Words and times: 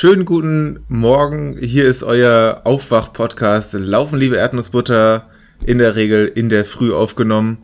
Schönen 0.00 0.24
guten 0.24 0.84
Morgen. 0.86 1.56
Hier 1.60 1.84
ist 1.84 2.04
euer 2.04 2.60
Aufwach-Podcast. 2.62 3.72
Laufen, 3.72 4.16
liebe 4.16 4.36
Erdnussbutter, 4.36 5.28
in 5.66 5.78
der 5.78 5.96
Regel 5.96 6.30
in 6.32 6.48
der 6.48 6.64
Früh 6.64 6.94
aufgenommen. 6.94 7.58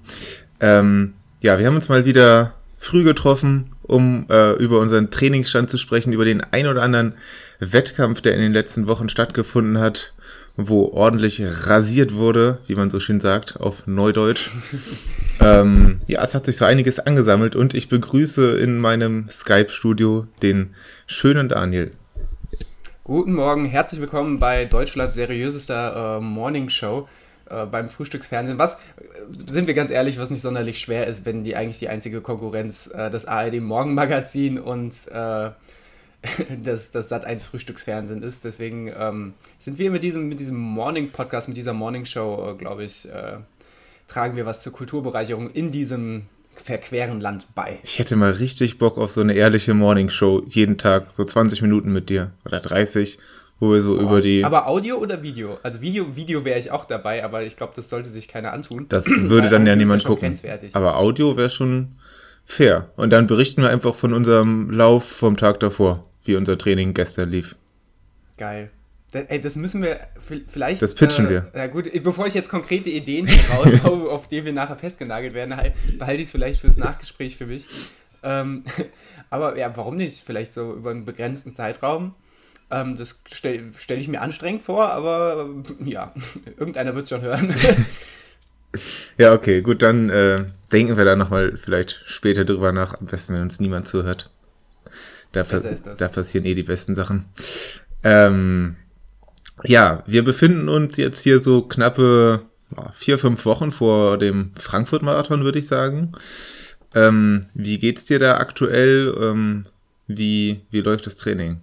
Ähm, 0.59 1.15
ja, 1.41 1.61
wir 1.61 1.67
haben 1.69 1.77
uns 1.77 1.89
mal 1.89 2.07
wieder 2.07 2.55
früh 2.77 3.05
getroffen, 3.05 3.77
um 3.83 4.27
äh, 4.31 4.55
über 4.55 4.81
unseren 4.81 5.13
Trainingsstand 5.13 5.71
zu 5.71 5.79
sprechen, 5.79 6.13
über 6.13 6.25
den 6.25 6.41
ein 6.41 6.67
oder 6.67 6.83
anderen 6.83 7.15
Wettkampf, 7.61 8.21
der 8.21 8.35
in 8.35 8.41
den 8.41 8.53
letzten 8.53 8.89
Wochen 8.89 9.09
stattgefunden 9.09 9.79
hat, 9.79 10.13
wo 10.57 10.87
ordentlich 10.89 11.41
rasiert 11.41 12.15
wurde, 12.15 12.59
wie 12.67 12.75
man 12.75 12.91
so 12.91 12.99
schön 12.99 13.21
sagt, 13.21 13.61
auf 13.61 13.87
Neudeutsch. 13.87 14.51
ähm, 15.41 16.01
ja, 16.09 16.25
es 16.25 16.35
hat 16.35 16.47
sich 16.47 16.57
so 16.57 16.65
einiges 16.65 16.99
angesammelt 16.99 17.55
und 17.55 17.75
ich 17.75 17.89
begrüße 17.89 18.59
in 18.59 18.81
meinem 18.81 19.29
Skype-Studio 19.29 20.27
den 20.43 20.75
schönen 21.07 21.49
Daniel. 21.49 21.93
Guten 23.07 23.35
Morgen, 23.35 23.67
herzlich 23.67 24.01
willkommen 24.01 24.39
bei 24.39 24.65
Deutschlands 24.65 25.15
seriösester 25.15 26.17
äh, 26.17 26.21
Morning 26.23 26.71
Show 26.71 27.07
äh, 27.51 27.67
beim 27.67 27.91
Frühstücksfernsehen. 27.91 28.57
Was, 28.57 28.77
äh, 28.77 28.79
sind 29.47 29.67
wir 29.67 29.75
ganz 29.75 29.91
ehrlich, 29.91 30.19
was 30.19 30.31
nicht 30.31 30.41
sonderlich 30.41 30.79
schwer 30.79 31.07
ist, 31.07 31.27
wenn 31.27 31.45
die 31.45 31.55
eigentlich 31.55 31.79
die 31.79 31.91
einzige 31.91 32.23
Konkurrenz 32.23 32.87
äh, 32.87 33.11
das 33.11 33.27
ARD 33.27 33.61
Morgenmagazin 33.61 34.59
und 34.59 34.95
äh, 35.09 35.51
das, 36.65 36.93
das 36.93 37.13
Sat1 37.13 37.45
Frühstücksfernsehen 37.45 38.23
ist. 38.23 38.43
Deswegen 38.43 38.91
ähm, 38.99 39.35
sind 39.59 39.77
wir 39.77 39.91
mit 39.91 40.03
diesem, 40.03 40.31
mit 40.31 40.41
diesem 40.41 40.57
Morning-Podcast, 40.57 41.47
mit 41.49 41.59
dieser 41.59 41.75
Morning-Show, 41.75 42.53
äh, 42.53 42.55
glaube 42.57 42.85
ich, 42.85 43.07
äh, 43.07 43.37
tragen 44.07 44.35
wir 44.35 44.47
was 44.47 44.63
zur 44.63 44.73
Kulturbereicherung 44.73 45.51
in 45.51 45.71
diesem 45.71 46.23
verqueren 46.61 47.21
Land 47.21 47.47
bei. 47.55 47.79
Ich 47.83 47.99
hätte 47.99 48.17
mal 48.17 48.33
richtig 48.33 48.79
Bock 48.79 48.99
auf 48.99 49.11
so 49.11 49.21
eine 49.21 49.35
ehrliche 49.35 49.75
Morning-Show 49.75 50.45
jeden 50.47 50.79
Tag, 50.79 51.11
so 51.11 51.25
20 51.25 51.63
Minuten 51.63 51.93
mit 51.93 52.11
dir 52.11 52.33
oder 52.45 52.61
30, 52.61 53.19
wo 53.61 53.73
wir 53.73 53.81
so 53.81 53.95
oh, 53.95 54.01
über 54.01 54.21
die. 54.21 54.45
Aber 54.45 54.67
Audio 54.69 54.97
oder 54.97 55.23
Video? 55.23 55.59
Also 55.63 55.81
Video, 55.81 56.17
Video 56.17 56.45
wäre 56.45 56.59
ich 56.59 56.71
auch 56.71 56.85
dabei, 56.85 57.25
aber 57.25 57.43
ich 57.43 57.57
glaube, 57.57 57.73
das 57.77 57.89
sollte 57.89 58.09
sich 58.09 58.29
keiner 58.29 58.53
antun. 58.53 58.87
Das 58.89 59.07
würde 59.29 59.49
dann 59.49 59.67
ja 59.67 59.77
niemand 59.77 60.03
ja 60.03 60.09
gucken. 60.09 60.39
Aber 60.73 60.99
Audio 60.99 61.37
wäre 61.37 61.51
schon 61.51 61.93
fair. 62.45 62.91
Und 62.97 63.13
dann 63.13 63.27
berichten 63.27 63.63
wir 63.63 63.71
einfach 63.71 63.95
von 63.95 64.13
unserem 64.13 64.71
Lauf 64.71 65.05
vom 65.05 65.37
Tag 65.37 65.61
davor, 65.61 66.05
wie 66.25 66.37
unser 66.37 66.59
Training 66.59 66.95
gestern 66.95 67.31
lief. 67.31 67.57
Geil. 68.37 68.71
Ey, 69.15 69.41
das 69.41 69.57
müssen 69.57 69.83
wir 69.83 70.01
vielleicht. 70.49 70.83
Das 70.83 70.95
pitchen 70.95 71.27
äh, 71.27 71.31
wir. 71.31 71.53
Ja, 71.55 71.67
gut, 71.67 71.91
bevor 72.03 72.27
ich 72.27 72.35
jetzt 72.35 72.49
konkrete 72.49 72.91
Ideen 72.91 73.29
raushaue, 73.51 74.11
auf 74.11 74.29
die 74.29 74.45
wir 74.45 74.53
nachher 74.53 74.77
festgenagelt 74.77 75.35
werden, 75.35 75.57
halt, 75.57 75.75
behalte 75.99 76.21
ich 76.21 76.29
es 76.29 76.33
vielleicht 76.33 76.61
fürs 76.61 76.77
Nachgespräch 76.77 77.37
für 77.37 77.47
mich. 77.47 77.67
Ähm, 78.23 78.65
aber 79.31 79.57
ja, 79.57 79.75
warum 79.77 79.97
nicht? 79.97 80.23
Vielleicht 80.25 80.55
so 80.55 80.75
über 80.75 80.91
einen 80.91 81.05
begrenzten 81.05 81.55
Zeitraum. 81.55 82.15
Ähm, 82.71 82.97
das 82.97 83.21
stelle 83.33 83.71
stell 83.77 83.99
ich 83.99 84.09
mir 84.09 84.21
anstrengend 84.21 84.63
vor, 84.63 84.91
aber 84.91 85.49
ja, 85.85 86.13
irgendeiner 86.59 86.95
wird 86.95 87.05
es 87.05 87.11
schon 87.11 87.23
hören. 87.23 87.55
ja, 89.19 89.33
okay, 89.33 89.61
gut, 89.61 89.83
dann 89.83 90.11
äh, 90.11 90.47
denken 90.73 90.97
wir 90.97 91.05
da 91.05 91.15
nochmal 91.15 91.57
vielleicht 91.57 92.03
später 92.07 92.45
drüber 92.45 92.73
nach. 92.73 92.99
Am 92.99 93.07
besten, 93.07 93.35
wenn 93.35 93.43
uns 93.43 93.61
niemand 93.61 93.87
zuhört. 93.87 94.31
Da, 95.33 95.43
da 95.43 96.09
passieren 96.09 96.47
eh 96.47 96.55
die 96.55 96.63
besten 96.63 96.95
Sachen. 96.95 97.27
Ähm, 98.05 98.77
ja, 99.63 100.03
wir 100.07 100.25
befinden 100.25 100.69
uns 100.69 100.97
jetzt 100.97 101.21
hier 101.21 101.39
so 101.39 101.63
knappe 101.63 102.43
vier, 102.93 103.19
fünf 103.19 103.45
Wochen 103.45 103.73
vor 103.73 104.19
dem 104.19 104.51
Frankfurt-Marathon, 104.57 105.45
würde 105.45 105.59
ich 105.59 105.67
sagen. 105.67 106.13
Ähm, 106.95 107.47
wie 107.55 107.79
geht's 107.79 108.05
dir 108.05 108.19
da 108.19 108.39
aktuell? 108.39 109.15
Ähm, 109.21 109.65
wie, 110.07 110.63
wie 110.71 110.81
läuft 110.81 111.07
das 111.07 111.17
Training? 111.17 111.61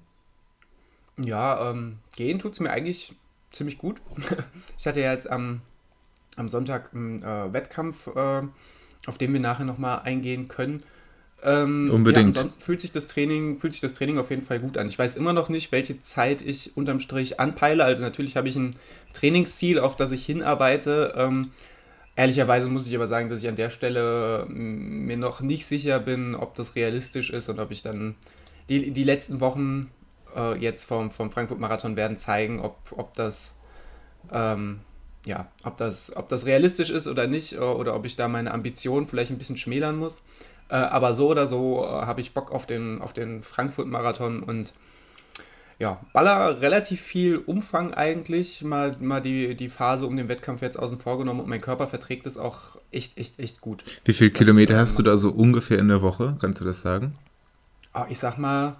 Ja, 1.24 1.70
ähm, 1.70 1.98
gehen 2.16 2.40
tut's 2.40 2.60
mir 2.60 2.72
eigentlich 2.72 3.14
ziemlich 3.52 3.78
gut. 3.78 4.02
ich 4.80 4.88
hatte 4.88 5.02
ja 5.02 5.14
jetzt 5.14 5.30
am, 5.30 5.62
am 6.36 6.50
Sonntag 6.50 6.94
einen 6.94 7.22
äh, 7.22 7.54
Wettkampf, 7.54 8.08
äh, 8.08 8.42
auf 9.08 9.18
den 9.18 9.34
wir 9.34 9.40
nachher 9.40 9.66
nochmal 9.66 10.02
eingehen 10.04 10.48
können. 10.48 10.84
Ähm, 11.44 11.90
Unbedingt. 11.92 12.36
Ja, 12.36 12.42
ansonsten 12.42 12.62
fühlt 12.62 12.82
sich, 12.82 12.92
das 12.92 13.08
Training, 13.08 13.58
fühlt 13.58 13.74
sich 13.74 13.82
das 13.82 13.94
Training 13.94 14.20
auf 14.20 14.30
jeden 14.30 14.44
Fall 14.44 14.60
gut 14.60 14.78
an. 14.78 14.88
Ich 14.88 14.98
weiß 14.98 15.16
immer 15.16 15.34
noch 15.34 15.50
nicht, 15.50 15.72
welche 15.72 16.02
Zeit 16.02 16.42
ich 16.42 16.78
unterm 16.78 17.00
Strich 17.00 17.40
anpeile. 17.40 17.84
Also 17.84 18.02
natürlich 18.02 18.38
habe 18.38 18.50
ich 18.50 18.56
ein 18.56 18.76
Trainingsziel, 19.14 19.80
auf 19.80 19.96
das 19.96 20.12
ich 20.12 20.26
hinarbeite. 20.26 21.14
Ähm, 21.18 21.52
ehrlicherweise 22.16 22.70
muss 22.70 22.88
ich 22.88 22.96
aber 22.96 23.08
sagen, 23.08 23.30
dass 23.30 23.42
ich 23.42 23.50
an 23.50 23.56
der 23.56 23.70
Stelle 23.70 24.46
mm, 24.48 25.06
mir 25.06 25.18
noch 25.18 25.42
nicht 25.42 25.66
sicher 25.66 26.00
bin, 26.00 26.36
ob 26.36 26.56
das 26.56 26.76
realistisch 26.76 27.32
ist 27.32 27.50
und 27.50 27.60
ob 27.60 27.72
ich 27.72 27.82
dann 27.82 28.16
die, 28.70 28.92
die 28.92 29.04
letzten 29.04 29.40
Wochen 29.40 29.90
äh, 30.36 30.58
jetzt 30.60 30.86
vom, 30.86 31.10
vom 31.10 31.32
Frankfurt-Marathon 31.32 31.98
werden 31.98 32.18
zeigen, 32.18 32.60
ob, 32.60 32.78
ob 32.96 33.16
das 33.16 33.56
ähm, 34.32 34.82
ja, 35.26 35.52
ob 35.64 35.78
das, 35.78 36.16
ob 36.16 36.30
das 36.30 36.46
realistisch 36.46 36.90
ist 36.90 37.08
oder 37.08 37.28
nicht, 37.28 37.60
oder 37.60 37.96
ob 37.96 38.06
ich 38.06 38.16
da 38.16 38.28
meine 38.28 38.52
Ambition 38.52 39.08
vielleicht 39.08 39.32
ein 39.32 39.38
bisschen 39.38 39.58
schmälern 39.58 39.98
muss. 39.98 40.24
Äh, 40.72 40.76
aber 40.76 41.14
so 41.14 41.28
oder 41.28 41.48
so 41.48 41.84
äh, 41.84 41.88
habe 41.88 42.22
ich 42.22 42.34
Bock 42.34 42.52
auf 42.52 42.66
den, 42.66 43.02
auf 43.02 43.12
den 43.12 43.44
Frankfurt-Marathon 43.44 44.42
und 44.42 44.74
ja, 45.80 46.00
baller 46.14 46.62
relativ 46.62 47.02
viel 47.02 47.38
Umfang 47.38 47.94
eigentlich. 47.94 48.62
Mal, 48.62 48.96
mal 49.02 49.22
die, 49.22 49.56
die 49.56 49.68
Phase 49.68 50.06
um 50.06 50.16
den 50.16 50.30
Wettkampf 50.30 50.62
jetzt 50.62 50.80
außen 50.80 51.00
vor 51.00 51.18
genommen 51.18 51.42
und 51.42 51.50
mein 51.50 51.60
Körper 51.60 51.88
verträgt 51.88 52.26
es 52.26 52.38
auch 52.38 52.78
echt, 52.92 53.18
echt, 53.18 53.40
echt 53.40 53.60
gut. 53.60 53.84
Wie 54.06 54.14
viele 54.14 54.30
Kilometer 54.30 54.78
hast 54.78 54.98
du 54.98 55.04
da 55.04 55.18
so 55.18 55.32
ungefähr 55.32 55.80
in 55.80 55.90
der 55.90 56.02
Woche? 56.02 56.38
Kannst 56.40 56.62
du 56.62 56.66
das 56.66 56.82
sagen? 56.82 57.18
Oh, 57.94 58.06
ich 58.08 58.20
sag 58.20 58.38
mal, 58.38 58.78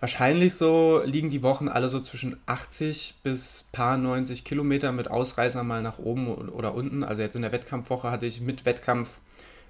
wahrscheinlich 0.00 0.54
so 0.54 1.02
liegen 1.04 1.28
die 1.28 1.42
Wochen 1.42 1.68
alle 1.68 1.88
so 1.90 2.00
zwischen 2.00 2.38
80 2.46 3.16
bis 3.22 3.66
paar 3.72 3.98
90 3.98 4.44
Kilometer 4.44 4.92
mit 4.92 5.10
Ausreißer 5.10 5.64
mal 5.64 5.82
nach 5.82 5.98
oben 5.98 6.28
oder 6.28 6.74
unten. 6.74 7.04
Also 7.04 7.20
jetzt 7.20 7.36
in 7.36 7.42
der 7.42 7.52
Wettkampfwoche 7.52 8.10
hatte 8.10 8.24
ich 8.24 8.40
mit 8.40 8.64
Wettkampf 8.64 9.08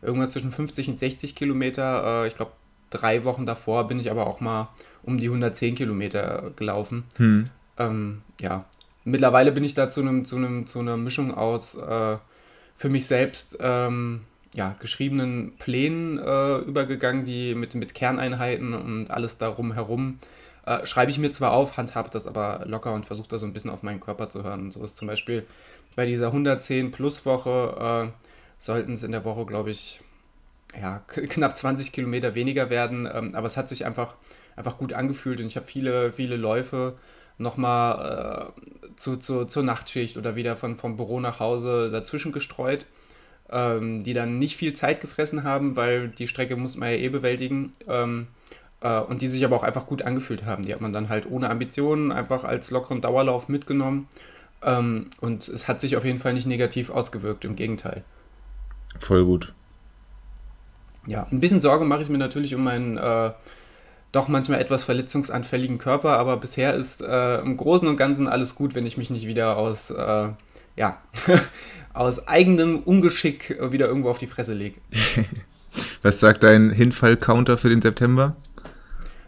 irgendwas 0.02 0.30
zwischen 0.30 0.52
50 0.52 0.88
und 0.88 0.98
60 0.98 1.34
Kilometer. 1.34 2.24
Äh, 2.24 2.28
ich 2.28 2.36
glaube, 2.36 2.52
drei 2.90 3.24
Wochen 3.24 3.46
davor 3.46 3.86
bin 3.86 4.00
ich 4.00 4.10
aber 4.10 4.26
auch 4.26 4.40
mal 4.40 4.68
um 5.02 5.18
die 5.18 5.26
110 5.26 5.74
Kilometer 5.74 6.52
gelaufen. 6.56 7.04
Hm. 7.16 7.48
Ähm, 7.78 8.22
ja, 8.40 8.64
mittlerweile 9.04 9.52
bin 9.52 9.64
ich 9.64 9.74
da 9.74 9.90
zu, 9.90 10.00
einem, 10.00 10.24
zu, 10.24 10.36
einem, 10.36 10.66
zu 10.66 10.80
einer 10.80 10.96
Mischung 10.96 11.34
aus 11.34 11.74
äh, 11.74 12.16
für 12.76 12.88
mich 12.88 13.06
selbst 13.06 13.58
ähm, 13.60 14.22
ja, 14.54 14.76
geschriebenen 14.80 15.56
Plänen 15.58 16.18
äh, 16.18 16.58
übergegangen, 16.58 17.24
die 17.24 17.54
mit, 17.54 17.74
mit 17.74 17.94
Kerneinheiten 17.94 18.74
und 18.74 19.10
alles 19.10 19.38
darum 19.38 19.72
herum. 19.72 20.18
Äh, 20.64 20.86
schreibe 20.86 21.10
ich 21.10 21.18
mir 21.18 21.30
zwar 21.30 21.52
auf, 21.52 21.76
handhabe 21.76 22.10
das 22.10 22.26
aber 22.26 22.62
locker 22.66 22.92
und 22.92 23.06
versuche 23.06 23.28
da 23.28 23.38
so 23.38 23.46
ein 23.46 23.52
bisschen 23.52 23.70
auf 23.70 23.82
meinen 23.82 24.00
Körper 24.00 24.28
zu 24.28 24.44
hören. 24.44 24.60
Und 24.60 24.72
so 24.72 24.82
ist 24.82 24.96
zum 24.96 25.08
Beispiel 25.08 25.44
bei 25.96 26.06
dieser 26.06 26.28
110 26.28 26.90
Plus 26.90 27.26
Woche 27.26 28.12
sollten 28.58 28.94
es 28.94 29.02
in 29.02 29.12
der 29.12 29.24
Woche, 29.24 29.46
glaube 29.46 29.70
ich, 29.70 30.00
ja, 30.78 30.98
knapp 31.06 31.56
20 31.56 31.92
Kilometer 31.92 32.34
weniger 32.34 32.70
werden. 32.70 33.08
Ähm, 33.12 33.34
aber 33.34 33.46
es 33.46 33.56
hat 33.56 33.68
sich 33.68 33.86
einfach, 33.86 34.14
einfach 34.56 34.78
gut 34.78 34.92
angefühlt 34.92 35.40
und 35.40 35.46
ich 35.46 35.56
habe 35.56 35.66
viele, 35.66 36.12
viele 36.12 36.36
Läufe 36.36 36.94
nochmal 37.38 38.52
äh, 38.52 38.86
zu, 38.96 39.16
zu, 39.16 39.44
zur 39.44 39.62
Nachtschicht 39.62 40.16
oder 40.16 40.36
wieder 40.36 40.56
von, 40.56 40.76
vom 40.76 40.96
Büro 40.96 41.20
nach 41.20 41.40
Hause 41.40 41.90
dazwischen 41.90 42.32
gestreut, 42.32 42.84
ähm, 43.50 44.02
die 44.02 44.12
dann 44.12 44.38
nicht 44.38 44.56
viel 44.56 44.72
Zeit 44.72 45.00
gefressen 45.00 45.44
haben, 45.44 45.76
weil 45.76 46.08
die 46.08 46.28
Strecke 46.28 46.56
muss 46.56 46.76
man 46.76 46.90
ja 46.90 46.96
eh 46.96 47.08
bewältigen. 47.08 47.72
Ähm, 47.86 48.26
äh, 48.80 49.00
und 49.00 49.22
die 49.22 49.28
sich 49.28 49.44
aber 49.44 49.56
auch 49.56 49.62
einfach 49.62 49.86
gut 49.86 50.02
angefühlt 50.02 50.44
haben. 50.44 50.64
Die 50.64 50.72
hat 50.72 50.80
man 50.80 50.92
dann 50.92 51.08
halt 51.08 51.30
ohne 51.30 51.50
Ambitionen 51.50 52.12
einfach 52.12 52.44
als 52.44 52.70
lockeren 52.70 53.00
Dauerlauf 53.00 53.48
mitgenommen. 53.48 54.08
Ähm, 54.62 55.06
und 55.20 55.48
es 55.48 55.68
hat 55.68 55.80
sich 55.80 55.96
auf 55.96 56.04
jeden 56.04 56.18
Fall 56.18 56.34
nicht 56.34 56.46
negativ 56.46 56.90
ausgewirkt, 56.90 57.44
im 57.44 57.56
Gegenteil. 57.56 58.04
Voll 58.98 59.24
gut. 59.24 59.52
Ja, 61.06 61.26
ein 61.30 61.40
bisschen 61.40 61.60
Sorge 61.60 61.84
mache 61.84 62.02
ich 62.02 62.08
mir 62.08 62.18
natürlich 62.18 62.54
um 62.54 62.64
meinen 62.64 62.98
äh, 62.98 63.30
doch 64.12 64.28
manchmal 64.28 64.60
etwas 64.60 64.84
verletzungsanfälligen 64.84 65.78
Körper, 65.78 66.18
aber 66.18 66.36
bisher 66.36 66.74
ist 66.74 67.02
äh, 67.02 67.38
im 67.40 67.56
Großen 67.56 67.86
und 67.88 67.96
Ganzen 67.96 68.26
alles 68.26 68.54
gut, 68.54 68.74
wenn 68.74 68.86
ich 68.86 68.96
mich 68.96 69.10
nicht 69.10 69.26
wieder 69.26 69.56
aus, 69.56 69.90
äh, 69.90 70.28
ja, 70.76 70.98
aus 71.92 72.26
eigenem 72.26 72.78
Ungeschick 72.78 73.58
wieder 73.70 73.86
irgendwo 73.86 74.10
auf 74.10 74.18
die 74.18 74.26
Fresse 74.26 74.54
lege. 74.54 74.80
Was 76.02 76.20
sagt 76.20 76.42
dein 76.42 76.70
Hinfall-Counter 76.70 77.58
für 77.58 77.68
den 77.68 77.82
September? 77.82 78.36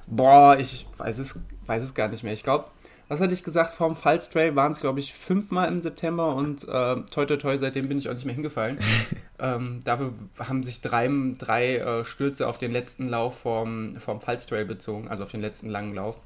Boah, 0.06 0.56
ich 0.58 0.86
weiß 0.96 1.18
es, 1.18 1.38
weiß 1.66 1.82
es 1.82 1.94
gar 1.94 2.08
nicht 2.08 2.24
mehr. 2.24 2.32
Ich 2.32 2.42
glaube, 2.42 2.66
was 3.10 3.20
hatte 3.20 3.34
ich 3.34 3.42
gesagt, 3.42 3.74
vorm 3.74 3.96
Fallstray 3.96 4.54
waren 4.54 4.70
es, 4.70 4.78
glaube 4.78 5.00
ich, 5.00 5.12
fünfmal 5.12 5.68
im 5.68 5.82
September 5.82 6.36
und 6.36 6.62
äh, 6.62 7.02
toi 7.10 7.26
toi 7.26 7.36
toi, 7.36 7.56
seitdem 7.56 7.88
bin 7.88 7.98
ich 7.98 8.08
auch 8.08 8.14
nicht 8.14 8.24
mehr 8.24 8.36
hingefallen. 8.36 8.78
ähm, 9.40 9.80
dafür 9.82 10.12
haben 10.38 10.62
sich 10.62 10.80
drei, 10.80 11.10
drei 11.36 11.78
äh, 11.78 12.04
Stürze 12.04 12.46
auf 12.46 12.56
den 12.56 12.70
letzten 12.70 13.08
Lauf 13.08 13.40
vom, 13.40 13.96
vom 13.96 14.20
Fallstray 14.20 14.64
bezogen, 14.64 15.08
also 15.08 15.24
auf 15.24 15.32
den 15.32 15.40
letzten 15.40 15.68
langen 15.68 15.92
Lauf. 15.92 16.18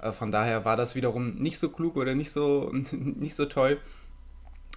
Äh, 0.00 0.10
von 0.10 0.32
daher 0.32 0.64
war 0.64 0.76
das 0.76 0.96
wiederum 0.96 1.36
nicht 1.36 1.60
so 1.60 1.68
klug 1.68 1.96
oder 1.96 2.16
nicht 2.16 2.32
so, 2.32 2.72
nicht 2.90 3.36
so 3.36 3.44
toll. 3.44 3.78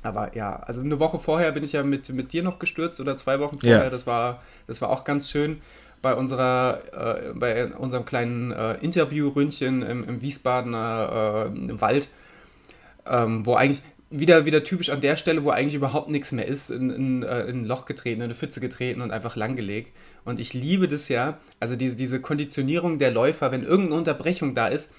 Aber 0.03 0.35
ja, 0.35 0.57
also 0.57 0.81
eine 0.81 0.99
Woche 0.99 1.17
vorher 1.17 1.51
bin 1.51 1.63
ich 1.63 1.71
ja 1.71 1.81
mit, 1.81 2.09
mit 2.09 2.31
dir 2.31 2.43
noch 2.43 2.59
gestürzt 2.59 2.99
oder 2.99 3.17
zwei 3.17 3.39
Wochen 3.39 3.57
vorher, 3.57 3.85
ja. 3.85 3.89
das, 3.89 4.05
war, 4.05 4.43
das 4.67 4.81
war 4.81 4.91
auch 4.91 5.03
ganz 5.03 5.31
schön 5.31 5.63
bei 6.05 6.13
unserer, 6.13 6.81
äh, 6.93 7.33
bei 7.33 7.73
unserem 7.73 8.05
kleinen 8.05 8.51
äh, 8.51 8.75
Interviewründchen 8.75 9.81
im, 9.81 10.07
im 10.07 10.21
Wiesbadener 10.21 11.49
äh, 11.51 11.81
Wald, 11.81 12.09
ähm, 13.07 13.43
wo 13.43 13.55
eigentlich 13.55 13.81
wieder, 14.11 14.45
wieder 14.45 14.63
typisch 14.63 14.91
an 14.91 15.01
der 15.01 15.15
Stelle, 15.15 15.43
wo 15.43 15.49
eigentlich 15.49 15.73
überhaupt 15.73 16.09
nichts 16.11 16.31
mehr 16.31 16.47
ist, 16.47 16.69
in, 16.69 16.91
in, 16.91 17.23
äh, 17.23 17.45
in 17.45 17.61
ein 17.61 17.65
Loch 17.65 17.87
getreten, 17.87 18.21
in 18.21 18.25
eine 18.25 18.35
Pfütze 18.35 18.59
getreten 18.59 19.01
und 19.01 19.09
einfach 19.09 19.35
langgelegt. 19.35 19.93
Und 20.25 20.39
ich 20.39 20.53
liebe 20.53 20.87
das 20.87 21.09
ja, 21.09 21.39
also 21.59 21.75
diese, 21.75 21.95
diese 21.95 22.21
Konditionierung 22.21 22.99
der 22.99 23.09
Läufer, 23.09 23.51
wenn 23.51 23.63
irgendeine 23.63 23.97
Unterbrechung 23.97 24.53
da 24.53 24.67
ist, 24.67 24.93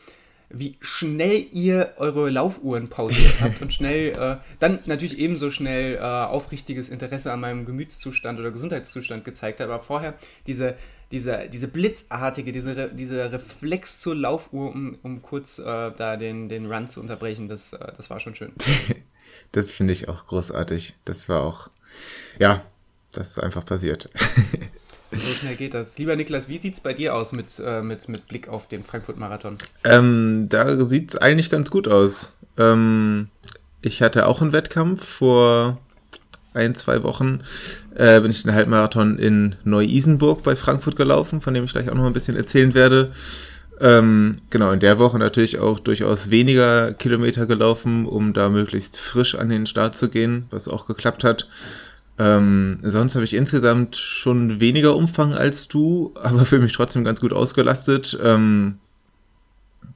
wie 0.48 0.76
schnell 0.80 1.46
ihr 1.52 1.94
eure 1.98 2.30
Laufuhren 2.30 2.88
pausiert 2.88 3.36
habt 3.40 3.62
und 3.62 3.72
schnell, 3.72 4.10
äh, 4.10 4.36
dann 4.58 4.80
natürlich 4.86 5.20
ebenso 5.20 5.52
schnell 5.52 5.96
äh, 5.96 6.00
aufrichtiges 6.00 6.88
Interesse 6.88 7.32
an 7.32 7.38
meinem 7.38 7.64
Gemütszustand 7.64 8.40
oder 8.40 8.50
Gesundheitszustand 8.50 9.24
gezeigt 9.24 9.60
habt, 9.60 9.70
aber 9.70 9.82
vorher 9.82 10.14
diese, 10.48 10.74
diese, 11.12 11.48
diese 11.52 11.68
blitzartige, 11.68 12.52
diese, 12.52 12.88
dieser 12.88 13.32
Reflex 13.32 14.00
zur 14.00 14.14
Laufuhr, 14.14 14.70
um, 14.70 14.98
um 15.02 15.22
kurz 15.22 15.58
äh, 15.58 15.92
da 15.96 16.16
den, 16.16 16.48
den 16.48 16.70
Run 16.70 16.88
zu 16.88 17.00
unterbrechen, 17.00 17.48
das, 17.48 17.72
äh, 17.72 17.92
das 17.96 18.10
war 18.10 18.20
schon 18.20 18.34
schön. 18.34 18.52
das 19.52 19.70
finde 19.70 19.92
ich 19.92 20.08
auch 20.08 20.26
großartig. 20.26 20.94
Das 21.04 21.28
war 21.28 21.42
auch, 21.42 21.70
ja, 22.38 22.62
das 23.12 23.30
ist 23.30 23.40
einfach 23.40 23.64
passiert. 23.64 24.10
So 25.12 25.32
schnell 25.32 25.54
geht 25.54 25.72
das. 25.72 25.96
Lieber 25.98 26.16
Niklas, 26.16 26.48
wie 26.48 26.58
sieht 26.58 26.74
es 26.74 26.80
bei 26.80 26.92
dir 26.92 27.14
aus 27.14 27.32
mit, 27.32 27.60
äh, 27.64 27.80
mit, 27.80 28.08
mit 28.08 28.26
Blick 28.26 28.48
auf 28.48 28.66
den 28.66 28.82
Frankfurt-Marathon? 28.82 29.56
Ähm, 29.84 30.46
da 30.48 30.84
sieht 30.84 31.10
es 31.10 31.16
eigentlich 31.16 31.48
ganz 31.48 31.70
gut 31.70 31.86
aus. 31.86 32.30
Ähm, 32.58 33.28
ich 33.82 34.02
hatte 34.02 34.26
auch 34.26 34.42
einen 34.42 34.52
Wettkampf 34.52 35.06
vor 35.06 35.78
ein, 36.56 36.74
zwei 36.74 37.02
Wochen. 37.02 37.40
Äh, 37.94 38.20
bin 38.20 38.30
ich 38.30 38.42
den 38.42 38.54
Halbmarathon 38.54 39.18
in 39.18 39.54
Neu-Isenburg 39.64 40.42
bei 40.42 40.56
Frankfurt 40.56 40.96
gelaufen, 40.96 41.40
von 41.40 41.54
dem 41.54 41.64
ich 41.64 41.72
gleich 41.72 41.88
auch 41.88 41.94
noch 41.94 42.06
ein 42.06 42.12
bisschen 42.12 42.36
erzählen 42.36 42.74
werde. 42.74 43.12
Ähm, 43.80 44.32
genau, 44.50 44.72
in 44.72 44.80
der 44.80 44.98
Woche 44.98 45.18
natürlich 45.18 45.58
auch 45.58 45.78
durchaus 45.78 46.30
weniger 46.30 46.94
Kilometer 46.94 47.46
gelaufen, 47.46 48.06
um 48.06 48.32
da 48.32 48.48
möglichst 48.48 48.98
frisch 48.98 49.34
an 49.34 49.50
den 49.50 49.66
Start 49.66 49.96
zu 49.96 50.08
gehen, 50.08 50.46
was 50.50 50.66
auch 50.66 50.86
geklappt 50.86 51.24
hat. 51.24 51.46
Ähm, 52.18 52.78
sonst 52.82 53.14
habe 53.14 53.24
ich 53.24 53.34
insgesamt 53.34 53.96
schon 53.96 54.60
weniger 54.60 54.96
Umfang 54.96 55.34
als 55.34 55.68
du, 55.68 56.14
aber 56.14 56.46
für 56.46 56.58
mich 56.58 56.72
trotzdem 56.72 57.04
ganz 57.04 57.20
gut 57.20 57.32
ausgelastet. 57.32 58.18
Ähm, 58.22 58.78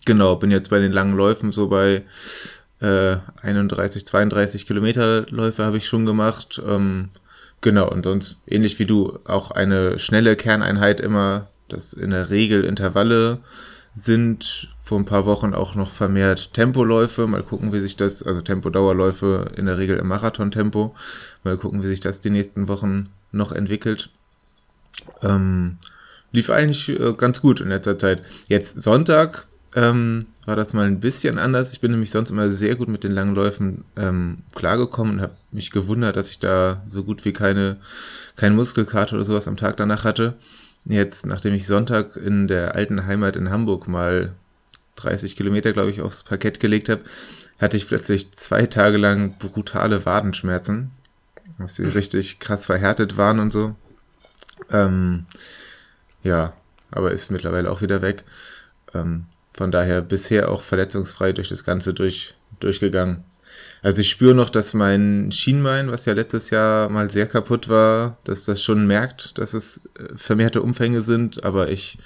genau, 0.05 0.37
bin 0.37 0.51
jetzt 0.51 0.69
bei 0.69 0.79
den 0.79 0.93
langen 0.93 1.17
Läufen 1.17 1.53
so 1.53 1.69
bei 1.69 2.03
äh, 2.81 3.17
31, 3.43 4.06
32 4.06 4.67
Kilometer 4.67 5.27
Läufe 5.31 5.65
habe 5.65 5.77
ich 5.77 5.87
schon 5.87 6.06
gemacht. 6.06 6.61
Ähm, 6.67 7.11
genau, 7.61 7.91
und 7.91 8.05
sonst 8.05 8.38
ähnlich 8.47 8.79
wie 8.79 8.87
du, 8.87 9.19
auch 9.25 9.50
eine 9.50 9.99
schnelle 9.99 10.37
Kerneinheit 10.37 11.00
immer, 11.00 11.49
das 11.69 11.93
in 11.93 12.11
der 12.11 12.31
Regel 12.31 12.65
Intervalle 12.65 13.38
sind 13.94 14.69
vor 14.82 14.99
ein 14.99 15.05
paar 15.05 15.27
Wochen 15.27 15.55
auch 15.55 15.75
noch 15.75 15.93
vermehrt 15.93 16.55
Tempoläufe. 16.55 17.27
Mal 17.27 17.43
gucken, 17.43 17.73
wie 17.73 17.81
sich 17.81 17.97
das, 17.97 18.23
also 18.23 18.41
Tempodauerläufe 18.41 19.53
in 19.56 19.67
der 19.67 19.79
Regel 19.79 19.99
im 19.99 20.09
Marathontempo. 20.09 20.94
Mal 21.44 21.56
gucken, 21.56 21.82
wie 21.82 21.87
sich 21.87 22.00
das 22.00 22.21
die 22.21 22.31
nächsten 22.31 22.67
Wochen 22.67 23.11
noch 23.31 23.53
entwickelt. 23.53 24.11
Ähm, 25.23 25.79
lief 26.32 26.50
eigentlich 26.50 26.88
äh, 26.88 27.12
ganz 27.15 27.41
gut 27.41 27.61
in 27.61 27.69
letzter 27.69 27.99
Zeit. 27.99 28.23
Jetzt 28.49 28.81
Sonntag 28.82 29.47
ähm, 29.75 30.26
war 30.46 30.56
das 30.56 30.72
mal 30.72 30.87
ein 30.87 31.00
bisschen 31.00 31.38
anders. 31.38 31.72
Ich 31.72 31.81
bin 31.81 31.93
nämlich 31.93 32.11
sonst 32.11 32.31
immer 32.31 32.50
sehr 32.50 32.75
gut 32.75 32.88
mit 32.88 33.05
den 33.05 33.12
langen 33.12 33.34
Läufen 33.34 33.84
ähm, 33.96 34.38
klargekommen 34.55 35.14
und 35.14 35.22
habe 35.22 35.37
mich 35.52 35.70
gewundert, 35.70 36.17
dass 36.17 36.28
ich 36.28 36.38
da 36.38 36.82
so 36.88 37.05
gut 37.05 37.25
wie 37.25 37.32
keine, 37.32 37.76
kein 38.37 38.56
Muskelkater 38.56 39.14
oder 39.17 39.25
sowas 39.25 39.46
am 39.46 39.56
Tag 39.56 39.76
danach 39.76 40.05
hatte. 40.05 40.34
Jetzt, 40.84 41.26
nachdem 41.26 41.55
ich 41.55 41.67
Sonntag 41.67 42.17
in 42.17 42.49
der 42.49 42.75
alten 42.75 43.06
Heimat 43.06 43.37
in 43.37 43.50
Hamburg 43.50 43.87
mal 43.87 44.32
30 44.96 45.37
Kilometer, 45.37 45.72
glaube 45.72 45.90
ich, 45.90 46.00
aufs 46.00 46.25
Parkett 46.25 46.58
gelegt 46.58 46.88
habe, 46.88 47.02
hatte 47.58 47.76
ich 47.76 47.87
plötzlich 47.87 48.32
zwei 48.32 48.67
Tage 48.67 48.96
lang 48.96 49.37
brutale 49.38 50.05
Wadenschmerzen, 50.06 50.90
dass 51.58 51.76
sie 51.76 51.84
richtig 51.84 52.38
krass 52.38 52.67
verhärtet 52.67 53.17
waren 53.17 53.38
und 53.38 53.52
so. 53.52 53.76
Ähm, 54.70 55.26
ja, 56.22 56.55
aber 56.90 57.12
ist 57.12 57.31
mittlerweile 57.31 57.70
auch 57.70 57.82
wieder 57.82 58.02
weg. 58.02 58.25
Ähm, 58.94 59.26
von 59.52 59.70
daher 59.70 60.02
bisher 60.02 60.50
auch 60.50 60.62
verletzungsfrei 60.62 61.32
durch 61.32 61.49
das 61.49 61.64
Ganze 61.64 61.94
durch, 61.94 62.35
durchgegangen. 62.61 63.25
Also 63.82 64.00
ich 64.00 64.11
spüre 64.11 64.35
noch, 64.35 64.50
dass 64.50 64.75
mein 64.75 65.32
Schienbein, 65.32 65.91
was 65.91 66.05
ja 66.05 66.12
letztes 66.12 66.50
Jahr 66.50 66.88
mal 66.88 67.11
sehr 67.11 67.26
kaputt 67.26 67.69
war, 67.69 68.19
dass 68.25 68.44
das 68.44 68.62
schon 68.62 68.87
merkt, 68.87 69.38
dass 69.38 69.55
es 69.55 69.87
äh, 69.99 70.17
vermehrte 70.17 70.62
Umfänge 70.62 71.02
sind, 71.02 71.44
aber 71.44 71.70
ich 71.70 71.99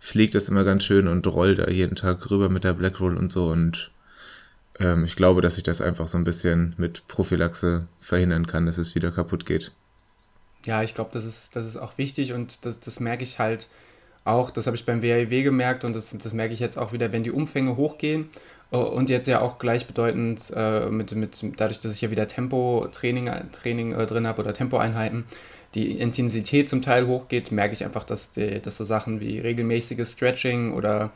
pflege 0.00 0.32
das 0.32 0.48
immer 0.48 0.64
ganz 0.64 0.84
schön 0.84 1.08
und 1.08 1.26
roll 1.26 1.56
da 1.56 1.68
jeden 1.68 1.94
Tag 1.94 2.30
rüber 2.30 2.48
mit 2.48 2.64
der 2.64 2.74
Blackroll 2.74 3.16
und 3.16 3.30
so 3.30 3.48
und 3.48 3.90
ähm, 4.78 5.04
ich 5.04 5.14
glaube, 5.14 5.42
dass 5.42 5.58
ich 5.58 5.62
das 5.62 5.80
einfach 5.80 6.08
so 6.08 6.18
ein 6.18 6.24
bisschen 6.24 6.74
mit 6.78 7.06
Prophylaxe 7.06 7.86
verhindern 8.00 8.46
kann, 8.46 8.66
dass 8.66 8.78
es 8.78 8.94
wieder 8.94 9.12
kaputt 9.12 9.46
geht. 9.46 9.72
Ja, 10.64 10.82
ich 10.82 10.94
glaube, 10.94 11.10
das 11.12 11.24
ist, 11.24 11.54
das 11.54 11.66
ist 11.66 11.76
auch 11.76 11.96
wichtig 11.96 12.32
und 12.32 12.64
das, 12.64 12.80
das 12.80 13.00
merke 13.00 13.22
ich 13.22 13.38
halt 13.38 13.68
auch, 14.24 14.50
das 14.50 14.66
habe 14.66 14.76
ich 14.76 14.84
beim 14.84 15.02
WAEW 15.02 15.42
gemerkt 15.42 15.84
und 15.84 15.96
das, 15.96 16.16
das 16.16 16.32
merke 16.32 16.52
ich 16.52 16.60
jetzt 16.60 16.78
auch 16.78 16.92
wieder, 16.92 17.12
wenn 17.12 17.22
die 17.22 17.30
Umfänge 17.30 17.76
hochgehen 17.76 18.28
äh, 18.70 18.76
und 18.76 19.10
jetzt 19.10 19.28
ja 19.28 19.40
auch 19.40 19.58
gleichbedeutend 19.58 20.52
äh, 20.54 20.86
mit, 20.86 21.14
mit, 21.14 21.42
dadurch, 21.56 21.80
dass 21.80 21.94
ich 21.94 22.00
ja 22.00 22.10
wieder 22.10 22.26
Tempo-Training 22.26 23.30
Training, 23.52 23.92
äh, 23.92 24.06
drin 24.06 24.26
habe 24.26 24.42
oder 24.42 24.52
Tempoeinheiten, 24.52 25.24
die 25.74 25.98
Intensität 25.98 26.68
zum 26.68 26.82
Teil 26.82 27.06
hochgeht, 27.06 27.52
merke 27.52 27.74
ich 27.74 27.84
einfach, 27.84 28.04
dass, 28.04 28.32
die, 28.32 28.60
dass 28.60 28.76
so 28.76 28.84
Sachen 28.84 29.20
wie 29.20 29.38
regelmäßiges 29.38 30.12
Stretching 30.12 30.72
oder 30.72 31.12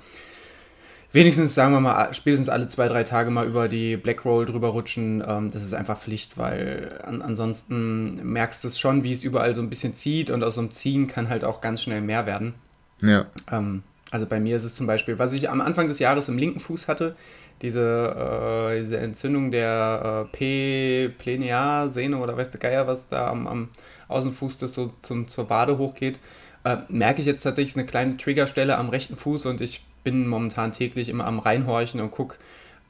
wenigstens, 1.13 1.55
sagen 1.55 1.73
wir 1.73 1.81
mal, 1.81 2.15
spätestens 2.15 2.49
alle 2.49 2.69
zwei, 2.69 2.89
drei 2.89 3.05
Tage 3.05 3.31
mal 3.31 3.47
über 3.47 3.69
die 3.69 3.97
Black 3.97 4.25
Roll 4.25 4.47
drüber 4.47 4.69
rutschen, 4.69 5.23
ähm, 5.27 5.51
das 5.51 5.63
ist 5.63 5.75
einfach 5.75 5.99
Pflicht, 5.99 6.39
weil 6.39 7.01
an, 7.05 7.21
ansonsten 7.21 8.25
merkst 8.33 8.65
du 8.65 8.69
es 8.69 8.79
schon, 8.79 9.05
wie 9.05 9.13
es 9.13 9.25
überall 9.25 9.55
so 9.55 9.61
ein 9.61 9.71
bisschen 9.71 9.95
zieht 9.95 10.31
und 10.31 10.43
aus 10.43 10.55
so 10.55 10.61
einem 10.61 10.71
Ziehen 10.71 11.07
kann 11.07 11.29
halt 11.29 11.45
auch 11.45 11.61
ganz 11.61 11.83
schnell 11.83 12.01
mehr 12.01 12.27
werden. 12.27 12.55
Ja. 13.01 13.27
Ähm, 13.51 13.83
also 14.11 14.27
bei 14.27 14.39
mir 14.39 14.57
ist 14.57 14.65
es 14.65 14.75
zum 14.75 14.87
Beispiel, 14.87 15.19
was 15.19 15.33
ich 15.33 15.51
am 15.51 15.61
Anfang 15.61 15.89
des 15.89 15.99
Jahres 15.99 16.29
im 16.29 16.39
linken 16.39 16.61
Fuß 16.61 16.89
hatte, 16.89 17.17
diese, 17.63 18.71
äh, 18.71 18.81
diese 18.81 18.99
Entzündung 18.99 19.51
der 19.51 20.27
äh, 20.27 20.37
P. 20.37 21.09
Pleniar-Sehne 21.19 22.19
oder 22.19 22.37
weißt 22.37 22.55
du 22.55 22.59
Geier, 22.59 22.87
was 22.87 23.09
da 23.09 23.29
am, 23.29 23.47
am 23.47 23.69
Außenfuß 24.09 24.59
das 24.59 24.75
so 24.75 24.93
zum, 25.03 25.29
zur 25.29 25.47
Bade 25.47 25.79
hochgeht, 25.79 26.19
äh, 26.65 26.79
merke 26.89 27.21
ich 27.21 27.27
jetzt 27.27 27.43
tatsächlich 27.43 27.77
eine 27.77 27.87
kleine 27.87 28.17
Triggerstelle 28.17 28.77
am 28.77 28.89
rechten 28.89 29.17
Fuß 29.17 29.47
und 29.47 29.61
ich 29.61 29.85
bin 30.03 30.27
momentan 30.29 30.73
täglich 30.73 31.09
immer 31.09 31.27
am 31.27 31.39
Reinhorchen 31.39 32.01
und 32.01 32.11
gucke, 32.11 32.37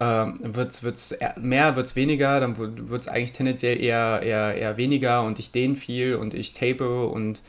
äh, 0.00 0.26
wird 0.42 0.72
es 0.72 1.16
mehr, 1.36 1.76
wird 1.76 1.86
es 1.86 1.96
weniger, 1.96 2.40
dann 2.40 2.56
wird 2.58 3.00
es 3.00 3.08
eigentlich 3.08 3.32
tendenziell 3.32 3.80
eher, 3.80 4.20
eher, 4.22 4.54
eher 4.54 4.76
weniger 4.76 5.22
und 5.22 5.38
ich 5.38 5.52
dehne 5.52 5.74
viel 5.76 6.16
und 6.16 6.34
ich 6.34 6.52
tape 6.52 7.06
und 7.06 7.42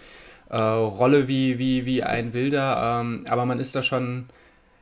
äh, 0.50 0.58
rolle 0.58 1.28
wie, 1.28 1.58
wie, 1.58 1.86
wie 1.86 2.04
ein 2.04 2.34
Wilder, 2.34 3.02
ähm, 3.02 3.26
aber 3.28 3.46
man 3.46 3.60
ist 3.60 3.76
da 3.76 3.84
schon, 3.84 4.26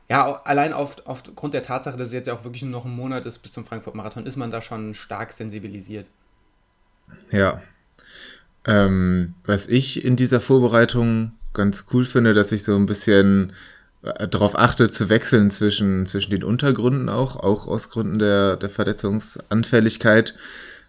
ja, 0.08 0.40
allein 0.44 0.72
auf, 0.72 0.96
aufgrund 1.06 1.54
der 1.54 1.62
Tatsache, 1.62 1.96
dass 1.96 2.08
es 2.08 2.14
jetzt 2.14 2.26
ja 2.26 2.34
auch 2.34 2.44
wirklich 2.44 2.62
nur 2.62 2.72
noch 2.72 2.84
ein 2.84 2.94
Monat 2.94 3.26
ist 3.26 3.38
bis 3.38 3.52
zum 3.52 3.64
Frankfurt-Marathon, 3.64 4.26
ist 4.26 4.36
man 4.36 4.50
da 4.50 4.60
schon 4.60 4.94
stark 4.94 5.32
sensibilisiert. 5.32 6.06
Ja. 7.30 7.62
Ähm, 8.66 9.34
was 9.44 9.66
ich 9.66 10.04
in 10.04 10.16
dieser 10.16 10.40
Vorbereitung 10.40 11.32
ganz 11.52 11.86
cool 11.92 12.04
finde, 12.04 12.34
dass 12.34 12.52
ich 12.52 12.64
so 12.64 12.74
ein 12.76 12.86
bisschen 12.86 13.52
äh, 14.02 14.28
darauf 14.28 14.58
achte, 14.58 14.88
zu 14.88 15.08
wechseln 15.08 15.50
zwischen, 15.50 16.06
zwischen 16.06 16.30
den 16.30 16.44
Untergründen 16.44 17.08
auch, 17.08 17.36
auch 17.36 17.66
aus 17.66 17.90
Gründen 17.90 18.18
der, 18.18 18.56
der 18.56 18.70
Verletzungsanfälligkeit 18.70 20.34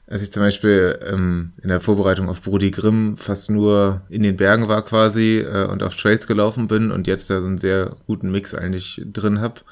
als 0.07 0.21
ich 0.21 0.31
zum 0.31 0.43
Beispiel 0.43 0.99
ähm, 1.03 1.53
in 1.61 1.69
der 1.69 1.81
Vorbereitung 1.81 2.29
auf 2.29 2.41
Brody 2.41 2.71
Grimm 2.71 3.17
fast 3.17 3.49
nur 3.49 4.01
in 4.09 4.23
den 4.23 4.37
Bergen 4.37 4.67
war 4.67 4.83
quasi 4.83 5.39
äh, 5.39 5.65
und 5.65 5.81
auf 5.81 5.95
Trails 5.95 6.27
gelaufen 6.27 6.67
bin 6.67 6.91
und 6.91 7.07
jetzt 7.07 7.29
da 7.29 7.41
so 7.41 7.47
einen 7.47 7.57
sehr 7.57 7.97
guten 8.05 8.31
Mix 8.31 8.53
eigentlich 8.53 9.01
drin 9.11 9.41
hab. 9.41 9.63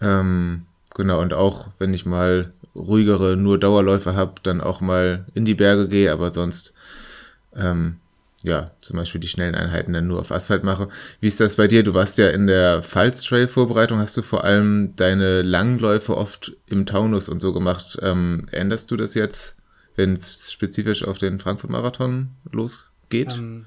Ähm, 0.00 0.66
genau, 0.94 1.20
und 1.20 1.32
auch 1.32 1.68
wenn 1.78 1.94
ich 1.94 2.06
mal 2.06 2.52
ruhigere, 2.76 3.36
nur 3.36 3.58
Dauerläufe 3.58 4.14
hab, 4.14 4.42
dann 4.44 4.60
auch 4.60 4.80
mal 4.80 5.24
in 5.34 5.44
die 5.44 5.54
Berge 5.54 5.88
gehe, 5.88 6.12
aber 6.12 6.32
sonst 6.32 6.74
ähm, 7.56 7.96
ja, 8.44 8.72
zum 8.82 8.98
Beispiel 8.98 9.22
die 9.22 9.28
schnellen 9.28 9.54
Einheiten 9.54 9.94
dann 9.94 10.06
nur 10.06 10.20
auf 10.20 10.30
Asphalt 10.30 10.64
mache. 10.64 10.88
Wie 11.18 11.28
ist 11.28 11.40
das 11.40 11.56
bei 11.56 11.66
dir? 11.66 11.82
Du 11.82 11.94
warst 11.94 12.18
ja 12.18 12.28
in 12.28 12.46
der 12.46 12.82
Pfalz 12.82 13.22
Trail 13.22 13.48
Vorbereitung, 13.48 13.98
hast 13.98 14.18
du 14.18 14.22
vor 14.22 14.44
allem 14.44 14.94
deine 14.96 15.40
Langläufe 15.40 16.14
oft 16.14 16.52
im 16.66 16.84
Taunus 16.84 17.30
und 17.30 17.40
so 17.40 17.54
gemacht. 17.54 17.98
Ähm, 18.02 18.46
änderst 18.52 18.90
du 18.90 18.96
das 18.98 19.14
jetzt, 19.14 19.56
wenn 19.96 20.12
es 20.12 20.52
spezifisch 20.52 21.04
auf 21.04 21.16
den 21.16 21.40
Frankfurt 21.40 21.70
Marathon 21.70 22.32
losgeht? 22.52 23.32
Ähm, 23.32 23.64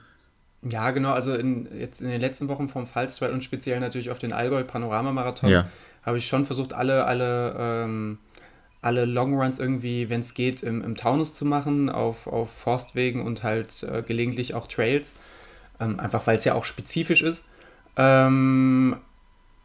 ja, 0.62 0.92
genau. 0.92 1.12
Also 1.12 1.34
in, 1.34 1.68
jetzt 1.76 2.02
in 2.02 2.10
den 2.10 2.22
letzten 2.22 2.48
Wochen 2.48 2.68
vom 2.68 2.86
Pfalz 2.86 3.18
Trail 3.18 3.34
und 3.34 3.44
speziell 3.44 3.80
natürlich 3.80 4.12
auf 4.12 4.20
den 4.20 4.32
Allgäu 4.32 4.64
Panorama 4.64 5.12
Marathon 5.12 5.50
ja. 5.50 5.66
habe 6.04 6.20
ich 6.20 6.28
schon 6.28 6.46
versucht, 6.46 6.74
alle, 6.74 7.06
alle 7.06 7.56
ähm, 7.58 8.20
alle 8.88 9.04
Longruns 9.04 9.60
irgendwie, 9.60 10.10
wenn 10.10 10.22
es 10.22 10.34
geht, 10.34 10.64
im, 10.64 10.82
im 10.82 10.96
Taunus 10.96 11.34
zu 11.34 11.44
machen, 11.44 11.90
auf, 11.90 12.26
auf 12.26 12.50
Forstwegen 12.50 13.22
und 13.22 13.44
halt 13.44 13.84
äh, 13.84 14.02
gelegentlich 14.02 14.54
auch 14.54 14.66
Trails. 14.68 15.14
Ähm, 15.82 16.00
einfach 16.00 16.26
weil 16.26 16.38
es 16.38 16.46
ja 16.46 16.54
auch 16.54 16.64
spezifisch 16.64 17.22
ist. 17.22 17.44
Ähm, 17.98 18.96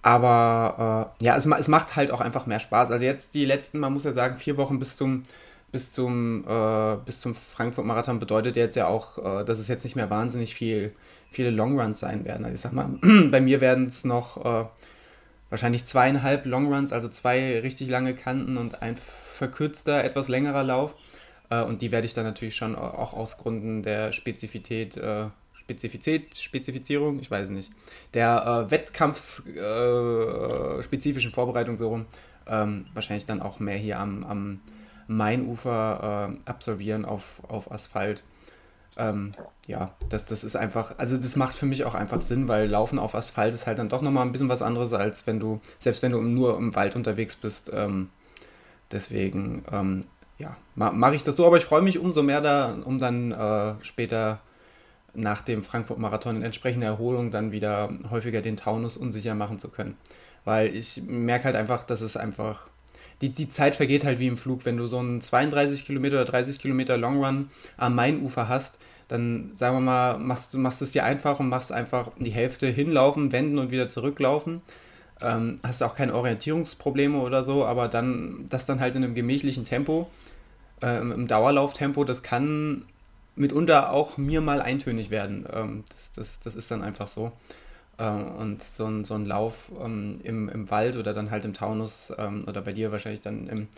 aber 0.03 1.15
äh, 1.21 1.25
ja, 1.25 1.37
es, 1.37 1.47
es, 1.47 1.69
macht 1.69 1.95
halt 1.95 2.11
auch 2.11 2.21
einfach 2.21 2.47
mehr 2.47 2.59
Spaß. 2.59 2.91
Also 2.91 3.05
jetzt 3.05 3.35
die 3.35 3.45
letzten, 3.45 3.79
man 3.79 3.93
muss 3.93 4.03
ja 4.03 4.11
sagen, 4.11 4.37
vier 4.37 4.57
Wochen 4.57 4.81
bis 4.81 4.97
zum, 4.97 5.23
bis 5.71 5.93
zum, 5.93 6.45
äh, 6.45 6.97
bis 7.07 7.21
zum 7.21 7.37
Frankfurt-Marathon 7.37 8.19
bedeutet 8.19 8.57
jetzt 8.57 8.75
ja 8.75 8.89
auch, 8.89 9.19
äh, 9.19 9.45
dass 9.45 9.61
es 9.61 9.69
jetzt 9.69 9.85
nicht 9.85 9.95
mehr 9.95 10.11
wahnsinnig 10.11 10.57
viel, 10.57 10.93
viele 11.31 11.51
Longruns 11.51 12.01
sein 12.01 12.25
werden. 12.25 12.45
Also 12.45 12.55
ich 12.55 12.61
sag 12.61 12.73
mal, 12.73 12.89
bei 13.31 13.41
mir 13.41 13.61
werden 13.61 13.87
es 13.87 14.05
noch 14.05 14.45
äh, 14.45 14.65
wahrscheinlich 15.53 15.85
zweieinhalb 15.85 16.47
Longruns, 16.47 16.93
also 16.93 17.09
zwei 17.09 17.61
richtig 17.61 17.89
lange 17.91 18.15
Kanten 18.15 18.57
und 18.57 18.81
ein 18.81 18.97
verkürzter, 18.97 20.03
etwas 20.03 20.29
längerer 20.29 20.65
Lauf. 20.65 20.95
Äh, 21.51 21.63
und 21.63 21.83
die 21.83 21.93
werde 21.93 22.07
ich 22.07 22.15
dann 22.15 22.25
natürlich 22.25 22.57
schon 22.57 22.75
auch 22.75 23.13
aus 23.13 23.37
Gründen 23.37 23.83
der 23.83 24.13
Spezifität 24.13 24.97
äh, 24.97 25.27
Spezifizität, 25.53 26.39
Spezifizierung, 26.39 27.19
ich 27.21 27.31
weiß 27.31 27.51
nicht, 27.51 27.71
der 28.15 28.65
äh, 28.67 28.71
wettkampfspezifischen 28.71 31.31
äh, 31.31 31.35
Vorbereitung 31.35 31.77
so 31.77 31.91
rum, 31.91 32.07
ähm, 32.49 32.87
wahrscheinlich 32.95 33.27
dann 33.27 33.43
auch 33.43 33.61
mehr 33.61 33.77
hier 33.77 34.01
am, 34.01 34.25
am 34.25 34.61
Mainufer 35.07 36.33
äh, 36.33 36.37
absolvieren 36.51 37.05
auf, 37.05 37.43
auf 37.47 37.71
Asphalt. 37.71 38.25
Ähm, 38.97 39.35
ja, 39.67 39.95
das, 40.09 40.27
das 40.27 40.45
ist 40.45 40.57
einfach, 40.57 40.99
also 40.99 41.17
das 41.17 41.37
macht 41.37 41.55
für 41.55 41.67
mich 41.67 41.85
auch 41.85 41.95
einfach 41.95 42.21
Sinn, 42.21 42.49
weil 42.49 42.69
Laufen 42.69 42.99
auf 42.99 43.15
Asphalt 43.15 43.55
ist 43.55 43.67
halt 43.67 43.79
dann 43.79 43.89
doch 43.89 44.03
nochmal 44.03 44.27
ein 44.27 44.33
bisschen 44.33 44.49
was 44.49 44.63
anderes, 44.63 44.93
als 44.93 45.27
wenn 45.27 45.41
du, 45.41 45.61
selbst 45.79 46.03
wenn 46.03 46.13
du 46.13 46.21
nur 46.21 46.57
im 46.59 46.75
Wald 46.75 46.97
unterwegs 46.97 47.37
bist. 47.37 47.71
Ähm, 47.73 48.11
deswegen, 48.91 49.65
ähm, 49.71 50.05
ja, 50.39 50.57
ma 50.75 50.91
mache 50.93 51.15
ich 51.15 51.25
das 51.25 51.37
so, 51.37 51.47
aber 51.47 51.57
ich 51.57 51.65
freue 51.65 51.83
mich 51.83 51.99
umso 51.99 52.23
mehr 52.23 52.41
da, 52.41 52.77
um 52.85 52.99
dann 52.99 53.33
äh, 53.33 53.75
später 53.83 54.41
nach 55.15 55.43
dem 55.43 55.63
Frankfurt-Marathon 55.63 56.37
in 56.37 56.43
entsprechender 56.43 56.87
Erholung 56.87 57.31
dann 57.31 57.53
wieder 57.53 57.91
häufiger 58.11 58.41
den 58.41 58.57
Taunus 58.57 58.97
unsicher 58.97 59.35
machen 59.35 59.59
zu 59.59 59.69
können. 59.69 59.97
Weil 60.45 60.75
ich 60.75 61.03
merke 61.07 61.45
halt 61.45 61.57
einfach, 61.57 61.85
dass 61.85 62.01
es 62.01 62.17
einfach, 62.17 62.69
die, 63.23 63.31
die 63.31 63.49
Zeit 63.49 63.77
vergeht 63.77 64.05
halt 64.05 64.19
wie 64.19 64.27
im 64.27 64.37
Flug. 64.37 64.65
Wenn 64.65 64.77
du 64.77 64.87
so 64.87 64.99
einen 64.99 65.21
32 65.21 65.87
Kilometer 65.87 66.17
oder 66.17 66.25
30 66.27 66.59
Kilometer 66.59 66.99
Longrun 66.99 67.51
am 67.77 67.95
Mainufer 67.95 68.49
hast, 68.49 68.79
dann 69.09 69.51
sagen 69.55 69.77
wir 69.77 69.81
mal, 69.81 70.19
machst 70.19 70.55
du 70.55 70.59
machst 70.59 70.83
es 70.83 70.93
dir 70.93 71.05
einfach 71.05 71.39
und 71.39 71.49
machst 71.49 71.73
einfach 71.73 72.11
die 72.19 72.31
Hälfte 72.31 72.67
hinlaufen, 72.67 73.33
wenden 73.33 73.59
und 73.59 73.71
wieder 73.71 73.89
zurücklaufen. 73.89 74.63
Ähm, 75.21 75.61
hast 75.63 75.83
auch 75.83 75.95
keine 75.95 76.15
Orientierungsprobleme 76.15 77.19
oder 77.19 77.45
so, 77.45 77.65
aber 77.65 77.89
dann 77.89 78.47
das 78.49 78.67
dann 78.67 78.81
halt 78.81 78.97
in 78.97 79.05
einem 79.05 79.15
gemächlichen 79.15 79.65
Tempo, 79.65 80.11
äh, 80.83 80.99
im 80.99 81.29
Dauerlauftempo, 81.29 82.05
das 82.05 82.23
kann 82.23 82.85
mitunter 83.37 83.93
auch 83.93 84.19
mir 84.19 84.41
mal 84.41 84.61
eintönig 84.61 85.11
werden. 85.11 85.47
Ähm, 85.53 85.85
das, 85.91 86.13
das, 86.13 86.41
das 86.41 86.55
ist 86.57 86.71
dann 86.71 86.83
einfach 86.83 87.07
so. 87.07 87.33
Ähm, 87.99 88.27
und 88.37 88.63
so 88.63 88.87
ein, 88.87 89.05
so 89.05 89.15
ein 89.15 89.27
Lauf 89.27 89.71
ähm, 89.83 90.19
im, 90.23 90.49
im 90.49 90.71
Wald 90.71 90.97
oder 90.97 91.13
dann 91.13 91.31
halt 91.31 91.45
im 91.45 91.53
Taunus 91.53 92.13
ähm, 92.17 92.45
oder 92.47 92.63
bei 92.63 92.73
dir 92.73 92.91
wahrscheinlich 92.91 93.21
dann 93.21 93.49
im, 93.49 93.69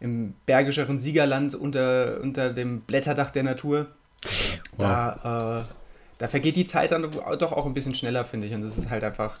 im 0.00 0.34
bergischeren 0.46 1.00
Siegerland 1.00 1.54
unter, 1.54 2.20
unter 2.20 2.52
dem 2.52 2.82
Blätterdach 2.82 3.30
der 3.30 3.42
Natur, 3.42 3.88
wow. 4.76 4.78
da, 4.78 5.60
äh, 5.60 5.74
da 6.18 6.28
vergeht 6.28 6.56
die 6.56 6.66
Zeit 6.66 6.92
dann 6.92 7.10
doch 7.38 7.52
auch 7.52 7.66
ein 7.66 7.74
bisschen 7.74 7.94
schneller, 7.94 8.24
finde 8.24 8.46
ich. 8.46 8.54
Und 8.54 8.62
es 8.62 8.78
ist 8.78 8.90
halt 8.90 9.02
einfach, 9.02 9.38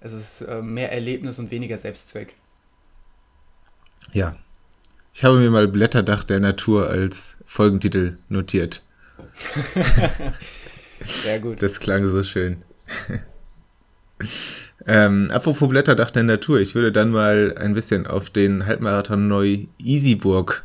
es 0.00 0.12
ist 0.12 0.40
äh, 0.42 0.62
mehr 0.62 0.92
Erlebnis 0.92 1.38
und 1.38 1.50
weniger 1.50 1.78
Selbstzweck. 1.78 2.34
Ja. 4.12 4.36
Ich 5.14 5.24
habe 5.24 5.38
mir 5.38 5.50
mal 5.50 5.66
Blätterdach 5.66 6.24
der 6.24 6.40
Natur 6.40 6.88
als 6.90 7.36
Folgentitel 7.46 8.18
notiert. 8.28 8.82
Sehr 11.06 11.40
gut. 11.40 11.62
Das 11.62 11.80
klang 11.80 12.10
so 12.10 12.22
schön. 12.22 12.62
Ähm, 14.86 15.30
apropos 15.30 15.68
Blätterdach 15.68 16.10
der 16.10 16.22
Natur, 16.22 16.60
ich 16.60 16.74
würde 16.74 16.92
dann 16.92 17.10
mal 17.10 17.54
ein 17.58 17.74
bisschen 17.74 18.06
auf 18.06 18.30
den 18.30 18.66
Halbmarathon 18.66 19.28
Neu-Isigburg 19.28 20.64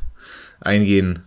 eingehen. 0.60 1.24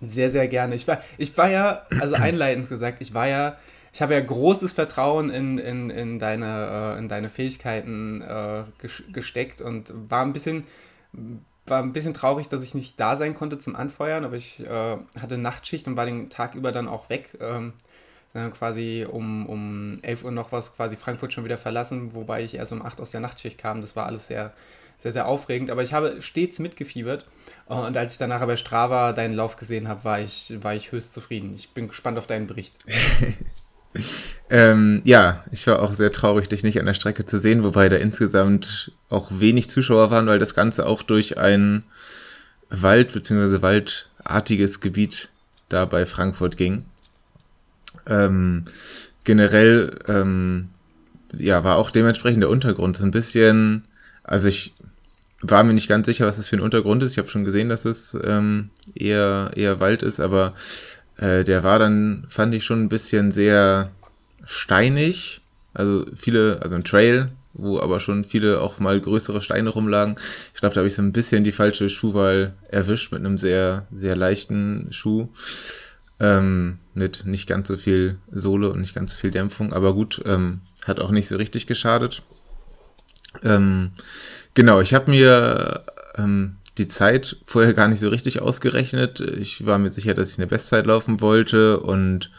Sehr, 0.00 0.30
sehr 0.30 0.48
gerne. 0.48 0.74
Ich 0.74 0.86
war, 0.86 1.02
ich 1.16 1.36
war 1.36 1.50
ja, 1.50 1.86
also 2.00 2.14
einleitend 2.14 2.68
gesagt, 2.68 3.00
ich 3.00 3.14
war 3.14 3.28
ja, 3.28 3.56
ich 3.92 4.02
habe 4.02 4.14
ja 4.14 4.20
großes 4.20 4.72
Vertrauen 4.72 5.30
in, 5.30 5.58
in, 5.58 5.88
in, 5.90 6.18
deine, 6.18 6.94
äh, 6.96 6.98
in 6.98 7.08
deine 7.08 7.30
Fähigkeiten 7.30 8.22
äh, 8.22 8.64
gesteckt 9.12 9.60
und 9.62 9.92
war 10.10 10.22
ein 10.22 10.32
bisschen 10.32 10.64
war 11.66 11.82
ein 11.82 11.92
bisschen 11.92 12.14
traurig, 12.14 12.48
dass 12.48 12.62
ich 12.62 12.74
nicht 12.74 13.00
da 13.00 13.16
sein 13.16 13.34
konnte 13.34 13.58
zum 13.58 13.76
Anfeuern, 13.76 14.24
aber 14.24 14.36
ich 14.36 14.60
äh, 14.66 14.96
hatte 15.18 15.38
Nachtschicht 15.38 15.86
und 15.86 15.96
war 15.96 16.06
den 16.06 16.28
Tag 16.28 16.54
über 16.54 16.72
dann 16.72 16.88
auch 16.88 17.08
weg. 17.08 17.38
Ähm, 17.40 17.72
dann 18.34 18.52
quasi 18.52 19.06
um, 19.08 19.46
um 19.46 19.98
11 20.02 20.24
Uhr 20.24 20.32
noch 20.32 20.50
was 20.50 20.74
quasi 20.74 20.96
Frankfurt 20.96 21.32
schon 21.32 21.44
wieder 21.44 21.56
verlassen, 21.56 22.14
wobei 22.14 22.42
ich 22.42 22.56
erst 22.56 22.72
um 22.72 22.84
8 22.84 23.00
aus 23.00 23.12
der 23.12 23.20
Nachtschicht 23.20 23.58
kam. 23.58 23.80
Das 23.80 23.94
war 23.94 24.06
alles 24.06 24.26
sehr, 24.26 24.52
sehr, 24.98 25.12
sehr 25.12 25.26
aufregend. 25.26 25.70
Aber 25.70 25.82
ich 25.82 25.92
habe 25.92 26.20
stets 26.20 26.58
mitgefiebert. 26.58 27.26
Und 27.66 27.96
als 27.96 28.12
ich 28.12 28.18
danach 28.18 28.44
bei 28.44 28.56
Strava 28.56 29.12
deinen 29.12 29.34
Lauf 29.34 29.56
gesehen 29.56 29.86
habe, 29.86 30.02
war 30.04 30.20
ich, 30.20 30.52
war 30.62 30.74
ich 30.74 30.90
höchst 30.90 31.14
zufrieden. 31.14 31.54
Ich 31.54 31.70
bin 31.70 31.88
gespannt 31.88 32.18
auf 32.18 32.26
deinen 32.26 32.48
Bericht. 32.48 32.74
ähm, 34.50 35.00
ja, 35.04 35.44
ich 35.52 35.64
war 35.68 35.80
auch 35.80 35.94
sehr 35.94 36.10
traurig, 36.10 36.48
dich 36.48 36.64
nicht 36.64 36.80
an 36.80 36.86
der 36.86 36.94
Strecke 36.94 37.26
zu 37.26 37.38
sehen, 37.38 37.62
wobei 37.62 37.88
da 37.88 37.96
insgesamt 37.96 38.90
auch 39.10 39.30
wenig 39.30 39.70
Zuschauer 39.70 40.10
waren, 40.10 40.26
weil 40.26 40.40
das 40.40 40.56
Ganze 40.56 40.86
auch 40.86 41.04
durch 41.04 41.38
ein 41.38 41.84
Wald- 42.68 43.12
bzw. 43.12 43.62
waldartiges 43.62 44.80
Gebiet 44.80 45.28
da 45.68 45.84
bei 45.84 46.04
Frankfurt 46.04 46.56
ging. 46.56 46.84
Ähm, 48.06 48.64
generell, 49.24 49.98
ähm, 50.06 50.68
ja, 51.36 51.64
war 51.64 51.76
auch 51.76 51.90
dementsprechend 51.90 52.42
der 52.42 52.50
Untergrund 52.50 52.96
so 52.96 53.04
ein 53.04 53.10
bisschen, 53.10 53.84
also 54.22 54.48
ich 54.48 54.74
war 55.40 55.62
mir 55.64 55.74
nicht 55.74 55.88
ganz 55.88 56.06
sicher, 56.06 56.26
was 56.26 56.36
das 56.36 56.48
für 56.48 56.56
ein 56.56 56.62
Untergrund 56.62 57.02
ist. 57.02 57.12
Ich 57.12 57.18
habe 57.18 57.28
schon 57.28 57.44
gesehen, 57.44 57.68
dass 57.68 57.84
es 57.84 58.16
ähm, 58.24 58.70
eher, 58.94 59.50
eher 59.54 59.80
Wald 59.80 60.02
ist, 60.02 60.20
aber 60.20 60.54
äh, 61.16 61.44
der 61.44 61.62
war 61.62 61.78
dann, 61.78 62.24
fand 62.28 62.54
ich 62.54 62.64
schon 62.64 62.82
ein 62.82 62.88
bisschen 62.88 63.32
sehr 63.32 63.90
steinig. 64.46 65.42
Also 65.74 66.06
viele, 66.16 66.60
also 66.62 66.76
ein 66.76 66.84
Trail, 66.84 67.30
wo 67.52 67.78
aber 67.78 68.00
schon 68.00 68.24
viele 68.24 68.60
auch 68.60 68.78
mal 68.78 69.00
größere 69.00 69.40
Steine 69.40 69.70
rumlagen. 69.70 70.16
Ich 70.54 70.60
glaube, 70.60 70.74
da 70.74 70.80
habe 70.80 70.88
ich 70.88 70.94
so 70.94 71.02
ein 71.02 71.12
bisschen 71.12 71.44
die 71.44 71.52
falsche 71.52 71.88
Schuhwahl 71.88 72.54
erwischt 72.68 73.12
mit 73.12 73.20
einem 73.20 73.38
sehr, 73.38 73.86
sehr 73.94 74.16
leichten 74.16 74.88
Schuh. 74.90 75.28
Ähm, 76.24 76.78
mit 76.94 77.26
nicht 77.26 77.46
ganz 77.46 77.68
so 77.68 77.76
viel 77.76 78.16
Sohle 78.32 78.70
und 78.70 78.80
nicht 78.80 78.94
ganz 78.94 79.12
so 79.12 79.18
viel 79.18 79.30
Dämpfung, 79.30 79.74
aber 79.74 79.92
gut, 79.92 80.22
ähm, 80.24 80.62
hat 80.86 80.98
auch 80.98 81.10
nicht 81.10 81.28
so 81.28 81.36
richtig 81.36 81.66
geschadet. 81.66 82.22
Ähm, 83.42 83.90
genau, 84.54 84.80
ich 84.80 84.94
habe 84.94 85.10
mir 85.10 85.84
ähm, 86.16 86.56
die 86.78 86.86
Zeit 86.86 87.36
vorher 87.44 87.74
gar 87.74 87.88
nicht 87.88 88.00
so 88.00 88.08
richtig 88.08 88.40
ausgerechnet. 88.40 89.20
Ich 89.20 89.66
war 89.66 89.78
mir 89.78 89.90
sicher, 89.90 90.14
dass 90.14 90.30
ich 90.30 90.38
eine 90.38 90.46
Bestzeit 90.46 90.86
laufen 90.86 91.20
wollte 91.20 91.80
und 91.80 92.30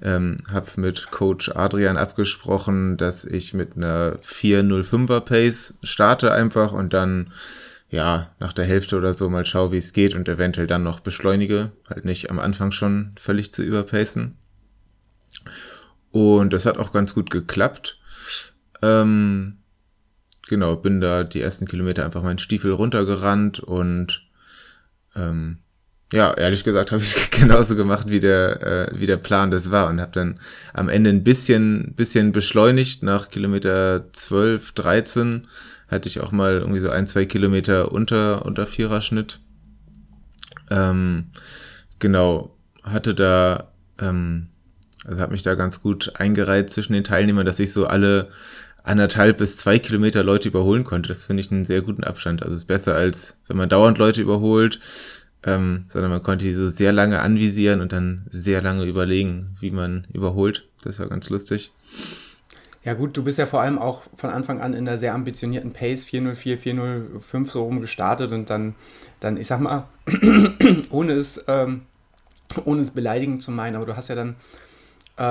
ähm, 0.00 0.38
habe 0.50 0.70
mit 0.76 1.10
Coach 1.10 1.50
Adrian 1.50 1.98
abgesprochen, 1.98 2.96
dass 2.96 3.26
ich 3.26 3.52
mit 3.52 3.76
einer 3.76 4.16
405er 4.22 5.20
Pace 5.20 5.78
starte 5.82 6.32
einfach 6.32 6.72
und 6.72 6.94
dann 6.94 7.32
ja 7.88 8.34
nach 8.40 8.52
der 8.52 8.64
Hälfte 8.64 8.96
oder 8.96 9.14
so 9.14 9.28
mal 9.28 9.46
schaue, 9.46 9.72
wie 9.72 9.78
es 9.78 9.92
geht 9.92 10.14
und 10.14 10.28
eventuell 10.28 10.66
dann 10.66 10.82
noch 10.82 11.00
beschleunige, 11.00 11.72
halt 11.88 12.04
nicht 12.04 12.30
am 12.30 12.38
Anfang 12.38 12.72
schon 12.72 13.12
völlig 13.16 13.52
zu 13.52 13.62
überpacen. 13.62 14.36
Und 16.10 16.52
das 16.52 16.66
hat 16.66 16.78
auch 16.78 16.92
ganz 16.92 17.14
gut 17.14 17.30
geklappt. 17.30 17.98
Ähm, 18.82 19.58
genau, 20.48 20.76
bin 20.76 21.00
da 21.00 21.24
die 21.24 21.40
ersten 21.40 21.66
Kilometer 21.66 22.04
einfach 22.04 22.22
meinen 22.22 22.38
Stiefel 22.38 22.72
runtergerannt 22.72 23.60
und 23.60 24.26
ähm, 25.14 25.58
ja, 26.12 26.32
ehrlich 26.34 26.64
gesagt 26.64 26.92
habe 26.92 27.02
ich 27.02 27.16
es 27.16 27.30
genauso 27.30 27.76
gemacht, 27.76 28.08
wie 28.08 28.20
der, 28.20 28.62
äh, 28.62 28.98
wie 28.98 29.06
der 29.06 29.16
Plan 29.16 29.50
das 29.50 29.70
war 29.70 29.88
und 29.88 30.00
habe 30.00 30.12
dann 30.12 30.40
am 30.72 30.88
Ende 30.88 31.10
ein 31.10 31.24
bisschen, 31.24 31.94
bisschen 31.94 32.32
beschleunigt. 32.32 33.02
Nach 33.02 33.28
Kilometer 33.28 34.12
12, 34.12 34.72
13 34.72 35.48
hatte 35.88 36.08
ich 36.08 36.20
auch 36.20 36.32
mal 36.32 36.54
irgendwie 36.54 36.80
so 36.80 36.90
ein, 36.90 37.06
zwei 37.06 37.24
Kilometer 37.24 37.92
unter, 37.92 38.44
unter 38.44 38.66
Viererschnitt. 38.66 39.40
Ähm, 40.70 41.26
genau, 41.98 42.56
hatte 42.82 43.14
da, 43.14 43.72
ähm, 44.00 44.48
also 45.04 45.20
habe 45.20 45.32
mich 45.32 45.42
da 45.42 45.54
ganz 45.54 45.80
gut 45.82 46.12
eingereiht 46.16 46.70
zwischen 46.70 46.92
den 46.92 47.04
Teilnehmern, 47.04 47.46
dass 47.46 47.60
ich 47.60 47.72
so 47.72 47.86
alle 47.86 48.30
anderthalb 48.82 49.38
bis 49.38 49.56
zwei 49.56 49.78
Kilometer 49.78 50.22
Leute 50.22 50.48
überholen 50.48 50.84
konnte. 50.84 51.08
Das 51.08 51.24
finde 51.24 51.40
ich 51.40 51.50
einen 51.50 51.64
sehr 51.64 51.82
guten 51.82 52.04
Abstand. 52.04 52.42
Also 52.42 52.56
ist 52.56 52.66
besser 52.66 52.94
als 52.94 53.36
wenn 53.48 53.56
man 53.56 53.68
dauernd 53.68 53.98
Leute 53.98 54.22
überholt, 54.22 54.80
ähm, 55.42 55.84
sondern 55.88 56.10
man 56.10 56.22
konnte 56.22 56.44
die 56.44 56.54
so 56.54 56.68
sehr 56.68 56.92
lange 56.92 57.20
anvisieren 57.20 57.80
und 57.80 57.92
dann 57.92 58.26
sehr 58.30 58.62
lange 58.62 58.84
überlegen, 58.84 59.56
wie 59.60 59.70
man 59.70 60.06
überholt. 60.12 60.68
Das 60.82 60.98
war 60.98 61.08
ganz 61.08 61.30
lustig. 61.30 61.72
Ja 62.86 62.94
gut, 62.94 63.16
du 63.16 63.24
bist 63.24 63.36
ja 63.40 63.46
vor 63.46 63.62
allem 63.62 63.80
auch 63.80 64.02
von 64.14 64.30
Anfang 64.30 64.60
an 64.60 64.72
in 64.72 64.86
einer 64.86 64.96
sehr 64.96 65.12
ambitionierten 65.12 65.72
Pace, 65.72 66.04
404, 66.04 66.56
405 66.56 67.50
so 67.50 67.64
rum 67.64 67.80
gestartet 67.80 68.30
und 68.30 68.48
dann, 68.48 68.76
dann 69.18 69.36
ich 69.36 69.48
sag 69.48 69.58
mal, 69.58 69.88
ohne 70.90 71.14
es, 71.14 71.44
ähm, 71.48 71.82
ohne 72.64 72.82
es 72.82 72.92
beleidigend 72.92 73.42
zu 73.42 73.50
meinen, 73.50 73.74
aber 73.74 73.86
du 73.86 73.96
hast 73.96 74.06
ja 74.06 74.14
dann 74.14 74.36
äh, 75.16 75.22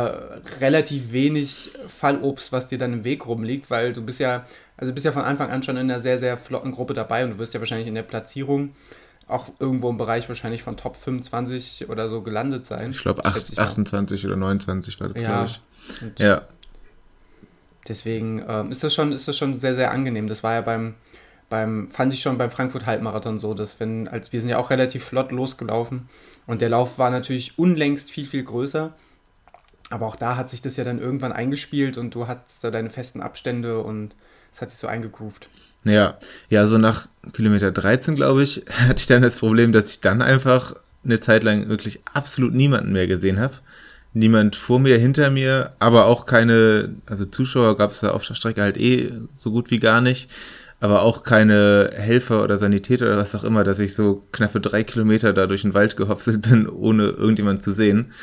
relativ 0.60 1.14
wenig 1.14 1.72
Fallobst, 1.88 2.52
was 2.52 2.68
dir 2.68 2.78
dann 2.78 2.92
im 2.92 3.04
Weg 3.06 3.26
rumliegt, 3.26 3.72
weil 3.72 3.94
du 3.94 4.02
bist 4.02 4.20
ja, 4.20 4.46
also 4.76 4.92
bist 4.92 5.06
ja 5.06 5.14
von 5.14 5.24
Anfang 5.24 5.50
an 5.50 5.64
schon 5.64 5.78
in 5.78 5.90
einer 5.90 6.02
sehr, 6.02 6.20
sehr 6.20 6.36
flotten 6.36 6.74
Gruppe 6.74 6.94
dabei 6.94 7.24
und 7.24 7.32
du 7.32 7.38
wirst 7.38 7.54
ja 7.54 7.62
wahrscheinlich 7.62 7.88
in 7.88 7.96
der 7.96 8.04
Platzierung 8.04 8.74
auch 9.28 9.48
irgendwo 9.60 9.90
im 9.90 9.98
Bereich 9.98 10.28
wahrscheinlich 10.28 10.62
von 10.62 10.76
Top 10.76 10.98
25 10.98 11.90
oder 11.90 12.10
so 12.10 12.22
gelandet 12.22 12.66
sein. 12.66 12.92
Ich 12.92 13.02
glaube 13.02 13.24
28 13.24 14.26
oder 14.26 14.36
29 14.36 15.00
war 15.00 15.08
das, 15.08 15.22
ja, 15.22 15.46
glaube 15.46 15.46
ich. 15.46 16.20
Ja. 16.20 16.42
Deswegen 17.88 18.44
ähm, 18.48 18.72
ist, 18.72 18.84
das 18.84 18.94
schon, 18.94 19.12
ist 19.12 19.28
das 19.28 19.38
schon 19.38 19.60
sehr, 19.60 19.76
sehr 19.76 19.92
angenehm. 19.92 20.28
Das 20.28 20.44
war 20.44 20.54
ja 20.54 20.62
beim, 20.62 20.96
beim, 21.50 21.90
fand 21.92 22.14
ich 22.14 22.22
schon 22.22 22.38
beim 22.38 22.52
Frankfurt 22.52 22.86
Halbmarathon 22.86 23.38
so, 23.38 23.54
dass 23.54 23.80
wenn, 23.80 24.08
als 24.08 24.34
wir 24.34 24.42
sind 24.42 24.50
ja 24.50 24.58
auch 24.58 24.70
relativ 24.70 25.04
flott 25.04 25.32
losgelaufen 25.32 26.10
und 26.48 26.62
der 26.62 26.70
Lauf 26.70 26.98
war 26.98 27.12
natürlich 27.12 27.58
unlängst 27.60 28.10
viel, 28.10 28.26
viel 28.26 28.44
größer. 28.44 28.94
Aber 29.92 30.08
auch 30.08 30.16
da 30.16 30.36
hat 30.36 30.50
sich 30.50 30.62
das 30.62 30.78
ja 30.78 30.84
dann 30.84 31.00
irgendwann 31.00 31.32
eingespielt 31.32 31.98
und 31.98 32.16
du 32.16 32.28
hattest 32.28 32.64
da 32.64 32.72
deine 32.72 32.90
festen 32.90 33.22
Abstände 33.22 33.80
und 33.80 34.16
es 34.52 34.62
hat 34.62 34.72
sich 34.72 34.80
so 34.80 34.88
eingegroovt. 34.88 35.48
Ja, 35.84 36.18
ja, 36.50 36.66
so 36.66 36.80
nach 36.80 37.08
Kilometer 37.34 37.72
13, 37.72 38.16
glaube 38.16 38.42
ich, 38.42 38.64
hatte 38.88 39.00
ich 39.00 39.06
dann 39.06 39.22
das 39.22 39.38
Problem, 39.38 39.72
dass 39.72 39.92
ich 39.92 40.02
dann 40.02 40.24
einfach 40.24 40.76
eine 41.04 41.20
Zeit 41.20 41.44
lang 41.44 41.70
wirklich 41.70 42.02
absolut 42.12 42.54
niemanden 42.54 42.92
mehr 42.92 43.06
gesehen 43.06 43.40
habe. 43.40 43.54
Niemand 44.18 44.56
vor 44.56 44.80
mir, 44.80 44.98
hinter 44.98 45.30
mir, 45.30 45.74
aber 45.78 46.06
auch 46.06 46.26
keine, 46.26 46.96
also 47.06 47.26
Zuschauer 47.26 47.78
gab 47.78 47.92
es 47.92 48.00
da 48.00 48.12
auf 48.12 48.26
der 48.26 48.36
Strecke 48.36 48.62
halt 48.62 48.78
eh 48.78 49.12
so 49.34 49.52
gut 49.52 49.72
wie 49.72 49.80
gar 49.80 50.00
nicht, 50.00 50.32
aber 50.80 51.02
auch 51.02 51.24
keine 51.24 51.92
Helfer 51.94 52.42
oder 52.42 52.58
Sanitäter 52.58 53.08
oder 53.08 53.18
was 53.18 53.36
auch 53.36 53.44
immer, 53.44 53.66
dass 53.66 53.80
ich 53.80 53.94
so 53.94 54.24
knappe 54.32 54.62
drei 54.62 54.86
Kilometer 54.86 55.34
da 55.34 55.48
durch 55.48 55.64
den 55.64 55.74
Wald 55.74 55.98
gehopselt 55.98 56.42
bin, 56.50 56.70
ohne 56.70 57.08
irgendjemand 57.08 57.62
zu 57.62 57.74
sehen. 57.74 58.14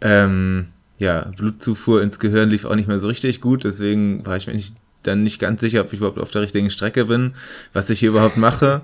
Ähm, 0.00 0.68
ja, 0.98 1.32
Blutzufuhr 1.36 2.00
ins 2.02 2.18
Gehirn 2.18 2.48
lief 2.48 2.64
auch 2.64 2.74
nicht 2.74 2.88
mehr 2.88 2.98
so 2.98 3.08
richtig 3.08 3.42
gut, 3.42 3.64
deswegen 3.64 4.24
war 4.24 4.38
ich 4.38 4.46
mir 4.46 4.54
nicht 4.54 4.76
dann 5.02 5.22
nicht 5.22 5.38
ganz 5.38 5.60
sicher, 5.60 5.82
ob 5.82 5.92
ich 5.92 5.98
überhaupt 5.98 6.18
auf 6.18 6.30
der 6.30 6.42
richtigen 6.42 6.70
Strecke 6.70 7.04
bin, 7.04 7.34
was 7.74 7.90
ich 7.90 8.00
hier 8.00 8.08
überhaupt 8.08 8.38
mache. 8.38 8.80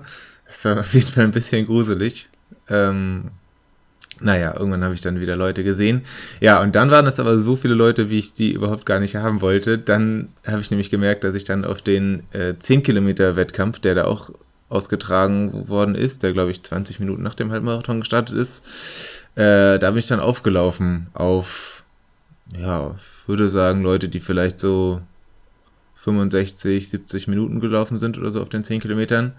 Das 0.47 0.63
war 0.65 0.81
auf 0.81 0.93
jeden 0.93 1.07
Fall 1.07 1.23
ein 1.23 1.31
bisschen 1.31 1.65
gruselig. 1.65 2.29
Ähm, 2.69 3.31
naja, 4.21 4.55
irgendwann 4.57 4.83
habe 4.83 4.93
ich 4.93 5.01
dann 5.01 5.19
wieder 5.19 5.35
Leute 5.35 5.63
gesehen. 5.63 6.01
Ja, 6.39 6.61
und 6.61 6.75
dann 6.75 6.89
waren 6.91 7.05
es 7.05 7.19
aber 7.19 7.37
so 7.39 7.55
viele 7.55 7.73
Leute, 7.73 8.09
wie 8.09 8.19
ich 8.19 8.33
die 8.33 8.53
überhaupt 8.53 8.85
gar 8.85 8.99
nicht 8.99 9.15
haben 9.15 9.41
wollte. 9.41 9.77
Dann 9.77 10.29
habe 10.47 10.61
ich 10.61 10.71
nämlich 10.71 10.89
gemerkt, 10.89 11.23
dass 11.23 11.35
ich 11.35 11.43
dann 11.43 11.65
auf 11.65 11.81
den 11.81 12.23
äh, 12.31 12.53
10 12.57 12.83
Kilometer 12.83 13.35
Wettkampf, 13.35 13.79
der 13.79 13.95
da 13.95 14.05
auch 14.05 14.31
ausgetragen 14.69 15.67
worden 15.67 15.95
ist, 15.95 16.23
der 16.23 16.33
glaube 16.33 16.51
ich 16.51 16.63
20 16.63 16.99
Minuten 16.99 17.21
nach 17.21 17.35
dem 17.35 17.51
Halbmarathon 17.51 17.99
gestartet 17.99 18.35
ist, 18.35 18.65
äh, 19.35 19.77
da 19.77 19.91
bin 19.91 19.99
ich 19.99 20.07
dann 20.07 20.19
aufgelaufen 20.19 21.07
auf, 21.13 21.83
ja, 22.57 22.95
würde 23.27 23.49
sagen, 23.49 23.83
Leute, 23.83 24.09
die 24.09 24.19
vielleicht 24.19 24.59
so 24.59 25.01
65, 25.95 26.89
70 26.89 27.27
Minuten 27.27 27.59
gelaufen 27.59 27.97
sind 27.97 28.17
oder 28.17 28.31
so 28.31 28.41
auf 28.41 28.49
den 28.49 28.63
10 28.63 28.81
Kilometern. 28.81 29.33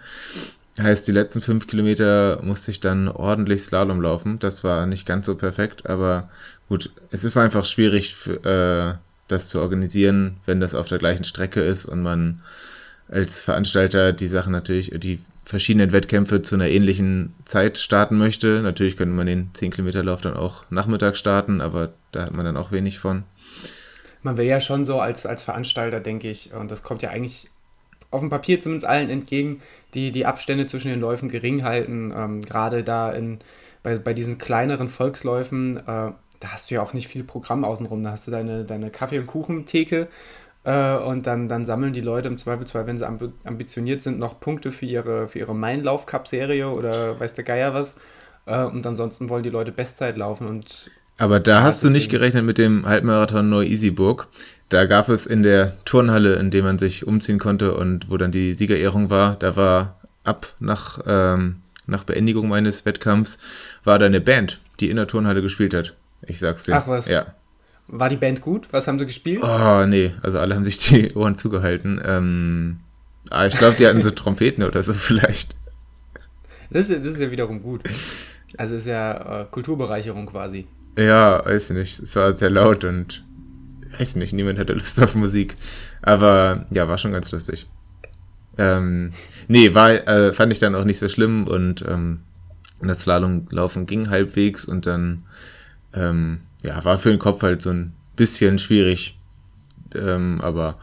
Heißt, 0.78 1.08
die 1.08 1.12
letzten 1.12 1.40
5 1.40 1.66
Kilometer 1.66 2.40
musste 2.42 2.70
ich 2.70 2.80
dann 2.80 3.08
ordentlich 3.08 3.62
Slalom 3.62 4.02
laufen. 4.02 4.38
Das 4.38 4.62
war 4.62 4.84
nicht 4.84 5.06
ganz 5.06 5.26
so 5.26 5.34
perfekt, 5.34 5.88
aber 5.88 6.28
gut, 6.68 6.90
es 7.10 7.24
ist 7.24 7.38
einfach 7.38 7.64
schwierig, 7.64 8.14
äh, 8.44 8.92
das 9.28 9.48
zu 9.48 9.60
organisieren, 9.60 10.36
wenn 10.44 10.60
das 10.60 10.74
auf 10.74 10.88
der 10.88 10.98
gleichen 10.98 11.24
Strecke 11.24 11.60
ist 11.60 11.86
und 11.86 12.02
man 12.02 12.42
als 13.08 13.40
Veranstalter 13.40 14.12
die 14.12 14.28
Sachen 14.28 14.52
natürlich, 14.52 14.92
die 14.96 15.20
verschiedenen 15.44 15.92
Wettkämpfe 15.92 16.42
zu 16.42 16.56
einer 16.56 16.68
ähnlichen 16.68 17.32
Zeit 17.44 17.78
starten 17.78 18.18
möchte. 18.18 18.60
Natürlich 18.62 18.96
könnte 18.96 19.14
man 19.14 19.26
den 19.26 19.50
10 19.54 19.70
Kilometer 19.70 20.02
Lauf 20.02 20.20
dann 20.20 20.34
auch 20.34 20.64
Nachmittag 20.70 21.16
starten, 21.16 21.60
aber 21.60 21.92
da 22.12 22.26
hat 22.26 22.34
man 22.34 22.44
dann 22.44 22.56
auch 22.56 22.70
wenig 22.70 22.98
von 22.98 23.24
man 24.26 24.36
will 24.36 24.44
ja 24.44 24.60
schon 24.60 24.84
so 24.84 25.00
als, 25.00 25.24
als 25.24 25.42
Veranstalter, 25.44 26.00
denke 26.00 26.28
ich, 26.28 26.52
und 26.52 26.70
das 26.70 26.82
kommt 26.82 27.00
ja 27.00 27.10
eigentlich 27.10 27.48
auf 28.16 28.22
dem 28.22 28.30
Papier 28.30 28.60
zumindest 28.60 28.86
allen 28.86 29.10
entgegen, 29.10 29.62
die 29.94 30.10
die 30.10 30.26
Abstände 30.26 30.66
zwischen 30.66 30.88
den 30.88 31.00
Läufen 31.00 31.28
gering 31.28 31.62
halten. 31.62 32.12
Ähm, 32.16 32.40
Gerade 32.42 32.82
da 32.82 33.12
in, 33.12 33.38
bei, 33.82 33.98
bei 33.98 34.14
diesen 34.14 34.38
kleineren 34.38 34.88
Volksläufen, 34.88 35.76
äh, 35.76 35.82
da 35.86 36.48
hast 36.52 36.70
du 36.70 36.74
ja 36.74 36.82
auch 36.82 36.92
nicht 36.92 37.08
viel 37.08 37.24
Programm 37.24 37.64
außenrum. 37.64 38.02
Da 38.02 38.10
hast 38.10 38.26
du 38.26 38.30
deine, 38.30 38.64
deine 38.64 38.90
Kaffee- 38.90 39.18
und 39.18 39.26
Kuchentheke 39.26 40.08
äh, 40.64 40.96
und 40.96 41.26
dann, 41.26 41.48
dann 41.48 41.64
sammeln 41.64 41.92
die 41.92 42.00
Leute 42.00 42.28
im 42.28 42.38
Zweifelsfall, 42.38 42.86
wenn 42.86 42.98
sie 42.98 43.06
ambitioniert 43.06 44.02
sind, 44.02 44.18
noch 44.18 44.40
Punkte 44.40 44.72
für 44.72 44.86
ihre, 44.86 45.28
für 45.28 45.38
ihre 45.38 45.54
Main-Lauf-Cup-Serie 45.54 46.70
oder 46.70 47.18
weiß 47.20 47.34
der 47.34 47.44
Geier 47.44 47.72
was. 47.72 47.94
Äh, 48.46 48.64
und 48.64 48.86
ansonsten 48.86 49.28
wollen 49.28 49.42
die 49.42 49.50
Leute 49.50 49.72
Bestzeit 49.72 50.16
laufen 50.16 50.48
und 50.48 50.90
aber 51.18 51.40
da 51.40 51.62
hast 51.62 51.82
du 51.82 51.90
nicht 51.90 52.10
gerechnet 52.10 52.44
mit 52.44 52.58
dem 52.58 52.86
Halbmarathon 52.86 53.48
Neu-Isenburg. 53.48 54.28
Da 54.68 54.84
gab 54.84 55.08
es 55.08 55.26
in 55.26 55.42
der 55.42 55.82
Turnhalle, 55.84 56.34
in 56.34 56.50
der 56.50 56.62
man 56.62 56.78
sich 56.78 57.06
umziehen 57.06 57.38
konnte 57.38 57.74
und 57.74 58.10
wo 58.10 58.16
dann 58.16 58.32
die 58.32 58.54
Siegerehrung 58.54 59.10
war, 59.10 59.36
da 59.38 59.56
war 59.56 60.00
ab 60.24 60.54
nach, 60.58 61.00
ähm, 61.06 61.62
nach 61.86 62.04
Beendigung 62.04 62.48
meines 62.48 62.84
Wettkampfs, 62.84 63.38
war 63.84 63.98
da 63.98 64.06
eine 64.06 64.20
Band, 64.20 64.60
die 64.80 64.90
in 64.90 64.96
der 64.96 65.06
Turnhalle 65.06 65.40
gespielt 65.40 65.72
hat. 65.72 65.94
Ich 66.22 66.38
sag's 66.38 66.64
dir. 66.64 66.76
Ach 66.76 66.88
was. 66.88 67.06
Ja. 67.06 67.34
War 67.88 68.08
die 68.08 68.16
Band 68.16 68.40
gut? 68.40 68.68
Was 68.72 68.88
haben 68.88 68.98
sie 68.98 69.06
gespielt? 69.06 69.42
Oh, 69.42 69.86
nee. 69.86 70.12
Also 70.20 70.40
alle 70.40 70.54
haben 70.54 70.64
sich 70.64 70.78
die 70.78 71.12
Ohren 71.14 71.36
zugehalten. 71.38 72.00
Ähm, 72.04 72.80
ah, 73.30 73.46
ich 73.46 73.56
glaube, 73.56 73.76
die 73.78 73.86
hatten 73.86 74.02
so 74.02 74.10
Trompeten 74.10 74.64
oder 74.64 74.82
so 74.82 74.92
vielleicht. 74.92 75.54
Das 76.70 76.90
ist, 76.90 77.04
das 77.04 77.14
ist 77.14 77.20
ja 77.20 77.30
wiederum 77.30 77.62
gut. 77.62 77.82
Also 78.56 78.74
ist 78.74 78.86
ja 78.86 79.42
äh, 79.42 79.44
Kulturbereicherung 79.44 80.26
quasi. 80.26 80.66
Ja, 80.96 81.44
weiß 81.44 81.70
ich 81.70 81.76
nicht. 81.76 81.98
Es 82.00 82.16
war 82.16 82.32
sehr 82.32 82.50
laut 82.50 82.84
und 82.84 83.24
weiß 83.98 84.16
nicht, 84.16 84.32
niemand 84.32 84.58
hatte 84.58 84.72
Lust 84.72 85.02
auf 85.02 85.14
Musik. 85.14 85.56
Aber 86.02 86.66
ja, 86.70 86.88
war 86.88 86.98
schon 86.98 87.12
ganz 87.12 87.30
lustig. 87.32 87.66
Ähm, 88.58 89.12
nee, 89.48 89.74
war, 89.74 89.90
äh, 89.90 90.32
fand 90.32 90.52
ich 90.52 90.58
dann 90.58 90.74
auch 90.74 90.84
nicht 90.84 90.98
so 90.98 91.08
schlimm 91.08 91.46
und 91.46 91.84
ähm, 91.86 92.20
das 92.80 93.02
Slalomlaufen 93.02 93.86
ging 93.86 94.08
halbwegs 94.08 94.64
und 94.64 94.86
dann 94.86 95.24
ähm, 95.92 96.40
ja, 96.62 96.82
war 96.84 96.98
für 96.98 97.10
den 97.10 97.18
Kopf 97.18 97.42
halt 97.42 97.62
so 97.62 97.70
ein 97.70 97.92
bisschen 98.16 98.58
schwierig. 98.58 99.18
Ähm, 99.94 100.40
aber 100.40 100.78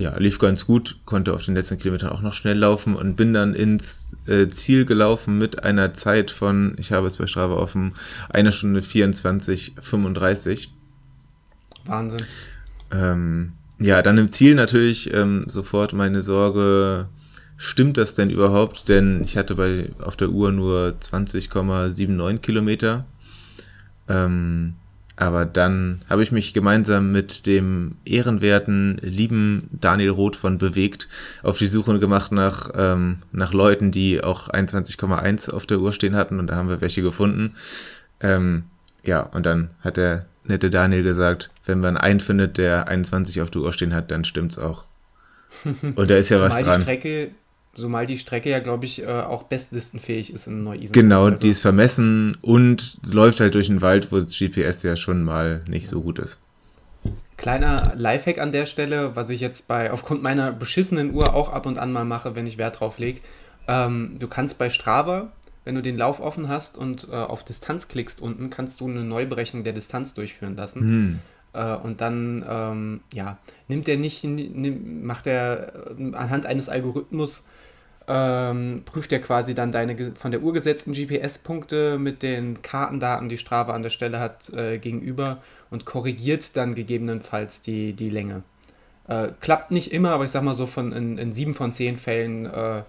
ja, 0.00 0.16
lief 0.16 0.38
ganz 0.38 0.64
gut, 0.64 0.96
konnte 1.04 1.34
auf 1.34 1.44
den 1.44 1.54
letzten 1.54 1.78
Kilometern 1.78 2.08
auch 2.08 2.22
noch 2.22 2.32
schnell 2.32 2.56
laufen 2.56 2.96
und 2.96 3.16
bin 3.16 3.34
dann 3.34 3.52
ins 3.52 4.16
äh, 4.26 4.48
Ziel 4.48 4.86
gelaufen 4.86 5.36
mit 5.36 5.62
einer 5.62 5.92
Zeit 5.92 6.30
von, 6.30 6.74
ich 6.78 6.90
habe 6.90 7.06
es 7.06 7.18
bei 7.18 7.26
Strava 7.26 7.54
offen, 7.54 7.92
einer 8.30 8.50
Stunde 8.50 8.80
24, 8.80 9.74
35. 9.78 10.72
Wahnsinn. 11.84 12.22
Ähm, 12.90 13.52
ja, 13.78 14.00
dann 14.00 14.16
im 14.16 14.30
Ziel 14.30 14.54
natürlich 14.54 15.12
ähm, 15.12 15.44
sofort 15.46 15.92
meine 15.92 16.22
Sorge, 16.22 17.08
stimmt 17.58 17.98
das 17.98 18.14
denn 18.14 18.30
überhaupt? 18.30 18.88
Denn 18.88 19.22
ich 19.22 19.36
hatte 19.36 19.54
bei 19.54 19.90
auf 20.00 20.16
der 20.16 20.30
Uhr 20.30 20.50
nur 20.50 20.94
20,79 20.98 22.38
Kilometer. 22.38 23.04
Ähm, 24.08 24.76
aber 25.20 25.44
dann 25.44 26.00
habe 26.08 26.22
ich 26.22 26.32
mich 26.32 26.54
gemeinsam 26.54 27.12
mit 27.12 27.44
dem 27.44 27.96
ehrenwerten, 28.06 28.96
lieben 29.02 29.68
Daniel 29.70 30.08
Roth 30.08 30.34
von 30.34 30.56
Bewegt 30.56 31.08
auf 31.42 31.58
die 31.58 31.66
Suche 31.66 32.00
gemacht 32.00 32.32
nach, 32.32 32.70
ähm, 32.74 33.18
nach 33.30 33.52
Leuten, 33.52 33.90
die 33.90 34.22
auch 34.22 34.48
21,1 34.48 35.50
auf 35.50 35.66
der 35.66 35.80
Uhr 35.80 35.92
stehen 35.92 36.16
hatten. 36.16 36.38
Und 36.38 36.46
da 36.46 36.56
haben 36.56 36.70
wir 36.70 36.80
welche 36.80 37.02
gefunden. 37.02 37.54
Ähm, 38.20 38.64
ja, 39.04 39.20
und 39.20 39.44
dann 39.44 39.68
hat 39.82 39.98
der 39.98 40.24
nette 40.44 40.70
Daniel 40.70 41.02
gesagt, 41.02 41.50
wenn 41.66 41.80
man 41.80 41.98
einen 41.98 42.20
findet, 42.20 42.56
der 42.56 42.88
21 42.88 43.42
auf 43.42 43.50
der 43.50 43.60
Uhr 43.60 43.74
stehen 43.74 43.94
hat, 43.94 44.10
dann 44.10 44.24
stimmt's 44.24 44.58
auch. 44.58 44.84
Und 45.96 46.08
da 46.08 46.16
ist 46.16 46.30
ja 46.30 46.40
was 46.40 46.62
dran. 46.62 46.80
Die 46.80 46.82
Strecke, 46.82 47.30
Zumal 47.74 48.06
die 48.06 48.18
Strecke 48.18 48.50
ja, 48.50 48.58
glaube 48.58 48.84
ich, 48.84 49.02
äh, 49.02 49.06
auch 49.06 49.44
bestlistenfähig 49.44 50.32
ist 50.32 50.48
in 50.48 50.64
Neu-Isenburg. 50.64 50.92
Genau, 50.92 51.24
also. 51.26 51.42
die 51.42 51.50
ist 51.50 51.60
vermessen 51.60 52.36
und 52.42 52.98
läuft 53.10 53.40
halt 53.40 53.54
durch 53.54 53.68
den 53.68 53.80
Wald, 53.80 54.10
wo 54.10 54.18
das 54.18 54.36
GPS 54.36 54.82
ja 54.82 54.96
schon 54.96 55.22
mal 55.22 55.62
nicht 55.68 55.86
so 55.86 56.02
gut 56.02 56.18
ist. 56.18 56.40
Kleiner 57.36 57.92
Lifehack 57.96 58.38
an 58.38 58.52
der 58.52 58.66
Stelle, 58.66 59.14
was 59.14 59.30
ich 59.30 59.40
jetzt 59.40 59.68
bei 59.68 59.92
aufgrund 59.92 60.22
meiner 60.22 60.52
beschissenen 60.52 61.14
Uhr 61.14 61.32
auch 61.32 61.52
ab 61.52 61.64
und 61.64 61.78
an 61.78 61.92
mal 61.92 62.04
mache, 62.04 62.34
wenn 62.34 62.46
ich 62.46 62.58
Wert 62.58 62.80
drauf 62.80 62.98
lege. 62.98 63.20
Ähm, 63.68 64.16
du 64.18 64.26
kannst 64.26 64.58
bei 64.58 64.68
Strava, 64.68 65.30
wenn 65.64 65.74
du 65.76 65.80
den 65.80 65.96
Lauf 65.96 66.20
offen 66.20 66.48
hast 66.48 66.76
und 66.76 67.08
äh, 67.10 67.14
auf 67.14 67.44
Distanz 67.44 67.88
klickst 67.88 68.20
unten, 68.20 68.50
kannst 68.50 68.80
du 68.80 68.88
eine 68.88 69.04
Neuberechnung 69.04 69.62
der 69.64 69.72
Distanz 69.72 70.12
durchführen 70.12 70.56
lassen. 70.56 70.80
Hm. 70.80 71.18
Äh, 71.52 71.76
und 71.76 72.00
dann, 72.00 72.44
ähm, 72.48 73.00
ja, 73.12 73.38
nimmt 73.68 73.88
er 73.88 73.96
nicht, 73.96 74.24
nimm, 74.24 75.06
macht 75.06 75.26
er 75.26 75.92
äh, 75.98 76.14
anhand 76.14 76.46
eines 76.46 76.68
Algorithmus 76.68 77.44
ähm, 78.08 78.82
prüft 78.84 79.12
er 79.12 79.20
quasi 79.20 79.54
dann 79.54 79.72
deine 79.72 80.12
von 80.18 80.30
der 80.30 80.42
Uhr 80.42 80.52
gesetzten 80.52 80.92
GPS-Punkte 80.92 81.98
mit 81.98 82.22
den 82.22 82.62
Kartendaten, 82.62 83.28
die 83.28 83.38
Strava 83.38 83.72
an 83.72 83.82
der 83.82 83.90
Stelle 83.90 84.20
hat, 84.20 84.50
äh, 84.50 84.78
gegenüber 84.78 85.38
und 85.70 85.84
korrigiert 85.84 86.56
dann 86.56 86.74
gegebenenfalls 86.74 87.62
die, 87.62 87.92
die 87.92 88.10
Länge. 88.10 88.42
Äh, 89.08 89.28
klappt 89.40 89.70
nicht 89.70 89.92
immer, 89.92 90.10
aber 90.10 90.24
ich 90.24 90.30
sag 90.30 90.42
mal 90.42 90.54
so, 90.54 90.66
von 90.66 90.92
in, 90.92 91.18
in 91.18 91.32
sieben 91.32 91.54
von 91.54 91.72
zehn 91.72 91.96
Fällen 91.96 92.46
äh, 92.46 92.82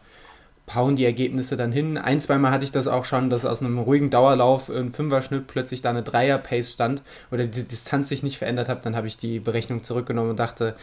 hauen 0.74 0.95
die 0.95 1.06
Ergebnisse 1.06 1.56
dann 1.56 1.71
hin. 1.71 1.97
Ein, 1.97 2.21
zweimal 2.21 2.52
hatte 2.52 2.63
ich 2.63 2.71
das 2.71 2.88
auch 2.88 3.06
schon, 3.06 3.30
dass 3.30 3.45
aus 3.45 3.62
einem 3.62 3.80
ruhigen 3.80 4.10
Dauerlauf 4.10 4.69
ein 4.69 4.93
Fünfer-Schnitt 4.93 5.47
plötzlich 5.47 5.82
da 5.82 5.89
eine 5.89 6.04
Dreier-Pace 6.04 6.71
stand 6.71 7.02
oder 7.32 7.45
die 7.45 7.63
Distanz 7.63 8.10
sich 8.10 8.24
nicht 8.24 8.38
verändert 8.38 8.69
hat. 8.69 8.86
Dann 8.86 8.95
habe 8.95 9.08
ich 9.08 9.17
die 9.17 9.39
Berechnung 9.39 9.84
zurückgenommen 9.84 10.32
und 10.32 10.39
dachte, 10.39 10.76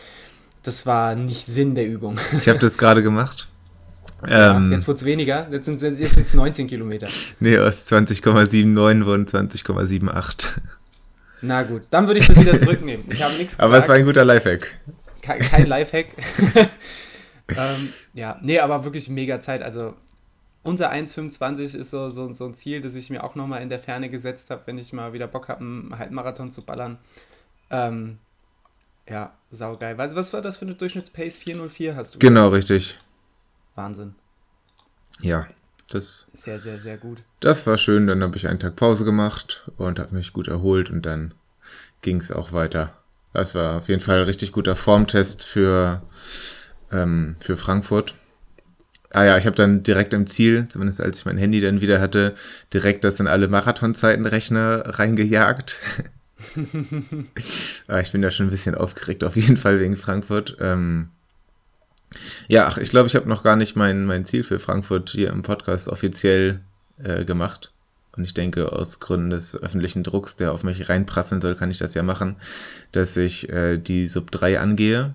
das 0.62 0.86
war 0.86 1.14
nicht 1.14 1.46
Sinn 1.46 1.74
der 1.74 1.86
Übung. 1.86 2.18
Ich 2.36 2.48
habe 2.48 2.58
das 2.58 2.76
gerade 2.76 3.02
gemacht. 3.02 3.48
Ja, 4.26 4.56
ähm, 4.56 4.72
jetzt 4.72 4.88
wird 4.88 4.98
es 4.98 5.04
weniger, 5.04 5.46
jetzt 5.50 5.66
sind 5.66 5.82
es 5.82 5.98
jetzt 5.98 6.34
19 6.34 6.66
Kilometer. 6.66 7.08
Nee, 7.40 7.58
aus 7.58 7.86
20,79 7.90 9.04
wurden 9.04 9.26
20,78. 9.26 10.46
Na 11.42 11.62
gut, 11.62 11.82
dann 11.90 12.06
würde 12.06 12.20
ich 12.20 12.26
das 12.26 12.40
wieder 12.40 12.58
zurücknehmen. 12.58 13.06
Ich 13.10 13.22
habe 13.22 13.34
nichts 13.34 13.54
gesagt. 13.54 13.62
Aber 13.62 13.78
es 13.78 13.88
war 13.88 13.94
ein 13.94 14.04
guter 14.04 14.24
Lifehack. 14.24 14.76
Kein, 15.22 15.40
kein 15.40 15.66
Lifehack. 15.66 16.06
ähm, 17.48 17.92
ja, 18.14 18.38
nee, 18.42 18.58
aber 18.58 18.84
wirklich 18.84 19.08
mega 19.08 19.40
Zeit. 19.40 19.62
Also 19.62 19.94
unter 20.64 20.92
1,25 20.92 21.76
ist 21.76 21.90
so, 21.90 22.10
so, 22.10 22.32
so 22.32 22.44
ein 22.46 22.54
Ziel, 22.54 22.80
das 22.80 22.96
ich 22.96 23.10
mir 23.10 23.22
auch 23.22 23.36
nochmal 23.36 23.62
in 23.62 23.68
der 23.68 23.78
Ferne 23.78 24.10
gesetzt 24.10 24.50
habe, 24.50 24.62
wenn 24.66 24.78
ich 24.78 24.92
mal 24.92 25.12
wieder 25.12 25.28
Bock 25.28 25.48
habe, 25.48 25.60
einen 25.60 25.98
Halbmarathon 25.98 26.50
zu 26.50 26.62
ballern. 26.62 26.98
Ähm, 27.70 28.18
ja, 29.08 29.32
saugeil. 29.50 29.96
Was, 29.96 30.14
was 30.14 30.32
war 30.32 30.42
das 30.42 30.56
für 30.56 30.66
eine 30.66 30.74
Durchschnittspace? 30.74 31.38
404 31.38 31.96
hast 31.96 32.14
du? 32.14 32.18
Genau, 32.18 32.50
gesagt? 32.50 32.70
richtig. 32.70 32.98
Wahnsinn. 33.78 34.14
Ja, 35.20 35.46
das. 35.88 36.26
Sehr, 36.34 36.58
sehr, 36.58 36.78
sehr 36.78 36.98
gut. 36.98 37.22
Das 37.40 37.66
war 37.66 37.78
schön. 37.78 38.06
Dann 38.06 38.22
habe 38.22 38.36
ich 38.36 38.46
einen 38.48 38.58
Tag 38.58 38.76
Pause 38.76 39.04
gemacht 39.04 39.70
und 39.78 39.98
habe 39.98 40.14
mich 40.14 40.32
gut 40.32 40.48
erholt 40.48 40.90
und 40.90 41.06
dann 41.06 41.32
ging 42.02 42.20
es 42.20 42.30
auch 42.30 42.52
weiter. 42.52 42.92
Das 43.32 43.54
war 43.54 43.78
auf 43.78 43.88
jeden 43.88 44.00
Fall 44.00 44.18
ein 44.18 44.24
richtig 44.24 44.52
guter 44.52 44.74
Formtest 44.76 45.44
für, 45.44 46.02
ähm, 46.90 47.36
für 47.40 47.56
Frankfurt. 47.56 48.14
Ah 49.10 49.24
ja, 49.24 49.38
ich 49.38 49.46
habe 49.46 49.56
dann 49.56 49.82
direkt 49.82 50.12
im 50.12 50.26
Ziel, 50.26 50.66
zumindest 50.68 51.00
als 51.00 51.20
ich 51.20 51.24
mein 51.24 51.38
Handy 51.38 51.60
dann 51.60 51.80
wieder 51.80 52.00
hatte, 52.00 52.34
direkt 52.74 53.04
das 53.04 53.20
in 53.20 53.26
alle 53.26 53.48
Marathonzeitenrechner 53.48 54.98
reingejagt. 54.98 55.78
ah, 57.88 58.00
ich 58.00 58.12
bin 58.12 58.22
da 58.22 58.30
schon 58.30 58.48
ein 58.48 58.50
bisschen 58.50 58.74
aufgeregt, 58.74 59.24
auf 59.24 59.36
jeden 59.36 59.56
Fall 59.56 59.80
wegen 59.80 59.96
Frankfurt. 59.96 60.56
Ähm, 60.60 61.10
ja, 62.48 62.66
ach, 62.66 62.78
ich 62.78 62.90
glaube, 62.90 63.06
ich 63.06 63.14
habe 63.14 63.28
noch 63.28 63.42
gar 63.42 63.56
nicht 63.56 63.76
mein, 63.76 64.06
mein 64.06 64.24
Ziel 64.24 64.42
für 64.42 64.58
Frankfurt 64.58 65.10
hier 65.10 65.28
im 65.28 65.42
Podcast 65.42 65.86
offiziell 65.88 66.60
äh, 67.02 67.24
gemacht. 67.24 67.72
Und 68.16 68.24
ich 68.24 68.34
denke, 68.34 68.72
aus 68.72 68.98
Gründen 68.98 69.30
des 69.30 69.54
öffentlichen 69.54 70.02
Drucks, 70.02 70.34
der 70.34 70.52
auf 70.52 70.64
mich 70.64 70.88
reinprasseln 70.88 71.40
soll, 71.40 71.54
kann 71.54 71.70
ich 71.70 71.78
das 71.78 71.94
ja 71.94 72.02
machen, 72.02 72.36
dass 72.90 73.16
ich 73.16 73.48
äh, 73.50 73.78
die 73.78 74.08
Sub 74.08 74.30
3 74.30 74.58
angehe. 74.58 75.14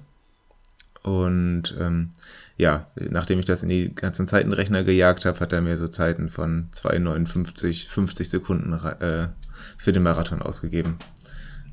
Und 1.01 1.75
ähm, 1.77 2.11
ja, 2.55 2.87
nachdem 2.95 3.39
ich 3.39 3.45
das 3.45 3.63
in 3.63 3.69
die 3.69 3.93
ganzen 3.93 4.27
Zeitenrechner 4.27 4.83
gejagt 4.83 5.25
habe, 5.25 5.39
hat 5.39 5.51
er 5.51 5.61
mir 5.61 5.77
so 5.77 5.87
Zeiten 5.89 6.29
von 6.29 6.69
2,59, 6.71 7.89
50 7.89 8.29
Sekunden 8.29 8.73
äh, 8.73 9.27
für 9.77 9.91
den 9.91 10.03
Marathon 10.03 10.41
ausgegeben. 10.41 10.97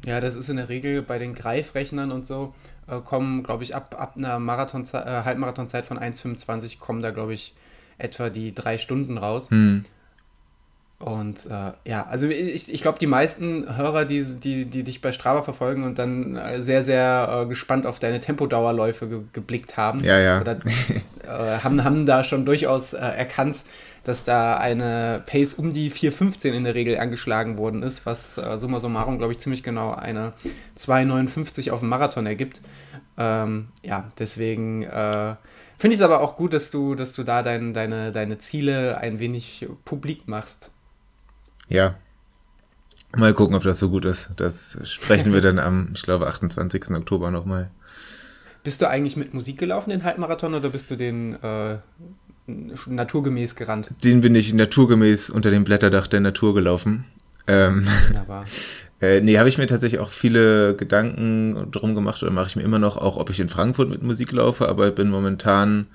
Ja, 0.07 0.21
das 0.21 0.35
ist 0.35 0.49
in 0.49 0.57
der 0.57 0.71
Regel 0.71 1.03
bei 1.03 1.19
den 1.19 1.35
Greifrechnern 1.35 2.11
und 2.11 2.27
so, 2.27 2.55
äh, 2.91 3.01
kommen, 3.01 3.43
glaube 3.43 3.63
ich, 3.63 3.75
ab, 3.75 3.95
ab 3.99 4.15
einer 4.17 4.39
Marathon 4.39 4.83
äh, 4.93 4.97
Halbmarathonzeit 4.97 5.87
von 5.87 5.99
1,25 5.99 6.79
kommen 6.79 7.03
da, 7.03 7.11
glaube 7.11 7.35
ich, 7.35 7.55
etwa 7.99 8.31
die 8.31 8.55
drei 8.55 8.79
Stunden 8.79 9.19
raus. 9.19 9.51
Hm. 9.51 9.85
Und 11.01 11.47
äh, 11.47 11.73
ja, 11.87 12.07
also 12.07 12.29
ich, 12.29 12.73
ich 12.73 12.83
glaube, 12.83 12.99
die 12.99 13.07
meisten 13.07 13.75
Hörer, 13.75 14.05
die, 14.05 14.23
die, 14.23 14.67
die 14.67 14.83
dich 14.83 15.01
bei 15.01 15.13
Strava 15.13 15.41
verfolgen 15.43 15.85
und 15.85 15.99
dann 15.99 16.37
äh, 16.37 16.61
sehr, 16.61 16.83
sehr 16.83 17.45
äh, 17.45 17.47
gespannt 17.47 17.87
auf 17.87 17.99
deine 17.99 18.21
Tempodauerläufe 18.21 19.09
ge 19.09 19.23
geblickt 19.33 19.79
haben, 19.79 20.05
ja, 20.05 20.19
ja. 20.19 20.43
Oder, 20.43 20.59
äh, 21.25 21.59
haben, 21.65 21.83
haben 21.85 22.05
da 22.05 22.23
schon 22.23 22.45
durchaus 22.45 22.93
äh, 22.93 22.99
erkannt, 22.99 23.65
dass 24.05 24.25
da 24.25 24.57
eine 24.57 25.23
Pace 25.27 25.55
um 25.55 25.73
die 25.73 25.91
4,15 25.91 26.53
in 26.53 26.65
der 26.65 26.75
Regel 26.75 26.99
angeschlagen 26.99 27.59
worden 27.59 27.83
ist, 27.83 28.07
was 28.07 28.39
äh, 28.39 28.57
summa 28.57 28.81
summarum, 28.81 29.19
glaube 29.19 29.33
ich, 29.33 29.39
ziemlich 29.39 29.63
genau 29.63 29.93
eine 29.93 30.33
2,59 30.79 31.71
auf 31.71 31.81
dem 31.81 31.89
Marathon 31.89 32.27
ergibt. 32.27 32.63
Ähm, 33.19 33.69
ja, 33.83 34.11
deswegen 34.19 34.83
äh, 34.83 35.37
finde 35.79 35.95
ich 35.95 36.01
es 36.01 36.03
aber 36.03 36.21
auch 36.21 36.37
gut, 36.37 36.55
dass 36.55 36.71
du, 36.71 36.95
dass 36.95 37.13
du 37.13 37.23
da 37.23 37.43
dein, 37.43 37.75
deine, 37.75 38.13
deine 38.13 38.39
Ziele 38.39 38.99
ein 38.99 39.21
wenig 39.21 39.69
publik 39.85 40.27
machst. 40.27 40.71
Ja. 41.69 41.97
Mal 43.15 43.35
gucken, 43.35 43.57
ob 43.57 43.63
das 43.63 43.79
so 43.79 43.91
gut 43.91 44.05
ist. 44.05 44.31
Das 44.37 44.79
sprechen 44.85 45.33
wir 45.33 45.41
dann 45.43 45.59
am, 45.59 45.91
ich 45.95 46.03
glaube, 46.03 46.29
28. 46.29 46.91
Oktober 46.93 47.31
nochmal. 47.31 47.71
Bist 48.63 48.83
du 48.83 48.89
eigentlich 48.89 49.17
mit 49.17 49.33
Musik 49.35 49.59
gelaufen, 49.59 49.91
den 49.91 50.05
Halbmarathon, 50.05 50.55
oder 50.55 50.69
bist 50.69 50.91
du 50.91 50.97
den 50.97 51.35
äh, 51.43 51.79
naturgemäß 52.87 53.55
gerannt? 53.55 53.91
Den 54.05 54.21
bin 54.21 54.35
ich 54.35 54.53
naturgemäß 54.53 55.31
unter 55.31 55.51
dem 55.51 55.65
Blätterdach 55.65 56.07
der 56.07 56.21
Natur 56.21 56.55
gelaufen. 56.55 57.05
Ähm, 57.47 57.87
Wunderbar. 58.09 58.45
äh, 59.01 59.21
nee, 59.21 59.39
habe 59.39 59.49
ich 59.49 59.59
mir 59.59 59.67
tatsächlich 59.67 60.01
auch 60.01 60.11
viele 60.11 60.75
Gedanken 60.77 61.71
drum 61.71 61.95
gemacht 61.95 62.23
oder 62.23 62.33
mache 62.33 62.49
ich 62.49 62.57
mir 62.57 62.63
immer 62.63 62.79
noch, 62.79 62.97
auch 62.97 63.17
ob 63.17 63.31
ich 63.31 63.41
in 63.41 63.49
Frankfurt 63.49 63.89
mit 63.89 64.03
Musik 64.03 64.33
laufe, 64.33 64.69
aber 64.69 64.91
bin 64.91 65.11
momentan 65.11 65.87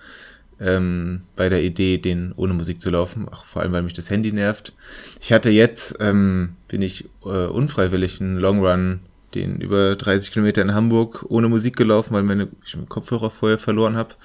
ähm, 0.59 1.21
bei 1.35 1.49
der 1.49 1.63
Idee, 1.63 1.97
den 1.97 2.33
ohne 2.35 2.53
Musik 2.53 2.81
zu 2.81 2.89
laufen, 2.89 3.27
auch 3.29 3.45
vor 3.45 3.61
allem, 3.61 3.73
weil 3.73 3.83
mich 3.83 3.93
das 3.93 4.09
Handy 4.09 4.31
nervt. 4.31 4.73
Ich 5.19 5.33
hatte 5.33 5.49
jetzt, 5.49 5.97
ähm, 5.99 6.55
bin 6.67 6.81
ich 6.81 7.09
äh, 7.25 7.47
unfreiwillig 7.47 8.21
einen 8.21 8.37
Long 8.37 8.65
Run, 8.65 8.99
den 9.33 9.59
über 9.59 9.95
30 9.95 10.31
Kilometer 10.31 10.61
in 10.61 10.73
Hamburg 10.73 11.25
ohne 11.27 11.49
Musik 11.49 11.75
gelaufen, 11.75 12.13
weil 12.13 12.23
meine, 12.23 12.47
ich 12.63 12.75
meinen 12.75 12.89
Kopfhörer 12.89 13.31
vorher 13.31 13.57
verloren 13.57 13.97
habe. 13.97 14.15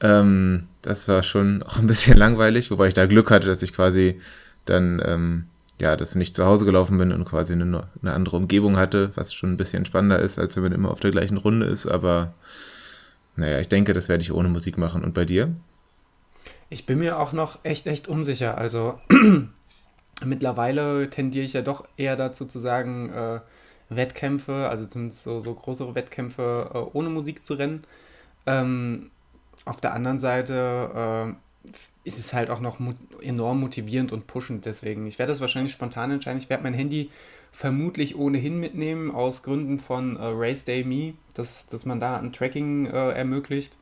Ähm, 0.00 0.64
das 0.82 1.08
war 1.08 1.22
schon 1.22 1.62
auch 1.66 1.78
ein 1.78 1.86
bisschen 1.86 2.16
langweilig, 2.16 2.70
wobei 2.70 2.88
ich 2.88 2.94
da 2.94 3.06
Glück 3.06 3.30
hatte, 3.30 3.46
dass 3.46 3.62
ich 3.62 3.72
quasi 3.72 4.20
dann, 4.64 5.02
ähm, 5.04 5.44
ja, 5.80 5.96
dass 5.96 6.10
ich 6.10 6.16
nicht 6.16 6.36
zu 6.36 6.44
Hause 6.44 6.64
gelaufen 6.64 6.98
bin 6.98 7.12
und 7.12 7.24
quasi 7.24 7.54
eine, 7.54 7.88
eine 8.02 8.12
andere 8.12 8.36
Umgebung 8.36 8.76
hatte, 8.76 9.10
was 9.14 9.32
schon 9.34 9.52
ein 9.52 9.56
bisschen 9.56 9.84
spannender 9.84 10.18
ist, 10.20 10.38
als 10.38 10.56
wenn 10.56 10.62
man 10.64 10.72
immer 10.72 10.90
auf 10.90 11.00
der 11.00 11.10
gleichen 11.10 11.38
Runde 11.38 11.66
ist, 11.66 11.86
aber 11.86 12.34
naja, 13.36 13.60
ich 13.60 13.68
denke, 13.68 13.94
das 13.94 14.08
werde 14.08 14.22
ich 14.22 14.32
ohne 14.32 14.48
Musik 14.48 14.78
machen. 14.78 15.02
Und 15.02 15.14
bei 15.14 15.24
dir? 15.24 15.54
Ich 16.68 16.86
bin 16.86 16.98
mir 16.98 17.18
auch 17.18 17.32
noch 17.32 17.58
echt, 17.62 17.86
echt 17.86 18.08
unsicher. 18.08 18.58
Also 18.58 18.98
mittlerweile 20.24 21.08
tendiere 21.10 21.44
ich 21.44 21.54
ja 21.54 21.62
doch 21.62 21.86
eher 21.96 22.16
dazu 22.16 22.44
zu 22.46 22.58
sagen, 22.58 23.10
äh, 23.10 23.40
Wettkämpfe, 23.88 24.68
also 24.68 24.86
zumindest 24.86 25.22
so, 25.22 25.40
so 25.40 25.54
größere 25.54 25.94
Wettkämpfe 25.94 26.70
äh, 26.72 26.78
ohne 26.96 27.08
Musik 27.08 27.44
zu 27.44 27.54
rennen. 27.54 27.84
Ähm, 28.46 29.10
auf 29.64 29.80
der 29.80 29.94
anderen 29.94 30.18
Seite 30.18 31.36
äh, 31.66 31.68
ist 32.04 32.18
es 32.18 32.32
halt 32.32 32.50
auch 32.50 32.60
noch 32.60 32.78
mo 32.78 32.94
enorm 33.20 33.60
motivierend 33.60 34.12
und 34.12 34.26
pushend. 34.26 34.66
Deswegen, 34.66 35.06
ich 35.06 35.18
werde 35.18 35.32
das 35.32 35.40
wahrscheinlich 35.40 35.72
spontan 35.72 36.10
entscheiden. 36.10 36.38
Ich 36.38 36.50
werde 36.50 36.64
mein 36.64 36.74
Handy 36.74 37.10
vermutlich 37.52 38.16
ohnehin 38.16 38.58
mitnehmen, 38.58 39.10
aus 39.10 39.42
Gründen 39.42 39.78
von 39.78 40.16
äh, 40.16 40.22
Race 40.24 40.64
Day 40.64 40.84
Me, 40.84 41.14
dass, 41.34 41.66
dass 41.68 41.84
man 41.84 42.00
da 42.00 42.16
ein 42.16 42.32
Tracking 42.32 42.86
äh, 42.86 43.10
ermöglicht. 43.12 43.76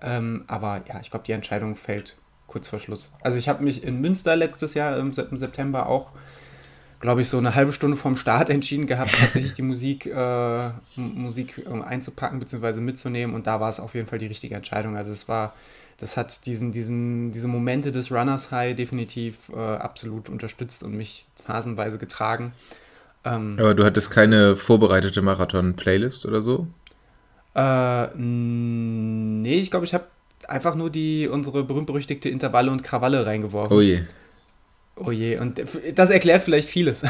Ähm, 0.00 0.44
aber 0.48 0.82
ja, 0.88 1.00
ich 1.00 1.10
glaube, 1.10 1.24
die 1.24 1.32
Entscheidung 1.32 1.76
fällt 1.76 2.16
kurz 2.46 2.68
vor 2.68 2.78
Schluss. 2.78 3.12
Also 3.20 3.38
ich 3.38 3.48
habe 3.48 3.62
mich 3.62 3.84
in 3.84 4.00
Münster 4.00 4.36
letztes 4.36 4.74
Jahr 4.74 4.98
im, 4.98 5.12
im 5.12 5.36
September 5.36 5.86
auch, 5.88 6.12
glaube 7.00 7.20
ich, 7.20 7.28
so 7.28 7.38
eine 7.38 7.54
halbe 7.54 7.72
Stunde 7.72 7.96
vorm 7.96 8.16
Start 8.16 8.50
entschieden 8.50 8.86
gehabt, 8.86 9.12
tatsächlich 9.18 9.54
die 9.54 9.62
Musik, 9.62 10.06
äh, 10.06 10.70
Musik 10.96 11.62
einzupacken 11.86 12.38
bzw. 12.38 12.80
mitzunehmen. 12.80 13.34
Und 13.34 13.46
da 13.46 13.60
war 13.60 13.68
es 13.68 13.80
auf 13.80 13.94
jeden 13.94 14.06
Fall 14.06 14.18
die 14.18 14.26
richtige 14.26 14.54
Entscheidung. 14.54 14.96
Also 14.96 15.10
es 15.10 15.28
war 15.28 15.54
das 15.98 16.16
hat 16.16 16.46
diesen, 16.46 16.72
diesen, 16.72 17.32
diese 17.32 17.48
Momente 17.48 17.92
des 17.92 18.10
Runners 18.10 18.50
High 18.50 18.74
definitiv 18.74 19.36
äh, 19.54 19.58
absolut 19.58 20.28
unterstützt 20.28 20.82
und 20.82 20.96
mich 20.96 21.26
phasenweise 21.44 21.98
getragen. 21.98 22.52
Ähm, 23.24 23.56
Aber 23.58 23.74
du 23.74 23.84
hattest 23.84 24.10
keine 24.10 24.56
vorbereitete 24.56 25.22
Marathon-Playlist 25.22 26.26
oder 26.26 26.42
so? 26.42 26.66
Äh, 27.54 28.08
nee, 28.16 29.60
ich 29.60 29.70
glaube, 29.70 29.86
ich 29.86 29.94
habe 29.94 30.04
einfach 30.48 30.74
nur 30.74 30.90
die 30.90 31.28
unsere 31.28 31.62
berühmt-berüchtigte 31.62 32.28
Intervalle 32.28 32.70
und 32.70 32.82
Krawalle 32.82 33.24
reingeworfen. 33.24 33.76
Oh 33.76 33.80
je. 33.80 34.02
Oh 34.96 35.10
je, 35.10 35.38
und 35.38 35.62
das 35.94 36.10
erklärt 36.10 36.42
vielleicht 36.42 36.68
vieles, 36.68 37.04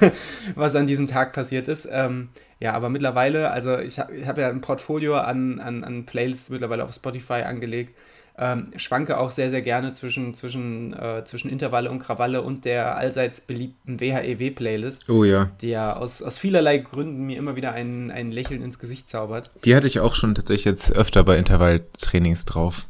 was 0.54 0.74
an 0.74 0.86
diesem 0.86 1.06
Tag 1.06 1.32
passiert 1.32 1.68
ist. 1.68 1.86
Ähm, 1.90 2.28
ja, 2.60 2.72
aber 2.72 2.88
mittlerweile, 2.88 3.50
also 3.50 3.78
ich 3.78 3.98
habe 3.98 4.26
hab 4.26 4.38
ja 4.38 4.48
ein 4.48 4.62
Portfolio 4.62 5.16
an, 5.16 5.60
an, 5.60 5.84
an 5.84 6.06
Playlists 6.06 6.48
mittlerweile 6.48 6.84
auf 6.84 6.94
Spotify 6.94 7.42
angelegt 7.42 7.94
ähm, 8.38 8.70
schwanke 8.76 9.18
auch 9.18 9.30
sehr, 9.30 9.50
sehr 9.50 9.62
gerne 9.62 9.92
zwischen, 9.92 10.34
zwischen, 10.34 10.92
äh, 10.92 11.24
zwischen 11.24 11.50
Intervalle 11.50 11.90
und 11.90 12.00
Krawalle 12.00 12.42
und 12.42 12.64
der 12.64 12.96
allseits 12.96 13.40
beliebten 13.40 13.98
WHEW-Playlist. 13.98 15.08
Oh 15.08 15.24
ja. 15.24 15.50
Die 15.60 15.70
ja 15.70 15.96
aus, 15.96 16.22
aus 16.22 16.38
vielerlei 16.38 16.78
Gründen 16.78 17.24
mir 17.24 17.38
immer 17.38 17.56
wieder 17.56 17.72
ein, 17.72 18.10
ein 18.10 18.30
Lächeln 18.30 18.62
ins 18.62 18.78
Gesicht 18.78 19.08
zaubert. 19.08 19.50
Die 19.64 19.74
hatte 19.74 19.86
ich 19.86 20.00
auch 20.00 20.14
schon 20.14 20.34
tatsächlich 20.34 20.66
jetzt 20.66 20.92
öfter 20.92 21.24
bei 21.24 21.38
Intervalltrainings 21.38 22.44
drauf. 22.44 22.86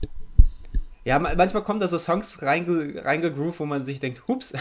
Ja, 1.07 1.21
manchmal 1.21 1.63
kommen 1.63 1.79
da 1.79 1.87
so 1.87 1.99
Songs 1.99 2.43
reinge, 2.43 3.05
reingegroovt, 3.05 3.61
wo 3.61 3.65
man 3.65 3.85
sich 3.85 4.01
denkt, 4.01 4.27
hups, 4.27 4.53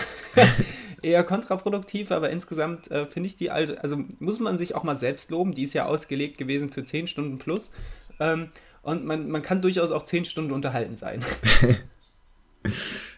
eher 1.02 1.24
kontraproduktiv, 1.24 2.12
aber 2.12 2.30
insgesamt 2.30 2.92
äh, 2.92 3.08
finde 3.08 3.26
ich 3.26 3.36
die 3.36 3.50
alte, 3.50 3.82
also 3.82 4.04
muss 4.20 4.40
man 4.40 4.60
sich 4.60 4.76
auch 4.76 4.84
mal 4.84 4.96
selbst 4.96 5.32
loben, 5.32 5.56
die 5.56 5.64
ist 5.64 5.74
ja 5.74 5.88
ausgelegt 5.88 6.38
gewesen 6.38 6.70
für 6.70 6.84
10 6.84 7.08
Stunden 7.08 7.40
plus. 7.40 7.72
Ähm, 8.20 8.50
und 8.84 9.06
man, 9.06 9.32
man 9.32 9.42
kann 9.42 9.64
durchaus 9.64 9.90
auch 9.90 10.04
zehn 10.04 10.24
Stunden 10.24 10.52
unterhalten 10.52 10.96
sein. 10.96 11.26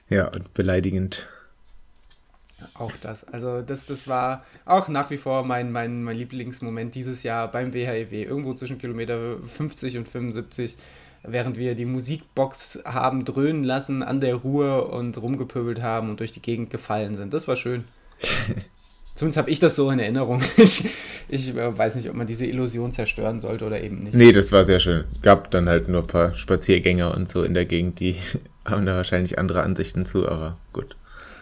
Ja, 0.09 0.27
und 0.27 0.53
beleidigend. 0.53 1.27
Auch 2.73 2.93
das. 3.01 3.25
Also 3.25 3.61
das, 3.61 3.85
das 3.85 4.07
war 4.07 4.45
auch 4.65 4.87
nach 4.87 5.09
wie 5.09 5.17
vor 5.17 5.45
mein, 5.45 5.71
mein, 5.71 6.01
mein 6.01 6.15
Lieblingsmoment 6.15 6.95
dieses 6.95 7.23
Jahr 7.23 7.51
beim 7.51 7.73
WHEW. 7.73 8.13
E 8.13 8.23
Irgendwo 8.23 8.53
zwischen 8.53 8.77
Kilometer 8.77 9.37
50 9.39 9.97
und 9.97 10.07
75, 10.07 10.77
während 11.27 11.57
wir 11.57 11.75
die 11.75 11.85
Musikbox 11.85 12.79
haben 12.85 13.25
dröhnen 13.25 13.63
lassen 13.63 14.03
an 14.03 14.19
der 14.19 14.35
Ruhe 14.35 14.85
und 14.85 15.21
rumgepöbelt 15.21 15.81
haben 15.81 16.09
und 16.09 16.19
durch 16.19 16.31
die 16.31 16.41
Gegend 16.41 16.69
gefallen 16.69 17.15
sind. 17.15 17.33
Das 17.33 17.47
war 17.47 17.55
schön. 17.55 17.85
Zumindest 19.15 19.37
habe 19.39 19.49
ich 19.49 19.59
das 19.59 19.75
so 19.75 19.89
in 19.89 19.99
Erinnerung. 19.99 20.41
Ich, 20.57 20.85
ich 21.29 21.57
äh, 21.57 21.77
weiß 21.77 21.95
nicht, 21.95 22.09
ob 22.09 22.15
man 22.15 22.25
diese 22.25 22.45
Illusion 22.45 22.93
zerstören 22.93 23.41
sollte 23.41 23.65
oder 23.65 23.81
eben 23.81 23.99
nicht. 23.99 24.13
Nee, 24.13 24.31
das 24.31 24.53
war 24.53 24.63
sehr 24.63 24.79
schön. 24.79 25.03
Gab 25.21 25.51
dann 25.51 25.67
halt 25.67 25.89
nur 25.89 26.01
ein 26.01 26.07
paar 26.07 26.33
Spaziergänger 26.35 27.13
und 27.13 27.29
so 27.29 27.43
in 27.43 27.53
der 27.53 27.65
Gegend, 27.65 27.99
die 27.99 28.15
haben 28.65 28.85
da 28.85 28.95
wahrscheinlich 28.95 29.37
andere 29.37 29.63
Ansichten 29.63 30.05
zu, 30.05 30.29
aber 30.29 30.57
gut. 30.71 30.95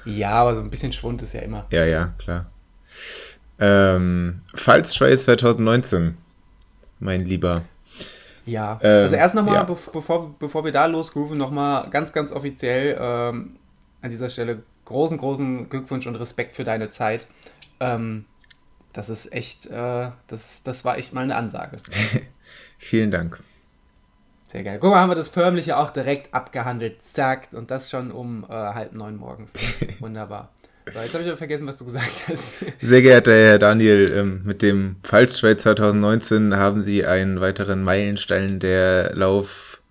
Ja, 0.05 0.31
aber 0.31 0.55
so 0.55 0.61
ein 0.61 0.71
bisschen 0.71 0.91
Schwund 0.91 1.21
ist 1.21 1.33
ja 1.33 1.41
immer. 1.41 1.67
Ja, 1.69 1.85
ja, 1.85 2.13
klar. 2.17 2.49
Ähm, 3.59 4.41
Falls 4.53 4.93
Trace 4.93 5.25
2019, 5.25 6.17
mein 6.99 7.25
Lieber. 7.25 7.63
Ja, 8.45 8.79
ähm, 8.81 9.03
also 9.03 9.15
erst 9.15 9.35
nochmal, 9.35 9.55
ja. 9.55 9.63
be 9.63 9.77
bevor, 9.91 10.35
bevor 10.37 10.63
wir 10.63 10.71
da 10.71 10.85
losgrooven, 10.85 11.37
nochmal 11.37 11.89
ganz, 11.89 12.13
ganz 12.13 12.31
offiziell 12.31 12.97
ähm, 12.99 13.57
an 14.01 14.09
dieser 14.09 14.29
Stelle 14.29 14.63
großen, 14.85 15.17
großen 15.17 15.69
Glückwunsch 15.69 16.05
und 16.07 16.15
Respekt 16.15 16.55
für 16.55 16.63
deine 16.63 16.91
Zeit. 16.91 17.27
Ähm, 17.79 18.25
das 18.93 19.09
ist 19.09 19.33
echt, 19.33 19.65
äh, 19.65 20.11
das, 20.27 20.63
das 20.63 20.85
war 20.85 20.97
echt 20.97 21.13
mal 21.13 21.21
eine 21.21 21.35
Ansage. 21.35 21.77
Vielen 22.77 23.11
Dank. 23.11 23.41
Sehr 24.47 24.63
geil. 24.63 24.77
Guck 24.79 24.91
mal, 24.91 25.01
haben 25.01 25.09
wir 25.09 25.15
das 25.15 25.27
Förmliche 25.27 25.75
auch 25.75 25.89
direkt 25.89 26.33
abgehandelt. 26.33 27.03
Zack. 27.03 27.49
Und 27.51 27.71
das 27.71 27.89
schon 27.89 28.11
um 28.11 28.45
äh, 28.45 28.53
halb 28.53 28.93
neun 28.93 29.17
morgens. 29.17 29.51
Wunderbar. 29.99 30.49
So, 30.93 30.99
jetzt 30.99 31.13
habe 31.13 31.23
ich 31.23 31.29
aber 31.29 31.37
vergessen, 31.37 31.67
was 31.67 31.77
du 31.77 31.85
gesagt 31.85 32.27
hast. 32.27 32.63
Sehr 32.81 33.01
geehrter 33.01 33.31
Herr 33.31 33.57
Daniel, 33.57 34.11
ähm, 34.13 34.41
mit 34.43 34.61
dem 34.61 34.97
Falstrade 35.03 35.57
2019 35.57 36.55
haben 36.55 36.83
Sie 36.83 37.05
einen 37.05 37.41
weiteren 37.41 37.83
Meilenstein 37.83 38.59
der 38.59 39.15
Lauf. 39.15 39.81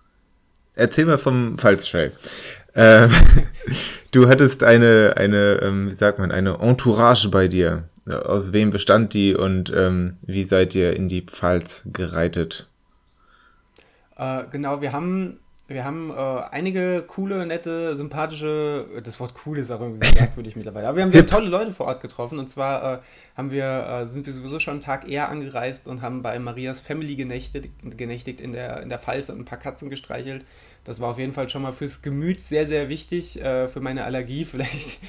Erzähl 0.73 1.05
mal 1.05 1.17
vom 1.17 1.57
Falstrade. 1.57 2.13
Ähm, 2.75 3.09
du 4.11 4.29
hattest 4.29 4.63
eine, 4.63 5.15
eine, 5.17 5.59
ähm, 5.61 5.91
wie 5.91 5.95
sagt 5.95 6.17
man, 6.17 6.31
eine 6.31 6.59
Entourage 6.59 7.27
bei 7.29 7.49
dir. 7.49 7.89
Aus 8.07 8.53
wem 8.53 8.69
bestand 8.69 9.15
die 9.15 9.33
und 9.33 9.71
wie 9.71 10.43
seid 10.43 10.75
ihr 10.75 10.95
in 10.95 11.09
die 11.09 11.23
Pfalz 11.23 11.81
gereitet? 11.91 12.69
Äh, 14.15 14.43
genau, 14.51 14.81
wir 14.81 14.93
haben, 14.93 15.39
wir 15.67 15.83
haben 15.83 16.11
äh, 16.11 16.13
einige 16.13 17.03
coole, 17.07 17.45
nette, 17.45 17.97
sympathische, 17.97 19.01
das 19.03 19.19
Wort 19.19 19.33
cool 19.45 19.57
ist 19.57 19.71
auch 19.71 19.81
irgendwie 19.81 20.11
merkwürdig 20.19 20.55
mittlerweile, 20.55 20.87
aber 20.87 20.97
wir 20.97 21.03
haben, 21.03 21.13
haben 21.13 21.27
tolle 21.27 21.47
Leute 21.47 21.73
vor 21.73 21.87
Ort 21.87 22.01
getroffen 22.01 22.37
und 22.37 22.49
zwar 22.49 22.93
äh, 22.93 22.99
haben 23.35 23.49
wir, 23.49 23.65
äh, 23.65 24.07
sind 24.07 24.27
wir 24.27 24.33
sowieso 24.33 24.59
schon 24.59 24.73
einen 24.73 24.81
Tag 24.81 25.09
eher 25.09 25.29
angereist 25.29 25.87
und 25.87 26.03
haben 26.03 26.21
bei 26.21 26.37
Marias 26.37 26.81
Family 26.81 27.15
genächtigt, 27.15 27.69
genächtigt 27.97 28.41
in, 28.41 28.53
der, 28.53 28.81
in 28.83 28.89
der 28.89 28.99
Pfalz 28.99 29.29
und 29.29 29.39
ein 29.39 29.45
paar 29.45 29.57
Katzen 29.57 29.89
gestreichelt. 29.89 30.45
Das 30.83 30.99
war 31.01 31.09
auf 31.09 31.17
jeden 31.17 31.33
Fall 31.33 31.49
schon 31.49 31.63
mal 31.63 31.71
fürs 31.71 32.03
Gemüt 32.03 32.39
sehr, 32.39 32.67
sehr 32.67 32.87
wichtig. 32.89 33.41
Äh, 33.41 33.67
für 33.67 33.79
meine 33.79 34.03
Allergie 34.03 34.45
vielleicht 34.45 34.99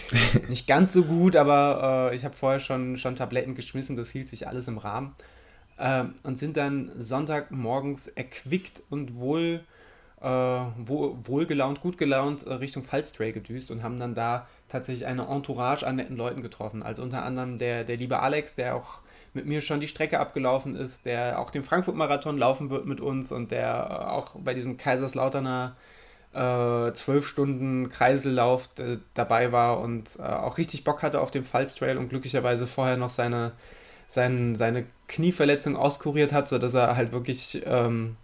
nicht 0.49 0.67
ganz 0.67 0.95
so 0.95 1.05
gut, 1.05 1.37
aber 1.37 2.11
äh, 2.11 2.17
ich 2.17 2.25
habe 2.25 2.35
vorher 2.35 2.61
schon, 2.61 2.97
schon 2.97 3.15
Tabletten 3.15 3.55
geschmissen. 3.55 3.95
Das 3.95 4.11
hielt 4.11 4.29
sich 4.29 4.49
alles 4.49 4.69
im 4.69 4.79
Rahmen 4.79 5.15
äh, 5.77 6.05
und 6.23 6.39
sind 6.39 6.57
dann 6.57 6.91
Sonntagmorgens 6.99 8.09
erquickt 8.09 8.83
und 8.89 9.17
wohl, 9.17 9.61
äh, 10.21 10.27
wohl, 10.27 11.17
wohlgelaunt, 11.25 11.81
gut 11.81 11.99
gelaunt 11.99 12.47
äh, 12.47 12.55
Richtung 12.55 12.85
Falstray 12.85 13.33
gedüst 13.33 13.71
und 13.71 13.83
haben 13.83 13.99
dann 13.99 14.15
da 14.15 14.47
tatsächlich 14.69 15.07
eine 15.07 15.27
Entourage 15.27 15.87
an 15.87 15.97
netten 15.97 16.17
Leuten 16.17 16.43
getroffen. 16.43 16.83
Also 16.83 17.03
unter 17.03 17.23
anderem 17.23 17.59
der, 17.59 17.85
der 17.85 17.97
liebe 17.97 18.21
Alex, 18.21 18.55
der 18.55 18.77
auch 18.77 19.01
mit 19.35 19.47
mir 19.47 19.61
schon 19.61 19.81
die 19.81 19.89
Strecke 19.89 20.19
abgelaufen 20.19 20.75
ist, 20.75 21.05
der 21.05 21.39
auch 21.39 21.51
den 21.51 21.63
Frankfurt-Marathon 21.63 22.39
laufen 22.39 22.71
wird 22.71 22.87
mit 22.87 23.01
uns 23.01 23.31
und 23.31 23.51
der 23.51 23.67
äh, 23.91 24.11
auch 24.11 24.35
bei 24.37 24.55
diesem 24.55 24.79
Kaiserslauterner 24.79 25.77
äh, 26.33 26.93
zwölf 26.95 27.29
Stunden 27.29 27.91
Kreisellauf 27.91 28.69
dabei 29.15 29.53
war 29.53 29.81
und 29.81 30.17
äh, 30.19 30.23
auch 30.23 30.59
richtig 30.59 30.85
Bock 30.85 31.03
hatte 31.03 31.21
auf 31.21 31.31
dem 31.31 31.45
Falstrail 31.45 31.99
und 31.99 32.09
glücklicherweise 32.09 32.67
vorher 32.67 32.97
noch 32.97 33.11
seine 33.11 33.53
sein, 34.09 34.55
seine 34.55 34.87
Knieverletzung 35.09 35.77
auskuriert 35.77 36.33
hat, 36.33 36.49
sodass 36.49 36.75
er 36.75 36.97
halt 36.97 37.13
wirklich 37.13 37.63
ähm, 37.67 38.17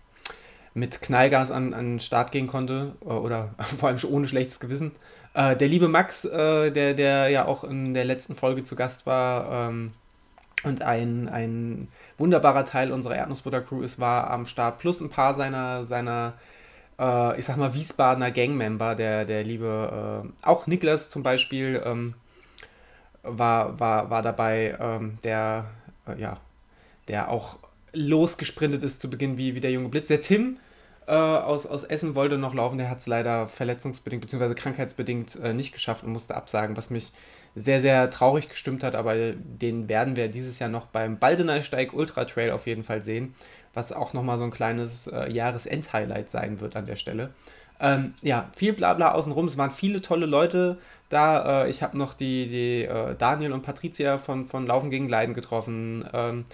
mit 0.74 1.02
Knallgas 1.02 1.50
an, 1.50 1.74
an 1.74 1.92
den 1.92 2.00
Start 2.00 2.32
gehen 2.32 2.46
konnte 2.46 2.92
äh, 3.02 3.06
oder 3.06 3.54
vor 3.78 3.88
allem 3.88 3.98
ohne 4.08 4.28
schlechtes 4.28 4.60
Gewissen. 4.60 4.92
Äh, 5.34 5.56
der 5.56 5.68
liebe 5.68 5.88
Max, 5.88 6.24
äh, 6.24 6.70
der, 6.70 6.94
der 6.94 7.28
ja 7.28 7.46
auch 7.46 7.64
in 7.64 7.94
der 7.94 8.04
letzten 8.04 8.36
Folge 8.36 8.64
zu 8.64 8.76
Gast 8.76 9.06
war 9.06 9.68
ähm, 9.68 9.92
und 10.64 10.82
ein, 10.82 11.28
ein 11.28 11.88
wunderbarer 12.18 12.64
Teil 12.64 12.92
unserer 12.92 13.16
Erdnussbutter-Crew 13.16 13.82
ist, 13.82 13.98
war 13.98 14.30
am 14.30 14.46
Start 14.46 14.78
plus 14.78 15.00
ein 15.00 15.10
paar 15.10 15.34
seiner, 15.34 15.84
seiner 15.84 16.34
äh, 16.98 17.38
ich 17.38 17.44
sag 17.46 17.56
mal, 17.56 17.74
Wiesbadener 17.74 18.30
Gangmember, 18.30 18.94
der, 18.94 19.24
der 19.24 19.44
liebe, 19.44 20.24
äh, 20.24 20.46
auch 20.46 20.66
Niklas 20.66 21.10
zum 21.10 21.22
Beispiel, 21.22 21.82
ähm, 21.84 22.14
war, 23.22 23.78
war, 23.80 24.10
war 24.10 24.22
dabei, 24.22 24.76
ähm, 24.80 25.18
der, 25.24 25.66
äh, 26.06 26.20
ja, 26.20 26.38
der 27.08 27.30
auch 27.30 27.58
losgesprintet 27.92 28.82
ist 28.82 29.00
zu 29.00 29.10
Beginn 29.10 29.38
wie, 29.38 29.54
wie 29.54 29.60
der 29.60 29.70
junge 29.70 29.88
Blitz. 29.88 30.08
Der 30.08 30.20
Tim 30.20 30.58
äh, 31.06 31.12
aus, 31.12 31.66
aus 31.66 31.84
Essen 31.84 32.14
wollte 32.14 32.38
noch 32.38 32.54
laufen, 32.54 32.78
der 32.78 32.90
hat 32.90 32.98
es 32.98 33.06
leider 33.06 33.48
verletzungsbedingt 33.48 34.22
bzw. 34.22 34.54
krankheitsbedingt 34.54 35.36
äh, 35.36 35.52
nicht 35.52 35.72
geschafft 35.72 36.04
und 36.04 36.12
musste 36.12 36.34
absagen, 36.34 36.76
was 36.76 36.90
mich 36.90 37.12
sehr, 37.54 37.80
sehr 37.80 38.08
traurig 38.08 38.48
gestimmt 38.48 38.82
hat, 38.82 38.94
aber 38.94 39.32
den 39.32 39.88
werden 39.88 40.16
wir 40.16 40.28
dieses 40.28 40.58
Jahr 40.58 40.70
noch 40.70 40.86
beim 40.86 41.18
Baldeneysteig 41.18 41.92
Ultra 41.92 42.24
Trail 42.24 42.50
auf 42.50 42.66
jeden 42.66 42.82
Fall 42.82 43.02
sehen, 43.02 43.34
was 43.74 43.92
auch 43.92 44.14
nochmal 44.14 44.38
so 44.38 44.44
ein 44.44 44.50
kleines 44.50 45.06
äh, 45.06 45.30
Jahresend-Highlight 45.30 46.30
sein 46.30 46.60
wird 46.60 46.76
an 46.76 46.86
der 46.86 46.96
Stelle. 46.96 47.30
Ähm, 47.80 48.14
ja, 48.22 48.48
viel 48.56 48.72
Blabla 48.72 49.12
außenrum, 49.12 49.46
es 49.46 49.58
waren 49.58 49.72
viele 49.72 50.00
tolle 50.00 50.26
Leute 50.26 50.78
da. 51.08 51.64
Äh, 51.64 51.70
ich 51.70 51.82
habe 51.82 51.98
noch 51.98 52.14
die, 52.14 52.48
die 52.48 52.84
äh, 52.84 53.16
Daniel 53.16 53.52
und 53.52 53.62
Patricia 53.62 54.18
von, 54.18 54.46
von 54.46 54.66
Laufen 54.66 54.90
gegen 54.90 55.08
Leiden 55.08 55.34
getroffen. 55.34 56.08
Ähm, 56.12 56.44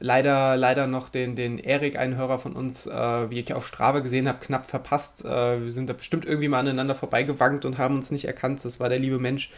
leider, 0.00 0.56
leider 0.56 0.86
noch 0.86 1.08
den, 1.08 1.36
den 1.36 1.58
Erik, 1.58 1.96
einen 1.96 2.16
Hörer 2.16 2.38
von 2.38 2.54
uns, 2.54 2.86
äh, 2.86 3.30
wie 3.30 3.40
ich 3.40 3.52
auf 3.54 3.66
Strave 3.66 4.02
gesehen 4.02 4.28
habe, 4.28 4.38
knapp 4.38 4.66
verpasst. 4.66 5.24
Äh, 5.24 5.64
wir 5.64 5.72
sind 5.72 5.88
da 5.88 5.92
bestimmt 5.92 6.24
irgendwie 6.24 6.48
mal 6.48 6.60
aneinander 6.60 6.94
vorbeigewankt 6.94 7.64
und 7.64 7.78
haben 7.78 7.96
uns 7.96 8.10
nicht 8.10 8.24
erkannt. 8.24 8.64
Das 8.64 8.80
war 8.80 8.88
der 8.88 8.98
liebe 8.98 9.18
Mensch, 9.18 9.50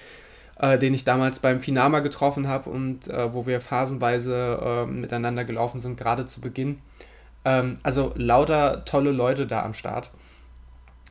äh, 0.59 0.79
den 0.79 0.95
ich 0.95 1.05
damals 1.05 1.41
beim 1.41 1.61
Finama 1.61 2.01
getroffen 2.01 2.49
habe 2.49 2.71
und 2.71 3.09
äh, 3.09 3.33
wo 3.33 3.47
wir 3.47 3.61
phasenweise 3.61 4.87
miteinander 4.89 5.45
gelaufen 5.45 5.81
sind, 5.81 5.97
gerade 5.97 6.27
zu 6.27 6.41
Beginn. 6.41 6.79
Ähm, 7.45 7.75
also 7.83 8.13
lauter 8.17 8.85
tolle 8.85 9.13
Leute 9.13 9.47
da 9.47 9.63
am 9.65 9.75
Start 9.75 10.11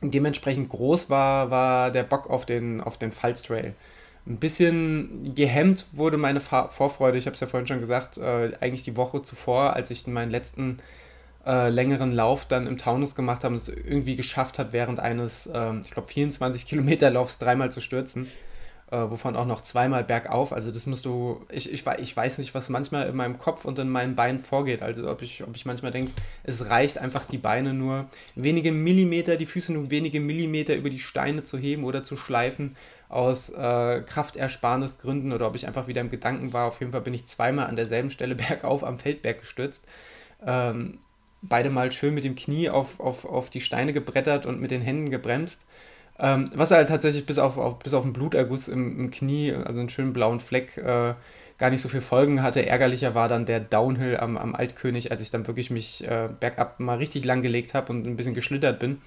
dementsprechend 0.02 0.68
groß 0.68 1.10
war, 1.10 1.50
war 1.50 1.90
der 1.90 2.04
Bock 2.04 2.30
auf 2.30 2.46
den, 2.46 2.80
auf 2.80 2.98
den 2.98 3.12
Falstrail. 3.12 3.74
Ein 4.26 4.36
bisschen 4.36 5.34
gehemmt 5.34 5.86
wurde 5.92 6.16
meine 6.16 6.40
Vorfreude, 6.40 7.18
ich 7.18 7.26
habe 7.26 7.34
es 7.34 7.40
ja 7.40 7.46
vorhin 7.46 7.66
schon 7.66 7.80
gesagt, 7.80 8.18
äh, 8.18 8.52
eigentlich 8.60 8.82
die 8.82 8.96
Woche 8.96 9.22
zuvor, 9.22 9.74
als 9.74 9.90
ich 9.90 10.06
meinen 10.06 10.30
letzten 10.30 10.78
äh, 11.46 11.70
längeren 11.70 12.12
Lauf 12.12 12.44
dann 12.44 12.66
im 12.66 12.76
Taunus 12.76 13.14
gemacht 13.14 13.44
habe 13.44 13.54
und 13.54 13.60
es 13.60 13.68
irgendwie 13.68 14.16
geschafft 14.16 14.58
hat, 14.58 14.72
während 14.72 15.00
eines, 15.00 15.46
äh, 15.46 15.78
ich 15.80 15.90
glaube, 15.90 16.08
24 16.08 16.66
Kilometer 16.66 17.10
Laufs 17.10 17.38
dreimal 17.38 17.72
zu 17.72 17.80
stürzen 17.80 18.26
äh, 18.90 19.10
wovon 19.10 19.36
auch 19.36 19.46
noch 19.46 19.62
zweimal 19.62 20.04
bergauf. 20.04 20.52
Also 20.52 20.70
das 20.70 20.86
musst 20.86 21.04
du, 21.04 21.44
ich, 21.50 21.72
ich, 21.72 21.84
ich 21.86 22.16
weiß 22.16 22.38
nicht, 22.38 22.54
was 22.54 22.68
manchmal 22.68 23.08
in 23.08 23.16
meinem 23.16 23.38
Kopf 23.38 23.64
und 23.64 23.78
in 23.78 23.88
meinen 23.88 24.16
Beinen 24.16 24.40
vorgeht. 24.40 24.82
Also 24.82 25.08
ob 25.10 25.22
ich, 25.22 25.42
ob 25.42 25.54
ich 25.54 25.64
manchmal 25.64 25.92
denke, 25.92 26.12
es 26.42 26.70
reicht 26.70 26.98
einfach 26.98 27.24
die 27.24 27.38
Beine 27.38 27.72
nur 27.72 28.06
wenige 28.34 28.72
Millimeter, 28.72 29.36
die 29.36 29.46
Füße 29.46 29.72
nur 29.72 29.90
wenige 29.90 30.20
Millimeter 30.20 30.74
über 30.74 30.90
die 30.90 31.00
Steine 31.00 31.44
zu 31.44 31.56
heben 31.58 31.84
oder 31.84 32.02
zu 32.02 32.16
schleifen 32.16 32.76
aus 33.10 33.50
äh, 33.50 34.02
Kraftersparnisgründen 34.02 35.32
oder 35.32 35.48
ob 35.48 35.56
ich 35.56 35.66
einfach 35.66 35.88
wieder 35.88 36.00
im 36.00 36.10
Gedanken 36.10 36.52
war. 36.52 36.68
Auf 36.68 36.80
jeden 36.80 36.92
Fall 36.92 37.00
bin 37.02 37.12
ich 37.12 37.26
zweimal 37.26 37.66
an 37.66 37.76
derselben 37.76 38.08
Stelle 38.08 38.34
bergauf 38.48 38.84
am 38.84 38.98
Feldberg 38.98 39.40
gestürzt. 39.40 39.84
Ähm, 40.46 40.98
beide 41.42 41.70
mal 41.70 41.90
schön 41.90 42.14
mit 42.14 42.24
dem 42.24 42.36
Knie 42.36 42.70
auf, 42.70 43.00
auf, 43.00 43.24
auf 43.24 43.50
die 43.50 43.60
Steine 43.60 43.92
gebrettert 43.92 44.46
und 44.46 44.60
mit 44.60 44.70
den 44.70 44.80
Händen 44.80 45.10
gebremst. 45.10 45.66
Ähm, 46.18 46.50
was 46.54 46.70
halt 46.70 46.88
tatsächlich 46.88 47.26
bis 47.26 47.38
auf, 47.38 47.58
auf, 47.58 47.78
bis 47.80 47.94
auf 47.94 48.04
einen 48.04 48.12
Bluterguss 48.12 48.68
im, 48.68 48.98
im, 48.98 49.10
Knie, 49.10 49.52
also 49.52 49.80
einen 49.80 49.88
schönen 49.88 50.12
blauen 50.12 50.38
Fleck, 50.38 50.76
äh, 50.76 51.14
gar 51.58 51.70
nicht 51.70 51.80
so 51.80 51.88
viel 51.88 52.02
Folgen 52.02 52.42
hatte. 52.42 52.64
Ärgerlicher 52.64 53.14
war 53.14 53.28
dann 53.28 53.44
der 53.46 53.58
Downhill 53.60 54.18
am, 54.18 54.36
am 54.36 54.54
Altkönig, 54.54 55.10
als 55.10 55.20
ich 55.20 55.30
dann 55.30 55.46
wirklich 55.46 55.70
mich 55.70 56.06
äh, 56.06 56.28
bergab 56.38 56.78
mal 56.78 56.98
richtig 56.98 57.24
lang 57.24 57.42
gelegt 57.42 57.74
habe 57.74 57.92
und 57.92 58.06
ein 58.06 58.16
bisschen 58.16 58.34
geschlittert 58.34 58.78
bin. 58.78 59.00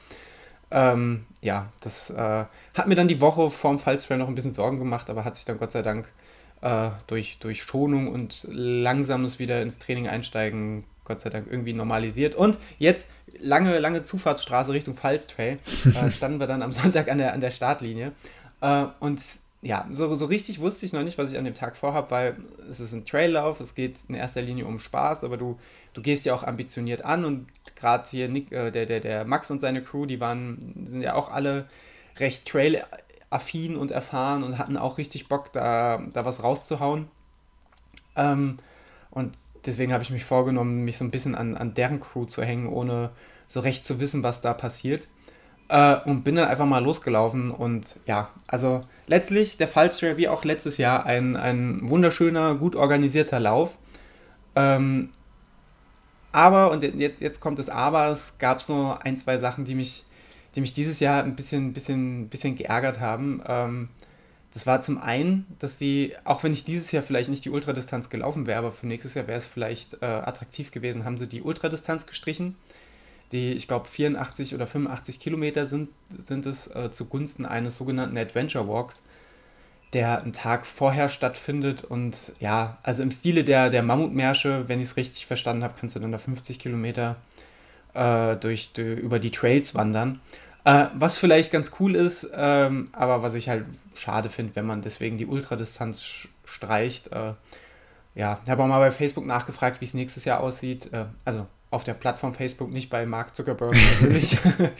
Ähm, 0.73 1.27
ja, 1.41 1.71
das 1.81 2.09
äh, 2.09 2.45
hat 2.73 2.87
mir 2.87 2.95
dann 2.95 3.07
die 3.07 3.21
Woche 3.21 3.51
vorm 3.51 3.77
Fallstrail 3.77 4.17
noch 4.17 4.27
ein 4.27 4.33
bisschen 4.33 4.51
Sorgen 4.51 4.79
gemacht, 4.79 5.09
aber 5.09 5.23
hat 5.23 5.35
sich 5.35 5.45
dann 5.45 5.59
Gott 5.59 5.71
sei 5.71 5.83
Dank 5.83 6.11
äh, 6.61 6.89
durch, 7.05 7.37
durch 7.39 7.61
Schonung 7.61 8.07
und 8.07 8.47
langsames 8.49 9.37
wieder 9.37 9.61
ins 9.61 9.77
Training 9.77 10.07
einsteigen 10.07 10.83
Gott 11.05 11.19
sei 11.19 11.29
Dank 11.29 11.47
irgendwie 11.49 11.73
normalisiert. 11.73 12.33
Und 12.33 12.57
jetzt 12.79 13.07
lange, 13.39 13.77
lange 13.77 14.03
Zufahrtsstraße 14.03 14.73
Richtung 14.73 14.95
Pfalztrail. 14.95 15.59
äh, 15.85 16.09
standen 16.09 16.39
wir 16.39 16.47
dann 16.47 16.63
am 16.63 16.71
Sonntag 16.71 17.11
an 17.11 17.19
der, 17.19 17.33
an 17.33 17.39
der 17.39 17.51
Startlinie. 17.51 18.13
Äh, 18.61 18.85
und 18.99 19.21
ja, 19.63 19.87
so, 19.91 20.13
so 20.13 20.25
richtig 20.25 20.59
wusste 20.59 20.85
ich 20.85 20.91
noch 20.91 21.03
nicht, 21.03 21.17
was 21.17 21.31
ich 21.31 21.37
an 21.37 21.45
dem 21.45 21.55
Tag 21.55 21.77
vorhabe, 21.77 22.11
weil 22.11 22.37
es 22.69 22.81
ist 22.81 22.91
ein 22.91 23.05
Traillauf, 23.05 23.61
es 23.61 23.75
geht 23.75 23.97
in 24.09 24.15
erster 24.15 24.41
Linie 24.41 24.65
um 24.65 24.77
Spaß, 24.77 25.23
aber 25.23 25.37
du, 25.37 25.57
du 25.93 26.01
gehst 26.01 26.25
ja 26.25 26.33
auch 26.33 26.43
ambitioniert 26.43 27.05
an 27.05 27.23
und 27.23 27.47
gerade 27.77 28.07
hier 28.09 28.27
Nick, 28.27 28.51
äh, 28.51 28.71
der, 28.71 28.85
der, 28.85 28.99
der 28.99 29.23
Max 29.23 29.49
und 29.51 29.61
seine 29.61 29.81
Crew, 29.81 30.05
die 30.05 30.19
waren, 30.19 30.57
sind 30.85 31.01
ja 31.01 31.15
auch 31.15 31.31
alle 31.31 31.65
recht 32.17 32.45
trail-affin 32.45 33.77
und 33.77 33.91
erfahren 33.91 34.43
und 34.43 34.57
hatten 34.57 34.75
auch 34.75 34.97
richtig 34.97 35.29
Bock, 35.29 35.53
da, 35.53 36.03
da 36.11 36.25
was 36.25 36.43
rauszuhauen. 36.43 37.07
Ähm, 38.17 38.57
und 39.11 39.37
deswegen 39.65 39.93
habe 39.93 40.03
ich 40.03 40.09
mich 40.09 40.25
vorgenommen, 40.25 40.83
mich 40.83 40.97
so 40.97 41.05
ein 41.05 41.11
bisschen 41.11 41.35
an, 41.35 41.55
an 41.55 41.73
deren 41.73 42.01
Crew 42.01 42.25
zu 42.25 42.43
hängen, 42.43 42.67
ohne 42.67 43.11
so 43.47 43.61
recht 43.61 43.85
zu 43.85 44.01
wissen, 44.01 44.23
was 44.23 44.41
da 44.41 44.53
passiert. 44.53 45.07
Äh, 45.69 45.97
und 46.05 46.23
bin 46.23 46.35
dann 46.35 46.47
einfach 46.47 46.65
mal 46.65 46.83
losgelaufen. 46.83 47.51
Und 47.51 47.95
ja, 48.05 48.29
also 48.47 48.81
letztlich 49.07 49.57
der 49.57 49.67
Fallstrail 49.67 50.17
wie 50.17 50.27
auch 50.27 50.43
letztes 50.43 50.77
Jahr 50.77 51.05
ein, 51.05 51.35
ein 51.35 51.89
wunderschöner, 51.89 52.55
gut 52.55 52.75
organisierter 52.75 53.39
Lauf. 53.39 53.77
Ähm, 54.55 55.09
aber, 56.31 56.71
und 56.71 56.83
jetzt, 56.83 57.21
jetzt 57.21 57.39
kommt 57.39 57.59
das 57.59 57.69
Aber, 57.69 58.07
es 58.09 58.37
gab 58.39 58.61
so 58.61 58.97
ein, 58.99 59.17
zwei 59.17 59.37
Sachen, 59.37 59.65
die 59.65 59.75
mich, 59.75 60.03
die 60.55 60.61
mich 60.61 60.73
dieses 60.73 60.99
Jahr 60.99 61.23
ein 61.23 61.35
bisschen, 61.35 61.73
bisschen, 61.73 62.27
bisschen 62.29 62.55
geärgert 62.55 62.99
haben. 62.99 63.41
Ähm, 63.47 63.89
das 64.53 64.67
war 64.67 64.81
zum 64.81 64.99
einen, 64.99 65.47
dass 65.59 65.77
die, 65.77 66.13
auch 66.25 66.43
wenn 66.43 66.51
ich 66.51 66.65
dieses 66.65 66.91
Jahr 66.91 67.03
vielleicht 67.03 67.29
nicht 67.29 67.45
die 67.45 67.49
Ultradistanz 67.49 68.09
gelaufen 68.09 68.45
wäre, 68.45 68.59
aber 68.59 68.71
für 68.71 68.87
nächstes 68.87 69.15
Jahr 69.15 69.27
wäre 69.27 69.39
es 69.39 69.47
vielleicht 69.47 70.01
äh, 70.01 70.05
attraktiv 70.05 70.71
gewesen, 70.71 71.05
haben 71.05 71.17
sie 71.17 71.27
die 71.27 71.41
Ultradistanz 71.41 72.05
gestrichen. 72.05 72.55
Die, 73.33 73.51
ich 73.51 73.67
glaube, 73.67 73.87
84 73.87 74.55
oder 74.55 74.67
85 74.67 75.19
Kilometer 75.19 75.65
sind, 75.65 75.89
sind 76.09 76.45
es 76.45 76.67
äh, 76.67 76.91
zugunsten 76.91 77.45
eines 77.45 77.77
sogenannten 77.77 78.17
Adventure 78.17 78.67
Walks, 78.67 79.01
der 79.91 80.21
einen 80.21 80.33
Tag 80.33 80.65
vorher 80.65 81.09
stattfindet. 81.09 81.83
Und 81.83 82.31
ja, 82.39 82.77
also 82.83 83.03
im 83.03 83.11
Stile 83.11 83.43
der, 83.43 83.69
der 83.69 83.83
Mammutmärsche, 83.83 84.65
wenn 84.67 84.79
ich 84.79 84.89
es 84.89 84.97
richtig 84.97 85.25
verstanden 85.25 85.63
habe, 85.63 85.73
kannst 85.79 85.95
du 85.95 85.99
dann 85.99 86.11
da 86.11 86.19
50 86.19 86.59
Kilometer 86.59 87.17
äh, 87.93 88.35
durch, 88.35 88.71
durch, 88.73 88.99
über 88.99 89.19
die 89.19 89.31
Trails 89.31 89.73
wandern. 89.75 90.21
Äh, 90.63 90.87
was 90.93 91.17
vielleicht 91.17 91.51
ganz 91.51 91.71
cool 91.79 91.95
ist, 91.95 92.27
ähm, 92.33 92.89
aber 92.93 93.21
was 93.21 93.33
ich 93.33 93.49
halt 93.49 93.65
schade 93.95 94.29
finde, 94.29 94.55
wenn 94.55 94.65
man 94.65 94.81
deswegen 94.81 95.17
die 95.17 95.25
Ultradistanz 95.25 96.27
streicht. 96.45 97.11
Äh, 97.11 97.33
ja, 98.15 98.39
ich 98.43 98.49
habe 98.49 98.63
auch 98.63 98.67
mal 98.67 98.79
bei 98.79 98.91
Facebook 98.91 99.25
nachgefragt, 99.25 99.81
wie 99.81 99.85
es 99.85 99.93
nächstes 99.93 100.23
Jahr 100.23 100.39
aussieht. 100.39 100.93
Äh, 100.93 101.05
also 101.25 101.47
auf 101.73 101.83
der 101.83 101.93
Plattform 101.93 102.33
Facebook, 102.33 102.71
nicht 102.71 102.89
bei 102.89 103.05
Mark 103.05 103.35
Zuckerberg 103.35 103.75
natürlich. 103.93 104.37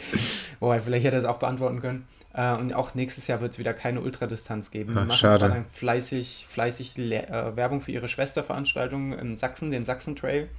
Wobei, 0.60 0.80
vielleicht 0.80 1.06
hätte 1.06 1.18
er 1.18 1.20
es 1.20 1.26
auch 1.26 1.40
beantworten 1.40 1.82
können. 1.82 2.08
Äh, 2.34 2.56
und 2.56 2.74
auch 2.74 2.96
nächstes 2.96 3.28
Jahr 3.28 3.42
wird 3.42 3.54
es 3.54 3.60
wieder 3.60 3.74
keine 3.74 4.02
Ultradistanz 4.02 4.72
geben. 4.72 4.92
Ach, 4.98 5.06
machen 5.06 5.20
zwar 5.20 5.40
dann 5.40 5.66
fleißig, 5.72 6.46
fleißig 6.50 6.98
äh, 6.98 7.56
Werbung 7.56 7.82
für 7.82 7.92
ihre 7.92 8.08
Schwesterveranstaltung 8.08 9.14
in 9.14 9.38
Sachsen, 9.38 9.72
den 9.72 9.86
Sachsen 9.86 10.16
Trail, 10.16 10.50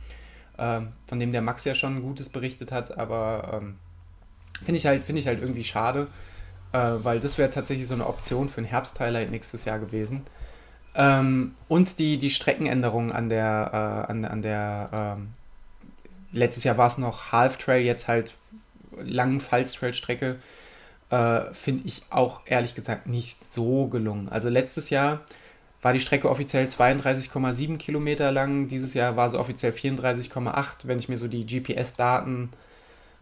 äh, 0.59 0.81
von 1.07 1.19
dem 1.19 1.33
der 1.33 1.43
Max 1.43 1.65
ja 1.65 1.75
schon 1.75 2.03
Gutes 2.03 2.29
berichtet 2.29 2.73
hat, 2.73 2.97
aber 2.99 3.61
ähm, 3.63 3.77
Finde 4.63 4.79
ich, 4.79 4.87
halt, 4.87 5.05
find 5.05 5.19
ich 5.19 5.27
halt 5.27 5.41
irgendwie 5.41 5.65
schade, 5.65 6.07
äh, 6.73 6.79
weil 6.79 7.21
das 7.21 7.39
wäre 7.39 7.51
tatsächlich 7.51 7.89
so 7.89 7.95
eine 7.95 8.07
Option 8.07 8.49
für 8.49 8.61
ein 8.61 8.65
Herbst-Highlight 8.65 9.31
nächstes 9.31 9.65
Jahr 9.65 9.79
gewesen. 9.79 10.23
Ähm, 10.95 11.55
und 11.69 11.99
die, 11.99 12.19
die 12.19 12.31
Streckenänderungen 12.31 13.11
an 13.11 13.29
der, 13.29 14.07
äh, 14.09 14.11
an, 14.11 14.25
an 14.25 14.43
der 14.43 15.17
ähm, 15.19 15.29
letztes 16.35 16.65
Jahr 16.65 16.77
war 16.77 16.89
es 16.89 16.99
noch 16.99 17.33
Half 17.33 17.57
Trail, 17.57 17.85
jetzt 17.85 18.09
halt 18.09 18.35
langen 18.97 19.41
Falls-Trail-Strecke, 19.41 20.37
äh, 21.11 21.41
finde 21.53 21.85
ich 21.87 22.03
auch 22.11 22.43
ehrlich 22.47 22.75
gesagt 22.75 23.07
nicht 23.07 23.53
so 23.53 23.87
gelungen. 23.87 24.29
Also 24.29 24.49
letztes 24.49 24.91
Jahr 24.91 25.21
war 25.83 25.93
die 25.93 26.01
Strecke 26.01 26.31
offiziell 26.31 26.67
32,7 26.67 27.77
Kilometer 27.77 28.33
lang, 28.33 28.69
dieses 28.69 28.95
Jahr 28.95 29.17
war 29.17 29.31
sie 29.31 29.39
offiziell 29.39 29.73
34,8. 29.73 30.85
Wenn 30.85 30.99
ich 30.99 31.09
mir 31.09 31.19
so 31.19 31.29
die 31.29 31.47
GPS-Daten 31.47 32.51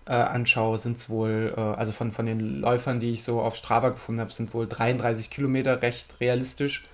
äh, 0.07 0.13
anschaue, 0.13 0.79
sind 0.79 0.97
es 0.97 1.11
wohl, 1.11 1.55
äh, 1.57 1.61
also 1.61 1.93
von, 1.93 2.13
von 2.13 2.27
den 2.27 2.61
Läufern, 2.61 3.01
die 3.01 3.11
ich 3.11 3.25
so 3.25 3.41
auf 3.41 3.57
Strava 3.57 3.91
gefunden 3.91 4.21
habe, 4.21 4.33
sind 4.33 4.55
wohl 4.55 4.67
33 4.69 5.31
Kilometer 5.31 5.83
recht 5.83 6.21
realistisch. 6.21 6.85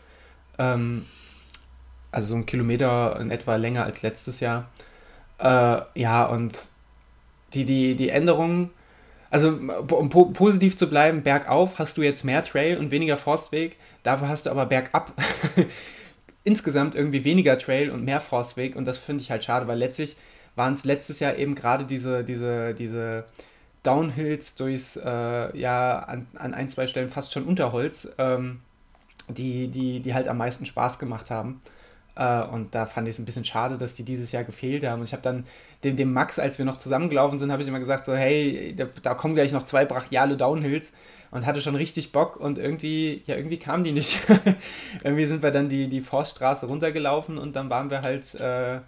Ähm, 0.58 1.04
also 2.10 2.28
so 2.28 2.36
ein 2.36 2.46
Kilometer 2.46 3.20
in 3.20 3.30
etwa 3.30 3.56
länger 3.56 3.84
als 3.84 4.02
letztes 4.02 4.40
Jahr. 4.40 4.68
Äh, 5.38 5.80
ja, 5.94 6.24
und 6.26 6.56
die, 7.54 7.64
die, 7.64 7.94
die 7.94 8.08
Änderungen, 8.10 8.70
also 9.30 9.48
um 9.48 10.08
po 10.08 10.26
positiv 10.26 10.76
zu 10.76 10.88
bleiben, 10.88 11.22
bergauf 11.22 11.78
hast 11.78 11.96
du 11.96 12.02
jetzt 12.02 12.24
mehr 12.24 12.42
Trail 12.44 12.78
und 12.78 12.90
weniger 12.90 13.16
Forstweg, 13.16 13.76
dafür 14.02 14.28
hast 14.28 14.46
du 14.46 14.50
aber 14.50 14.66
bergab 14.66 15.12
insgesamt 16.44 16.94
irgendwie 16.94 17.24
weniger 17.24 17.58
Trail 17.58 17.90
und 17.90 18.04
mehr 18.04 18.20
Forstweg 18.20 18.74
und 18.76 18.86
das 18.86 18.98
finde 18.98 19.22
ich 19.22 19.30
halt 19.30 19.44
schade, 19.44 19.66
weil 19.66 19.78
letztlich 19.78 20.16
waren 20.56 20.72
es 20.72 20.84
letztes 20.84 21.20
Jahr 21.20 21.36
eben 21.36 21.54
gerade 21.54 21.84
diese, 21.84 22.24
diese, 22.24 22.74
diese 22.74 23.24
Downhills 23.82 24.54
durchs, 24.56 24.96
äh, 24.96 25.56
ja, 25.56 26.00
an, 26.00 26.26
an 26.34 26.52
ein, 26.52 26.68
zwei 26.68 26.86
Stellen 26.86 27.10
fast 27.10 27.32
schon 27.32 27.44
Unterholz, 27.44 28.08
ähm, 28.18 28.60
die, 29.28 29.68
die, 29.68 30.00
die 30.00 30.14
halt 30.14 30.26
am 30.26 30.38
meisten 30.38 30.66
Spaß 30.66 30.98
gemacht 30.98 31.30
haben. 31.30 31.60
Äh, 32.18 32.42
und 32.42 32.74
da 32.74 32.86
fand 32.86 33.08
ich 33.08 33.14
es 33.14 33.18
ein 33.18 33.24
bisschen 33.24 33.44
schade, 33.44 33.78
dass 33.78 33.94
die 33.94 34.02
dieses 34.02 34.32
Jahr 34.32 34.44
gefehlt 34.44 34.84
haben. 34.84 35.00
Und 35.00 35.06
ich 35.06 35.12
habe 35.12 35.22
dann 35.22 35.46
dem, 35.84 35.96
dem 35.96 36.12
Max, 36.12 36.38
als 36.38 36.58
wir 36.58 36.64
noch 36.64 36.78
zusammengelaufen 36.78 37.38
sind, 37.38 37.52
habe 37.52 37.62
ich 37.62 37.68
immer 37.68 37.78
gesagt, 37.78 38.04
so, 38.04 38.14
hey, 38.14 38.74
da, 38.76 38.86
da, 39.02 39.14
kommen 39.14 39.34
gleich 39.34 39.52
noch 39.52 39.64
zwei 39.64 39.84
brachiale 39.84 40.36
Downhills 40.36 40.92
und 41.30 41.46
hatte 41.46 41.62
schon 41.62 41.76
richtig 41.76 42.10
Bock 42.12 42.36
und 42.36 42.58
irgendwie, 42.58 43.22
ja, 43.26 43.36
irgendwie 43.36 43.58
kamen 43.58 43.84
die 43.84 43.92
nicht. 43.92 44.18
irgendwie 45.04 45.26
sind 45.26 45.42
wir 45.42 45.52
dann 45.52 45.68
die, 45.68 45.88
die 45.88 46.00
Forststraße 46.00 46.66
runtergelaufen 46.66 47.38
und 47.38 47.54
dann 47.54 47.70
waren 47.70 47.90
wir 47.90 48.02
halt 48.02 48.34
äh, 48.40 48.80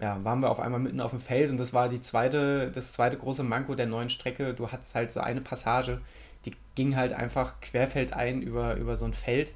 ja, 0.00 0.22
waren 0.24 0.40
wir 0.40 0.50
auf 0.50 0.60
einmal 0.60 0.80
mitten 0.80 1.00
auf 1.00 1.12
dem 1.12 1.20
Feld 1.20 1.50
und 1.50 1.56
das 1.56 1.72
war 1.72 1.88
die 1.88 2.02
zweite, 2.02 2.70
das 2.70 2.92
zweite 2.92 3.16
große 3.16 3.42
Manko 3.42 3.74
der 3.74 3.86
neuen 3.86 4.10
Strecke. 4.10 4.52
Du 4.52 4.70
hattest 4.70 4.94
halt 4.94 5.10
so 5.10 5.20
eine 5.20 5.40
Passage, 5.40 6.02
die 6.44 6.52
ging 6.74 6.96
halt 6.96 7.14
einfach 7.14 7.60
querfeldein 7.60 8.42
über, 8.42 8.74
über 8.76 8.96
so 8.96 9.06
ein 9.06 9.14
Feld. 9.14 9.52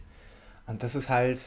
Und 0.66 0.82
das 0.82 0.94
ist 0.94 1.10
halt, 1.10 1.40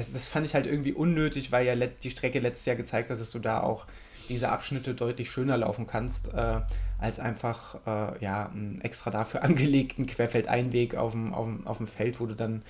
also 0.00 0.14
das 0.14 0.26
fand 0.26 0.46
ich 0.46 0.54
halt 0.54 0.66
irgendwie 0.66 0.94
unnötig, 0.94 1.52
weil 1.52 1.66
ja 1.66 1.76
die 1.76 2.10
Strecke 2.10 2.38
letztes 2.38 2.64
Jahr 2.64 2.76
gezeigt 2.76 3.10
hat, 3.10 3.20
dass 3.20 3.30
du 3.32 3.38
da 3.38 3.60
auch 3.60 3.84
diese 4.30 4.48
Abschnitte 4.48 4.94
deutlich 4.94 5.30
schöner 5.30 5.58
laufen 5.58 5.86
kannst, 5.86 6.32
äh, 6.32 6.60
als 6.98 7.20
einfach 7.20 7.74
äh, 7.86 8.24
ja, 8.24 8.48
einen 8.48 8.80
extra 8.80 9.10
dafür 9.10 9.42
angelegten 9.44 10.06
Querfeldeinweg 10.06 10.94
auf 10.94 11.12
dem, 11.12 11.34
auf 11.34 11.44
dem, 11.44 11.66
auf 11.66 11.76
dem 11.76 11.86
Feld, 11.86 12.18
wo 12.18 12.24
du 12.24 12.34
dann 12.34 12.62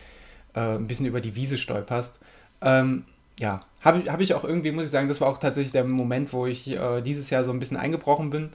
äh, 0.55 0.75
ein 0.75 0.89
bisschen 0.89 1.07
über 1.07 1.21
die 1.21 1.37
Wiese 1.37 1.57
stolperst. 1.57 2.19
Ähm, 2.63 3.05
ja, 3.39 3.61
habe 3.81 4.11
hab 4.11 4.21
ich 4.21 4.35
auch 4.35 4.43
irgendwie, 4.43 4.73
muss 4.73 4.87
ich 4.87 4.91
sagen, 4.91 5.07
das 5.07 5.21
war 5.21 5.29
auch 5.29 5.39
tatsächlich 5.39 5.73
der 5.73 5.85
Moment, 5.85 6.33
wo 6.33 6.47
ich 6.47 6.69
äh, 6.69 7.01
dieses 7.01 7.31
Jahr 7.31 7.45
so 7.45 7.53
ein 7.53 7.61
bisschen 7.61 7.77
eingebrochen 7.77 8.31
bin. 8.31 8.53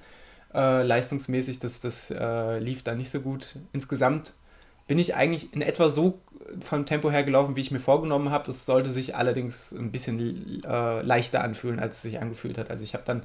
Äh, 0.54 0.84
leistungsmäßig, 0.84 1.60
das, 1.60 1.80
das 1.80 2.12
äh, 2.12 2.60
lief 2.60 2.84
da 2.84 2.94
nicht 2.94 3.10
so 3.10 3.22
gut. 3.22 3.56
Insgesamt 3.72 4.34
bin 4.88 5.00
ich 5.00 5.16
eigentlich 5.16 5.54
in 5.54 5.62
etwa 5.62 5.90
so 5.90 6.20
vom 6.62 6.86
Tempo 6.86 7.10
her 7.10 7.24
gelaufen, 7.24 7.56
wie 7.56 7.62
ich 7.62 7.72
mir 7.72 7.80
vorgenommen 7.80 8.30
habe. 8.30 8.50
Es 8.52 8.66
sollte 8.66 8.90
sich 8.90 9.16
allerdings 9.16 9.72
ein 9.72 9.92
bisschen 9.92 10.64
äh, 10.64 11.02
leichter 11.02 11.44
anfühlen, 11.44 11.80
als 11.80 11.98
es 11.98 12.02
sich 12.04 12.22
angefühlt 12.22 12.58
hat. 12.58 12.70
Also 12.70 12.84
ich 12.84 12.94
habe 12.94 13.04
dann 13.06 13.24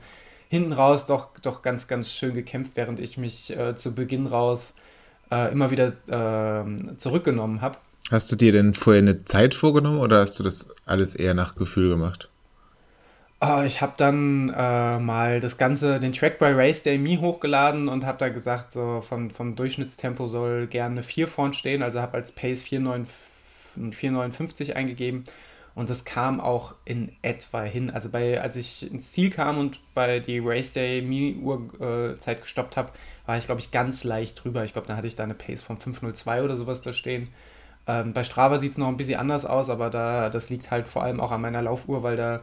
hinten 0.49 0.73
raus 0.73 1.07
doch, 1.07 1.29
doch 1.43 1.63
ganz, 1.63 1.87
ganz 1.87 2.13
schön 2.13 2.35
gekämpft, 2.35 2.73
während 2.75 2.99
ich 2.99 3.19
mich 3.19 3.57
äh, 3.57 3.77
zu 3.77 3.95
Beginn 3.95 4.27
raus 4.27 4.73
äh, 5.31 5.53
immer 5.53 5.71
wieder 5.71 5.93
ähm, 6.09 6.99
zurückgenommen 6.99 7.61
habe. 7.61 7.79
Hast 8.11 8.33
du 8.33 8.37
dir 8.37 8.53
denn 8.53 8.75
vorher 8.75 9.03
eine 9.03 9.25
Zeit 9.25 9.55
vorgenommen 9.55 10.01
oder 10.01 10.21
hast 10.21 10.39
du 10.39 10.43
das 10.43 10.69
alles 10.87 11.15
eher 11.15 11.35
nach 11.35 11.55
Gefühl 11.55 11.91
gemacht? 11.91 12.29
Oh, 13.43 13.63
ich 13.65 13.81
habe 13.81 13.95
dann 13.97 14.51
äh, 14.55 14.99
mal 14.99 15.41
das 15.41 15.57
Ganze, 15.57 15.99
den 15.99 16.13
Track 16.13 16.39
by 16.39 16.53
Race 16.53 16.83
Day 16.83 16.99
Me 16.99 17.19
hochgeladen 17.19 17.89
und 17.89 18.05
habe 18.05 18.19
da 18.19 18.29
gesagt, 18.29 18.71
so 18.71 19.01
vom, 19.01 19.31
vom 19.31 19.57
Durchschnittstempo 19.57 20.27
soll 20.29 20.67
gerne 20.67 20.97
eine 20.97 21.03
4 21.03 21.27
vorn 21.27 21.55
stehen, 21.55 21.83
also 21.83 22.03
habe 22.03 22.19
als 22.19 22.33
Pace 22.33 22.63
4,59 22.63 24.75
eingegeben 24.75 25.25
und 25.75 25.89
das 25.89 26.05
kam 26.05 26.39
auch 26.39 26.75
in 26.85 27.17
etwa 27.23 27.63
hin. 27.63 27.91
Also 27.91 28.11
bei, 28.11 28.43
als 28.43 28.57
ich 28.57 28.91
ins 28.93 29.11
Ziel 29.13 29.31
kam 29.31 29.57
und 29.57 29.81
bei 29.95 30.21
die 30.21 30.39
Race 30.39 30.75
Day 30.75 31.01
Me 31.01 31.35
Uhrzeit 31.41 32.39
äh, 32.39 32.41
gestoppt 32.43 32.77
habe, 32.77 32.93
war 33.25 33.39
ich 33.39 33.47
glaube 33.47 33.63
ich 33.63 33.71
ganz 33.71 34.05
leicht 34.05 34.45
drüber. 34.45 34.65
Ich 34.65 34.75
glaube, 34.75 34.89
da 34.89 34.97
hatte 34.97 35.07
ich 35.07 35.17
da 35.17 35.25
eine 35.25 35.35
Pace 35.35 35.63
von 35.63 35.79
5,02 35.79 36.45
oder 36.45 36.57
sowas 36.57 36.83
da 36.83 36.93
stehen. 36.93 37.29
Ähm, 37.87 38.13
bei 38.13 38.23
Strava 38.23 38.59
sieht 38.59 38.73
es 38.73 38.79
noch 38.79 38.89
ein 38.89 38.99
bisschen 38.99 39.19
anders 39.19 39.47
aus, 39.47 39.71
aber 39.71 39.89
da, 39.89 40.29
das 40.29 40.51
liegt 40.51 40.71
halt 40.71 40.89
vor 40.89 41.05
allem 41.05 41.21
auch 41.21 41.33
an 41.33 41.41
meiner 41.41 41.63
Laufuhr, 41.63 42.03
weil 42.03 42.17
da 42.17 42.43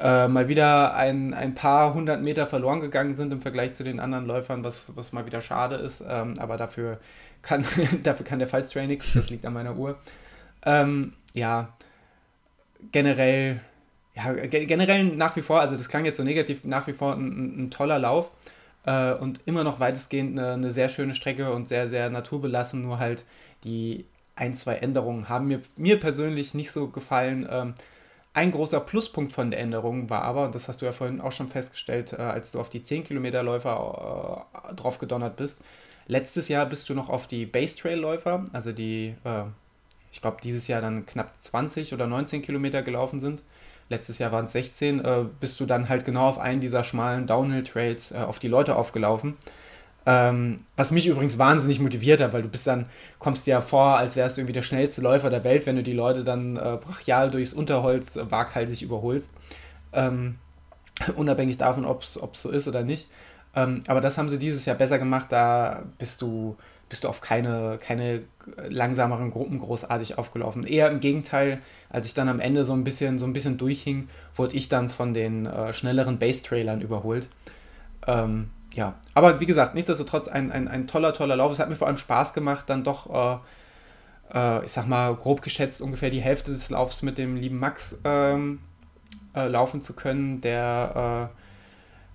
äh, 0.00 0.28
mal 0.28 0.48
wieder 0.48 0.94
ein, 0.94 1.34
ein 1.34 1.54
paar 1.54 1.94
hundert 1.94 2.22
Meter 2.22 2.46
verloren 2.46 2.80
gegangen 2.80 3.14
sind 3.14 3.32
im 3.32 3.40
Vergleich 3.40 3.74
zu 3.74 3.84
den 3.84 4.00
anderen 4.00 4.26
Läufern, 4.26 4.64
was, 4.64 4.92
was 4.96 5.12
mal 5.12 5.26
wieder 5.26 5.40
schade 5.40 5.76
ist. 5.76 6.02
Ähm, 6.06 6.34
aber 6.38 6.56
dafür 6.56 6.98
kann, 7.42 7.64
dafür 8.02 8.26
kann 8.26 8.38
der 8.38 8.48
Fallstrail 8.48 8.86
nichts, 8.86 9.12
das 9.14 9.30
liegt 9.30 9.44
an 9.46 9.52
meiner 9.52 9.76
Uhr. 9.76 9.98
Ähm, 10.64 11.12
ja, 11.34 11.72
generell, 12.90 13.60
ja, 14.14 14.32
generell 14.32 15.04
nach 15.04 15.36
wie 15.36 15.42
vor, 15.42 15.60
also 15.60 15.76
das 15.76 15.88
klang 15.88 16.04
jetzt 16.04 16.16
so 16.16 16.24
negativ, 16.24 16.64
nach 16.64 16.86
wie 16.86 16.92
vor 16.92 17.14
ein, 17.14 17.28
ein, 17.28 17.64
ein 17.64 17.70
toller 17.70 17.98
Lauf 17.98 18.30
äh, 18.84 19.12
und 19.12 19.40
immer 19.46 19.64
noch 19.64 19.80
weitestgehend 19.80 20.38
eine, 20.38 20.52
eine, 20.52 20.70
sehr 20.70 20.88
schöne 20.88 21.14
Strecke 21.14 21.52
und 21.52 21.68
sehr, 21.68 21.88
sehr 21.88 22.10
naturbelassen, 22.10 22.82
nur 22.82 22.98
halt 22.98 23.24
die 23.64 24.04
ein, 24.34 24.54
zwei 24.54 24.76
Änderungen 24.76 25.28
haben 25.28 25.46
mir, 25.46 25.60
mir 25.76 26.00
persönlich 26.00 26.54
nicht 26.54 26.72
so 26.72 26.88
gefallen. 26.88 27.46
Ähm, 27.50 27.74
ein 28.34 28.50
großer 28.50 28.80
Pluspunkt 28.80 29.32
von 29.32 29.50
der 29.50 29.60
Änderung 29.60 30.08
war 30.08 30.22
aber, 30.22 30.44
und 30.46 30.54
das 30.54 30.68
hast 30.68 30.80
du 30.80 30.86
ja 30.86 30.92
vorhin 30.92 31.20
auch 31.20 31.32
schon 31.32 31.48
festgestellt, 31.48 32.12
äh, 32.12 32.22
als 32.22 32.52
du 32.52 32.60
auf 32.60 32.70
die 32.70 32.82
10 32.82 33.04
Kilometer 33.04 33.42
Läufer 33.42 34.46
äh, 34.70 34.74
drauf 34.74 34.98
gedonnert 34.98 35.36
bist. 35.36 35.60
Letztes 36.06 36.48
Jahr 36.48 36.66
bist 36.66 36.88
du 36.88 36.94
noch 36.94 37.08
auf 37.08 37.26
die 37.26 37.46
Base 37.46 37.76
Trail 37.76 37.98
Läufer, 37.98 38.44
also 38.52 38.72
die, 38.72 39.14
äh, 39.24 39.42
ich 40.10 40.20
glaube, 40.20 40.38
dieses 40.42 40.66
Jahr 40.66 40.80
dann 40.80 41.06
knapp 41.06 41.34
20 41.40 41.92
oder 41.92 42.06
19 42.06 42.42
Kilometer 42.42 42.82
gelaufen 42.82 43.20
sind. 43.20 43.42
Letztes 43.88 44.18
Jahr 44.18 44.32
waren 44.32 44.46
es 44.46 44.52
16, 44.52 45.04
äh, 45.04 45.24
bist 45.38 45.60
du 45.60 45.66
dann 45.66 45.88
halt 45.88 46.04
genau 46.06 46.28
auf 46.28 46.38
einen 46.38 46.60
dieser 46.60 46.84
schmalen 46.84 47.26
Downhill 47.26 47.64
Trails 47.64 48.12
äh, 48.12 48.16
auf 48.16 48.38
die 48.38 48.48
Leute 48.48 48.76
aufgelaufen. 48.76 49.36
Ähm, 50.04 50.58
was 50.76 50.90
mich 50.90 51.06
übrigens 51.06 51.38
wahnsinnig 51.38 51.78
motiviert 51.78 52.20
hat, 52.20 52.32
weil 52.32 52.42
du 52.42 52.48
bist 52.48 52.66
dann, 52.66 52.86
kommst 53.18 53.46
dir 53.46 53.52
ja 53.52 53.60
vor, 53.60 53.96
als 53.98 54.16
wärst 54.16 54.36
du 54.36 54.40
irgendwie 54.40 54.54
der 54.54 54.62
schnellste 54.62 55.00
Läufer 55.00 55.30
der 55.30 55.44
Welt, 55.44 55.64
wenn 55.66 55.76
du 55.76 55.82
die 55.82 55.92
Leute 55.92 56.24
dann 56.24 56.56
äh, 56.56 56.78
brachial 56.80 57.30
durchs 57.30 57.54
Unterholz 57.54 58.16
äh, 58.16 58.30
waghalsig 58.30 58.82
überholst. 58.82 59.30
Ähm, 59.92 60.36
unabhängig 61.16 61.58
davon, 61.58 61.84
ob 61.84 62.02
es 62.02 62.14
so 62.14 62.50
ist 62.50 62.66
oder 62.66 62.82
nicht. 62.82 63.08
Ähm, 63.54 63.80
aber 63.86 64.00
das 64.00 64.18
haben 64.18 64.28
sie 64.28 64.38
dieses 64.38 64.64
Jahr 64.64 64.76
besser 64.76 64.98
gemacht, 64.98 65.26
da 65.30 65.84
bist 65.98 66.22
du, 66.22 66.56
bist 66.88 67.04
du 67.04 67.08
auf 67.08 67.20
keine, 67.20 67.78
keine 67.80 68.22
langsameren 68.68 69.30
Gruppen 69.30 69.58
großartig 69.58 70.18
aufgelaufen. 70.18 70.66
Eher 70.66 70.90
im 70.90 71.00
Gegenteil, 71.00 71.60
als 71.90 72.06
ich 72.06 72.14
dann 72.14 72.28
am 72.28 72.40
Ende 72.40 72.64
so 72.64 72.72
ein 72.72 72.82
bisschen, 72.82 73.18
so 73.18 73.26
ein 73.26 73.32
bisschen 73.32 73.58
durchhing, 73.58 74.08
wurde 74.34 74.56
ich 74.56 74.68
dann 74.68 74.90
von 74.90 75.14
den 75.14 75.46
äh, 75.46 75.72
schnelleren 75.72 76.18
Base-Trailern 76.18 76.80
überholt. 76.80 77.28
Ähm, 78.06 78.50
ja, 78.74 78.94
aber 79.14 79.40
wie 79.40 79.46
gesagt, 79.46 79.74
nichtsdestotrotz 79.74 80.28
ein, 80.28 80.50
ein, 80.50 80.68
ein 80.68 80.86
toller, 80.86 81.12
toller 81.12 81.36
Lauf. 81.36 81.52
Es 81.52 81.58
hat 81.58 81.68
mir 81.68 81.76
vor 81.76 81.88
allem 81.88 81.98
Spaß 81.98 82.32
gemacht, 82.32 82.64
dann 82.68 82.84
doch, 82.84 83.40
äh, 84.32 84.38
äh, 84.38 84.64
ich 84.64 84.72
sag 84.72 84.86
mal, 84.86 85.14
grob 85.14 85.42
geschätzt 85.42 85.82
ungefähr 85.82 86.10
die 86.10 86.20
Hälfte 86.20 86.52
des 86.52 86.70
Laufs 86.70 87.02
mit 87.02 87.18
dem 87.18 87.36
lieben 87.36 87.58
Max 87.58 87.98
ähm, 88.04 88.60
äh, 89.34 89.46
laufen 89.46 89.82
zu 89.82 89.92
können, 89.92 90.40
der, 90.40 91.30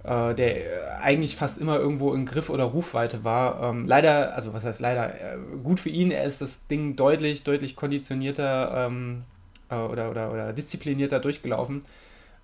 äh, 0.03 0.31
äh, 0.31 0.35
der 0.35 0.99
eigentlich 0.99 1.35
fast 1.35 1.59
immer 1.59 1.77
irgendwo 1.77 2.13
in 2.13 2.25
Griff- 2.25 2.49
oder 2.49 2.63
Rufweite 2.63 3.23
war. 3.23 3.61
Ähm, 3.61 3.85
leider, 3.85 4.33
also 4.33 4.53
was 4.53 4.65
heißt 4.65 4.79
leider, 4.79 5.13
äh, 5.13 5.37
gut 5.63 5.79
für 5.79 5.89
ihn, 5.89 6.09
er 6.09 6.23
ist 6.23 6.41
das 6.41 6.65
Ding 6.67 6.95
deutlich, 6.95 7.43
deutlich 7.43 7.75
konditionierter 7.75 8.85
ähm, 8.85 9.23
oder, 9.69 10.09
oder, 10.09 10.31
oder 10.31 10.53
disziplinierter 10.53 11.19
durchgelaufen 11.19 11.83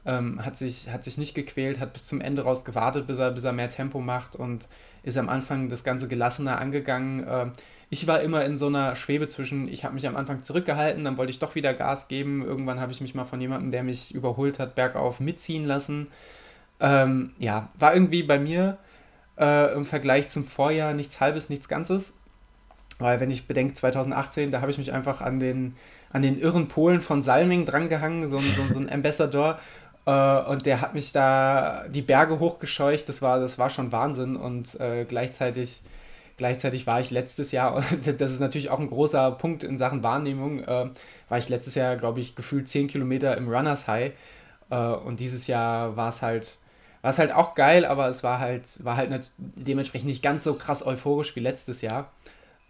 ähm, 0.06 0.44
hat, 0.44 0.58
sich, 0.58 0.90
hat 0.90 1.04
sich 1.04 1.18
nicht 1.18 1.34
gequält, 1.34 1.80
hat 1.80 1.94
bis 1.94 2.06
zum 2.06 2.22
Ende 2.22 2.44
raus 2.44 2.66
gewartet, 2.66 3.08
bis 3.08 3.20
er, 3.20 3.32
bis 3.32 3.44
er 3.44 3.54
mehr 3.54 3.70
Tempo 3.70 4.00
macht 4.00 4.36
und 4.36 4.68
ist 5.04 5.18
am 5.18 5.30
Anfang 5.30 5.70
das 5.70 5.84
Ganze 5.84 6.08
gelassener 6.08 6.60
angegangen. 6.60 7.26
Ähm, 7.28 7.52
ich 7.90 8.08
war 8.08 8.22
immer 8.22 8.44
in 8.44 8.58
so 8.58 8.68
einer 8.68 8.96
Schwebe 8.96 9.28
zwischen, 9.28 9.68
ich 9.68 9.86
habe 9.86 9.94
mich 9.94 10.08
am 10.08 10.16
Anfang 10.16 10.42
zurückgehalten, 10.42 11.04
dann 11.04 11.18
wollte 11.18 11.32
ich 11.32 11.40
doch 11.40 11.56
wieder 11.56 11.74
Gas 11.74 12.08
geben. 12.08 12.44
Irgendwann 12.44 12.80
habe 12.80 12.92
ich 12.92 13.02
mich 13.02 13.14
mal 13.14 13.26
von 13.26 13.40
jemandem, 13.40 13.72
der 13.72 13.84
mich 13.84 14.14
überholt 14.14 14.60
hat, 14.60 14.76
bergauf 14.76 15.20
mitziehen 15.20 15.66
lassen. 15.66 16.08
Ähm, 16.80 17.34
ja, 17.38 17.70
war 17.78 17.94
irgendwie 17.94 18.24
bei 18.24 18.40
mir 18.40 18.78
äh, 19.38 19.74
im 19.74 19.86
Vergleich 19.86 20.30
zum 20.30 20.46
Vorjahr 20.46 20.94
nichts 20.94 21.20
Halbes, 21.20 21.50
nichts 21.50 21.68
Ganzes. 21.68 22.14
Weil 23.00 23.20
wenn 23.20 23.32
ich 23.32 23.48
bedenke, 23.48 23.74
2018, 23.74 24.52
da 24.52 24.62
habe 24.62 24.72
ich 24.72 24.78
mich 24.78 24.92
einfach 24.92 25.22
an 25.22 25.40
den, 25.40 25.76
an 26.12 26.22
den 26.22 26.40
irren 26.40 26.68
Polen 26.68 27.02
von 27.02 27.22
Salming 27.22 27.66
drangehangen, 27.66 28.28
so, 28.28 28.40
so, 28.40 28.74
so 28.74 28.80
ein 28.80 28.90
Ambassador 28.90 29.60
und 30.06 30.66
der 30.66 30.82
hat 30.82 30.94
mich 30.94 31.14
da 31.14 31.86
die 31.88 32.02
Berge 32.02 32.40
hochgescheucht. 32.40 33.08
Das 33.08 33.22
war, 33.22 33.40
das 33.40 33.58
war 33.58 33.70
schon 33.70 33.92
Wahnsinn. 33.92 34.36
Und 34.36 34.80
äh, 34.80 35.06
gleichzeitig, 35.06 35.82
gleichzeitig 36.38 36.86
war 36.88 37.00
ich 37.00 37.10
letztes 37.10 37.52
Jahr, 37.52 37.76
und 37.92 38.22
das 38.22 38.32
ist 38.32 38.40
natürlich 38.40 38.70
auch 38.70 38.80
ein 38.80 38.90
großer 38.90 39.32
Punkt 39.32 39.64
in 39.64 39.78
Sachen 39.78 40.04
Wahrnehmung, 40.04 40.60
äh, 40.64 40.90
war 41.30 41.38
ich 41.38 41.50
letztes 41.50 41.76
Jahr, 41.76 41.96
glaube 41.96 42.20
ich, 42.20 42.36
gefühlt 42.36 42.68
10 42.68 42.88
Kilometer 42.88 43.38
im 43.38 43.48
Runners 43.50 43.88
High. 43.88 44.12
Äh, 44.70 44.76
und 44.76 45.20
dieses 45.20 45.48
Jahr 45.48 45.96
war 45.96 46.10
es 46.10 46.22
halt. 46.22 46.58
War 47.02 47.10
es 47.10 47.20
halt 47.20 47.34
auch 47.34 47.54
geil, 47.54 47.84
aber 47.84 48.08
es 48.08 48.24
war 48.24 48.40
halt, 48.40 48.64
war 48.86 48.96
halt 48.96 49.30
dementsprechend 49.38 50.08
nicht 50.08 50.24
ganz 50.24 50.46
so 50.46 50.54
krass 50.54 50.86
euphorisch 50.86 51.36
wie 51.36 51.42
letztes 51.42 51.82
Jahr. 51.82 52.10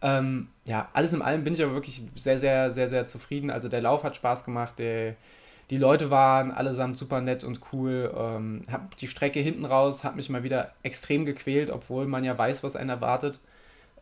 Ähm, 0.01 0.49
ja, 0.65 0.89
alles 0.93 1.13
in 1.13 1.21
allem 1.21 1.43
bin 1.43 1.53
ich 1.53 1.63
aber 1.63 1.73
wirklich 1.73 2.01
sehr, 2.15 2.39
sehr, 2.39 2.71
sehr, 2.71 2.89
sehr 2.89 3.05
zufrieden. 3.05 3.51
Also 3.51 3.69
der 3.69 3.81
Lauf 3.81 4.03
hat 4.03 4.15
Spaß 4.15 4.43
gemacht, 4.43 4.79
der, 4.79 5.15
die 5.73 5.79
Leute 5.79 6.11
waren 6.11 6.51
allesamt 6.51 6.97
super 6.97 7.19
nett 7.19 7.43
und 7.43 7.59
cool. 7.71 8.13
Ähm, 8.15 8.61
hab 8.71 8.95
die 8.97 9.07
Strecke 9.07 9.39
hinten 9.39 9.65
raus, 9.65 10.03
hat 10.03 10.15
mich 10.15 10.29
mal 10.29 10.43
wieder 10.43 10.71
extrem 10.83 11.25
gequält, 11.25 11.71
obwohl 11.71 12.05
man 12.05 12.23
ja 12.23 12.37
weiß, 12.37 12.63
was 12.63 12.75
einen 12.75 12.91
erwartet. 12.91 13.39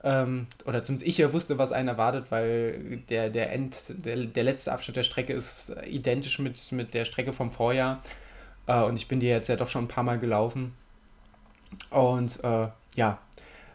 Ähm, 0.04 0.48
oder 0.66 0.84
zumindest 0.84 1.08
ich 1.08 1.18
ja 1.18 1.32
wusste, 1.32 1.58
was 1.58 1.72
einen 1.72 1.88
erwartet, 1.88 2.26
weil 2.30 2.98
der, 3.08 3.30
der, 3.30 3.54
End, 3.54 3.86
der, 3.88 4.18
der 4.18 4.44
letzte 4.44 4.74
Abschnitt 4.74 4.98
der 4.98 5.04
Strecke 5.04 5.32
ist 5.32 5.74
identisch 5.88 6.40
mit, 6.40 6.74
mit 6.74 6.94
der 6.94 7.06
Strecke 7.06 7.32
vom 7.32 7.52
Vorjahr. 7.52 8.04
Äh, 8.68 8.82
und 8.82 8.98
ich 8.98 9.08
bin 9.08 9.22
die 9.22 9.28
jetzt 9.28 9.48
ja 9.48 9.56
doch 9.56 9.70
schon 9.70 9.86
ein 9.86 9.88
paar 9.88 10.04
Mal 10.04 10.20
gelaufen. 10.20 10.74
Und 11.90 12.44
äh, 12.44 12.68
ja, 12.98 13.20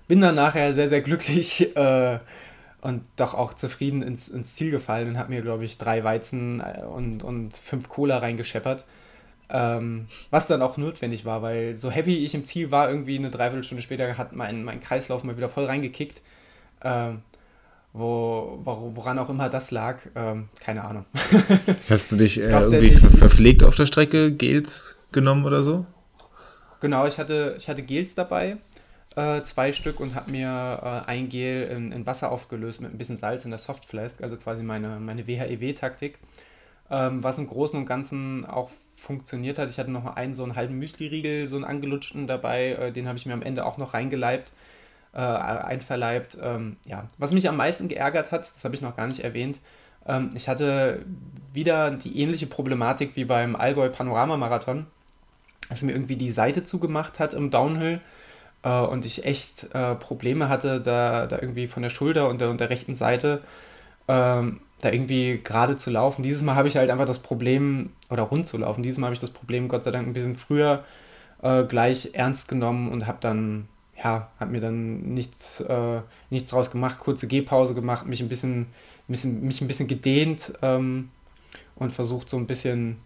bin 0.07 0.21
dann 0.21 0.35
nachher 0.35 0.75
sehr, 0.75 0.91
sehr 0.91 1.01
glücklich. 1.01 1.75
Äh, 1.77 2.19
und 2.87 3.03
doch 3.17 3.35
auch 3.35 3.53
zufrieden 3.53 4.01
ins, 4.01 4.29
ins 4.29 4.55
Ziel 4.55 4.71
gefallen 4.71 5.09
und 5.09 5.19
habe 5.19 5.31
mir, 5.31 5.43
glaube 5.43 5.65
ich, 5.65 5.77
drei 5.77 6.05
Weizen 6.05 6.61
äh, 6.61 6.85
und, 6.85 7.25
und 7.25 7.57
fünf 7.57 7.89
Cola 7.89 8.19
reingescheppert. 8.19 8.85
Ähm, 9.49 10.07
was 10.31 10.47
dann 10.47 10.63
auch 10.63 10.77
notwendig 10.77 11.25
war, 11.25 11.43
weil 11.43 11.75
so 11.75 11.91
happy 11.91 12.25
ich 12.25 12.35
im 12.37 12.45
Ziel 12.45 12.71
war, 12.71 12.89
irgendwie 12.89 13.19
eine 13.19 13.31
Dreiviertelstunde 13.31 13.83
später 13.83 14.17
hat 14.17 14.35
mein, 14.37 14.63
mein 14.63 14.81
Kreislauf 14.81 15.25
mal 15.25 15.37
wieder 15.37 15.49
voll 15.49 15.65
reingekickt. 15.65 16.23
Ähm, 16.83 17.23
wo, 17.93 18.61
woran 18.63 19.19
auch 19.19 19.31
immer 19.31 19.49
das 19.49 19.73
lag, 19.73 19.99
ähm, 20.15 20.49
keine 20.61 20.85
Ahnung. 20.85 21.07
Hast 21.89 22.13
du 22.13 22.17
dich 22.17 22.41
äh, 22.41 22.47
glaub, 22.47 22.73
irgendwie 22.73 22.93
ver 22.93 23.11
verpflegt 23.11 23.65
auf 23.65 23.75
der 23.75 23.87
Strecke, 23.87 24.31
Gels 24.31 24.97
genommen 25.11 25.45
oder 25.45 25.63
so? 25.63 25.87
Genau, 26.81 27.05
ich 27.07 27.19
hatte, 27.19 27.57
ich 27.59 27.69
hatte 27.69 27.83
Gels 27.83 28.15
dabei 28.15 28.59
äh, 29.17 29.43
zwei 29.43 29.73
Stück 29.73 29.99
und 29.99 30.15
habe 30.15 30.31
mir 30.31 30.81
äh, 30.83 31.11
ein 31.11 31.29
Gel 31.29 31.65
in, 31.65 31.91
in, 31.91 32.07
Wasser 32.07 32.31
aufgelöst 32.31 32.81
mit 32.81 32.93
ein 32.93 32.99
bisschen 32.99 33.17
Salz 33.17 33.45
in 33.45 33.51
der 33.51 33.59
Softflask, 33.59 34.23
also 34.23 34.37
quasi 34.37 34.63
meine, 34.63 35.01
meine 35.01 35.27
WHEW-Taktik, 35.27 36.19
ähm, 36.91 37.25
was 37.25 37.39
im 37.39 37.47
Großen 37.47 37.79
und 37.79 37.87
Ganzen 37.87 38.45
auch 38.45 38.71
funktioniert 38.95 39.59
hat. 39.59 39.71
Ich 39.71 39.79
hatte 39.79 39.91
noch 39.91 40.17
einen 40.17 40.35
so 40.35 40.43
einen 40.43 40.55
halben 40.55 40.79
Müsli-Riegel, 40.79 41.47
so 41.47 41.57
einen 41.57 41.65
angelutschten 41.65 42.27
dabei, 42.27 42.73
äh, 42.73 42.93
den 42.93 43.09
habe 43.09 43.19
ich 43.19 43.27
mir 43.27 43.33
am 43.33 43.43
Ende 43.43 43.65
auch 43.65 43.79
noch 43.79 43.95
reingeleibt, 43.95 44.53
äh, 45.15 45.19
einverleibt. 45.19 46.37
Ähm, 46.41 46.77
ja, 46.87 47.09
was 47.19 47.33
mich 47.33 47.49
am 47.49 47.57
meisten 47.57 47.89
geärgert 47.89 48.33
hat, 48.33 48.43
das 48.43 48.65
habe 48.65 48.75
ich 48.75 48.83
noch 48.83 48.97
gar 48.97 49.07
nicht 49.07 49.21
erwähnt, 49.21 49.61
ähm, 50.07 50.31
ich 50.35 50.49
hatte 50.49 51.05
wieder 51.53 51.91
die 51.91 52.21
ähnliche 52.21 52.47
Problematik 52.47 53.17
wie 53.17 53.25
beim 53.25 53.57
Allgäu 53.57 53.89
Panorama 53.89 54.37
Marathon, 54.37 54.87
dass 55.69 55.83
mir 55.83 55.93
irgendwie 55.93 56.17
die 56.17 56.31
Seite 56.31 56.65
zugemacht 56.65 57.19
hat 57.19 57.35
im 57.35 57.51
Downhill 57.51 58.01
äh, 58.67 58.81
und 58.81 59.07
ich 59.07 59.25
echt 59.25 59.73
äh, 59.75 59.95
Probleme 59.95 60.49
hatte, 60.49 60.81
da, 60.81 61.27
da 61.27 61.39
irgendwie 61.41 61.69
von 61.69 61.83
der 61.83 61.91
Schulter 61.91 62.29
und 62.29 62.41
der, 62.41 62.51
und 62.51 62.61
der 62.61 62.69
rechten 62.69 62.97
Seite 62.97 63.43
ähm, 64.09 64.61
da 64.81 64.91
irgendwie 64.91 65.41
gerade 65.43 65.77
zu 65.77 65.91
laufen. 65.91 66.23
Dieses 66.23 66.43
Mal 66.43 66.57
habe 66.57 66.69
ich 66.69 66.77
halt 66.77 66.91
einfach 66.91 67.07
das 67.07 67.21
Problem, 67.21 67.91
oder 68.11 68.25
rund 68.25 68.47
zu 68.47 68.59
laufen, 68.59 68.83
dieses 68.83 68.99
Mal 68.99 69.07
habe 69.07 69.15
ich 69.15 69.21
das 69.21 69.31
Problem 69.31 69.69
Gott 69.69 69.85
sei 69.85 69.93
Dank 69.93 70.07
ein 70.07 70.13
bisschen 70.13 70.35
früher 70.37 70.85
äh, 71.43 71.65
gleich 71.65 72.11
ernst 72.15 72.49
genommen 72.49 72.91
und 72.91 73.07
habe 73.07 73.19
dann, 73.21 73.69
ja, 74.03 74.31
habe 74.41 74.51
mir 74.51 74.61
dann 74.61 75.15
nichts, 75.15 75.61
äh, 75.61 76.01
nichts 76.31 76.51
draus 76.51 76.71
gemacht, 76.71 76.99
kurze 76.99 77.29
Gehpause 77.29 77.75
gemacht, 77.75 78.07
mich 78.07 78.21
ein 78.21 78.29
bisschen, 78.29 78.67
bisschen, 79.07 79.43
mich 79.43 79.61
ein 79.61 79.69
bisschen 79.69 79.87
gedehnt 79.87 80.53
ähm, 80.63 81.11
und 81.77 81.93
versucht 81.93 82.29
so 82.29 82.37
ein 82.37 82.47
bisschen 82.47 82.97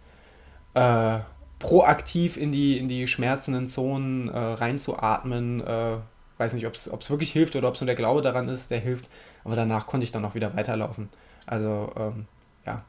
äh, 0.75 1.19
proaktiv 1.61 2.37
in 2.37 2.51
die, 2.51 2.79
in 2.79 2.89
die 2.89 3.07
schmerzenden 3.07 3.69
Zonen 3.69 4.29
äh, 4.29 4.37
reinzuatmen. 4.37 5.61
Äh, 5.61 5.97
weiß 6.39 6.55
nicht, 6.55 6.67
ob 6.67 6.75
es 6.75 7.11
wirklich 7.11 7.31
hilft 7.31 7.55
oder 7.55 7.69
ob 7.69 7.75
es 7.75 7.81
nur 7.81 7.87
der 7.87 7.95
Glaube 7.95 8.23
daran 8.23 8.49
ist, 8.49 8.71
der 8.71 8.81
hilft. 8.81 9.09
Aber 9.45 9.55
danach 9.55 9.87
konnte 9.87 10.05
ich 10.05 10.11
dann 10.11 10.25
auch 10.25 10.35
wieder 10.35 10.57
weiterlaufen. 10.57 11.09
Also, 11.47 11.93
ähm, 11.97 12.27
ja. 12.67 12.83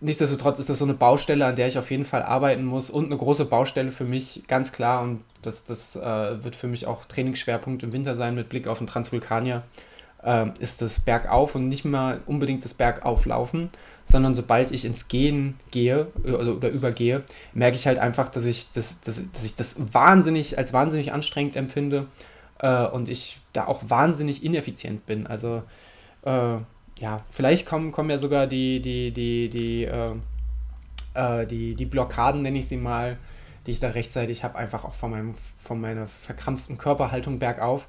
Nichtsdestotrotz 0.00 0.58
ist 0.58 0.68
das 0.68 0.80
so 0.80 0.84
eine 0.84 0.94
Baustelle, 0.94 1.46
an 1.46 1.56
der 1.56 1.68
ich 1.68 1.78
auf 1.78 1.90
jeden 1.90 2.04
Fall 2.04 2.22
arbeiten 2.22 2.64
muss 2.64 2.90
und 2.90 3.06
eine 3.06 3.16
große 3.16 3.46
Baustelle 3.46 3.90
für 3.90 4.04
mich, 4.04 4.42
ganz 4.48 4.72
klar. 4.72 5.02
Und 5.02 5.22
das, 5.40 5.64
das 5.64 5.96
äh, 5.96 6.44
wird 6.44 6.56
für 6.56 6.66
mich 6.66 6.86
auch 6.86 7.04
Trainingsschwerpunkt 7.06 7.84
im 7.84 7.92
Winter 7.92 8.14
sein 8.14 8.34
mit 8.34 8.48
Blick 8.48 8.66
auf 8.66 8.78
den 8.78 8.86
Transvulkanier 8.86 9.62
äh, 10.24 10.46
ist 10.58 10.82
das 10.82 11.00
Bergauf 11.00 11.54
und 11.54 11.68
nicht 11.68 11.84
mal 11.84 12.20
unbedingt 12.26 12.64
das 12.64 12.74
Bergauflaufen, 12.74 13.68
sondern 14.14 14.36
sobald 14.36 14.70
ich 14.70 14.84
ins 14.84 15.08
Gehen 15.08 15.56
gehe 15.72 16.06
also, 16.24 16.52
oder 16.52 16.68
übergehe, 16.68 17.24
merke 17.52 17.76
ich 17.76 17.88
halt 17.88 17.98
einfach, 17.98 18.28
dass 18.28 18.44
ich 18.44 18.70
das, 18.72 19.00
dass, 19.00 19.20
dass 19.32 19.44
ich 19.44 19.56
das 19.56 19.74
wahnsinnig 19.92 20.56
als 20.56 20.72
wahnsinnig 20.72 21.12
anstrengend 21.12 21.56
empfinde 21.56 22.06
äh, 22.60 22.86
und 22.86 23.08
ich 23.08 23.40
da 23.52 23.66
auch 23.66 23.82
wahnsinnig 23.88 24.44
ineffizient 24.44 25.04
bin. 25.04 25.26
Also 25.26 25.64
äh, 26.24 26.58
ja, 27.00 27.24
vielleicht 27.32 27.66
kommen, 27.66 27.90
kommen 27.90 28.08
ja 28.08 28.18
sogar 28.18 28.46
die, 28.46 28.78
die, 28.80 29.10
die, 29.10 29.48
die, 29.48 29.82
äh, 29.82 30.12
äh 31.14 31.44
die, 31.44 31.74
die 31.74 31.86
Blockaden, 31.86 32.42
nenne 32.42 32.60
ich 32.60 32.68
sie 32.68 32.76
mal, 32.76 33.18
die 33.66 33.72
ich 33.72 33.80
da 33.80 33.88
rechtzeitig 33.88 34.44
habe, 34.44 34.56
einfach 34.56 34.84
auch 34.84 34.94
von, 34.94 35.10
meinem, 35.10 35.34
von 35.58 35.80
meiner 35.80 36.06
verkrampften 36.06 36.78
Körperhaltung 36.78 37.40
bergauf. 37.40 37.88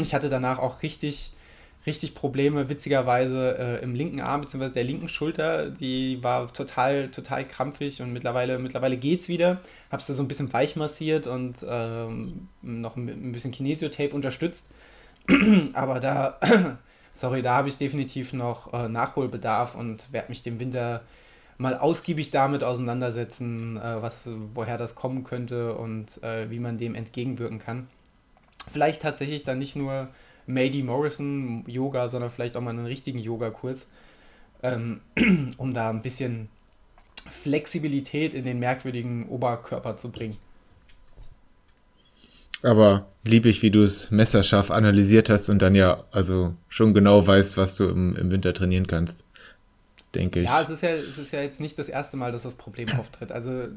Ich 0.00 0.14
hatte 0.14 0.30
danach 0.30 0.60
auch 0.60 0.82
richtig 0.82 1.35
richtig 1.86 2.14
Probleme, 2.14 2.68
witzigerweise 2.68 3.56
äh, 3.58 3.82
im 3.82 3.94
linken 3.94 4.20
Arm 4.20 4.40
bzw. 4.40 4.70
der 4.70 4.84
linken 4.84 5.08
Schulter. 5.08 5.70
Die 5.70 6.22
war 6.22 6.52
total, 6.52 7.08
total 7.10 7.46
krampfig 7.46 8.02
und 8.02 8.12
mittlerweile, 8.12 8.58
mittlerweile 8.58 8.96
es 8.96 9.28
wieder. 9.28 9.60
Hab's 9.90 10.06
da 10.06 10.14
so 10.14 10.22
ein 10.22 10.28
bisschen 10.28 10.52
weich 10.52 10.74
massiert 10.76 11.26
und 11.26 11.64
ähm, 11.68 12.48
noch 12.62 12.96
ein 12.96 13.32
bisschen 13.32 13.52
Kinesiotape 13.52 14.14
unterstützt. 14.14 14.66
Aber 15.74 16.00
da, 16.00 16.40
sorry, 17.14 17.42
da 17.42 17.56
habe 17.56 17.68
ich 17.68 17.78
definitiv 17.78 18.32
noch 18.32 18.72
äh, 18.72 18.88
Nachholbedarf 18.88 19.76
und 19.76 20.12
werde 20.12 20.28
mich 20.28 20.42
dem 20.42 20.58
Winter 20.58 21.02
mal 21.58 21.78
ausgiebig 21.78 22.30
damit 22.32 22.64
auseinandersetzen, 22.64 23.76
äh, 23.76 24.02
was, 24.02 24.28
woher 24.54 24.76
das 24.76 24.94
kommen 24.94 25.22
könnte 25.22 25.74
und 25.74 26.22
äh, 26.22 26.50
wie 26.50 26.58
man 26.58 26.78
dem 26.78 26.94
entgegenwirken 26.94 27.60
kann. 27.60 27.86
Vielleicht 28.70 29.02
tatsächlich 29.02 29.44
dann 29.44 29.58
nicht 29.58 29.76
nur 29.76 30.08
Mady 30.46 30.82
Morrison 30.82 31.64
Yoga, 31.66 32.08
sondern 32.08 32.30
vielleicht 32.30 32.56
auch 32.56 32.60
mal 32.60 32.70
einen 32.70 32.86
richtigen 32.86 33.18
Yogakurs, 33.18 33.86
ähm, 34.62 35.00
um 35.56 35.74
da 35.74 35.90
ein 35.90 36.02
bisschen 36.02 36.48
Flexibilität 37.42 38.34
in 38.34 38.44
den 38.44 38.58
merkwürdigen 38.58 39.28
Oberkörper 39.28 39.96
zu 39.96 40.10
bringen. 40.10 40.36
Aber 42.62 43.06
lieb 43.22 43.44
ich, 43.46 43.62
wie 43.62 43.70
du 43.70 43.82
es 43.82 44.10
messerscharf 44.10 44.70
analysiert 44.70 45.28
hast 45.28 45.48
und 45.48 45.60
dann 45.60 45.74
ja 45.74 46.04
also 46.10 46.54
schon 46.68 46.94
genau 46.94 47.26
weißt, 47.26 47.56
was 47.56 47.76
du 47.76 47.88
im, 47.88 48.16
im 48.16 48.30
Winter 48.30 48.54
trainieren 48.54 48.86
kannst 48.86 49.26
denke 50.16 50.40
ich. 50.40 50.48
Ja, 50.48 50.62
es 50.62 50.70
ist 50.70 50.82
ja, 50.82 50.90
es 50.90 51.18
ist 51.18 51.32
ja 51.32 51.42
jetzt 51.42 51.60
nicht 51.60 51.78
das 51.78 51.88
erste 51.88 52.16
Mal, 52.16 52.32
dass 52.32 52.42
das 52.42 52.56
Problem 52.56 52.88
auftritt. 52.98 53.30
Also 53.30 53.68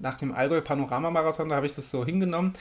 nach 0.00 0.16
dem 0.16 0.34
Allgäu 0.34 0.60
Panorama-Marathon, 0.60 1.48
da 1.48 1.56
habe 1.56 1.66
ich 1.66 1.74
das 1.74 1.90
so 1.90 2.04
hingenommen 2.04 2.52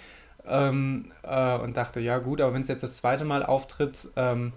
ähm, 0.47 1.11
äh, 1.23 1.57
und 1.57 1.77
dachte, 1.77 1.99
ja 1.99 2.19
gut, 2.19 2.41
aber 2.41 2.53
wenn 2.53 2.61
es 2.61 2.67
jetzt 2.67 2.83
das 2.83 2.97
zweite 2.97 3.25
Mal 3.25 3.43
auftritt, 3.45 4.09
ähm, 4.15 4.53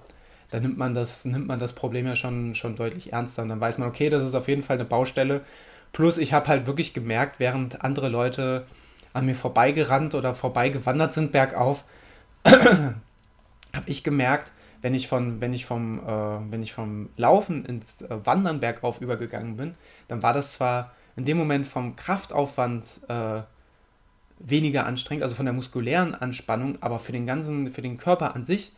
dann 0.51 0.63
nimmt 0.63 0.79
man 0.79 0.95
das, 0.95 1.25
nimmt 1.25 1.47
man 1.47 1.59
das 1.59 1.73
Problem 1.73 2.07
ja 2.07 2.17
schon, 2.17 2.55
schon 2.55 2.77
deutlich 2.77 3.13
ernster 3.13 3.43
und 3.43 3.49
dann 3.49 3.61
weiß 3.61 3.79
man, 3.79 3.89
okay, 3.89 4.11
das 4.11 4.25
ist 4.25 4.35
auf 4.35 4.49
jeden 4.49 4.63
Fall 4.63 4.77
eine 4.77 4.85
Baustelle. 4.85 5.43
Plus 5.93 6.19
ich 6.19 6.33
habe 6.33 6.49
halt 6.49 6.67
wirklich 6.67 6.95
gemerkt, 6.95 7.41
während 7.41 7.83
andere 7.83 8.09
Leute 8.09 8.67
an 9.13 9.27
mir 9.27 9.35
vorbeigerannt 9.35 10.15
oder 10.15 10.35
vorbeigewandert 10.35 11.13
sind 11.13 11.33
bergauf, 11.33 11.85
habe 12.45 12.95
ich 13.87 14.05
gemerkt, 14.05 14.53
wenn 14.83 14.95
ich, 14.95 15.09
von, 15.09 15.41
wenn 15.41 15.53
ich, 15.53 15.65
vom, 15.65 15.99
äh, 16.01 16.51
wenn 16.51 16.63
ich 16.63 16.73
vom 16.73 17.09
Laufen 17.17 17.65
ins 17.65 18.03
äh, 18.03 18.25
Wandern 18.25 18.61
bergauf 18.61 19.01
übergegangen 19.01 19.57
bin, 19.57 19.75
dann 20.09 20.23
war 20.23 20.33
das 20.33 20.53
zwar 20.53 20.93
in 21.17 21.25
dem 21.25 21.39
Moment 21.39 21.67
vom 21.67 21.97
Kraftaufwand 21.97 23.01
äh, 23.09 23.41
weniger 24.39 24.87
anstrengend, 24.87 25.23
also 25.23 25.35
von 25.35 25.47
der 25.47 25.55
muskulären 25.55 26.15
Anspannung, 26.15 26.83
aber 26.83 26.99
für 26.99 27.13
den 27.13 27.27
ganzen, 27.27 27.71
für 27.73 27.83
den 27.83 27.97
Körper 27.97 28.35
an 28.35 28.45
sich 28.45 28.73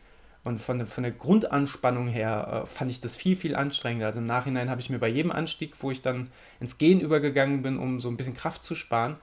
und 0.44 0.60
von, 0.62 0.86
von 0.86 1.02
der 1.02 1.12
Grundanspannung 1.12 2.08
her 2.08 2.62
äh, 2.64 2.66
fand 2.66 2.90
ich 2.90 3.00
das 3.00 3.16
viel, 3.16 3.36
viel 3.36 3.56
anstrengender. 3.56 4.06
Also 4.06 4.20
im 4.20 4.26
Nachhinein 4.26 4.70
habe 4.70 4.80
ich 4.80 4.90
mir 4.90 4.98
bei 4.98 5.08
jedem 5.08 5.32
Anstieg, 5.32 5.74
wo 5.80 5.90
ich 5.90 6.00
dann 6.00 6.30
ins 6.60 6.78
Gehen 6.78 7.00
übergegangen 7.00 7.62
bin, 7.62 7.78
um 7.78 8.00
so 8.00 8.08
ein 8.08 8.16
bisschen 8.16 8.34
Kraft 8.34 8.62
zu 8.62 8.74
sparen, 8.74 9.16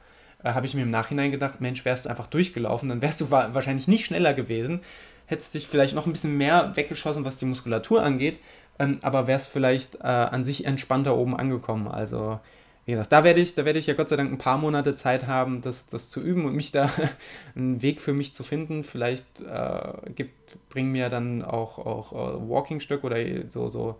äh, 0.43 0.53
habe 0.53 0.65
ich 0.65 0.75
mir 0.75 0.83
im 0.83 0.91
Nachhinein 0.91 1.31
gedacht, 1.31 1.61
Mensch, 1.61 1.86
wärst 1.86 2.05
du 2.05 2.09
einfach 2.09 2.27
durchgelaufen, 2.27 2.89
dann 2.89 3.01
wärst 3.01 3.21
du 3.21 3.31
wahrscheinlich 3.31 3.88
nicht 3.88 4.05
schneller 4.05 4.33
gewesen, 4.33 4.81
hättest 5.25 5.53
dich 5.53 5.67
vielleicht 5.67 5.95
noch 5.95 6.05
ein 6.05 6.11
bisschen 6.11 6.38
mehr 6.38 6.75
weggeschossen, 6.75 7.25
was 7.25 7.38
die 7.38 7.45
Muskulatur 7.45 8.03
angeht, 8.03 8.39
ähm, 8.77 8.99
aber 9.01 9.27
wärst 9.27 9.49
vielleicht 9.49 9.95
äh, 9.95 10.07
an 10.07 10.43
sich 10.43 10.65
entspannter 10.65 11.15
oben 11.17 11.36
angekommen. 11.36 11.88
Also, 11.88 12.39
wie 12.86 12.91
gesagt, 12.91 13.11
da 13.11 13.23
werde 13.23 13.39
ich, 13.39 13.55
da 13.55 13.65
werde 13.65 13.79
ich 13.79 13.88
ja 13.88 13.95
Gott 13.95 14.09
sei 14.09 14.15
Dank 14.15 14.31
ein 14.31 14.38
paar 14.38 14.59
Monate 14.59 14.95
Zeit 14.95 15.25
haben, 15.25 15.61
das, 15.61 15.88
das 15.88 16.11
zu 16.11 16.21
üben 16.21 16.45
und 16.45 16.55
mich 16.55 16.71
da 16.71 16.91
einen 17.55 17.81
Weg 17.81 17.99
für 17.99 18.13
mich 18.13 18.36
zu 18.36 18.43
finden. 18.43 18.83
Vielleicht 18.83 19.41
äh, 19.41 20.11
gibt, 20.13 20.57
bringen 20.69 20.91
mir 20.91 21.09
dann 21.09 21.41
auch, 21.41 21.79
auch 21.79 22.11
uh, 22.11 22.49
Walking-Stöcke 22.49 23.05
oder 23.05 23.49
so, 23.49 23.69
so 23.69 23.99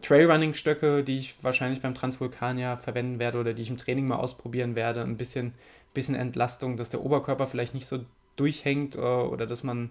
Trailrunning-Stöcke, 0.00 1.04
die 1.04 1.18
ich 1.18 1.34
wahrscheinlich 1.42 1.82
beim 1.82 1.94
Transvulkanier 1.94 2.78
verwenden 2.78 3.18
werde 3.18 3.38
oder 3.38 3.52
die 3.52 3.62
ich 3.62 3.70
im 3.70 3.76
Training 3.76 4.06
mal 4.06 4.16
ausprobieren 4.16 4.76
werde. 4.76 5.02
Ein 5.02 5.18
bisschen, 5.18 5.52
bisschen 5.92 6.14
Entlastung, 6.14 6.78
dass 6.78 6.88
der 6.88 7.04
Oberkörper 7.04 7.46
vielleicht 7.46 7.74
nicht 7.74 7.86
so 7.86 8.00
durchhängt 8.36 8.96
uh, 8.96 9.28
oder 9.30 9.46
dass 9.46 9.62
man 9.62 9.90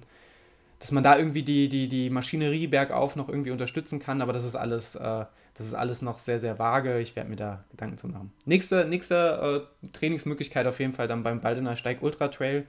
dass 0.79 0.91
man 0.91 1.03
da 1.03 1.17
irgendwie 1.17 1.43
die, 1.43 1.69
die, 1.69 1.87
die 1.87 2.09
Maschinerie 2.09 2.67
bergauf 2.67 3.15
noch 3.15 3.29
irgendwie 3.29 3.51
unterstützen 3.51 3.99
kann, 3.99 4.21
aber 4.21 4.33
das 4.33 4.43
ist 4.43 4.55
alles, 4.55 4.95
äh, 4.95 5.25
das 5.57 5.67
ist 5.67 5.73
alles 5.73 6.01
noch 6.01 6.19
sehr, 6.19 6.39
sehr 6.39 6.59
vage. 6.59 6.99
Ich 6.99 7.15
werde 7.15 7.29
mir 7.29 7.37
da 7.37 7.63
Gedanken 7.71 7.97
zu 7.97 8.07
machen. 8.07 8.31
Nächste, 8.45 8.85
nächste 8.85 9.65
äh, 9.83 9.87
Trainingsmöglichkeit 9.93 10.67
auf 10.67 10.79
jeden 10.79 10.93
Fall 10.93 11.07
dann 11.07 11.23
beim 11.23 11.39
Baldener 11.41 11.75
Steig 11.75 12.03
Ultra 12.03 12.27
Trail 12.27 12.65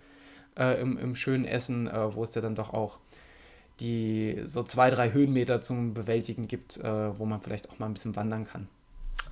äh, 0.56 0.80
im, 0.80 0.96
im 0.96 1.14
schönen 1.16 1.44
Essen, 1.44 1.88
äh, 1.88 2.14
wo 2.14 2.22
es 2.22 2.34
ja 2.34 2.40
dann 2.40 2.54
doch 2.54 2.72
auch 2.72 3.00
die 3.80 4.40
so 4.44 4.62
zwei, 4.62 4.90
drei 4.90 5.12
Höhenmeter 5.12 5.60
zum 5.60 5.94
Bewältigen 5.94 6.48
gibt, 6.48 6.78
äh, 6.78 7.18
wo 7.18 7.26
man 7.26 7.40
vielleicht 7.42 7.68
auch 7.68 7.78
mal 7.78 7.86
ein 7.86 7.94
bisschen 7.94 8.16
wandern 8.16 8.46
kann. 8.46 8.68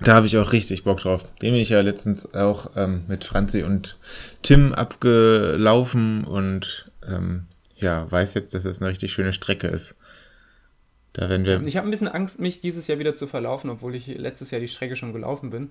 Da 0.01 0.13
habe 0.13 0.27
ich 0.27 0.37
auch 0.37 0.51
richtig 0.51 0.83
Bock 0.83 0.99
drauf. 0.99 1.25
Den 1.41 1.53
bin 1.53 1.61
ich 1.61 1.69
ja 1.69 1.79
letztens 1.79 2.33
auch 2.33 2.71
ähm, 2.75 3.05
mit 3.07 3.23
Franzi 3.23 3.63
und 3.63 3.97
Tim 4.43 4.73
abgelaufen 4.73 6.25
und 6.25 6.91
ähm, 7.07 7.45
ja, 7.77 8.09
weiß 8.11 8.33
jetzt, 8.33 8.53
dass 8.53 8.65
es 8.65 8.81
eine 8.81 8.89
richtig 8.89 9.13
schöne 9.13 9.33
Strecke 9.33 9.67
ist. 9.67 9.95
Da 11.15 11.29
werden 11.29 11.45
wir. 11.45 11.61
Ich 11.65 11.77
habe 11.77 11.87
ein 11.87 11.91
bisschen 11.91 12.09
Angst, 12.09 12.39
mich 12.39 12.59
dieses 12.59 12.87
Jahr 12.87 12.99
wieder 12.99 13.15
zu 13.15 13.25
verlaufen, 13.25 13.69
obwohl 13.69 13.95
ich 13.95 14.07
letztes 14.07 14.51
Jahr 14.51 14.59
die 14.59 14.67
Strecke 14.67 14.97
schon 14.97 15.13
gelaufen 15.13 15.49
bin. 15.49 15.69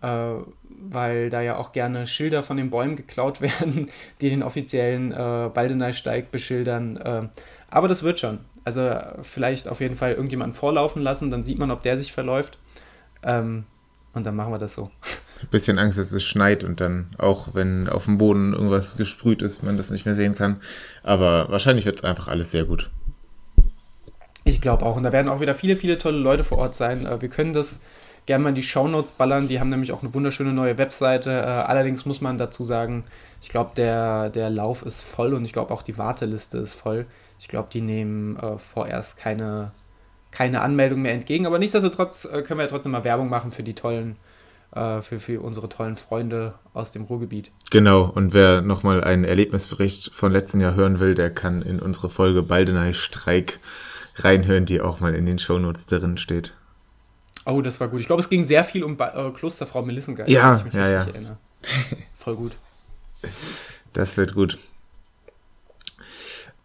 Äh, 0.00 0.36
weil 0.68 1.28
da 1.28 1.42
ja 1.42 1.58
auch 1.58 1.72
gerne 1.72 2.06
Schilder 2.06 2.42
von 2.42 2.56
den 2.56 2.70
Bäumen 2.70 2.96
geklaut 2.96 3.40
werden, 3.42 3.90
die 4.22 4.30
den 4.30 4.42
offiziellen 4.42 5.12
äh, 5.12 5.50
Baldeneysteig 5.52 6.30
beschildern. 6.30 6.96
Äh, 6.96 7.28
aber 7.68 7.88
das 7.88 8.02
wird 8.02 8.18
schon. 8.18 8.38
Also 8.64 8.90
vielleicht 9.22 9.68
auf 9.68 9.80
jeden 9.80 9.96
Fall 9.96 10.12
irgendjemanden 10.12 10.56
vorlaufen 10.56 11.02
lassen, 11.02 11.30
dann 11.30 11.44
sieht 11.44 11.58
man, 11.58 11.70
ob 11.70 11.82
der 11.82 11.98
sich 11.98 12.12
verläuft. 12.12 12.58
Ähm, 13.22 13.64
und 14.14 14.24
dann 14.24 14.34
machen 14.34 14.52
wir 14.52 14.58
das 14.58 14.74
so. 14.74 14.90
Ein 15.42 15.48
bisschen 15.50 15.78
Angst, 15.78 15.98
dass 15.98 16.12
es 16.12 16.24
schneit 16.24 16.64
und 16.64 16.80
dann 16.80 17.10
auch, 17.18 17.54
wenn 17.54 17.88
auf 17.88 18.06
dem 18.06 18.16
Boden 18.16 18.54
irgendwas 18.54 18.96
gesprüht 18.96 19.42
ist, 19.42 19.62
man 19.62 19.76
das 19.76 19.90
nicht 19.90 20.06
mehr 20.06 20.14
sehen 20.14 20.34
kann. 20.34 20.60
Aber 21.02 21.50
wahrscheinlich 21.50 21.84
wird 21.84 21.98
es 21.98 22.04
einfach 22.04 22.28
alles 22.28 22.50
sehr 22.50 22.64
gut. 22.64 22.90
Ich 24.50 24.60
glaube 24.60 24.84
auch. 24.84 24.96
Und 24.96 25.02
da 25.02 25.12
werden 25.12 25.28
auch 25.28 25.40
wieder 25.40 25.54
viele, 25.54 25.76
viele 25.76 25.98
tolle 25.98 26.18
Leute 26.18 26.44
vor 26.44 26.58
Ort 26.58 26.74
sein. 26.74 27.06
Äh, 27.06 27.20
wir 27.20 27.28
können 27.28 27.52
das 27.52 27.80
gerne 28.26 28.42
mal 28.42 28.50
in 28.50 28.54
die 28.54 28.62
Shownotes 28.62 29.12
ballern. 29.12 29.48
Die 29.48 29.60
haben 29.60 29.70
nämlich 29.70 29.92
auch 29.92 30.02
eine 30.02 30.12
wunderschöne 30.12 30.52
neue 30.52 30.78
Webseite. 30.78 31.30
Äh, 31.30 31.44
allerdings 31.44 32.04
muss 32.06 32.20
man 32.20 32.38
dazu 32.38 32.62
sagen, 32.62 33.04
ich 33.40 33.48
glaube, 33.48 33.70
der, 33.76 34.30
der 34.30 34.50
Lauf 34.50 34.82
ist 34.82 35.02
voll 35.02 35.34
und 35.34 35.44
ich 35.44 35.52
glaube 35.52 35.72
auch 35.72 35.82
die 35.82 35.96
Warteliste 35.98 36.58
ist 36.58 36.74
voll. 36.74 37.06
Ich 37.38 37.48
glaube, 37.48 37.68
die 37.72 37.80
nehmen 37.80 38.36
äh, 38.36 38.58
vorerst 38.58 39.16
keine 39.16 39.72
keine 40.30 40.60
Anmeldung 40.60 41.02
mehr 41.02 41.12
entgegen. 41.12 41.46
Aber 41.46 41.58
nichtsdestotrotz 41.58 42.24
äh, 42.24 42.42
können 42.42 42.58
wir 42.58 42.64
ja 42.64 42.70
trotzdem 42.70 42.92
mal 42.92 43.04
Werbung 43.04 43.28
machen 43.28 43.52
für 43.52 43.62
die 43.62 43.74
tollen, 43.74 44.16
äh, 44.74 45.00
für, 45.02 45.20
für 45.20 45.40
unsere 45.40 45.68
tollen 45.68 45.96
Freunde 45.96 46.54
aus 46.72 46.92
dem 46.92 47.02
Ruhrgebiet. 47.02 47.50
Genau, 47.70 48.04
und 48.04 48.34
wer 48.34 48.62
nochmal 48.62 49.02
einen 49.02 49.24
Erlebnisbericht 49.24 50.14
von 50.14 50.32
letzten 50.32 50.60
Jahr 50.60 50.74
hören 50.74 51.00
will, 51.00 51.14
der 51.14 51.30
kann 51.30 51.62
in 51.62 51.80
unsere 51.80 52.10
Folge 52.10 52.42
Baldenei 52.42 52.92
Streik 52.92 53.58
reinhören, 54.24 54.66
die 54.66 54.80
auch 54.80 55.00
mal 55.00 55.14
in 55.14 55.26
den 55.26 55.38
Shownotes 55.38 55.86
drin 55.86 56.16
steht. 56.16 56.54
Oh, 57.46 57.62
das 57.62 57.80
war 57.80 57.88
gut. 57.88 58.00
Ich 58.00 58.06
glaube, 58.06 58.20
es 58.20 58.28
ging 58.28 58.44
sehr 58.44 58.64
viel 58.64 58.84
um 58.84 58.96
ba 58.96 59.28
äh, 59.28 59.30
Klosterfrau 59.30 59.82
Melissengeist. 59.82 60.30
Ja, 60.30 60.56
ich 60.56 60.64
mich 60.64 60.74
ja, 60.74 60.88
ja. 60.88 61.04
Erinnere. 61.04 61.38
Voll 62.18 62.36
gut. 62.36 62.56
Das 63.92 64.16
wird 64.16 64.34
gut. 64.34 64.58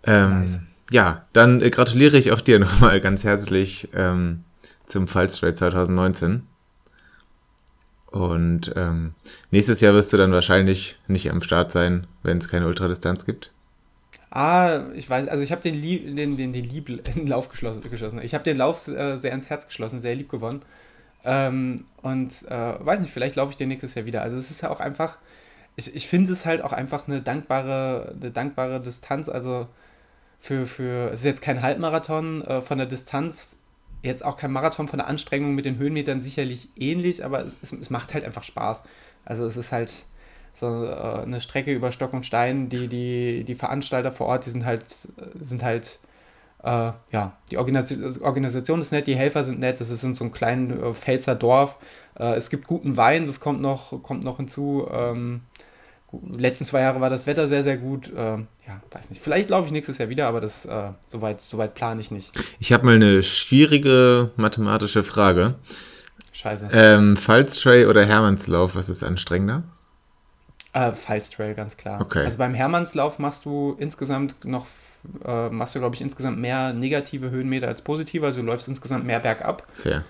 Ähm, 0.03 0.41
nice 0.41 0.59
ja, 0.91 1.25
dann 1.33 1.61
äh, 1.61 1.69
gratuliere 1.69 2.17
ich 2.17 2.31
auch 2.31 2.41
dir 2.41 2.59
nochmal 2.59 3.01
ganz 3.01 3.23
herzlich 3.23 3.89
ähm, 3.93 4.43
zum 4.85 5.07
Fallstraight 5.07 5.57
2019. 5.57 6.43
Und 8.07 8.71
ähm, 8.77 9.13
nächstes 9.51 9.81
Jahr 9.81 9.93
wirst 9.93 10.13
du 10.13 10.17
dann 10.17 10.31
wahrscheinlich 10.31 10.97
nicht 11.07 11.29
am 11.31 11.41
Start 11.41 11.71
sein, 11.71 12.07
wenn 12.23 12.37
es 12.37 12.47
keine 12.47 12.67
Ultradistanz 12.67 13.25
gibt. 13.25 13.51
Ah, 14.35 14.87
ich 14.93 15.09
weiß, 15.09 15.29
also 15.29 15.41
ich 15.41 15.53
habe 15.53 15.61
den, 15.61 15.75
lieb, 15.75 16.13
den, 16.13 16.35
den, 16.35 16.51
den, 16.51 16.65
lieb, 16.65 16.87
den 17.15 17.25
Lauf 17.25 17.47
geschlossen. 17.47 17.81
Ich 18.21 18.33
habe 18.33 18.43
den 18.43 18.57
Lauf 18.57 18.85
äh, 18.89 19.15
sehr 19.17 19.31
ins 19.31 19.49
Herz 19.49 19.65
geschlossen, 19.65 20.01
sehr 20.01 20.13
lieb 20.13 20.27
gewonnen. 20.29 20.61
Ähm, 21.23 21.85
und 22.01 22.33
äh, 22.49 22.85
weiß 22.85 22.99
nicht, 22.99 23.13
vielleicht 23.13 23.37
laufe 23.37 23.51
ich 23.51 23.55
den 23.55 23.69
nächstes 23.69 23.95
Jahr 23.95 24.05
wieder. 24.05 24.23
Also 24.23 24.35
es 24.35 24.51
ist 24.51 24.59
ja 24.59 24.71
auch 24.71 24.81
einfach, 24.81 25.17
ich, 25.77 25.95
ich 25.95 26.09
finde 26.09 26.33
es 26.33 26.45
halt 26.45 26.61
auch 26.63 26.73
einfach 26.73 27.07
eine 27.07 27.21
dankbare, 27.21 28.13
eine 28.19 28.29
dankbare 28.29 28.81
Distanz. 28.81 29.29
Also 29.29 29.69
für, 30.41 30.67
für, 30.67 31.11
es 31.11 31.19
ist 31.19 31.25
jetzt 31.25 31.41
kein 31.41 31.61
Halbmarathon 31.61 32.41
äh, 32.43 32.61
von 32.61 32.77
der 32.77 32.87
Distanz, 32.87 33.57
jetzt 34.03 34.25
auch 34.25 34.35
kein 34.35 34.51
Marathon 34.51 34.89
von 34.89 34.99
der 34.99 35.07
Anstrengung 35.07 35.55
mit 35.55 35.63
den 35.63 35.77
Höhenmetern 35.77 36.19
sicherlich 36.19 36.67
ähnlich, 36.75 37.23
aber 37.23 37.39
es, 37.39 37.55
es, 37.61 37.71
es 37.71 37.89
macht 37.89 38.13
halt 38.13 38.25
einfach 38.25 38.43
Spaß. 38.43 38.83
Also 39.23 39.45
es 39.45 39.55
ist 39.55 39.71
halt 39.71 39.93
so 40.55 40.85
äh, 40.85 41.21
eine 41.21 41.41
Strecke 41.41 41.73
über 41.73 41.91
Stock 41.91 42.13
und 42.13 42.25
Stein, 42.25 42.69
die, 42.69 42.87
die, 42.87 43.43
die 43.43 43.55
Veranstalter 43.55 44.11
vor 44.11 44.27
Ort, 44.27 44.45
die 44.45 44.49
sind 44.49 44.65
halt, 44.65 44.85
sind 45.37 45.63
halt, 45.63 45.99
äh, 46.63 46.91
ja, 47.11 47.37
die 47.51 47.57
Organisation, 47.57 48.23
Organisation 48.23 48.79
ist 48.79 48.91
nett, 48.91 49.05
die 49.07 49.17
Helfer 49.17 49.43
sind 49.43 49.59
nett, 49.59 49.81
es 49.81 49.89
ist 49.89 50.03
in 50.03 50.13
so 50.13 50.23
einem 50.23 50.33
kleinen 50.33 50.81
äh, 50.81 50.93
Pfälzer 50.93 51.35
Dorf, 51.35 51.77
äh, 52.17 52.35
es 52.35 52.49
gibt 52.49 52.67
guten 52.67 52.95
Wein, 52.95 53.25
das 53.25 53.41
kommt 53.41 53.61
noch, 53.61 54.01
kommt 54.01 54.23
noch 54.23 54.37
hinzu, 54.37 54.87
ähm, 54.89 55.41
letzten 56.31 56.63
zwei 56.63 56.81
Jahre 56.81 57.01
war 57.01 57.09
das 57.09 57.27
Wetter 57.27 57.49
sehr, 57.49 57.65
sehr 57.65 57.75
gut. 57.75 58.07
Äh, 58.07 58.37
ja, 58.37 58.81
weiß 58.91 59.09
nicht. 59.09 59.21
Vielleicht 59.21 59.49
laufe 59.49 59.65
ich 59.65 59.73
nächstes 59.73 59.97
Jahr 59.97 60.07
wieder, 60.07 60.27
aber 60.27 60.39
das 60.39 60.63
äh, 60.63 60.91
soweit, 61.05 61.41
soweit 61.41 61.75
plane 61.75 61.99
ich 61.99 62.09
nicht. 62.09 62.31
Ich 62.59 62.71
habe 62.71 62.85
mal 62.85 62.95
eine 62.95 63.21
schwierige 63.21 64.31
mathematische 64.37 65.03
Frage. 65.03 65.55
Scheiße. 66.31 66.69
Ähm, 66.71 67.17
Pfalztrail 67.17 67.87
oder 67.87 68.05
Hermannslauf, 68.05 68.75
was 68.75 68.87
ist 68.87 69.03
anstrengender? 69.03 69.63
Äh, 70.75 70.91
Pfalztrail, 70.91 71.55
ganz 71.55 71.77
klar. 71.77 72.01
Okay. 72.01 72.25
Also 72.25 72.37
beim 72.37 72.53
Hermannslauf 72.53 73.17
machst 73.17 73.45
du 73.45 73.77
insgesamt 73.79 74.43
noch, 74.43 74.67
äh, 75.23 75.47
machst 75.47 75.73
du, 75.73 75.79
glaube 75.79 75.95
ich, 75.95 76.01
insgesamt 76.01 76.37
mehr 76.37 76.73
negative 76.73 77.29
Höhenmeter 77.29 77.69
als 77.69 77.81
positive. 77.81 78.25
Also 78.25 78.41
du 78.41 78.47
läufst 78.47 78.67
insgesamt 78.67 79.05
mehr 79.05 79.21
bergab. 79.21 79.63
Fair. 79.71 80.03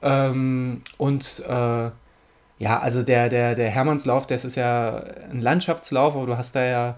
Ähm, 0.00 0.80
und 0.96 1.42
äh, 1.46 1.90
ja, 2.58 2.78
also 2.80 3.02
der, 3.02 3.28
der, 3.28 3.54
der 3.54 3.68
Hermannslauf, 3.68 4.26
das 4.26 4.46
ist 4.46 4.56
ja 4.56 4.96
ein 5.30 5.42
Landschaftslauf, 5.42 6.16
aber 6.16 6.24
du 6.24 6.38
hast 6.38 6.56
da 6.56 6.64
ja 6.64 6.94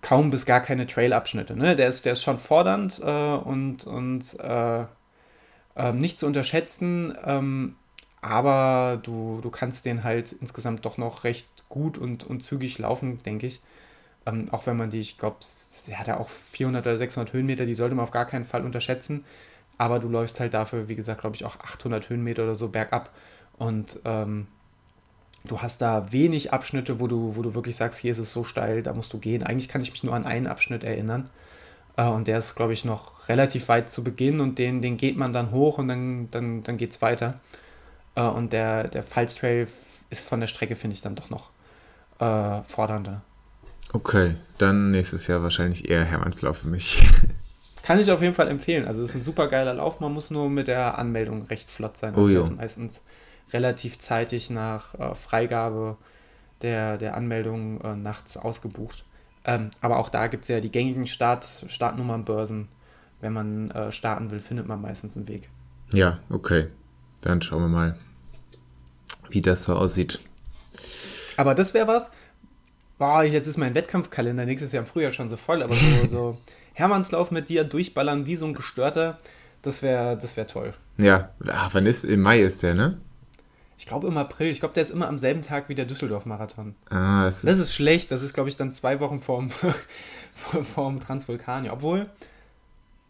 kaum 0.00 0.30
bis 0.30 0.46
gar 0.46 0.60
keine 0.60 0.86
Trailabschnitte. 0.86 1.56
Ne? 1.56 1.74
Der, 1.74 1.88
ist, 1.88 2.04
der 2.04 2.12
ist 2.12 2.22
schon 2.22 2.38
fordernd 2.38 3.00
äh, 3.02 3.34
und, 3.34 3.88
und 3.88 4.38
äh, 4.38 4.82
äh, 5.74 5.92
nicht 5.92 6.20
zu 6.20 6.26
unterschätzen, 6.26 7.12
ähm, 7.24 7.74
aber 8.22 9.00
du, 9.02 9.40
du 9.42 9.50
kannst 9.50 9.84
den 9.84 10.04
halt 10.04 10.30
insgesamt 10.40 10.86
doch 10.86 10.96
noch 10.96 11.24
recht 11.24 11.48
gut 11.68 11.98
und, 11.98 12.24
und 12.24 12.42
zügig 12.42 12.78
laufen, 12.78 13.22
denke 13.24 13.46
ich. 13.46 13.60
Ähm, 14.26 14.48
auch 14.50 14.66
wenn 14.66 14.76
man 14.76 14.90
die, 14.90 15.00
ich 15.00 15.18
glaube, 15.18 15.36
der 15.86 15.98
hat 15.98 16.08
ja 16.08 16.18
auch 16.18 16.28
400 16.28 16.86
oder 16.86 16.96
600 16.96 17.32
Höhenmeter, 17.32 17.66
die 17.66 17.74
sollte 17.74 17.94
man 17.94 18.04
auf 18.04 18.10
gar 18.10 18.26
keinen 18.26 18.44
Fall 18.44 18.64
unterschätzen. 18.64 19.24
Aber 19.78 19.98
du 19.98 20.08
läufst 20.08 20.40
halt 20.40 20.54
dafür, 20.54 20.88
wie 20.88 20.96
gesagt, 20.96 21.20
glaube 21.20 21.36
ich, 21.36 21.44
auch 21.44 21.56
800 21.60 22.08
Höhenmeter 22.08 22.44
oder 22.44 22.54
so 22.54 22.68
bergab. 22.68 23.10
Und 23.58 24.00
ähm, 24.04 24.46
du 25.44 25.60
hast 25.60 25.82
da 25.82 26.12
wenig 26.12 26.52
Abschnitte, 26.52 26.98
wo 26.98 27.06
du, 27.06 27.36
wo 27.36 27.42
du 27.42 27.54
wirklich 27.54 27.76
sagst, 27.76 28.00
hier 28.00 28.12
ist 28.12 28.18
es 28.18 28.32
so 28.32 28.44
steil, 28.44 28.82
da 28.82 28.92
musst 28.92 29.12
du 29.12 29.18
gehen. 29.18 29.42
Eigentlich 29.42 29.68
kann 29.68 29.82
ich 29.82 29.90
mich 29.90 30.02
nur 30.02 30.14
an 30.14 30.24
einen 30.24 30.46
Abschnitt 30.46 30.82
erinnern. 30.82 31.30
Äh, 31.96 32.06
und 32.06 32.26
der 32.26 32.38
ist, 32.38 32.54
glaube 32.54 32.72
ich, 32.72 32.84
noch 32.84 33.28
relativ 33.28 33.68
weit 33.68 33.90
zu 33.90 34.02
Beginn 34.02 34.40
und 34.40 34.58
den, 34.58 34.82
den 34.82 34.96
geht 34.96 35.16
man 35.16 35.32
dann 35.32 35.50
hoch 35.50 35.78
und 35.78 35.88
dann, 35.88 36.30
dann, 36.30 36.62
dann 36.62 36.76
geht 36.76 36.92
es 36.92 37.02
weiter. 37.02 37.40
Äh, 38.14 38.22
und 38.22 38.52
der, 38.52 38.88
der 38.88 39.02
Pfalztrail 39.02 39.68
ist 40.10 40.26
von 40.26 40.40
der 40.40 40.46
Strecke, 40.46 40.76
finde 40.76 40.94
ich, 40.94 41.02
dann 41.02 41.14
doch 41.14 41.30
noch 41.30 41.50
äh, 42.18 42.62
fordernder. 42.62 43.22
Okay, 43.92 44.34
dann 44.58 44.90
nächstes 44.90 45.26
Jahr 45.26 45.42
wahrscheinlich 45.42 45.88
eher 45.88 46.04
Hermannslauf 46.04 46.58
für 46.58 46.68
mich. 46.68 47.06
Kann 47.82 48.00
ich 48.00 48.10
auf 48.10 48.20
jeden 48.20 48.34
Fall 48.34 48.48
empfehlen. 48.48 48.86
Also 48.86 49.04
es 49.04 49.10
ist 49.10 49.16
ein 49.16 49.22
super 49.22 49.46
geiler 49.46 49.74
Lauf. 49.74 50.00
Man 50.00 50.12
muss 50.12 50.30
nur 50.30 50.50
mit 50.50 50.66
der 50.66 50.98
Anmeldung 50.98 51.42
recht 51.42 51.70
flott 51.70 51.96
sein. 51.96 52.14
Oh 52.16 52.22
Also 52.22 52.34
das 52.40 52.48
ist 52.48 52.56
meistens 52.56 53.00
relativ 53.52 53.98
zeitig 53.98 54.50
nach 54.50 54.94
äh, 54.94 55.14
Freigabe 55.14 55.96
der, 56.62 56.98
der 56.98 57.16
Anmeldung 57.16 57.80
äh, 57.82 57.94
nachts 57.94 58.36
ausgebucht. 58.36 59.04
Ähm, 59.44 59.70
aber 59.80 59.98
auch 59.98 60.08
da 60.08 60.26
gibt 60.26 60.42
es 60.42 60.48
ja 60.48 60.58
die 60.58 60.72
gängigen 60.72 61.06
Start, 61.06 61.64
Startnummernbörsen. 61.68 62.68
Wenn 63.20 63.32
man 63.32 63.70
äh, 63.70 63.92
starten 63.92 64.30
will, 64.30 64.40
findet 64.40 64.66
man 64.66 64.80
meistens 64.80 65.16
einen 65.16 65.28
Weg. 65.28 65.48
Ja, 65.92 66.18
okay. 66.28 66.66
Dann 67.20 67.40
schauen 67.40 67.62
wir 67.62 67.68
mal, 67.68 67.96
wie 69.30 69.42
das 69.42 69.62
so 69.62 69.74
aussieht. 69.76 70.18
Aber 71.36 71.54
das 71.54 71.74
wäre 71.74 71.86
was. 71.86 72.10
Boah, 72.98 73.22
jetzt 73.24 73.46
ist 73.46 73.58
mein 73.58 73.74
Wettkampfkalender 73.74 74.46
nächstes 74.46 74.72
Jahr 74.72 74.82
im 74.82 74.88
Frühjahr 74.88 75.12
schon 75.12 75.28
so 75.28 75.36
voll, 75.36 75.62
aber 75.62 75.74
so, 75.74 76.08
so 76.10 76.38
Hermannslauf 76.72 77.30
mit 77.30 77.48
dir 77.48 77.64
durchballern 77.64 78.26
wie 78.26 78.36
so 78.36 78.46
ein 78.46 78.54
Gestörter, 78.54 79.18
das 79.62 79.82
wäre 79.82 80.16
das 80.16 80.36
wär 80.36 80.46
toll. 80.46 80.74
Ja, 80.98 81.30
ah, 81.46 81.68
wann 81.72 81.86
ist? 81.86 82.04
Im 82.04 82.22
Mai 82.22 82.40
ist 82.40 82.62
der, 82.62 82.74
ne? 82.74 82.98
Ich 83.78 83.86
glaube 83.86 84.08
im 84.08 84.16
April. 84.16 84.50
Ich 84.50 84.60
glaube, 84.60 84.74
der 84.74 84.82
ist 84.82 84.90
immer 84.90 85.08
am 85.08 85.18
selben 85.18 85.42
Tag 85.42 85.68
wie 85.68 85.74
der 85.74 85.84
Düsseldorf-Marathon. 85.84 86.74
Ah, 86.88 87.26
es 87.26 87.42
Das 87.42 87.58
ist 87.58 87.74
schlecht. 87.74 88.10
Das 88.10 88.22
ist, 88.22 88.32
glaube 88.32 88.48
ich, 88.48 88.56
dann 88.56 88.72
zwei 88.72 89.00
Wochen 89.00 89.20
vorm, 89.20 89.50
vorm 90.74 91.00
Transvulkanier. 91.00 91.72
Obwohl, 91.72 92.08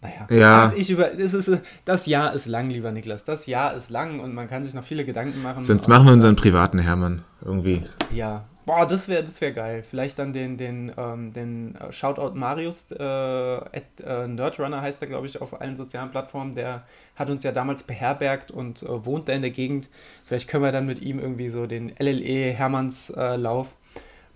naja, 0.03 0.27
Ja. 0.31 0.73
Ich 0.77 0.91
über, 0.91 1.09
das, 1.09 1.35
ist, 1.35 1.51
das 1.85 2.07
Jahr 2.07 2.35
ist 2.35 2.47
lang, 2.47 2.71
lieber 2.71 2.93
Niklas. 2.93 3.25
Das 3.25 3.47
Jahr 3.47 3.75
ist 3.75 3.91
lang 3.91 4.21
und 4.21 4.35
man 4.35 4.49
kann 4.49 4.65
sich 4.65 4.75
noch 4.75 4.85
viele 4.85 5.05
Gedanken 5.05 5.43
machen. 5.43 5.63
Sonst 5.63 5.89
machen 5.89 6.07
wir 6.07 6.13
unseren 6.13 6.37
privaten 6.37 6.79
Hermann 6.79 7.25
irgendwie. 7.45 7.83
Ja. 8.13 8.45
Boah, 8.67 8.85
das 8.85 9.07
wäre 9.07 9.23
das 9.23 9.41
wär 9.41 9.53
geil. 9.53 9.85
Vielleicht 9.89 10.19
dann 10.19 10.33
den, 10.33 10.57
den, 10.57 10.91
ähm, 10.97 11.33
den 11.33 11.77
äh, 11.77 11.93
Shoutout 11.93 12.37
Marius, 12.37 12.91
äh, 12.91 13.01
at, 13.01 14.01
äh, 14.05 14.27
Nerdrunner 14.27 14.81
heißt 14.81 15.01
er, 15.03 15.07
glaube 15.07 15.29
ich, 15.29 15.41
auf 15.41 15.61
allen 15.61 15.77
sozialen 15.77 16.11
Plattformen. 16.11 16.53
Der 16.53 16.83
hat 17.15 17.31
uns 17.31 17.45
ja 17.45 17.53
damals 17.53 17.85
beherbergt 17.85 18.51
und 18.51 18.83
äh, 18.83 19.05
wohnt 19.07 19.29
da 19.29 19.35
in 19.35 19.43
der 19.43 19.53
Gegend. 19.53 19.89
Vielleicht 20.25 20.49
können 20.49 20.65
wir 20.65 20.73
dann 20.73 20.85
mit 20.85 21.01
ihm 21.01 21.21
irgendwie 21.21 21.49
so 21.49 21.67
den 21.69 21.93
LLE 21.97 22.53
Hermanns 22.55 23.11
äh, 23.11 23.37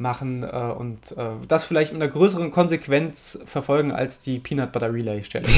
machen 0.00 0.42
äh, 0.42 0.46
und 0.46 1.12
äh, 1.16 1.30
das 1.46 1.64
vielleicht 1.64 1.92
mit 1.92 2.02
einer 2.02 2.10
größeren 2.10 2.50
Konsequenz 2.50 3.38
verfolgen 3.44 3.92
als 3.92 4.20
die 4.20 4.38
Peanut 4.38 4.72
Butter 4.72 4.92
Relay 4.92 5.22
Challenge. 5.22 5.54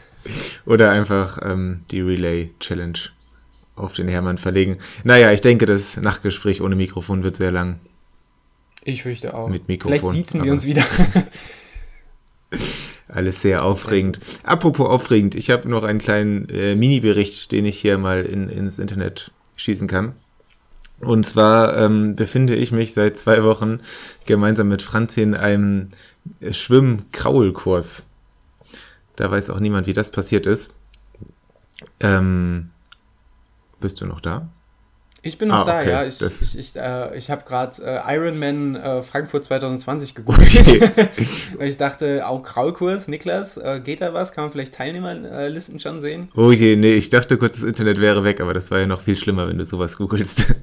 Oder 0.66 0.90
einfach 0.90 1.38
ähm, 1.42 1.84
die 1.90 2.00
Relay 2.00 2.50
Challenge 2.60 2.98
auf 3.76 3.92
den 3.92 4.08
Hermann 4.08 4.38
verlegen. 4.38 4.78
Naja, 5.04 5.32
ich 5.32 5.40
denke, 5.40 5.66
das 5.66 5.96
Nachgespräch 5.96 6.60
ohne 6.60 6.76
Mikrofon 6.76 7.22
wird 7.22 7.36
sehr 7.36 7.52
lang. 7.52 7.78
Ich 8.84 9.02
fürchte 9.02 9.34
auch. 9.34 9.48
Mit 9.48 9.68
Mikrofon, 9.68 9.98
Vielleicht 9.98 10.14
siezen 10.14 10.44
wir 10.44 10.52
uns 10.52 10.66
wieder. 10.66 10.84
Alles 13.08 13.40
sehr 13.40 13.64
aufregend. 13.64 14.20
Apropos 14.42 14.88
aufregend, 14.88 15.34
ich 15.34 15.50
habe 15.50 15.68
noch 15.68 15.82
einen 15.82 15.98
kleinen 15.98 16.48
äh, 16.50 16.74
Mini-Bericht, 16.74 17.52
den 17.52 17.64
ich 17.64 17.80
hier 17.80 17.98
mal 17.98 18.24
in, 18.24 18.50
ins 18.50 18.78
Internet 18.78 19.30
schießen 19.56 19.88
kann. 19.88 20.14
Und 21.00 21.24
zwar 21.24 21.76
ähm, 21.76 22.16
befinde 22.16 22.56
ich 22.56 22.72
mich 22.72 22.92
seit 22.92 23.18
zwei 23.18 23.44
Wochen 23.44 23.80
gemeinsam 24.26 24.68
mit 24.68 24.82
Franzi 24.82 25.22
in 25.22 25.34
einem 25.34 25.90
Schwimm-Kraulkurs. 26.50 28.06
Da 29.16 29.30
weiß 29.30 29.50
auch 29.50 29.60
niemand, 29.60 29.86
wie 29.86 29.92
das 29.92 30.10
passiert 30.10 30.46
ist. 30.46 30.74
Ähm, 32.00 32.70
bist 33.80 34.00
du 34.00 34.06
noch 34.06 34.20
da? 34.20 34.48
Ich 35.20 35.36
bin 35.36 35.48
noch 35.48 35.62
Ah, 35.62 35.64
da, 35.64 35.80
okay, 35.80 35.90
ja. 35.90 36.04
Ich, 36.04 36.18
das- 36.18 36.42
ich, 36.42 36.58
ich, 36.58 36.76
äh, 36.76 37.16
ich 37.16 37.28
habe 37.30 37.42
gerade 37.44 37.82
äh, 37.82 38.14
Ironman 38.16 38.76
äh, 38.76 39.02
Frankfurt 39.02 39.44
2020 39.44 40.14
gegoogelt. 40.14 40.56
Okay. 40.56 41.08
Ich 41.60 41.76
dachte, 41.76 42.26
auch 42.26 42.42
Kraulkurs, 42.44 43.08
Niklas, 43.08 43.56
äh, 43.56 43.80
geht 43.82 44.00
da 44.00 44.14
was? 44.14 44.30
Kann 44.32 44.44
man 44.44 44.52
vielleicht 44.52 44.74
Teilnehmerlisten 44.74 45.80
schon 45.80 46.00
sehen? 46.00 46.28
Oh 46.36 46.52
je, 46.52 46.76
nee, 46.76 46.94
ich 46.94 47.10
dachte 47.10 47.36
kurz, 47.36 47.56
das 47.56 47.64
Internet 47.64 47.98
wäre 48.00 48.22
weg, 48.22 48.40
aber 48.40 48.54
das 48.54 48.70
war 48.70 48.78
ja 48.78 48.86
noch 48.86 49.00
viel 49.00 49.16
schlimmer, 49.16 49.48
wenn 49.48 49.58
du 49.58 49.64
sowas 49.64 49.96
googelst. 49.98 50.54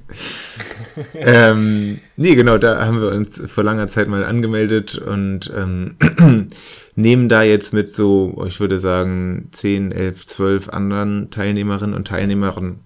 ähm, 1.14 1.98
nee, 2.16 2.34
genau, 2.34 2.56
da 2.58 2.84
haben 2.86 3.00
wir 3.00 3.10
uns 3.10 3.40
vor 3.50 3.64
langer 3.64 3.86
Zeit 3.88 4.08
mal 4.08 4.24
angemeldet 4.24 4.96
und 4.96 5.52
ähm, 5.54 5.96
nehmen 6.94 7.28
da 7.28 7.42
jetzt 7.42 7.72
mit 7.74 7.92
so, 7.92 8.42
ich 8.46 8.58
würde 8.60 8.78
sagen, 8.78 9.48
10, 9.52 9.92
11, 9.92 10.26
12 10.26 10.68
anderen 10.70 11.30
Teilnehmerinnen 11.30 11.94
und 11.94 12.08
Teilnehmern 12.08 12.80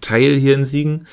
teil 0.00 0.36
hier 0.36 0.54
in 0.54 0.64
Siegen. 0.64 1.06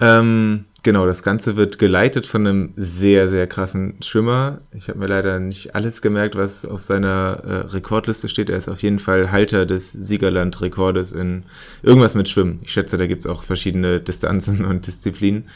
Ähm, 0.00 0.66
genau, 0.82 1.06
das 1.06 1.22
Ganze 1.22 1.56
wird 1.56 1.78
geleitet 1.78 2.24
von 2.26 2.46
einem 2.46 2.72
sehr, 2.76 3.28
sehr 3.28 3.46
krassen 3.46 3.94
Schwimmer. 4.02 4.60
Ich 4.72 4.88
habe 4.88 4.98
mir 4.98 5.06
leider 5.06 5.40
nicht 5.40 5.74
alles 5.74 6.02
gemerkt, 6.02 6.36
was 6.36 6.64
auf 6.64 6.82
seiner 6.82 7.42
äh, 7.44 7.54
Rekordliste 7.66 8.28
steht. 8.28 8.48
Er 8.48 8.58
ist 8.58 8.68
auf 8.68 8.82
jeden 8.82 9.00
Fall 9.00 9.32
Halter 9.32 9.66
des 9.66 9.92
Siegerland-Rekordes 9.92 11.12
in 11.12 11.44
irgendwas 11.82 12.14
mit 12.14 12.28
Schwimmen. 12.28 12.60
Ich 12.62 12.72
schätze, 12.72 12.96
da 12.96 13.06
gibt's 13.06 13.26
auch 13.26 13.42
verschiedene 13.42 14.00
Distanzen 14.00 14.64
und 14.64 14.86
Disziplinen. 14.86 15.48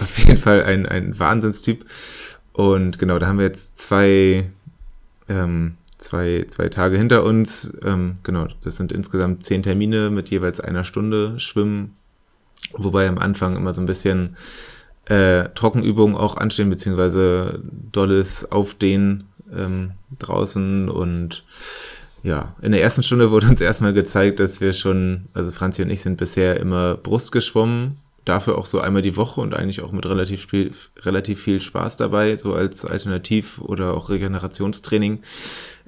Auf 0.00 0.18
jeden 0.18 0.38
Fall 0.38 0.64
ein, 0.64 0.86
ein 0.86 1.18
Wahnsinnstyp. 1.18 1.84
Und 2.52 2.98
genau, 2.98 3.18
da 3.18 3.28
haben 3.28 3.38
wir 3.38 3.46
jetzt 3.46 3.78
zwei, 3.78 4.50
ähm, 5.28 5.76
zwei, 5.98 6.46
zwei 6.50 6.68
Tage 6.68 6.96
hinter 6.96 7.24
uns. 7.24 7.72
Ähm, 7.84 8.18
genau, 8.22 8.48
das 8.62 8.76
sind 8.76 8.92
insgesamt 8.92 9.44
zehn 9.44 9.62
Termine 9.62 10.10
mit 10.10 10.30
jeweils 10.30 10.60
einer 10.60 10.84
Stunde 10.84 11.38
Schwimmen. 11.38 11.96
Wobei 12.72 13.08
am 13.08 13.18
Anfang 13.18 13.56
immer 13.56 13.74
so 13.74 13.80
ein 13.80 13.86
bisschen 13.86 14.36
äh, 15.06 15.48
Trockenübungen 15.54 16.16
auch 16.16 16.36
anstehen, 16.36 16.70
beziehungsweise 16.70 17.60
dolles 17.92 18.50
Aufdehnen 18.50 19.24
ähm, 19.54 19.92
draußen. 20.18 20.88
Und 20.88 21.44
ja, 22.22 22.54
in 22.60 22.72
der 22.72 22.82
ersten 22.82 23.02
Stunde 23.02 23.30
wurde 23.30 23.48
uns 23.48 23.60
erstmal 23.60 23.92
gezeigt, 23.92 24.40
dass 24.40 24.60
wir 24.60 24.72
schon, 24.72 25.26
also 25.34 25.50
Franzi 25.50 25.82
und 25.82 25.90
ich 25.90 26.02
sind 26.02 26.16
bisher 26.16 26.60
immer 26.60 26.94
Brust 26.94 27.32
geschwommen, 27.32 27.98
dafür 28.24 28.58
auch 28.58 28.66
so 28.66 28.80
einmal 28.80 29.02
die 29.02 29.16
Woche 29.16 29.40
und 29.40 29.54
eigentlich 29.54 29.80
auch 29.80 29.92
mit 29.92 30.04
relativ 30.04 30.46
viel, 30.46 30.72
relativ 30.98 31.42
viel 31.42 31.60
Spaß 31.60 31.96
dabei, 31.96 32.36
so 32.36 32.52
als 32.52 32.84
Alternativ- 32.84 33.60
oder 33.60 33.94
auch 33.94 34.10
Regenerationstraining. 34.10 35.20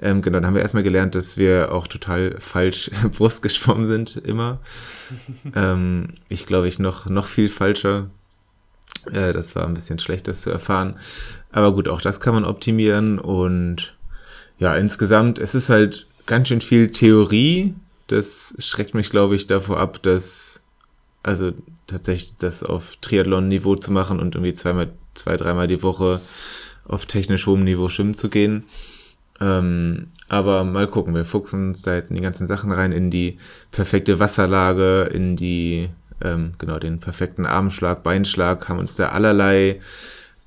Ähm, 0.02 0.22
genau, 0.22 0.38
dann 0.38 0.46
haben 0.46 0.54
wir 0.54 0.62
erstmal 0.62 0.82
gelernt, 0.82 1.14
dass 1.14 1.36
wir 1.36 1.72
auch 1.72 1.86
total 1.86 2.36
falsch 2.38 2.90
Brust 3.16 3.42
geschwommen 3.42 3.86
sind, 3.86 4.16
immer. 4.16 4.60
ähm, 5.54 6.14
ich 6.28 6.46
glaube, 6.46 6.68
ich 6.68 6.78
noch, 6.78 7.06
noch 7.06 7.26
viel 7.26 7.48
falscher. 7.48 8.08
Äh, 9.12 9.32
das 9.32 9.54
war 9.54 9.66
ein 9.66 9.74
bisschen 9.74 9.98
schlecht, 9.98 10.26
das 10.26 10.42
zu 10.42 10.50
erfahren. 10.50 10.96
Aber 11.52 11.74
gut, 11.74 11.88
auch 11.88 12.00
das 12.00 12.20
kann 12.20 12.34
man 12.34 12.44
optimieren 12.44 13.18
und 13.18 13.94
ja, 14.58 14.74
insgesamt, 14.76 15.38
es 15.38 15.54
ist 15.54 15.70
halt 15.70 16.06
ganz 16.26 16.48
schön 16.48 16.60
viel 16.60 16.90
Theorie. 16.92 17.74
Das 18.06 18.54
schreckt 18.58 18.94
mich, 18.94 19.10
glaube 19.10 19.34
ich, 19.34 19.46
davor 19.46 19.78
ab, 19.80 20.02
dass, 20.02 20.62
also 21.22 21.52
tatsächlich 21.86 22.36
das 22.38 22.62
auf 22.62 22.96
Triathlon-Niveau 23.00 23.76
zu 23.76 23.90
machen 23.90 24.20
und 24.20 24.34
irgendwie 24.34 24.54
zweimal 24.54 24.92
zwei, 25.14 25.36
dreimal 25.36 25.66
die 25.66 25.82
Woche 25.82 26.20
auf 26.86 27.06
technisch 27.06 27.46
hohem 27.46 27.64
Niveau 27.64 27.88
schwimmen 27.88 28.14
zu 28.14 28.28
gehen. 28.28 28.64
Ähm, 29.40 30.08
aber 30.28 30.64
mal 30.64 30.86
gucken, 30.86 31.14
wir 31.14 31.24
fuchsen 31.24 31.70
uns 31.70 31.82
da 31.82 31.94
jetzt 31.94 32.10
in 32.10 32.16
die 32.16 32.22
ganzen 32.22 32.46
Sachen 32.46 32.70
rein, 32.70 32.92
in 32.92 33.10
die 33.10 33.38
perfekte 33.72 34.20
Wasserlage, 34.20 35.02
in 35.12 35.36
die, 35.36 35.88
ähm, 36.22 36.52
genau, 36.58 36.78
den 36.78 37.00
perfekten 37.00 37.46
Armschlag, 37.46 38.02
Beinschlag, 38.02 38.68
haben 38.68 38.78
uns 38.78 38.94
da 38.94 39.08
allerlei 39.08 39.80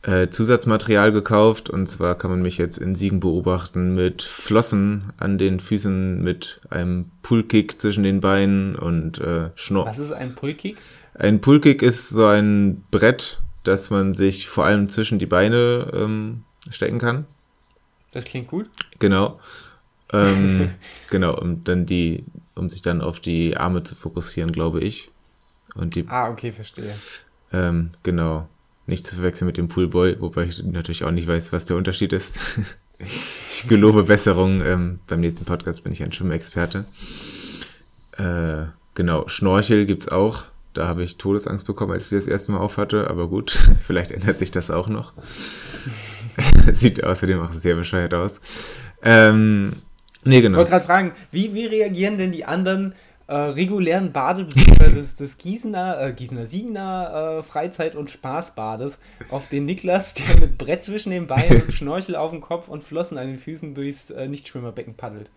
äh, 0.03 0.29
Zusatzmaterial 0.29 1.11
gekauft. 1.11 1.69
Und 1.69 1.87
zwar 1.87 2.15
kann 2.15 2.31
man 2.31 2.41
mich 2.41 2.57
jetzt 2.57 2.77
in 2.77 2.95
Siegen 2.95 3.19
beobachten 3.19 3.95
mit 3.95 4.21
Flossen 4.21 5.11
an 5.17 5.37
den 5.37 5.59
Füßen, 5.59 6.21
mit 6.23 6.61
einem 6.69 7.11
Pullkick 7.21 7.79
zwischen 7.79 8.03
den 8.03 8.21
Beinen 8.21 8.75
und 8.75 9.19
äh, 9.19 9.49
Schnorr. 9.55 9.87
Was 9.87 9.99
ist 9.99 10.11
ein 10.11 10.35
Pullkick? 10.35 10.77
Ein 11.15 11.41
Pullkick 11.41 11.81
ist 11.81 12.09
so 12.09 12.25
ein 12.25 12.83
Brett, 12.89 13.41
das 13.63 13.89
man 13.89 14.13
sich 14.13 14.47
vor 14.47 14.65
allem 14.65 14.89
zwischen 14.89 15.19
die 15.19 15.25
Beine 15.25 15.91
ähm, 15.93 16.43
stecken 16.69 16.99
kann. 16.99 17.25
Das 18.13 18.23
klingt 18.23 18.47
gut. 18.47 18.69
Genau. 18.99 19.39
Ähm, 20.13 20.69
genau, 21.09 21.37
um 21.37 21.63
dann 21.63 21.85
die, 21.85 22.23
um 22.55 22.69
sich 22.69 22.81
dann 22.81 23.01
auf 23.01 23.19
die 23.19 23.57
Arme 23.57 23.83
zu 23.83 23.95
fokussieren, 23.95 24.51
glaube 24.51 24.79
ich. 24.79 25.11
Und 25.75 25.95
die, 25.95 26.07
ah, 26.07 26.29
okay, 26.29 26.51
verstehe. 26.51 26.93
Ähm, 27.51 27.89
genau. 28.03 28.47
Nicht 28.85 29.07
zu 29.07 29.15
verwechseln 29.15 29.47
mit 29.47 29.57
dem 29.57 29.67
Poolboy, 29.67 30.19
wobei 30.19 30.45
ich 30.45 30.63
natürlich 30.63 31.03
auch 31.03 31.11
nicht 31.11 31.27
weiß, 31.27 31.51
was 31.51 31.65
der 31.65 31.77
Unterschied 31.77 32.13
ist. 32.13 32.39
ich 32.99 33.67
gelobe 33.67 34.03
Besserung. 34.03 34.61
Ähm, 34.63 34.99
beim 35.07 35.21
nächsten 35.21 35.45
Podcast 35.45 35.83
bin 35.83 35.93
ich 35.93 36.03
ein 36.03 36.11
Schwimmexperte. 36.11 36.85
Äh, 38.17 38.65
genau, 38.93 39.27
Schnorchel 39.27 39.85
gibt's 39.85 40.09
auch. 40.09 40.43
Da 40.73 40.87
habe 40.87 41.03
ich 41.03 41.17
Todesangst 41.17 41.65
bekommen, 41.65 41.93
als 41.93 42.11
ich 42.11 42.17
das 42.17 42.27
erste 42.27 42.51
Mal 42.51 42.59
aufhatte. 42.59 43.09
Aber 43.09 43.27
gut, 43.27 43.51
vielleicht 43.79 44.11
ändert 44.11 44.37
sich 44.37 44.51
das 44.51 44.69
auch 44.69 44.89
noch. 44.89 45.13
Sieht 46.71 47.03
außerdem 47.03 47.41
auch 47.41 47.53
sehr 47.53 47.75
bescheuert 47.75 48.13
aus. 48.13 48.41
Ähm, 49.01 49.73
nee, 50.23 50.41
genau. 50.41 50.57
Ich 50.57 50.59
wollte 50.59 50.71
gerade 50.71 50.85
fragen, 50.85 51.11
wie, 51.31 51.53
wie 51.53 51.65
reagieren 51.65 52.17
denn 52.17 52.31
die 52.31 52.45
anderen 52.45 52.95
äh, 53.27 53.35
regulären 53.35 54.11
Badebesucher 54.11 54.89
des, 54.93 55.15
des 55.15 55.37
Gießener, 55.37 56.01
äh, 56.01 56.13
Gießener 56.13 56.45
Siegener 56.45 57.39
äh, 57.39 57.43
Freizeit- 57.43 57.95
und 57.95 58.11
Spaßbades 58.11 58.99
auf 59.29 59.47
den 59.47 59.65
Niklas, 59.65 60.13
der 60.13 60.39
mit 60.39 60.57
Brett 60.57 60.83
zwischen 60.83 61.11
den 61.11 61.27
Beinen 61.27 61.61
und 61.61 61.73
Schnorchel 61.73 62.15
auf 62.15 62.31
dem 62.31 62.41
Kopf 62.41 62.67
und 62.67 62.83
Flossen 62.83 63.17
an 63.17 63.27
den 63.27 63.37
Füßen 63.37 63.75
durchs 63.75 64.09
äh, 64.09 64.27
Nichtschwimmerbecken 64.27 64.95
paddelt. 64.95 65.31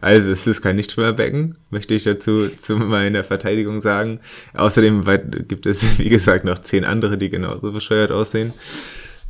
Also 0.00 0.30
es 0.30 0.46
ist 0.46 0.62
kein 0.62 0.76
Nichtschwimmerbecken, 0.76 1.58
möchte 1.70 1.94
ich 1.94 2.04
dazu 2.04 2.48
zu 2.48 2.76
meiner 2.76 3.24
Verteidigung 3.24 3.80
sagen. 3.80 4.20
Außerdem 4.54 5.04
gibt 5.48 5.66
es, 5.66 5.98
wie 5.98 6.08
gesagt, 6.08 6.44
noch 6.44 6.60
zehn 6.60 6.84
andere, 6.84 7.18
die 7.18 7.30
genauso 7.30 7.72
bescheuert 7.72 8.12
aussehen. 8.12 8.52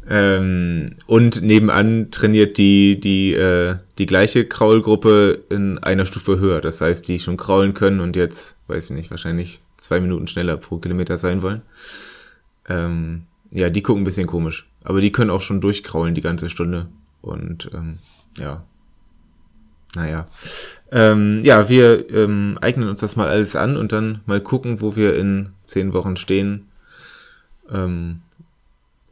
Ähm, 0.08 0.96
und 1.06 1.42
nebenan 1.42 2.10
trainiert 2.10 2.58
die, 2.58 3.00
die, 3.00 3.32
äh, 3.32 3.76
die 3.98 4.06
gleiche 4.06 4.44
Kraulgruppe 4.44 5.44
in 5.48 5.78
einer 5.78 6.06
Stufe 6.06 6.38
höher. 6.38 6.60
Das 6.60 6.80
heißt, 6.80 7.08
die 7.08 7.18
schon 7.18 7.36
kraulen 7.36 7.74
können 7.74 8.00
und 8.00 8.16
jetzt, 8.16 8.56
weiß 8.66 8.90
ich 8.90 8.96
nicht, 8.96 9.10
wahrscheinlich 9.10 9.62
zwei 9.76 10.00
Minuten 10.00 10.26
schneller 10.26 10.56
pro 10.56 10.78
Kilometer 10.78 11.16
sein 11.18 11.42
wollen. 11.42 11.62
Ähm, 12.68 13.22
ja, 13.50 13.70
die 13.70 13.82
gucken 13.82 14.02
ein 14.02 14.04
bisschen 14.04 14.26
komisch. 14.26 14.66
Aber 14.82 15.00
die 15.00 15.12
können 15.12 15.30
auch 15.30 15.40
schon 15.40 15.60
durchkraulen 15.60 16.14
die 16.14 16.20
ganze 16.20 16.50
Stunde. 16.50 16.88
Und 17.22 17.70
ähm, 17.72 17.98
ja. 18.38 18.64
Naja. 19.94 20.26
Ähm, 20.90 21.40
ja, 21.44 21.68
wir 21.68 22.10
ähm, 22.10 22.58
eignen 22.60 22.88
uns 22.88 23.00
das 23.00 23.16
mal 23.16 23.28
alles 23.28 23.56
an 23.56 23.76
und 23.76 23.92
dann 23.92 24.20
mal 24.26 24.40
gucken, 24.40 24.80
wo 24.80 24.96
wir 24.96 25.14
in 25.16 25.50
zehn 25.64 25.92
Wochen 25.92 26.16
stehen. 26.16 26.66
Ähm, 27.70 28.20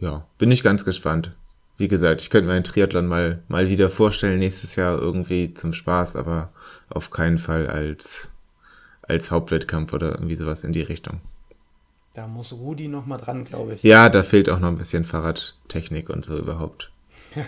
ja, 0.03 0.27
bin 0.37 0.51
ich 0.51 0.65
ganz 0.65 0.85
gespannt. 0.85 1.31
Wie 1.79 1.87
gesagt, 1.87 2.21
ich 2.21 2.31
könnte 2.31 2.49
mir 2.49 2.55
einen 2.55 2.65
Triathlon 2.65 3.07
mal, 3.07 3.43
mal 3.47 3.69
wieder 3.69 3.89
vorstellen, 3.89 4.41
nächstes 4.41 4.75
Jahr 4.75 4.99
irgendwie 4.99 5.55
zum 5.55 5.73
Spaß, 5.73 6.17
aber 6.17 6.53
auf 6.91 7.11
keinen 7.11 7.39
Fall 7.39 7.69
als, 7.69 8.29
als 9.03 9.31
Hauptwettkampf 9.31 9.93
oder 9.93 10.11
irgendwie 10.11 10.37
sowas 10.37 10.65
in 10.65 10.73
die 10.73 10.83
Richtung. 10.83 11.21
Da 12.15 12.27
muss 12.27 12.53
Rudi 12.53 12.89
noch 12.89 13.07
mal 13.07 13.17
dran, 13.17 13.45
glaube 13.45 13.75
ich. 13.75 13.83
Ja, 13.85 14.09
da 14.09 14.23
fehlt 14.23 14.51
auch 14.51 14.59
noch 14.59 14.69
ein 14.69 14.77
bisschen 14.77 15.05
Fahrradtechnik 15.05 16.11
und 16.11 16.25
so 16.25 16.37
überhaupt. 16.37 16.91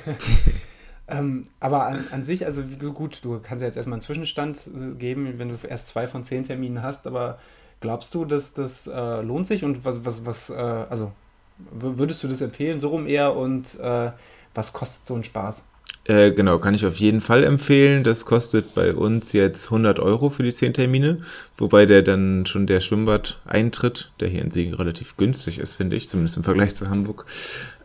ähm, 1.08 1.42
aber 1.58 1.86
an, 1.86 2.04
an, 2.12 2.22
sich, 2.22 2.46
also 2.46 2.62
gut, 2.62 3.24
du 3.24 3.40
kannst 3.42 3.62
ja 3.62 3.66
jetzt 3.66 3.76
erstmal 3.76 3.96
einen 3.96 4.02
Zwischenstand 4.02 4.58
äh, 4.68 4.94
geben, 4.94 5.38
wenn 5.38 5.48
du 5.48 5.56
erst 5.68 5.88
zwei 5.88 6.06
von 6.06 6.22
zehn 6.22 6.44
Terminen 6.44 6.82
hast, 6.82 7.08
aber 7.08 7.40
glaubst 7.80 8.14
du, 8.14 8.24
dass 8.24 8.54
das 8.54 8.86
äh, 8.86 9.22
lohnt 9.22 9.48
sich 9.48 9.64
und 9.64 9.84
was, 9.84 10.04
was, 10.04 10.24
was, 10.24 10.50
äh, 10.50 10.54
also 10.54 11.12
Würdest 11.58 12.22
du 12.22 12.28
das 12.28 12.40
empfehlen, 12.40 12.80
so 12.80 12.88
rum 12.88 13.06
eher? 13.06 13.36
Und 13.36 13.78
äh, 13.80 14.10
was 14.54 14.72
kostet 14.72 15.06
so 15.06 15.14
ein 15.14 15.24
Spaß? 15.24 15.62
Äh, 16.06 16.32
genau, 16.32 16.58
kann 16.58 16.74
ich 16.74 16.84
auf 16.84 16.96
jeden 16.96 17.22
Fall 17.22 17.44
empfehlen. 17.44 18.04
Das 18.04 18.26
kostet 18.26 18.74
bei 18.74 18.92
uns 18.92 19.32
jetzt 19.32 19.66
100 19.66 19.98
Euro 19.98 20.28
für 20.28 20.42
die 20.42 20.52
10 20.52 20.74
Termine, 20.74 21.22
wobei 21.56 21.86
der 21.86 22.02
dann 22.02 22.44
schon 22.44 22.66
der 22.66 22.80
Schwimmbad-Eintritt, 22.80 24.12
der 24.20 24.28
hier 24.28 24.42
in 24.42 24.50
Siegen 24.50 24.74
relativ 24.74 25.16
günstig 25.16 25.58
ist, 25.58 25.76
finde 25.76 25.96
ich, 25.96 26.10
zumindest 26.10 26.36
im 26.36 26.44
Vergleich 26.44 26.74
zu 26.74 26.90
Hamburg, 26.90 27.24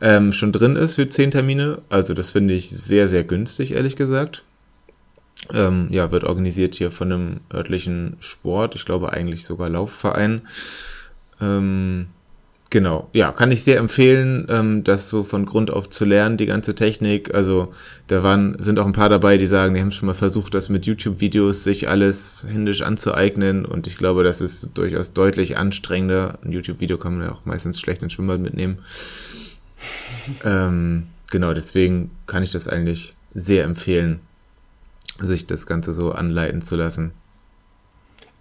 ähm, 0.01 0.33
schon 0.33 0.51
drin 0.51 0.75
ist 0.75 0.95
für 0.95 1.07
10 1.07 1.31
Termine. 1.31 1.81
Also 1.87 2.13
das 2.13 2.31
finde 2.31 2.55
ich 2.55 2.69
sehr, 2.69 3.07
sehr 3.07 3.23
günstig, 3.23 3.71
ehrlich 3.71 3.95
gesagt. 3.95 4.43
Ähm, 5.53 5.87
ja, 5.89 6.11
wird 6.11 6.25
organisiert 6.25 6.75
hier 6.75 6.91
von 6.91 7.11
einem 7.11 7.39
örtlichen 7.53 8.17
Sport, 8.19 8.75
ich 8.75 8.85
glaube 8.85 9.13
eigentlich 9.13 9.45
sogar 9.45 9.69
Laufverein. 9.69 10.41
Ähm, 11.39 12.07
Genau, 12.71 13.09
ja, 13.13 13.31
kann 13.31 13.49
ich 13.49 13.63
sehr 13.63 13.79
empfehlen, 13.79 14.45
ähm, 14.47 14.83
das 14.83 15.09
so 15.09 15.23
von 15.23 15.47
Grund 15.47 15.71
auf 15.71 15.89
zu 15.89 16.05
lernen, 16.05 16.37
die 16.37 16.45
ganze 16.45 16.75
Technik. 16.75 17.33
Also 17.33 17.73
da 18.07 18.21
waren, 18.21 18.61
sind 18.61 18.77
auch 18.77 18.85
ein 18.85 18.93
paar 18.93 19.09
dabei, 19.09 19.39
die 19.39 19.47
sagen, 19.47 19.73
die 19.73 19.81
haben 19.81 19.89
schon 19.89 20.05
mal 20.05 20.13
versucht, 20.13 20.53
das 20.53 20.69
mit 20.69 20.85
YouTube-Videos 20.85 21.63
sich 21.63 21.89
alles 21.89 22.45
händisch 22.47 22.83
anzueignen 22.83 23.65
und 23.65 23.87
ich 23.87 23.97
glaube, 23.97 24.23
das 24.23 24.39
ist 24.39 24.77
durchaus 24.77 25.13
deutlich 25.13 25.57
anstrengender. 25.57 26.37
Ein 26.43 26.51
YouTube-Video 26.51 26.99
kann 26.99 27.17
man 27.17 27.27
ja 27.27 27.33
auch 27.33 27.43
meistens 27.43 27.79
schlecht 27.79 28.03
ins 28.03 28.13
Schwimmbad 28.13 28.39
mitnehmen. 28.39 28.77
ähm, 30.43 31.07
genau, 31.31 31.55
deswegen 31.55 32.11
kann 32.27 32.43
ich 32.43 32.51
das 32.51 32.67
eigentlich 32.67 33.15
sehr 33.33 33.63
empfehlen, 33.63 34.19
sich 35.17 35.47
das 35.47 35.65
Ganze 35.65 35.91
so 35.91 36.11
anleiten 36.11 36.61
zu 36.61 36.75
lassen. 36.75 37.13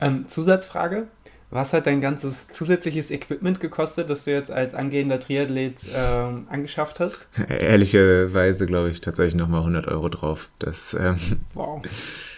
Ähm, 0.01 0.29
Zusatzfrage, 0.29 1.09
was 1.51 1.72
hat 1.72 1.86
dein 1.86 2.01
ganzes 2.01 2.49
zusätzliches 2.49 3.11
Equipment 3.11 3.59
gekostet, 3.59 4.11
das 4.11 4.24
du 4.24 4.32
jetzt 4.32 4.51
als 4.51 4.74
angehender 4.74 5.18
Triathlet 5.18 5.80
ähm, 5.94 6.46
angeschafft 6.51 7.01
hast? 7.01 7.26
Ehrlicherweise 7.49 8.66
glaube 8.66 8.90
ich 8.90 9.01
tatsächlich 9.01 9.34
nochmal 9.34 9.61
100 9.61 9.88
Euro 9.88 10.11
drauf. 10.11 10.51
Das, 10.59 10.94
ähm, 10.99 11.16
wow. 11.55 11.80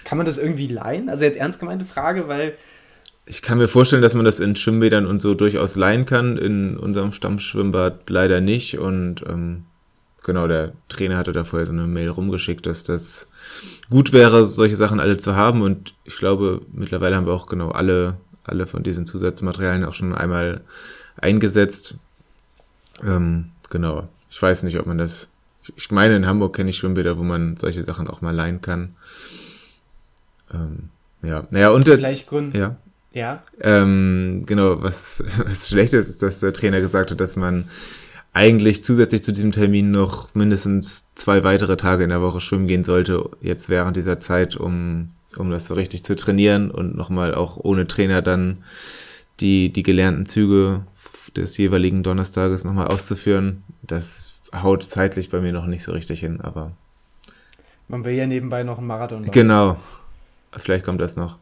Kann 0.05 0.17
man 0.17 0.27
das 0.27 0.39
irgendwie 0.39 0.69
leihen? 0.69 1.09
Also 1.09 1.25
jetzt 1.25 1.37
ernst 1.37 1.59
gemeinte 1.59 1.85
Frage, 1.85 2.29
weil... 2.29 2.55
Ich 3.27 3.43
kann 3.43 3.59
mir 3.59 3.69
vorstellen, 3.69 4.03
dass 4.03 4.15
man 4.15 4.25
das 4.25 4.41
in 4.41 4.57
Schwimmbädern 4.57 5.07
und 5.07 5.21
so 5.21 5.35
durchaus 5.35 5.77
leihen 5.77 6.05
kann. 6.05 6.37
In 6.37 6.77
unserem 6.77 7.13
Stammschwimmbad 7.13 8.11
leider 8.11 8.41
nicht. 8.41 8.79
Und 8.79 9.25
ähm, 9.29 9.65
genau, 10.25 10.49
der 10.49 10.73
Trainer 10.89 11.17
hatte 11.17 11.33
da 11.33 11.45
vorher 11.45 11.67
so 11.67 11.73
eine 11.73 11.87
Mail 11.87 12.09
rumgeschickt, 12.09 12.67
dass 12.67 12.83
das 12.83 13.29
gut 13.89 14.13
wäre, 14.13 14.47
solche 14.47 14.77
Sachen 14.77 14.99
alle 14.99 15.19
zu 15.19 15.37
haben. 15.37 15.63
Und 15.63 15.95
ich 16.05 16.17
glaube, 16.17 16.63
mittlerweile 16.73 17.17
haben 17.17 17.27
wir 17.27 17.35
auch 17.35 17.47
genau 17.47 17.71
alle 17.71 18.17
alle 18.45 18.67
von 18.67 18.83
diesen 18.83 19.07
Zusatzmaterialien 19.07 19.85
auch 19.85 19.95
schon 19.95 20.15
einmal 20.15 20.63
eingesetzt. 21.17 21.97
Ähm, 23.03 23.51
genau. 23.69 24.09
Ich 24.31 24.41
weiß 24.41 24.63
nicht, 24.63 24.79
ob 24.79 24.87
man 24.87 24.99
das. 24.99 25.29
Ich 25.77 25.91
meine, 25.91 26.17
in 26.17 26.27
Hamburg 26.27 26.57
kenne 26.57 26.71
ich 26.71 26.79
Schwimmbäder, 26.79 27.19
wo 27.19 27.23
man 27.23 27.57
solche 27.57 27.83
Sachen 27.83 28.09
auch 28.09 28.23
mal 28.23 28.35
leihen 28.35 28.61
kann. 28.61 28.95
Ähm, 30.53 30.89
ja, 31.23 31.47
naja, 31.51 31.71
und. 31.71 31.89
Vielleicht 31.89 32.29
Grund. 32.29 32.55
Ja. 32.55 32.77
Ja. 33.13 33.43
Ähm, 33.61 34.45
genau, 34.47 34.83
was, 34.83 35.23
was 35.45 35.69
schlecht 35.69 35.93
ist, 35.95 36.09
ist, 36.09 36.23
dass 36.23 36.41
der 36.41 36.53
Trainer 36.53 36.81
gesagt 36.81 37.11
hat, 37.11 37.21
dass 37.21 37.37
man 37.37 37.69
eigentlich 38.33 38.85
zusätzlich 38.85 39.25
zu 39.25 39.33
diesem 39.33 39.51
Termin 39.51 39.91
noch 39.91 40.35
mindestens 40.35 41.13
zwei 41.17 41.43
weitere 41.43 41.77
Tage 41.77 42.05
in 42.05 42.11
der 42.11 42.23
Woche 42.23 42.41
schwimmen 42.41 42.69
gehen 42.69 42.85
sollte, 42.85 43.29
jetzt 43.41 43.69
während 43.69 43.97
dieser 43.97 44.21
Zeit, 44.21 44.57
um 44.57 45.11
um 45.37 45.51
das 45.51 45.67
so 45.67 45.75
richtig 45.75 46.05
zu 46.05 46.17
trainieren 46.17 46.71
und 46.71 46.97
nochmal 46.97 47.35
auch 47.35 47.57
ohne 47.57 47.87
Trainer 47.87 48.23
dann 48.23 48.65
die, 49.41 49.73
die 49.73 49.83
gelernten 49.83 50.27
Züge 50.27 50.85
des 51.37 51.57
jeweiligen 51.57 52.03
Donnerstages 52.03 52.65
nochmal 52.65 52.89
auszuführen. 52.89 53.63
Das 53.83 54.43
haut 54.55 54.83
zeitlich 54.83 55.31
bei 55.31 55.41
mir 55.41 55.53
noch 55.53 55.67
nicht 55.67 55.83
so 55.83 55.93
richtig 55.93 56.21
hin, 56.21 56.41
aber. 56.41 56.73
Man 57.89 58.05
will 58.05 58.15
ja 58.15 58.27
nebenbei 58.27 58.63
noch 58.63 58.79
einen 58.79 58.87
Marathon 58.87 59.23
machen. 59.23 59.33
Genau. 59.33 59.77
Vielleicht 60.57 60.85
kommt 60.85 61.01
das 61.01 61.17
noch. 61.17 61.39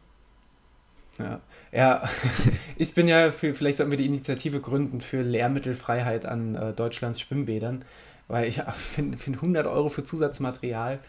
Ja. 1.17 1.41
Ja, 1.71 2.09
ich 2.77 2.93
bin 2.95 3.07
ja 3.07 3.31
für, 3.31 3.53
vielleicht 3.53 3.77
sollten 3.77 3.91
wir 3.91 3.97
die 3.97 4.07
Initiative 4.07 4.59
gründen 4.59 5.01
für 5.01 5.21
Lehrmittelfreiheit 5.21 6.25
an 6.25 6.55
äh, 6.55 6.73
Deutschlands 6.73 7.21
Schwimmbädern, 7.21 7.85
weil 8.27 8.47
ich 8.47 8.61
finde 8.75 9.17
find 9.17 9.37
100 9.37 9.67
Euro 9.67 9.89
für 9.89 10.03
Zusatzmaterial 10.03 10.99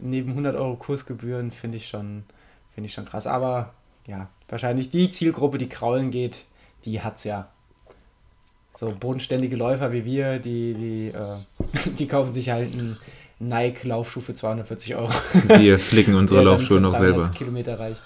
neben 0.00 0.30
100 0.30 0.56
Euro 0.56 0.76
Kursgebühren 0.76 1.50
finde 1.50 1.76
ich 1.76 1.88
schon, 1.88 2.24
finde 2.74 2.86
ich 2.86 2.94
schon 2.94 3.04
krass. 3.04 3.26
Aber 3.26 3.74
ja, 4.06 4.28
wahrscheinlich 4.48 4.90
die 4.90 5.10
Zielgruppe, 5.10 5.58
die 5.58 5.68
kraulen 5.68 6.10
geht, 6.10 6.44
die 6.84 7.00
hat 7.00 7.18
es 7.18 7.24
ja. 7.24 7.48
so 8.74 8.94
bodenständige 8.98 9.56
Läufer 9.56 9.92
wie 9.92 10.04
wir, 10.04 10.38
die, 10.38 10.74
die, 10.74 11.08
äh, 11.08 11.90
die 11.98 12.06
kaufen 12.06 12.32
sich 12.32 12.50
halt 12.50 12.72
einen 12.72 12.96
Nike-Laufschuh 13.38 14.20
für 14.20 14.34
240 14.34 14.96
Euro. 14.96 15.12
Wir 15.48 15.78
flicken 15.78 16.14
unsere 16.14 16.42
Laufschuhe 16.44 16.80
noch 16.80 16.94
selber. 16.94 17.28
Kilometer 17.30 17.78
reicht. 17.78 18.02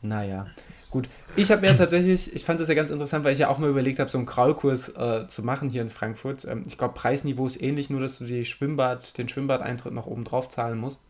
Naja, 0.00 0.46
gut. 0.90 1.08
Ich 1.36 1.50
habe 1.52 1.66
ja 1.66 1.74
tatsächlich, 1.74 2.34
ich 2.34 2.44
fand 2.44 2.58
das 2.58 2.68
ja 2.68 2.74
ganz 2.74 2.90
interessant, 2.90 3.24
weil 3.24 3.32
ich 3.32 3.38
ja 3.38 3.48
auch 3.48 3.58
mal 3.58 3.70
überlegt 3.70 4.00
habe, 4.00 4.10
so 4.10 4.18
einen 4.18 4.26
Kraulkurs 4.26 4.88
äh, 4.90 5.28
zu 5.28 5.42
machen 5.42 5.68
hier 5.68 5.82
in 5.82 5.90
Frankfurt. 5.90 6.44
Ähm, 6.44 6.64
ich 6.66 6.78
glaube, 6.78 6.94
Preisniveau 6.94 7.46
ist 7.46 7.62
ähnlich, 7.62 7.90
nur 7.90 8.00
dass 8.00 8.18
du 8.18 8.24
die 8.24 8.44
Schwimmbad, 8.44 9.16
den 9.18 9.28
Schwimmbadeintritt 9.28 9.92
noch 9.92 10.06
oben 10.06 10.24
drauf 10.24 10.48
zahlen 10.48 10.78
musst. 10.78 11.02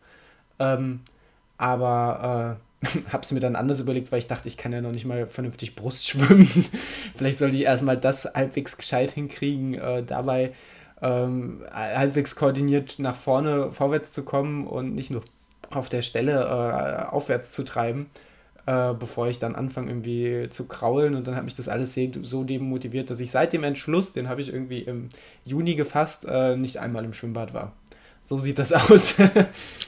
Ähm, 0.59 1.01
aber 1.57 2.57
äh, 2.81 2.87
habe 3.11 3.23
es 3.23 3.31
mir 3.31 3.39
dann 3.39 3.55
anders 3.55 3.79
überlegt, 3.79 4.11
weil 4.11 4.19
ich 4.19 4.27
dachte, 4.27 4.47
ich 4.47 4.57
kann 4.57 4.71
ja 4.71 4.81
noch 4.81 4.91
nicht 4.91 5.05
mal 5.05 5.27
vernünftig 5.27 5.75
Brust 5.75 6.07
schwimmen. 6.07 6.47
Vielleicht 7.15 7.37
sollte 7.37 7.57
ich 7.57 7.63
erstmal 7.63 7.97
das 7.97 8.25
halbwegs 8.25 8.77
gescheit 8.77 9.11
hinkriegen, 9.11 9.73
äh, 9.75 10.03
dabei 10.03 10.53
ähm, 11.01 11.63
halbwegs 11.73 12.35
koordiniert 12.35 12.99
nach 12.99 13.15
vorne 13.15 13.71
vorwärts 13.71 14.11
zu 14.11 14.23
kommen 14.23 14.67
und 14.67 14.95
nicht 14.95 15.11
nur 15.11 15.23
auf 15.69 15.89
der 15.89 16.01
Stelle 16.01 16.43
äh, 16.43 17.09
aufwärts 17.09 17.51
zu 17.51 17.63
treiben, 17.63 18.07
äh, 18.69 18.93
bevor 18.93 19.27
ich 19.27 19.39
dann 19.39 19.55
anfange 19.55 19.89
irgendwie 19.89 20.47
zu 20.51 20.65
kraulen 20.65 21.15
und 21.15 21.25
dann 21.25 21.35
hat 21.35 21.43
mich 21.43 21.55
das 21.55 21.67
alles 21.67 21.97
so 22.21 22.43
demotiviert, 22.43 23.09
dass 23.09 23.19
ich 23.19 23.31
seit 23.31 23.51
dem 23.51 23.63
Entschluss, 23.63 24.13
den 24.13 24.29
habe 24.29 24.41
ich 24.41 24.53
irgendwie 24.53 24.81
im 24.81 25.09
Juni 25.43 25.73
gefasst, 25.73 26.27
äh, 26.29 26.55
nicht 26.55 26.77
einmal 26.77 27.03
im 27.03 27.13
Schwimmbad 27.13 27.55
war. 27.55 27.73
So 28.21 28.37
sieht 28.37 28.59
das 28.59 28.71
aus. 28.91 29.15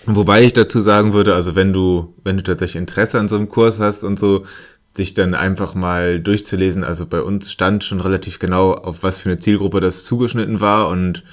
Wobei 0.08 0.42
ich 0.42 0.54
dazu 0.54 0.82
sagen 0.82 1.14
würde, 1.14 1.36
also 1.36 1.54
wenn 1.54 1.74
du, 1.74 2.16
wenn 2.24 2.38
du 2.38 2.44
tatsächlich 2.44 2.78
Interesse 2.78 3.20
an 3.20 3.28
so 3.28 3.36
einem 3.36 3.50
Kurs 3.50 3.80
hast 3.80 4.04
und 4.04 4.18
so, 4.18 4.46
sich 4.94 5.14
dann 5.14 5.36
einfach 5.36 5.76
mal 5.76 6.20
durchzulesen. 6.20 6.84
Also 6.84 7.06
bei 7.06 7.22
uns 7.22 7.52
stand 7.52 7.84
schon 7.84 8.02
relativ 8.02 8.40
genau, 8.40 8.74
auf 8.74 9.04
was 9.04 9.20
für 9.20 9.30
eine 9.30 9.38
Zielgruppe 9.38 9.80
das 9.80 10.06
zugeschnitten 10.06 10.60
war 10.60 10.88
und 10.88 11.24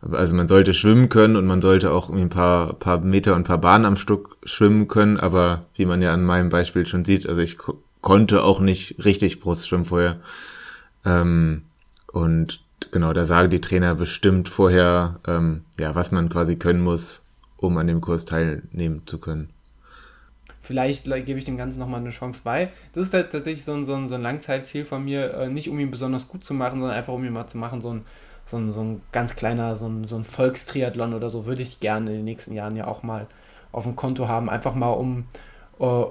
also 0.00 0.34
man 0.34 0.48
sollte 0.48 0.74
schwimmen 0.74 1.08
können 1.08 1.36
und 1.36 1.46
man 1.46 1.60
sollte 1.60 1.92
auch 1.92 2.10
ein 2.10 2.28
paar, 2.28 2.74
paar 2.74 3.00
Meter 3.00 3.34
und 3.34 3.40
ein 3.40 3.44
paar 3.44 3.58
Bahnen 3.58 3.84
am 3.84 3.96
Stück 3.96 4.36
schwimmen 4.44 4.86
können, 4.88 5.18
aber 5.18 5.66
wie 5.74 5.86
man 5.86 6.02
ja 6.02 6.12
an 6.12 6.24
meinem 6.24 6.50
Beispiel 6.50 6.86
schon 6.86 7.04
sieht, 7.04 7.28
also 7.28 7.40
ich 7.40 7.58
konnte 8.00 8.42
auch 8.42 8.60
nicht 8.60 9.04
richtig 9.04 9.40
Brust 9.40 9.68
schwimmen 9.68 9.84
vorher. 9.84 10.20
Ähm, 11.04 11.62
und 12.12 12.60
genau, 12.90 13.12
da 13.12 13.24
sagen 13.24 13.50
die 13.50 13.60
Trainer 13.60 13.94
bestimmt 13.94 14.48
vorher, 14.48 15.20
ähm, 15.26 15.64
ja, 15.78 15.94
was 15.94 16.12
man 16.12 16.28
quasi 16.28 16.56
können 16.56 16.80
muss, 16.80 17.22
um 17.56 17.76
an 17.76 17.88
dem 17.88 18.00
Kurs 18.00 18.24
teilnehmen 18.24 19.02
zu 19.06 19.18
können. 19.18 19.50
Vielleicht 20.62 21.04
gebe 21.04 21.38
ich 21.38 21.44
dem 21.44 21.56
Ganzen 21.56 21.78
nochmal 21.78 22.00
eine 22.00 22.10
Chance 22.10 22.42
bei. 22.44 22.70
Das 22.92 23.06
ist 23.06 23.14
halt 23.14 23.32
tatsächlich 23.32 23.64
so 23.64 23.72
ein, 23.72 23.84
so 23.84 23.94
ein, 23.94 24.06
so 24.06 24.16
ein 24.16 24.22
Langzeitziel 24.22 24.84
von 24.84 25.02
mir, 25.02 25.32
äh, 25.32 25.48
nicht 25.48 25.68
um 25.70 25.80
ihn 25.80 25.90
besonders 25.90 26.28
gut 26.28 26.44
zu 26.44 26.52
machen, 26.52 26.78
sondern 26.80 26.96
einfach 26.96 27.14
um 27.14 27.24
ihn 27.24 27.32
mal 27.32 27.46
zu 27.46 27.56
machen, 27.56 27.80
so 27.80 27.94
ein, 27.94 28.04
so 28.48 28.56
ein, 28.56 28.70
so 28.70 28.80
ein 28.80 29.02
ganz 29.12 29.36
kleiner, 29.36 29.76
so 29.76 29.86
ein, 29.86 30.08
so 30.08 30.16
ein 30.16 30.24
Volkstriathlon 30.24 31.14
oder 31.14 31.30
so, 31.30 31.46
würde 31.46 31.62
ich 31.62 31.80
gerne 31.80 32.10
in 32.10 32.16
den 32.16 32.24
nächsten 32.24 32.54
Jahren 32.54 32.76
ja 32.76 32.86
auch 32.86 33.02
mal 33.02 33.26
auf 33.72 33.84
dem 33.84 33.94
Konto 33.94 34.26
haben, 34.26 34.48
einfach 34.48 34.74
mal 34.74 34.90
um 34.90 35.26
uh, 35.78 36.06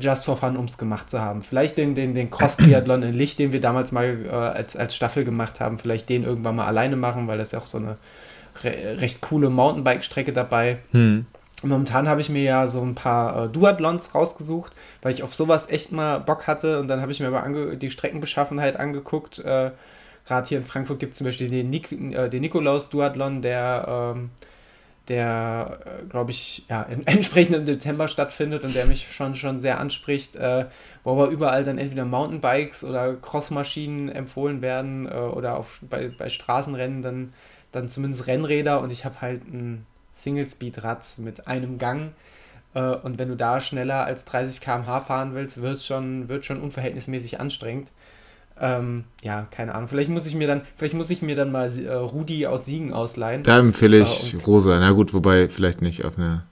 just 0.00 0.24
for 0.24 0.36
fun, 0.36 0.56
um 0.56 0.64
es 0.64 0.78
gemacht 0.78 1.10
zu 1.10 1.20
haben. 1.20 1.42
Vielleicht 1.42 1.76
den, 1.76 1.94
den, 1.94 2.14
den 2.14 2.30
Cross-Triathlon 2.30 3.02
in 3.02 3.14
Licht, 3.14 3.38
den 3.38 3.52
wir 3.52 3.60
damals 3.60 3.92
mal 3.92 4.26
uh, 4.26 4.30
als, 4.30 4.76
als 4.76 4.96
Staffel 4.96 5.24
gemacht 5.24 5.60
haben, 5.60 5.78
vielleicht 5.78 6.08
den 6.08 6.24
irgendwann 6.24 6.56
mal 6.56 6.66
alleine 6.66 6.96
machen, 6.96 7.28
weil 7.28 7.38
das 7.38 7.48
ist 7.48 7.52
ja 7.52 7.58
auch 7.58 7.66
so 7.66 7.78
eine 7.78 7.98
re 8.64 8.98
recht 8.98 9.20
coole 9.20 9.50
Mountainbike-Strecke 9.50 10.32
dabei. 10.32 10.78
Hm. 10.92 11.26
Momentan 11.62 12.08
habe 12.08 12.22
ich 12.22 12.30
mir 12.30 12.42
ja 12.42 12.66
so 12.66 12.80
ein 12.80 12.94
paar 12.94 13.44
äh, 13.44 13.48
Duathlons 13.48 14.14
rausgesucht, 14.14 14.72
weil 15.02 15.12
ich 15.12 15.22
auf 15.22 15.34
sowas 15.34 15.68
echt 15.68 15.92
mal 15.92 16.18
Bock 16.18 16.46
hatte 16.46 16.80
und 16.80 16.88
dann 16.88 17.02
habe 17.02 17.12
ich 17.12 17.20
mir 17.20 17.28
aber 17.28 17.76
die 17.76 17.90
Streckenbeschaffenheit 17.90 18.78
angeguckt. 18.78 19.40
Äh, 19.40 19.72
Gerade 20.30 20.46
hier 20.46 20.58
in 20.58 20.64
Frankfurt 20.64 21.00
gibt 21.00 21.14
es 21.14 21.18
zum 21.18 21.24
Beispiel 21.24 21.50
den, 21.50 21.70
Nik 21.70 21.90
äh, 21.90 22.28
den 22.28 22.42
Nikolaus-Duathlon, 22.42 23.42
der, 23.42 24.14
ähm, 24.14 24.30
der 25.08 25.80
äh, 25.84 26.04
glaube 26.06 26.30
ich, 26.30 26.64
ja, 26.68 26.82
in, 26.88 27.04
entsprechend 27.04 27.56
im 27.56 27.66
Dezember 27.66 28.06
stattfindet 28.06 28.62
und 28.62 28.76
der 28.76 28.86
mich 28.86 29.12
schon, 29.12 29.34
schon 29.34 29.58
sehr 29.58 29.80
anspricht, 29.80 30.36
äh, 30.36 30.66
wo 31.02 31.10
aber 31.10 31.30
überall 31.30 31.64
dann 31.64 31.78
entweder 31.78 32.04
Mountainbikes 32.04 32.84
oder 32.84 33.14
Crossmaschinen 33.14 34.08
empfohlen 34.08 34.62
werden 34.62 35.08
äh, 35.08 35.16
oder 35.16 35.56
auf, 35.56 35.80
bei, 35.90 36.12
bei 36.16 36.28
Straßenrennen 36.28 37.02
dann, 37.02 37.32
dann 37.72 37.88
zumindest 37.88 38.28
Rennräder 38.28 38.80
und 38.82 38.92
ich 38.92 39.04
habe 39.04 39.20
halt 39.20 39.42
ein 39.52 39.84
Single-Speed-Rad 40.12 41.18
mit 41.18 41.48
einem 41.48 41.78
Gang. 41.78 42.12
Äh, 42.74 42.82
und 42.82 43.18
wenn 43.18 43.30
du 43.30 43.36
da 43.36 43.60
schneller 43.60 44.04
als 44.04 44.26
30 44.26 44.60
km/h 44.60 45.00
fahren 45.00 45.34
willst, 45.34 45.60
wird 45.60 45.78
es 45.78 45.86
schon, 45.86 46.28
wird 46.28 46.46
schon 46.46 46.60
unverhältnismäßig 46.60 47.40
anstrengend. 47.40 47.90
Ähm, 48.60 49.04
ja, 49.22 49.46
keine 49.50 49.74
Ahnung. 49.74 49.88
Vielleicht 49.88 50.10
muss 50.10 50.26
ich 50.26 50.34
mir 50.34 50.46
dann, 50.46 50.62
vielleicht 50.76 50.94
muss 50.94 51.08
ich 51.10 51.22
mir 51.22 51.34
dann 51.34 51.50
mal 51.50 51.72
äh, 51.78 51.92
Rudi 51.92 52.46
aus 52.46 52.66
Siegen 52.66 52.92
ausleihen. 52.92 53.42
Da 53.42 53.58
empfehle 53.58 54.00
ich 54.00 54.34
äh, 54.34 54.36
Rosa. 54.36 54.78
Na 54.78 54.92
gut, 54.92 55.14
wobei 55.14 55.48
vielleicht 55.48 55.80
nicht 55.80 56.04
auf 56.04 56.18
eine 56.18 56.44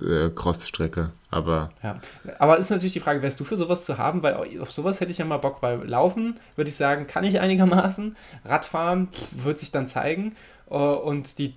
äh, 0.00 0.30
Cross-Strecke, 0.30 1.12
aber. 1.30 1.70
Ja, 1.82 1.98
aber 2.38 2.58
ist 2.58 2.70
natürlich 2.70 2.94
die 2.94 3.00
Frage, 3.00 3.22
wärst 3.22 3.38
du 3.38 3.44
für 3.44 3.56
sowas 3.56 3.84
zu 3.84 3.98
haben? 3.98 4.22
Weil 4.22 4.60
auf 4.60 4.72
sowas 4.72 5.00
hätte 5.00 5.12
ich 5.12 5.18
ja 5.18 5.26
mal 5.26 5.36
Bock, 5.36 5.58
weil 5.60 5.86
Laufen, 5.86 6.40
würde 6.56 6.70
ich 6.70 6.76
sagen, 6.76 7.06
kann 7.06 7.24
ich 7.24 7.38
einigermaßen. 7.38 8.16
Radfahren 8.46 9.08
pff, 9.08 9.44
wird 9.44 9.58
sich 9.58 9.70
dann 9.70 9.86
zeigen. 9.86 10.34
Uh, 10.70 10.94
und 10.94 11.40
die 11.40 11.54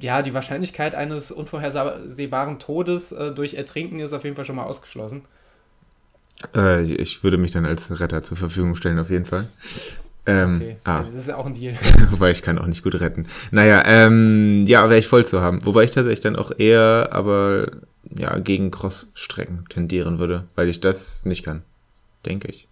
ja, 0.00 0.22
die 0.22 0.32
Wahrscheinlichkeit 0.32 0.94
eines 0.94 1.30
unvorhersehbaren 1.30 2.58
Todes 2.58 3.12
äh, 3.12 3.32
durch 3.32 3.52
Ertrinken 3.54 4.00
ist 4.00 4.14
auf 4.14 4.24
jeden 4.24 4.34
Fall 4.34 4.46
schon 4.46 4.56
mal 4.56 4.64
ausgeschlossen. 4.64 5.26
Äh, 6.54 6.84
ich 6.84 7.22
würde 7.22 7.38
mich 7.38 7.52
dann 7.52 7.66
als 7.66 8.00
Retter 8.00 8.22
zur 8.22 8.36
Verfügung 8.36 8.74
stellen, 8.74 8.98
auf 8.98 9.10
jeden 9.10 9.26
Fall. 9.26 9.48
Ähm, 10.26 10.56
okay, 10.56 10.76
ah. 10.84 11.02
das 11.02 11.14
ist 11.14 11.28
ja 11.28 11.36
auch 11.36 11.46
ein 11.46 11.54
Deal. 11.54 11.74
Wobei 12.10 12.30
ich 12.30 12.42
kann 12.42 12.58
auch 12.58 12.66
nicht 12.66 12.82
gut 12.82 12.94
retten. 13.00 13.26
Naja, 13.50 13.82
ähm, 13.86 14.64
ja, 14.66 14.88
wäre 14.88 14.98
ich 14.98 15.08
voll 15.08 15.24
zu 15.24 15.40
haben. 15.40 15.64
Wobei 15.64 15.84
ich 15.84 15.90
tatsächlich 15.90 16.20
dann 16.20 16.36
auch 16.36 16.52
eher, 16.56 17.08
aber 17.12 17.70
ja, 18.16 18.38
gegen 18.38 18.70
Cross-Strecken 18.70 19.64
tendieren 19.68 20.18
würde, 20.18 20.44
weil 20.54 20.68
ich 20.68 20.80
das 20.80 21.24
nicht 21.24 21.44
kann. 21.44 21.62
Denke 22.26 22.48
ich. 22.48 22.68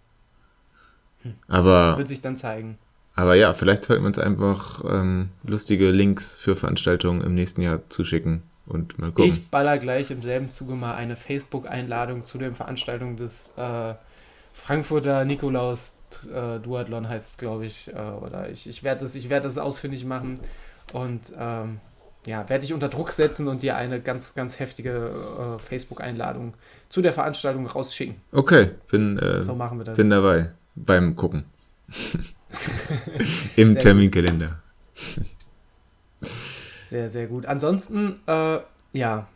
Hm. 1.23 1.33
Aber. 1.47 1.97
Wird 1.97 2.07
sich 2.07 2.21
dann 2.21 2.37
zeigen. 2.37 2.77
Aber 3.15 3.35
ja, 3.35 3.53
vielleicht 3.53 3.83
sollten 3.83 4.03
wir 4.03 4.07
uns 4.07 4.19
einfach 4.19 4.83
ähm, 4.87 5.29
lustige 5.43 5.91
Links 5.91 6.35
für 6.35 6.55
Veranstaltungen 6.55 7.21
im 7.21 7.35
nächsten 7.35 7.61
Jahr 7.61 7.81
zuschicken 7.89 8.43
und 8.69 8.97
mal 8.99 9.11
gucken. 9.11 9.25
Ich 9.25 9.49
baller 9.49 9.77
gleich 9.77 10.11
im 10.11 10.21
selben 10.21 10.51
Zuge 10.51 10.73
mal 10.73 10.95
eine 10.95 11.15
Facebook-Einladung 11.15 12.25
zu 12.25 12.37
den 12.37 12.55
Veranstaltungen 12.55 13.17
des 13.17 13.51
äh, 13.57 13.95
Frankfurter 14.53 15.25
Nikolaus 15.25 15.97
äh, 16.33 16.59
Duathlon 16.59 17.07
heißt 17.07 17.31
es, 17.31 17.37
glaube 17.37 17.65
ich. 17.65 17.93
Äh, 17.93 17.99
oder 17.99 18.49
ich, 18.49 18.67
ich 18.67 18.83
werde 18.83 19.01
das, 19.01 19.29
werd 19.29 19.45
das 19.45 19.57
ausfindig 19.57 20.05
machen 20.05 20.39
und 20.93 21.33
ähm, 21.37 21.79
ja, 22.25 22.47
werde 22.49 22.61
dich 22.61 22.73
unter 22.73 22.89
Druck 22.89 23.11
setzen 23.11 23.47
und 23.47 23.63
dir 23.63 23.75
eine 23.75 24.01
ganz, 24.01 24.33
ganz 24.35 24.59
heftige 24.59 25.57
äh, 25.57 25.61
Facebook-Einladung 25.61 26.53
zu 26.89 27.01
der 27.01 27.13
Veranstaltung 27.13 27.65
rausschicken. 27.65 28.15
Okay, 28.31 28.71
bin, 28.89 29.17
äh, 29.17 29.41
so 29.41 29.55
machen 29.55 29.79
wir 29.79 29.85
das. 29.85 29.97
bin 29.97 30.09
dabei 30.09 30.51
beim 30.75 31.15
Gucken. 31.15 31.45
Im 33.55 33.77
Terminkalender. 33.77 34.59
Sehr, 36.89 37.09
sehr 37.09 37.27
gut. 37.27 37.45
Ansonsten, 37.45 38.19
äh, 38.25 38.59
ja, 38.93 39.27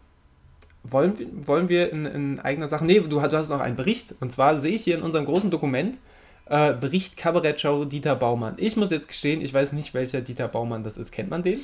wollen, 0.84 1.48
wollen 1.48 1.70
wir 1.70 1.92
in, 1.92 2.06
in, 2.06 2.40
eigener 2.40 2.68
Sache. 2.68 2.86
Nee, 2.86 3.00
du, 3.00 3.08
du 3.08 3.22
hast 3.22 3.52
auch 3.52 3.60
einen 3.60 3.76
Bericht. 3.76 4.16
Und 4.20 4.32
zwar 4.32 4.60
sehe 4.60 4.74
ich 4.74 4.84
hier 4.84 4.98
in 4.98 5.04
unserem 5.04 5.26
großen 5.26 5.52
Dokument 5.52 6.00
äh, 6.46 6.74
Bericht 6.74 7.16
Kabarettshow 7.16 7.86
Dieter 7.86 8.16
Baumann. 8.16 8.56
Ich 8.58 8.76
muss 8.76 8.90
jetzt 8.90 9.08
gestehen, 9.08 9.42
ich 9.42 9.54
weiß 9.54 9.72
nicht, 9.74 9.94
welcher 9.94 10.22
Dieter 10.22 10.48
Baumann 10.48 10.84
das 10.84 10.98
ist. 10.98 11.12
Kennt 11.12 11.30
man 11.30 11.44
den? 11.44 11.60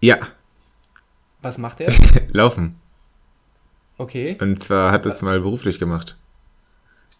Ja. 0.00 0.18
Was 1.42 1.58
macht 1.58 1.80
er? 1.80 1.92
Laufen. 2.32 2.76
Okay. 3.98 4.36
Und 4.40 4.62
zwar 4.62 4.90
hat 4.90 5.06
es 5.06 5.22
mal 5.22 5.40
beruflich 5.40 5.78
gemacht. 5.78 6.16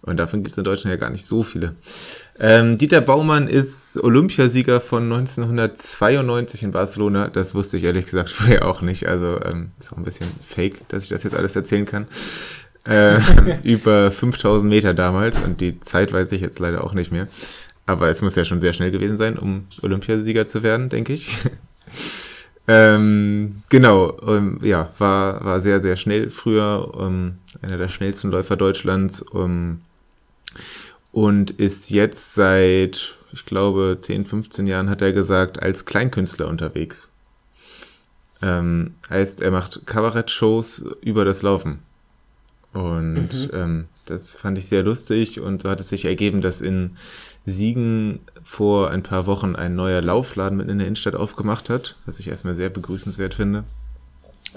Und 0.03 0.19
davon 0.19 0.43
gibt 0.43 0.53
es 0.53 0.59
in 0.59 0.65
Deutschland 0.65 0.93
ja 0.93 1.01
gar 1.01 1.11
nicht 1.11 1.27
so 1.27 1.43
viele. 1.43 1.75
Ähm, 2.39 2.79
Dieter 2.79 3.01
Baumann 3.01 3.49
ist 3.49 3.97
Olympiasieger 4.03 4.81
von 4.81 5.05
1992 5.05 6.63
in 6.63 6.71
Barcelona. 6.71 7.29
Das 7.29 7.55
wusste 7.55 7.77
ich 7.77 7.85
ehrlich 7.85 8.05
gesagt 8.05 8.31
vorher 8.33 8.67
auch 8.67 8.83
nicht. 8.83 9.07
Also 9.07 9.41
ähm, 9.43 9.73
ist 9.79 9.93
auch 9.93 9.97
ein 9.97 10.05
bisschen 10.05 10.29
fake, 10.47 10.89
dass 10.89 11.05
ich 11.05 11.11
das 11.11 11.25
jetzt 11.25 11.35
alles 11.35 11.57
erzählen 11.57 11.87
kann. 11.87 12.07
Äh, 12.87 13.21
über 13.65 14.11
5000 14.11 14.71
Meter 14.71 14.95
damals 14.95 15.41
und 15.41 15.61
die 15.61 15.81
Zeit 15.81 16.13
weiß 16.13 16.31
ich 16.33 16.41
jetzt 16.41 16.61
leider 16.61 16.85
auch 16.85 16.93
nicht 16.93 17.11
mehr. 17.11 17.27
Aber 17.87 18.09
es 18.09 18.23
muss 18.23 18.37
ja 18.37 18.45
schon 18.45 18.61
sehr 18.61 18.73
schnell 18.73 18.91
gewesen 18.91 19.17
sein, 19.17 19.39
um 19.39 19.67
Olympiasieger 19.83 20.47
zu 20.47 20.63
werden, 20.63 20.89
denke 20.89 21.13
ich. 21.13 21.31
ähm, 22.69 23.63
genau, 23.69 24.17
ähm, 24.27 24.59
ja, 24.63 24.91
war, 24.99 25.45
war 25.45 25.61
sehr, 25.61 25.81
sehr 25.81 25.97
schnell 25.97 26.31
früher, 26.31 26.93
ähm, 26.99 27.39
einer 27.63 27.79
der 27.79 27.89
schnellsten 27.89 28.31
Läufer 28.31 28.57
Deutschlands. 28.57 29.23
Um, 29.23 29.83
und 31.13 31.51
ist 31.53 31.91
jetzt 31.91 32.35
seit, 32.35 33.17
ich 33.33 33.47
glaube, 33.47 33.99
10, 34.01 34.27
15 34.27 34.67
Jahren, 34.67 34.91
hat 34.91 35.01
er 35.01 35.13
gesagt, 35.13 35.63
als 35.63 35.85
Kleinkünstler 35.87 36.49
unterwegs. 36.49 37.11
Ähm, 38.43 38.95
heißt, 39.09 39.41
er 39.41 39.51
macht 39.51 39.87
Kabarett-Shows 39.87 40.85
über 41.01 41.25
das 41.25 41.43
Laufen. 41.43 41.79
Und 42.77 43.33
mhm. 43.33 43.51
ähm, 43.53 43.85
das 44.05 44.37
fand 44.37 44.59
ich 44.59 44.67
sehr 44.67 44.83
lustig 44.83 45.41
und 45.41 45.63
so 45.63 45.71
hat 45.71 45.81
es 45.81 45.89
sich 45.89 46.05
ergeben, 46.05 46.43
dass 46.43 46.61
in 46.61 46.97
Siegen 47.47 48.21
vor 48.43 48.91
ein 48.91 49.03
paar 49.03 49.27
Wochen 49.27 49.57
ein 49.57 49.75
neuer 49.75 50.03
Laufladen 50.03 50.59
mitten 50.59 50.71
in 50.71 50.79
der 50.79 50.87
Innenstadt 50.87 51.15
aufgemacht 51.15 51.71
hat, 51.71 51.97
was 52.05 52.19
ich 52.19 52.29
erstmal 52.29 52.55
sehr 52.55 52.69
begrüßenswert 52.69 53.33
finde. 53.33 53.65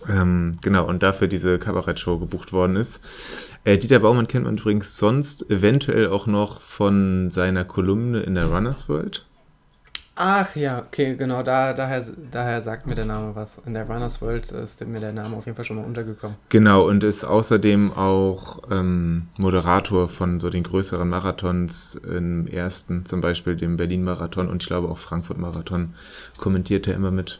Ähm, 0.09 0.53
genau, 0.61 0.85
und 0.85 1.01
dafür 1.01 1.27
diese 1.27 1.59
Kabarettshow 1.59 2.19
gebucht 2.19 2.51
worden 2.51 2.75
ist. 2.75 3.01
Äh, 3.63 3.77
Dieter 3.77 3.99
Baumann 3.99 4.27
kennt 4.27 4.45
man 4.45 4.57
übrigens 4.57 4.97
sonst 4.97 5.49
eventuell 5.49 6.07
auch 6.07 6.27
noch 6.27 6.59
von 6.61 7.29
seiner 7.29 7.63
Kolumne 7.63 8.19
in 8.21 8.35
der 8.35 8.47
Runners 8.47 8.89
World. 8.89 9.25
Ach 10.21 10.53
ja, 10.57 10.79
okay, 10.79 11.15
genau, 11.15 11.43
da, 11.43 11.71
daher, 11.71 12.03
daher 12.29 12.59
sagt 12.59 12.85
mir 12.85 12.93
der 12.93 13.05
Name 13.05 13.33
was. 13.35 13.57
In 13.65 13.73
der 13.73 13.87
Runners 13.87 14.21
World 14.21 14.51
ist 14.51 14.85
mir 14.85 14.99
der 14.99 15.13
Name 15.13 15.37
auf 15.37 15.45
jeden 15.45 15.55
Fall 15.55 15.63
schon 15.63 15.77
mal 15.77 15.85
untergekommen. 15.85 16.35
Genau, 16.49 16.85
und 16.85 17.05
ist 17.05 17.23
außerdem 17.23 17.93
auch 17.93 18.59
ähm, 18.69 19.29
Moderator 19.37 20.09
von 20.09 20.41
so 20.41 20.49
den 20.49 20.63
größeren 20.63 21.07
Marathons 21.07 21.95
im 21.95 22.47
ersten, 22.47 23.05
zum 23.05 23.21
Beispiel 23.21 23.55
dem 23.55 23.77
Berlin-Marathon 23.77 24.49
und 24.49 24.61
ich 24.61 24.67
glaube 24.67 24.89
auch 24.89 24.97
Frankfurt-Marathon, 24.97 25.93
kommentiert 26.37 26.89
er 26.89 26.95
immer 26.95 27.11
mit. 27.11 27.39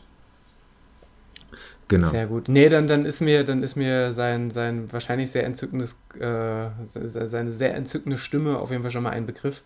Genau. 1.90 2.12
Sehr 2.12 2.28
gut. 2.28 2.48
Nee, 2.48 2.70
dann, 2.70 2.88
dann 2.88 3.04
ist 3.04 3.20
mir, 3.20 3.44
dann 3.44 3.62
ist 3.62 3.76
mir 3.76 4.14
sein, 4.14 4.52
sein 4.52 4.88
wahrscheinlich 4.94 5.32
sehr 5.32 5.44
entzückendes, 5.44 5.98
äh, 6.18 6.70
seine 6.86 7.52
sehr 7.52 7.76
entzückende 7.76 8.18
Stimme 8.18 8.58
auf 8.58 8.72
jeden 8.72 8.84
Fall 8.84 8.92
schon 8.92 9.04
mal 9.04 9.10
ein 9.10 9.26
Begriff. 9.26 9.64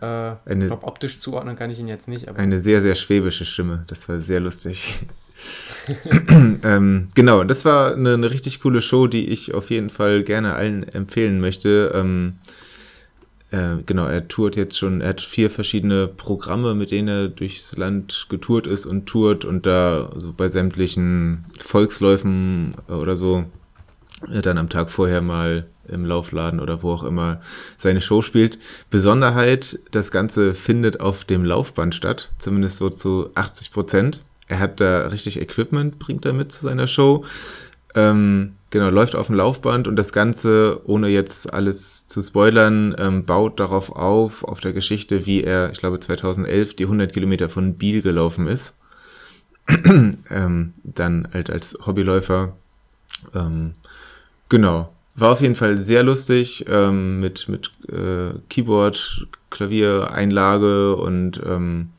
Äh, 0.00 0.04
eine, 0.04 0.64
ich 0.64 0.66
glaube, 0.66 0.86
optisch 0.86 1.20
zuordnen 1.20 1.56
kann 1.56 1.70
ich 1.70 1.78
ihn 1.78 1.88
jetzt 1.88 2.08
nicht. 2.08 2.28
eine 2.28 2.60
sehr, 2.60 2.82
sehr 2.82 2.94
schwäbische 2.94 3.44
Stimme. 3.44 3.80
Das 3.86 4.08
war 4.08 4.18
sehr 4.18 4.40
lustig. 4.40 5.06
ähm, 6.64 7.08
genau, 7.14 7.44
das 7.44 7.64
war 7.64 7.94
eine, 7.94 8.14
eine, 8.14 8.30
richtig 8.30 8.60
coole 8.60 8.80
Show, 8.80 9.06
die 9.06 9.28
ich 9.28 9.54
auf 9.54 9.70
jeden 9.70 9.90
Fall 9.90 10.22
gerne 10.22 10.54
allen 10.54 10.82
empfehlen 10.88 11.40
möchte. 11.40 11.92
Ähm, 11.94 12.38
äh, 13.50 13.76
genau, 13.84 14.06
er 14.06 14.28
tourt 14.28 14.56
jetzt 14.56 14.78
schon, 14.78 15.00
er 15.00 15.10
hat 15.10 15.20
vier 15.20 15.50
verschiedene 15.50 16.08
Programme, 16.08 16.74
mit 16.74 16.90
denen 16.90 17.08
er 17.08 17.28
durchs 17.28 17.76
Land 17.76 18.26
getourt 18.28 18.66
ist 18.66 18.86
und 18.86 19.06
tourt 19.06 19.44
und 19.44 19.66
da 19.66 20.10
so 20.16 20.32
bei 20.32 20.48
sämtlichen 20.48 21.44
Volksläufen 21.58 22.74
oder 22.88 23.14
so 23.16 23.44
äh, 24.32 24.42
dann 24.42 24.58
am 24.58 24.68
Tag 24.68 24.90
vorher 24.90 25.22
mal 25.22 25.66
im 25.88 26.04
Laufladen 26.04 26.60
oder 26.60 26.82
wo 26.82 26.92
auch 26.92 27.04
immer 27.04 27.40
seine 27.76 28.00
Show 28.00 28.22
spielt. 28.22 28.58
Besonderheit, 28.90 29.78
das 29.90 30.10
Ganze 30.10 30.54
findet 30.54 31.00
auf 31.00 31.24
dem 31.24 31.44
Laufband 31.44 31.94
statt, 31.94 32.30
zumindest 32.38 32.78
so 32.78 32.90
zu 32.90 33.30
80 33.34 33.72
Prozent. 33.72 34.20
Er 34.48 34.58
hat 34.60 34.80
da 34.80 35.08
richtig 35.08 35.40
Equipment, 35.40 35.98
bringt 35.98 36.24
er 36.24 36.32
mit 36.32 36.52
zu 36.52 36.62
seiner 36.62 36.86
Show. 36.86 37.24
Ähm, 37.94 38.52
genau, 38.70 38.90
läuft 38.90 39.16
auf 39.16 39.26
dem 39.26 39.36
Laufband 39.36 39.88
und 39.88 39.96
das 39.96 40.12
Ganze, 40.12 40.80
ohne 40.84 41.08
jetzt 41.08 41.52
alles 41.52 42.06
zu 42.06 42.22
spoilern, 42.22 42.94
ähm, 42.98 43.24
baut 43.24 43.58
darauf 43.58 43.90
auf, 43.90 44.44
auf 44.44 44.60
der 44.60 44.72
Geschichte, 44.72 45.26
wie 45.26 45.42
er, 45.42 45.70
ich 45.72 45.78
glaube 45.78 45.98
2011, 45.98 46.76
die 46.76 46.84
100 46.84 47.12
Kilometer 47.12 47.48
von 47.48 47.74
Biel 47.74 48.02
gelaufen 48.02 48.46
ist. 48.46 48.76
ähm, 49.68 50.72
dann 50.84 51.28
halt 51.32 51.50
als 51.50 51.76
Hobbyläufer. 51.84 52.52
Ähm, 53.34 53.74
genau. 54.48 54.92
War 55.16 55.32
auf 55.32 55.40
jeden 55.40 55.54
Fall 55.54 55.78
sehr 55.78 56.02
lustig, 56.02 56.66
ähm, 56.68 57.20
mit, 57.20 57.48
mit 57.48 57.72
äh, 57.88 58.38
Keyboard, 58.50 59.26
Klavier, 59.48 60.10
Einlage 60.10 60.94
und 60.96 61.40
ähm, 61.44 61.90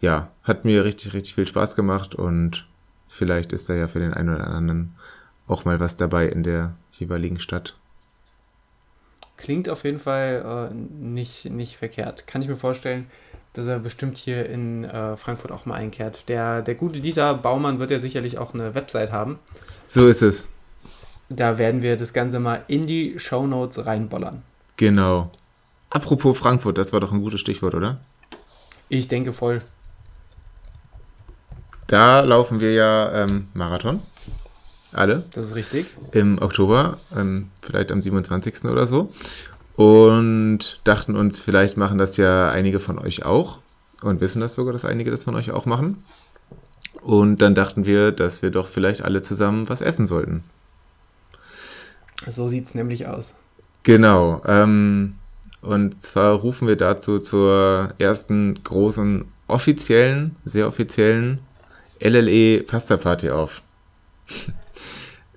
ja, 0.00 0.30
hat 0.42 0.64
mir 0.64 0.84
richtig, 0.84 1.12
richtig 1.12 1.34
viel 1.34 1.46
Spaß 1.46 1.76
gemacht 1.76 2.14
und 2.14 2.66
vielleicht 3.08 3.52
ist 3.52 3.68
da 3.68 3.74
ja 3.74 3.88
für 3.88 3.98
den 3.98 4.14
einen 4.14 4.34
oder 4.34 4.46
anderen 4.46 4.94
auch 5.46 5.66
mal 5.66 5.80
was 5.80 5.96
dabei 5.96 6.26
in 6.26 6.42
der 6.42 6.74
jeweiligen 6.92 7.40
Stadt. 7.40 7.76
Klingt 9.36 9.68
auf 9.68 9.84
jeden 9.84 9.98
Fall 9.98 10.70
äh, 10.70 10.74
nicht, 10.74 11.46
nicht 11.46 11.76
verkehrt. 11.76 12.26
Kann 12.26 12.40
ich 12.40 12.48
mir 12.48 12.56
vorstellen, 12.56 13.06
dass 13.52 13.66
er 13.66 13.78
bestimmt 13.78 14.16
hier 14.16 14.46
in 14.48 14.84
äh, 14.84 15.16
Frankfurt 15.16 15.50
auch 15.50 15.66
mal 15.66 15.74
einkehrt. 15.74 16.28
Der, 16.28 16.62
der 16.62 16.74
gute 16.74 17.00
Dieter 17.00 17.34
Baumann 17.34 17.78
wird 17.78 17.90
ja 17.90 17.98
sicherlich 17.98 18.38
auch 18.38 18.54
eine 18.54 18.74
Website 18.74 19.12
haben. 19.12 19.38
So 19.86 20.08
ist 20.08 20.22
es. 20.22 20.48
Da 21.30 21.58
werden 21.58 21.80
wir 21.80 21.96
das 21.96 22.12
Ganze 22.12 22.40
mal 22.40 22.64
in 22.66 22.86
die 22.86 23.18
Show 23.18 23.46
Notes 23.46 23.86
reinbollern. 23.86 24.42
Genau. 24.76 25.30
Apropos 25.88 26.36
Frankfurt, 26.36 26.76
das 26.76 26.92
war 26.92 27.00
doch 27.00 27.12
ein 27.12 27.22
gutes 27.22 27.40
Stichwort, 27.40 27.74
oder? 27.74 28.00
Ich 28.88 29.08
denke 29.08 29.32
voll. 29.32 29.60
Da 31.86 32.20
laufen 32.20 32.60
wir 32.60 32.72
ja 32.72 33.24
ähm, 33.24 33.48
Marathon 33.54 34.00
alle. 34.92 35.24
Das 35.34 35.46
ist 35.46 35.54
richtig. 35.54 35.86
Im 36.12 36.40
Oktober, 36.42 36.98
ähm, 37.16 37.48
vielleicht 37.62 37.92
am 37.92 38.02
27. 38.02 38.64
oder 38.64 38.86
so. 38.86 39.12
Und 39.76 40.80
dachten 40.84 41.16
uns, 41.16 41.38
vielleicht 41.40 41.76
machen 41.76 41.98
das 41.98 42.16
ja 42.16 42.50
einige 42.50 42.80
von 42.80 42.98
euch 42.98 43.24
auch. 43.24 43.58
Und 44.02 44.20
wissen 44.20 44.40
das 44.40 44.54
sogar, 44.54 44.72
dass 44.72 44.84
einige 44.84 45.10
das 45.10 45.24
von 45.24 45.36
euch 45.36 45.50
auch 45.50 45.66
machen. 45.66 46.04
Und 47.02 47.40
dann 47.40 47.54
dachten 47.54 47.86
wir, 47.86 48.12
dass 48.12 48.42
wir 48.42 48.50
doch 48.50 48.68
vielleicht 48.68 49.02
alle 49.02 49.22
zusammen 49.22 49.68
was 49.68 49.80
essen 49.80 50.06
sollten. 50.06 50.42
So 52.28 52.48
sieht 52.48 52.66
es 52.66 52.74
nämlich 52.74 53.06
aus. 53.06 53.34
Genau. 53.82 54.42
Ähm, 54.46 55.14
und 55.62 56.00
zwar 56.00 56.34
rufen 56.34 56.68
wir 56.68 56.76
dazu 56.76 57.18
zur 57.18 57.94
ersten 57.98 58.62
großen 58.62 59.26
offiziellen, 59.46 60.36
sehr 60.44 60.68
offiziellen 60.68 61.40
LLE 62.00 62.62
Pasta 62.62 62.96
Party 62.96 63.30
auf. 63.30 63.62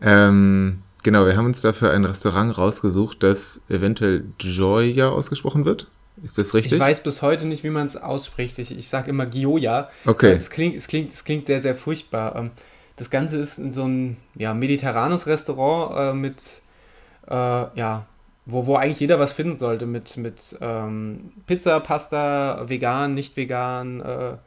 Ähm, 0.05 0.79
genau, 1.01 1.25
wir 1.25 1.37
haben 1.37 1.45
uns 1.45 1.61
dafür 1.61 1.91
ein 1.91 2.03
Restaurant 2.03 2.57
rausgesucht, 2.57 3.23
das 3.23 3.61
eventuell 3.69 4.25
Gioia 4.37 5.07
ausgesprochen 5.07 5.63
wird. 5.63 5.87
Ist 6.21 6.37
das 6.37 6.53
richtig? 6.53 6.73
Ich 6.73 6.79
weiß 6.79 7.03
bis 7.03 7.21
heute 7.21 7.47
nicht, 7.47 7.63
wie 7.63 7.69
man 7.69 7.87
es 7.87 7.95
ausspricht. 7.95 8.59
Ich, 8.59 8.77
ich 8.77 8.89
sage 8.89 9.09
immer 9.09 9.25
Gioia. 9.25 9.89
Okay. 10.05 10.33
Es 10.33 10.49
klingt, 10.49 10.75
es, 10.75 10.87
klingt, 10.87 11.13
es 11.13 11.23
klingt 11.23 11.47
sehr, 11.47 11.61
sehr 11.61 11.73
furchtbar. 11.73 12.35
Ähm, 12.35 12.51
das 12.97 13.09
Ganze 13.09 13.37
ist 13.37 13.57
in 13.57 13.71
so 13.71 13.85
ein 13.85 14.17
ja, 14.35 14.53
mediterranes 14.53 15.25
Restaurant 15.25 15.95
äh, 15.97 16.13
mit, 16.13 16.41
äh, 17.27 17.33
ja, 17.33 18.05
wo, 18.45 18.65
wo 18.65 18.75
eigentlich 18.75 18.99
jeder 18.99 19.19
was 19.19 19.33
finden 19.33 19.57
sollte. 19.57 19.85
Mit, 19.85 20.17
mit 20.17 20.57
ähm, 20.61 21.31
Pizza, 21.47 21.79
Pasta, 21.79 22.67
vegan, 22.67 23.13
nicht 23.13 23.37
vegan. 23.37 24.01
Äh, 24.01 24.37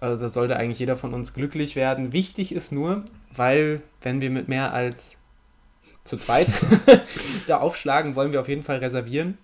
also 0.00 0.20
da 0.20 0.28
sollte 0.28 0.56
eigentlich 0.56 0.78
jeder 0.78 0.96
von 0.96 1.14
uns 1.14 1.32
glücklich 1.32 1.76
werden. 1.76 2.12
Wichtig 2.12 2.52
ist 2.52 2.72
nur, 2.72 3.04
weil 3.34 3.82
wenn 4.02 4.20
wir 4.20 4.30
mit 4.30 4.48
mehr 4.48 4.72
als 4.72 5.16
zu 6.04 6.16
zweit 6.16 6.48
da 7.46 7.58
aufschlagen, 7.58 8.14
wollen 8.14 8.32
wir 8.32 8.40
auf 8.40 8.48
jeden 8.48 8.62
Fall 8.62 8.78
reservieren. 8.78 9.38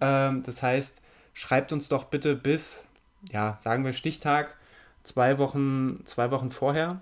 Ähm, 0.00 0.42
das 0.44 0.62
heißt, 0.62 1.00
schreibt 1.34 1.72
uns 1.72 1.88
doch 1.88 2.04
bitte 2.04 2.34
bis, 2.34 2.84
ja, 3.30 3.56
sagen 3.58 3.84
wir 3.84 3.92
Stichtag, 3.92 4.56
zwei 5.04 5.38
Wochen, 5.38 6.02
zwei 6.06 6.30
Wochen 6.30 6.50
vorher. 6.50 7.00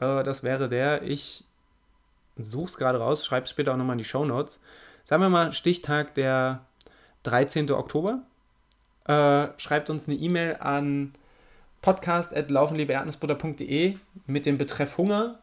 Äh, 0.00 0.22
das 0.22 0.42
wäre 0.42 0.68
der. 0.68 1.02
Ich 1.02 1.44
suche 2.36 2.66
es 2.66 2.76
gerade 2.76 2.98
raus, 2.98 3.24
schreibe 3.24 3.44
es 3.44 3.50
später 3.50 3.72
auch 3.72 3.76
nochmal 3.76 3.94
in 3.94 3.98
die 3.98 4.04
Show 4.04 4.24
Notes. 4.24 4.58
Sagen 5.04 5.22
wir 5.22 5.28
mal 5.28 5.52
Stichtag 5.52 6.14
der 6.14 6.64
13. 7.24 7.70
Oktober. 7.72 8.22
Äh, 9.06 9.48
schreibt 9.58 9.90
uns 9.90 10.08
eine 10.08 10.16
E-Mail 10.16 10.56
an 10.60 11.12
podcast.laufenliebeerdnussbutter.de 11.82 13.96
mit 14.26 14.46
dem 14.46 14.56
Betreff 14.56 14.96
Hunger 14.96 15.40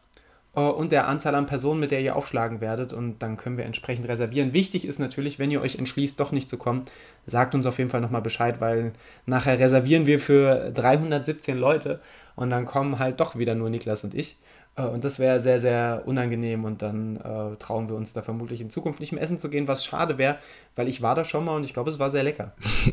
äh, 0.56 0.60
und 0.60 0.90
der 0.90 1.06
Anzahl 1.06 1.36
an 1.36 1.46
Personen, 1.46 1.78
mit 1.78 1.92
der 1.92 2.00
ihr 2.00 2.16
aufschlagen 2.16 2.60
werdet 2.60 2.92
und 2.92 3.20
dann 3.20 3.36
können 3.36 3.56
wir 3.56 3.64
entsprechend 3.64 4.08
reservieren. 4.08 4.52
Wichtig 4.52 4.84
ist 4.84 4.98
natürlich, 4.98 5.38
wenn 5.38 5.52
ihr 5.52 5.60
euch 5.60 5.76
entschließt, 5.76 6.18
doch 6.18 6.32
nicht 6.32 6.50
zu 6.50 6.56
kommen, 6.56 6.82
sagt 7.26 7.54
uns 7.54 7.66
auf 7.66 7.78
jeden 7.78 7.90
Fall 7.90 8.00
nochmal 8.00 8.22
Bescheid, 8.22 8.60
weil 8.60 8.94
nachher 9.26 9.60
reservieren 9.60 10.06
wir 10.06 10.18
für 10.18 10.72
317 10.72 11.56
Leute 11.56 12.00
und 12.34 12.50
dann 12.50 12.66
kommen 12.66 12.98
halt 12.98 13.20
doch 13.20 13.36
wieder 13.36 13.54
nur 13.54 13.70
Niklas 13.70 14.02
und 14.02 14.14
ich. 14.14 14.36
Äh, 14.76 14.84
und 14.84 15.04
das 15.04 15.18
wäre 15.18 15.40
sehr, 15.40 15.60
sehr 15.60 16.02
unangenehm 16.06 16.64
und 16.64 16.82
dann 16.82 17.16
äh, 17.16 17.56
trauen 17.56 17.88
wir 17.88 17.96
uns 17.96 18.12
da 18.12 18.22
vermutlich 18.22 18.60
in 18.60 18.70
Zukunft 18.70 19.00
nicht 19.00 19.12
mehr 19.12 19.22
essen 19.22 19.38
zu 19.38 19.48
gehen, 19.48 19.68
was 19.68 19.84
schade 19.84 20.18
wäre, 20.18 20.38
weil 20.76 20.88
ich 20.88 21.02
war 21.02 21.14
da 21.14 21.24
schon 21.24 21.44
mal 21.44 21.56
und 21.56 21.64
ich 21.64 21.74
glaube, 21.74 21.90
es 21.90 21.98
war 21.98 22.10
sehr 22.10 22.24
lecker. 22.24 22.52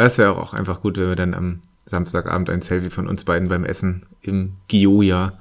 Es 0.00 0.16
wäre 0.16 0.36
auch 0.36 0.54
einfach 0.54 0.80
gut, 0.80 0.96
wenn 0.96 1.08
wir 1.08 1.16
dann 1.16 1.34
am 1.34 1.60
Samstagabend 1.84 2.50
ein 2.50 2.60
Selfie 2.60 2.88
von 2.88 3.08
uns 3.08 3.24
beiden 3.24 3.48
beim 3.48 3.64
Essen 3.64 4.06
im 4.22 4.52
Gioia 4.68 5.32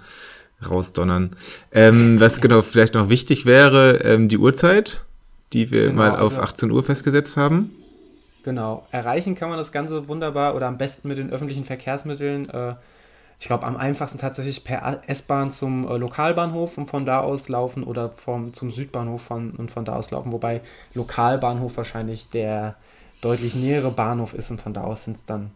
rausdonnern. 0.67 1.35
Ähm, 1.71 2.19
was 2.19 2.41
genau 2.41 2.63
vielleicht 2.63 2.95
noch 2.95 3.07
wichtig 3.07 3.45
wäre, 3.45 3.97
ähm, 3.97 4.29
die 4.29 4.39
Uhrzeit, 4.39 5.05
die 5.53 5.69
wir 5.69 5.89
genau, 5.89 5.97
mal 5.97 6.11
auf 6.17 6.39
also, 6.39 6.41
18 6.41 6.71
Uhr 6.71 6.81
festgesetzt 6.81 7.37
haben. 7.37 7.69
Genau. 8.41 8.87
Erreichen 8.89 9.35
kann 9.35 9.49
man 9.49 9.59
das 9.59 9.71
Ganze 9.71 10.07
wunderbar 10.07 10.55
oder 10.55 10.65
am 10.65 10.79
besten 10.79 11.07
mit 11.07 11.19
den 11.19 11.29
öffentlichen 11.29 11.65
Verkehrsmitteln. 11.65 12.49
Äh, 12.49 12.73
ich 13.39 13.47
glaube, 13.47 13.65
am 13.65 13.77
einfachsten 13.77 14.17
tatsächlich 14.17 14.63
per 14.63 15.01
S-Bahn 15.07 15.51
zum 15.51 15.87
äh, 15.87 15.97
Lokalbahnhof 15.97 16.77
und 16.77 16.89
von 16.89 17.05
da 17.05 17.19
aus 17.21 17.49
laufen 17.49 17.83
oder 17.83 18.09
vom, 18.09 18.53
zum 18.53 18.71
Südbahnhof 18.71 19.21
von, 19.21 19.51
und 19.51 19.69
von 19.69 19.85
da 19.85 19.95
aus 19.95 20.11
laufen. 20.11 20.31
Wobei 20.31 20.61
Lokalbahnhof 20.93 21.77
wahrscheinlich 21.77 22.29
der 22.29 22.75
deutlich 23.21 23.55
nähere 23.55 23.91
Bahnhof 23.91 24.33
ist 24.33 24.51
und 24.51 24.61
von 24.61 24.73
da 24.73 24.81
aus 24.81 25.03
sind 25.03 25.17
es 25.17 25.25
dann 25.25 25.51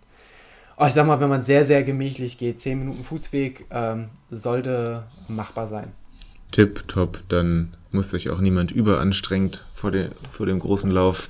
oh, 0.82 0.86
ich 0.88 0.94
sag 0.94 1.06
mal, 1.06 1.20
wenn 1.20 1.30
man 1.30 1.44
sehr, 1.44 1.64
sehr 1.64 1.84
gemächlich 1.84 2.38
geht, 2.38 2.60
10 2.60 2.80
Minuten 2.80 3.04
Fußweg 3.04 3.66
ähm, 3.70 4.10
sollte 4.32 5.04
machbar 5.28 5.68
sein. 5.68 5.92
Tipp, 6.52 6.88
top, 6.88 7.22
dann 7.30 7.76
muss 7.92 8.10
sich 8.10 8.30
auch 8.30 8.40
niemand 8.40 8.72
überanstrengt 8.72 9.64
vor, 9.74 9.92
de, 9.92 10.10
vor 10.30 10.48
dem 10.48 10.60
großen 10.60 10.90
Lauf. 10.90 11.30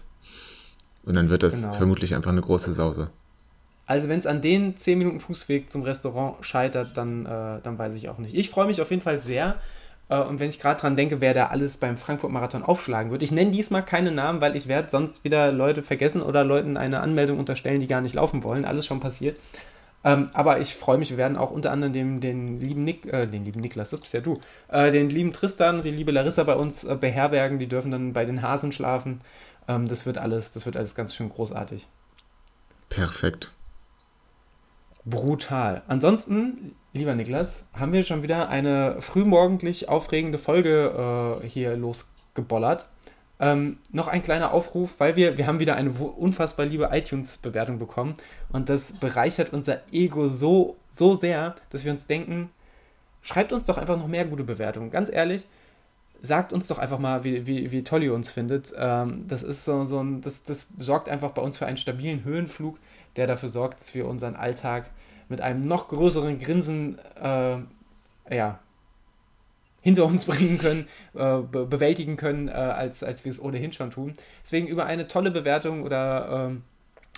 Und 1.03 1.15
dann 1.15 1.29
wird 1.29 1.43
das 1.43 1.61
genau. 1.61 1.73
vermutlich 1.73 2.15
einfach 2.15 2.31
eine 2.31 2.41
große 2.41 2.73
Sause. 2.73 3.09
Also 3.85 4.07
wenn 4.09 4.19
es 4.19 4.25
an 4.25 4.41
den 4.41 4.77
10 4.77 4.97
Minuten 4.97 5.19
Fußweg 5.19 5.69
zum 5.69 5.83
Restaurant 5.83 6.45
scheitert, 6.45 6.95
dann, 6.95 7.25
äh, 7.25 7.59
dann 7.61 7.77
weiß 7.77 7.95
ich 7.95 8.09
auch 8.09 8.17
nicht. 8.17 8.35
Ich 8.35 8.49
freue 8.49 8.67
mich 8.67 8.81
auf 8.81 8.89
jeden 8.89 9.01
Fall 9.01 9.21
sehr. 9.21 9.57
Äh, 10.09 10.19
und 10.19 10.39
wenn 10.39 10.49
ich 10.49 10.59
gerade 10.59 10.79
dran 10.79 10.95
denke, 10.95 11.21
wer 11.21 11.33
da 11.33 11.47
alles 11.47 11.77
beim 11.77 11.97
Frankfurt-Marathon 11.97 12.63
aufschlagen 12.63 13.11
wird. 13.11 13.23
Ich 13.23 13.31
nenne 13.31 13.51
diesmal 13.51 13.83
keine 13.83 14.11
Namen, 14.11 14.41
weil 14.41 14.55
ich 14.55 14.67
werde 14.67 14.89
sonst 14.89 15.23
wieder 15.23 15.51
Leute 15.51 15.81
vergessen 15.83 16.21
oder 16.21 16.43
Leuten 16.43 16.77
eine 16.77 16.99
Anmeldung 16.99 17.39
unterstellen, 17.39 17.79
die 17.79 17.87
gar 17.87 18.01
nicht 18.01 18.15
laufen 18.15 18.43
wollen. 18.43 18.65
Alles 18.65 18.85
schon 18.85 18.99
passiert. 18.99 19.39
Ähm, 20.03 20.27
aber 20.33 20.59
ich 20.59 20.75
freue 20.75 20.97
mich, 20.97 21.11
wir 21.11 21.17
werden 21.17 21.37
auch 21.37 21.51
unter 21.51 21.71
anderem 21.71 21.93
den, 21.93 22.19
den 22.19 22.59
lieben 22.59 22.83
Nick, 22.83 23.05
äh, 23.05 23.27
den 23.27 23.45
lieben 23.45 23.59
Niklas, 23.59 23.91
das 23.91 23.99
bist 23.99 24.13
ja 24.13 24.19
du, 24.19 24.39
äh, 24.69 24.89
den 24.89 25.11
lieben 25.11 25.31
Tristan 25.31 25.75
und 25.75 25.85
die 25.85 25.91
liebe 25.91 26.11
Larissa 26.11 26.43
bei 26.43 26.55
uns 26.55 26.83
äh, 26.83 26.95
beherbergen. 26.95 27.59
Die 27.59 27.67
dürfen 27.67 27.91
dann 27.91 28.13
bei 28.13 28.25
den 28.25 28.41
Hasen 28.41 28.71
schlafen. 28.71 29.21
Ähm, 29.67 29.87
das 29.87 30.05
wird 30.05 30.17
alles, 30.17 30.53
das 30.53 30.65
wird 30.65 30.75
alles 30.75 30.95
ganz 30.95 31.13
schön 31.13 31.29
großartig. 31.29 31.87
Perfekt. 32.89 33.51
Brutal. 35.05 35.81
Ansonsten, 35.87 36.75
lieber 36.93 37.15
Niklas, 37.15 37.63
haben 37.73 37.93
wir 37.93 38.03
schon 38.03 38.21
wieder 38.21 38.49
eine 38.49 39.01
frühmorgendlich 39.01 39.89
aufregende 39.89 40.37
Folge 40.37 41.39
äh, 41.41 41.47
hier 41.47 41.75
losgebollert. 41.75 42.87
Ähm, 43.39 43.79
noch 43.91 44.07
ein 44.07 44.21
kleiner 44.21 44.53
Aufruf, 44.53 44.99
weil 44.99 45.15
wir, 45.15 45.37
wir 45.37 45.47
haben 45.47 45.59
wieder 45.59 45.75
eine 45.75 45.89
unfassbar 45.89 46.67
liebe 46.67 46.89
iTunes-Bewertung 46.91 47.79
bekommen 47.79 48.13
und 48.51 48.69
das 48.69 48.93
bereichert 48.93 49.51
unser 49.51 49.81
Ego 49.91 50.27
so, 50.27 50.77
so 50.91 51.15
sehr, 51.15 51.55
dass 51.71 51.83
wir 51.83 51.91
uns 51.91 52.05
denken, 52.05 52.51
schreibt 53.23 53.51
uns 53.51 53.63
doch 53.63 53.79
einfach 53.79 53.97
noch 53.97 54.07
mehr 54.07 54.25
gute 54.25 54.43
Bewertungen. 54.43 54.91
Ganz 54.91 55.09
ehrlich, 55.11 55.47
sagt 56.21 56.53
uns 56.53 56.67
doch 56.67 56.77
einfach 56.77 56.99
mal, 56.99 57.23
wie, 57.23 57.47
wie, 57.47 57.71
wie 57.71 57.83
toll 57.83 58.03
ihr 58.03 58.13
uns 58.13 58.29
findet. 58.29 58.73
Ähm, 58.77 59.25
das 59.27 59.41
ist 59.41 59.65
so, 59.65 59.85
so 59.85 59.99
ein, 60.03 60.21
das, 60.21 60.43
das 60.43 60.67
sorgt 60.77 61.09
einfach 61.09 61.31
bei 61.31 61.41
uns 61.41 61.57
für 61.57 61.65
einen 61.65 61.77
stabilen 61.77 62.23
Höhenflug, 62.23 62.77
der 63.15 63.27
dafür 63.27 63.49
sorgt, 63.49 63.79
dass 63.79 63.93
wir 63.93 64.07
unseren 64.07 64.35
Alltag 64.35 64.89
mit 65.29 65.41
einem 65.41 65.61
noch 65.61 65.87
größeren 65.87 66.39
Grinsen 66.39 66.99
äh, 67.15 67.57
ja, 68.35 68.59
hinter 69.81 70.05
uns 70.05 70.25
bringen 70.31 70.57
können, 70.57 70.87
äh, 71.13 71.39
be 71.39 71.65
bewältigen 71.65 72.17
können, 72.17 72.47
äh, 72.47 72.51
als, 72.51 73.03
als 73.03 73.25
wir 73.25 73.31
es 73.31 73.41
ohnehin 73.41 73.73
schon 73.73 73.91
tun. 73.91 74.13
Deswegen 74.43 74.67
über 74.67 74.85
eine 74.85 75.07
tolle 75.07 75.31
Bewertung 75.31 75.83
oder 75.83 76.49
ähm, 76.49 76.63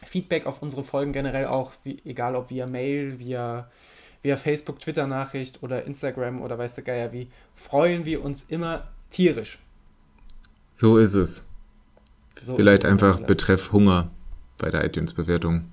Feedback 0.06 0.46
auf 0.46 0.62
unsere 0.62 0.84
Folgen 0.84 1.14
generell 1.14 1.48
auch, 1.48 1.72
wie, 1.84 2.02
egal 2.06 2.36
ob 2.36 2.50
via 2.50 2.66
Mail, 2.66 3.20
via, 3.20 3.70
via 4.22 4.38
Facebook, 4.38 4.80
Twitter-Nachricht 4.80 5.62
oder 5.64 5.86
Instagram 5.86 6.42
oder 6.42 6.58
weiß 6.58 6.76
der 6.76 6.84
Geier 6.84 7.12
wie, 7.12 7.28
freuen 7.56 8.06
wir 8.06 8.24
uns 8.24 8.44
immer 8.44 8.88
tierisch. 9.12 9.60
So 10.74 10.98
ist 10.98 11.14
es. 11.14 11.48
So 12.44 12.56
Vielleicht 12.56 12.84
ist 12.84 12.90
einfach 12.90 13.20
betreff 13.22 13.72
Hunger 13.72 14.10
bei 14.58 14.72
der 14.72 14.84
iTunes-Bewertung. 14.84 15.66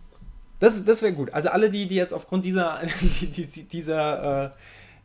Das, 0.60 0.84
das 0.84 1.02
wäre 1.02 1.12
gut. 1.12 1.32
Also 1.32 1.48
alle, 1.48 1.70
die, 1.70 1.88
die 1.88 1.96
jetzt 1.96 2.14
aufgrund 2.14 2.44
dieser, 2.44 2.80
die, 3.00 3.26
die, 3.46 3.64
dieser 3.64 4.46
äh, 4.46 4.50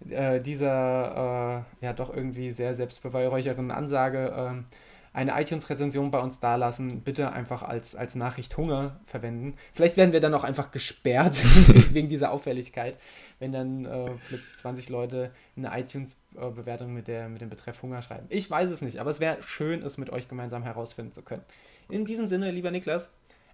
äh, 0.09 0.41
dieser 0.41 1.65
äh, 1.81 1.85
ja 1.85 1.93
doch 1.93 2.13
irgendwie 2.13 2.51
sehr 2.51 2.75
selbstbeweihräuchernden 2.75 3.71
Ansage 3.71 4.27
äh, 4.27 4.77
eine 5.13 5.41
iTunes-Rezension 5.41 6.11
bei 6.11 6.19
uns 6.19 6.41
dalassen, 6.41 6.99
bitte 6.99 7.31
einfach 7.31 7.63
als, 7.63 7.95
als 7.95 8.15
Nachricht 8.15 8.57
Hunger 8.57 8.99
verwenden. 9.05 9.55
Vielleicht 9.71 9.95
werden 9.95 10.11
wir 10.11 10.19
dann 10.19 10.33
auch 10.33 10.43
einfach 10.43 10.71
gesperrt 10.71 11.41
wegen 11.93 12.09
dieser 12.09 12.31
Auffälligkeit, 12.31 12.99
wenn 13.39 13.53
dann 13.53 13.85
äh, 13.85 14.11
plötzlich 14.27 14.57
20 14.57 14.89
Leute 14.89 15.31
eine 15.55 15.71
iTunes-Bewertung 15.79 16.93
mit, 16.93 17.07
mit 17.07 17.39
dem 17.39 17.49
Betreff 17.49 17.81
Hunger 17.81 18.01
schreiben. 18.01 18.25
Ich 18.27 18.51
weiß 18.51 18.69
es 18.69 18.81
nicht, 18.81 18.99
aber 18.99 19.09
es 19.09 19.21
wäre 19.21 19.41
schön, 19.41 19.83
es 19.83 19.97
mit 19.97 20.09
euch 20.09 20.27
gemeinsam 20.27 20.63
herausfinden 20.63 21.13
zu 21.13 21.21
können. 21.21 21.43
In 21.87 22.03
diesem 22.03 22.27
Sinne, 22.27 22.51
lieber 22.51 22.71
Niklas, 22.71 23.09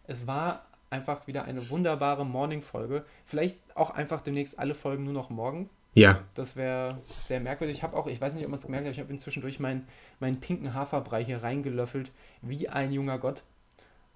es 0.08 0.26
war 0.26 0.66
einfach 0.92 1.26
wieder 1.26 1.46
eine 1.46 1.70
wunderbare 1.70 2.26
Morning-Folge. 2.26 3.06
Vielleicht 3.26 3.58
auch 3.76 3.92
einfach 3.92 4.22
demnächst 4.22 4.60
alle 4.60 4.76
Folgen 4.76 5.06
nur 5.06 5.14
noch 5.14 5.30
morgens. 5.30 5.78
Ja. 5.94 6.20
Das 6.36 6.56
wäre 6.56 7.00
sehr 7.28 7.40
merkwürdig. 7.40 7.78
Ich 7.78 7.84
habe 7.84 7.96
auch, 7.96 8.08
ich 8.08 8.22
weiß 8.22 8.34
nicht, 8.34 8.44
ob 8.44 8.52
man 8.52 8.60
es 8.60 8.66
gemerkt 8.66 8.86
hat, 8.86 8.94
ich 8.94 9.00
habe 9.00 9.12
inzwischen 9.12 9.42
durch 9.42 9.60
meinen, 9.60 9.88
meinen 10.20 10.40
pinken 10.40 10.74
Haferbrei 10.74 11.24
hier 11.24 11.42
reingelöffelt, 11.42 12.12
wie 12.42 12.70
ein 12.70 12.92
junger 12.92 13.18
Gott. 13.18 13.44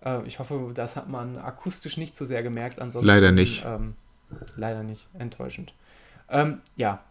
Äh, 0.04 0.24
ich 0.26 0.40
hoffe, 0.40 0.72
das 0.74 0.96
hat 0.96 1.10
man 1.10 1.38
akustisch 1.38 1.98
nicht 1.98 2.16
so 2.16 2.26
sehr 2.26 2.44
gemerkt. 2.44 2.80
Ansonsten, 2.80 3.08
leider 3.08 3.32
nicht. 3.32 3.64
Ähm, 3.66 3.96
leider 4.56 4.84
nicht. 4.84 5.08
Enttäuschend. 5.18 5.74
Ähm, 6.30 6.62
ja, 6.76 7.04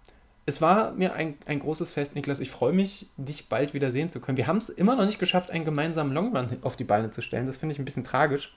es 0.46 0.60
war 0.60 0.92
mir 0.92 1.14
ein, 1.14 1.36
ein 1.46 1.60
großes 1.60 1.92
Fest, 1.92 2.14
Niklas. 2.14 2.40
Ich 2.40 2.50
freue 2.50 2.74
mich, 2.74 3.08
dich 3.16 3.48
bald 3.48 3.72
wieder 3.72 3.90
sehen 3.90 4.10
zu 4.10 4.20
können. 4.20 4.36
Wir 4.36 4.46
haben 4.46 4.58
es 4.58 4.68
immer 4.68 4.94
noch 4.94 5.06
nicht 5.06 5.18
geschafft, 5.18 5.50
einen 5.50 5.64
gemeinsamen 5.64 6.12
Longrun 6.12 6.58
auf 6.62 6.76
die 6.76 6.84
Beine 6.84 7.10
zu 7.10 7.22
stellen. 7.22 7.46
Das 7.46 7.56
finde 7.56 7.72
ich 7.72 7.78
ein 7.78 7.86
bisschen 7.86 8.04
tragisch. 8.04 8.54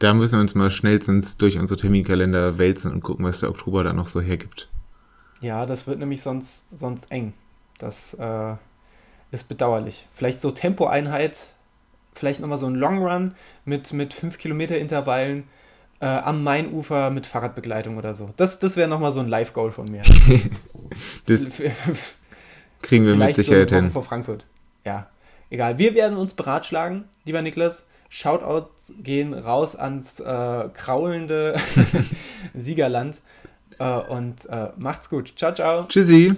Da 0.00 0.14
müssen 0.14 0.36
wir 0.36 0.40
uns 0.40 0.54
mal 0.54 0.70
schnellstens 0.70 1.36
durch 1.36 1.58
unsere 1.58 1.78
Terminkalender 1.78 2.56
wälzen 2.56 2.90
und 2.90 3.02
gucken, 3.02 3.26
was 3.26 3.40
der 3.40 3.50
Oktober 3.50 3.84
da 3.84 3.92
noch 3.92 4.06
so 4.06 4.22
hergibt. 4.22 4.70
Ja, 5.42 5.66
das 5.66 5.86
wird 5.86 5.98
nämlich 5.98 6.22
sonst, 6.22 6.70
sonst 6.70 7.12
eng. 7.12 7.34
Das 7.78 8.14
äh, 8.14 8.54
ist 9.30 9.46
bedauerlich. 9.48 10.06
Vielleicht 10.14 10.40
so 10.40 10.52
Tempoeinheit, 10.52 11.52
vielleicht 12.14 12.40
nochmal 12.40 12.56
so 12.56 12.66
ein 12.66 12.76
Long 12.76 13.06
Run 13.06 13.34
mit, 13.66 13.92
mit 13.92 14.14
5 14.14 14.38
Kilometer 14.38 14.78
Intervallen 14.78 15.44
äh, 16.00 16.06
am 16.06 16.42
Mainufer 16.44 17.10
mit 17.10 17.26
Fahrradbegleitung 17.26 17.98
oder 17.98 18.14
so. 18.14 18.30
Das, 18.38 18.58
das 18.58 18.76
wäre 18.76 18.88
nochmal 18.88 19.12
so 19.12 19.20
ein 19.20 19.28
Live-Goal 19.28 19.70
von 19.70 19.84
mir. 19.84 20.00
das 21.26 21.46
kriegen 22.80 23.04
wir 23.04 23.16
mit 23.16 23.36
Sicherheit 23.36 23.68
so 23.68 23.76
hin. 23.76 23.90
Vor 23.90 24.02
Frankfurt. 24.02 24.46
Ja, 24.82 25.10
egal. 25.50 25.76
Wir 25.76 25.94
werden 25.94 26.16
uns 26.16 26.32
beratschlagen, 26.32 27.04
lieber 27.26 27.42
Niklas. 27.42 27.84
Shoutouts 28.10 28.92
gehen 28.98 29.32
raus 29.32 29.76
ans 29.76 30.20
äh, 30.20 30.68
kraulende 30.74 31.56
Siegerland. 32.54 33.20
Äh, 33.78 34.00
und 34.00 34.46
äh, 34.46 34.70
macht's 34.76 35.08
gut. 35.08 35.32
Ciao, 35.36 35.54
ciao. 35.54 35.84
Tschüssi. 35.88 36.36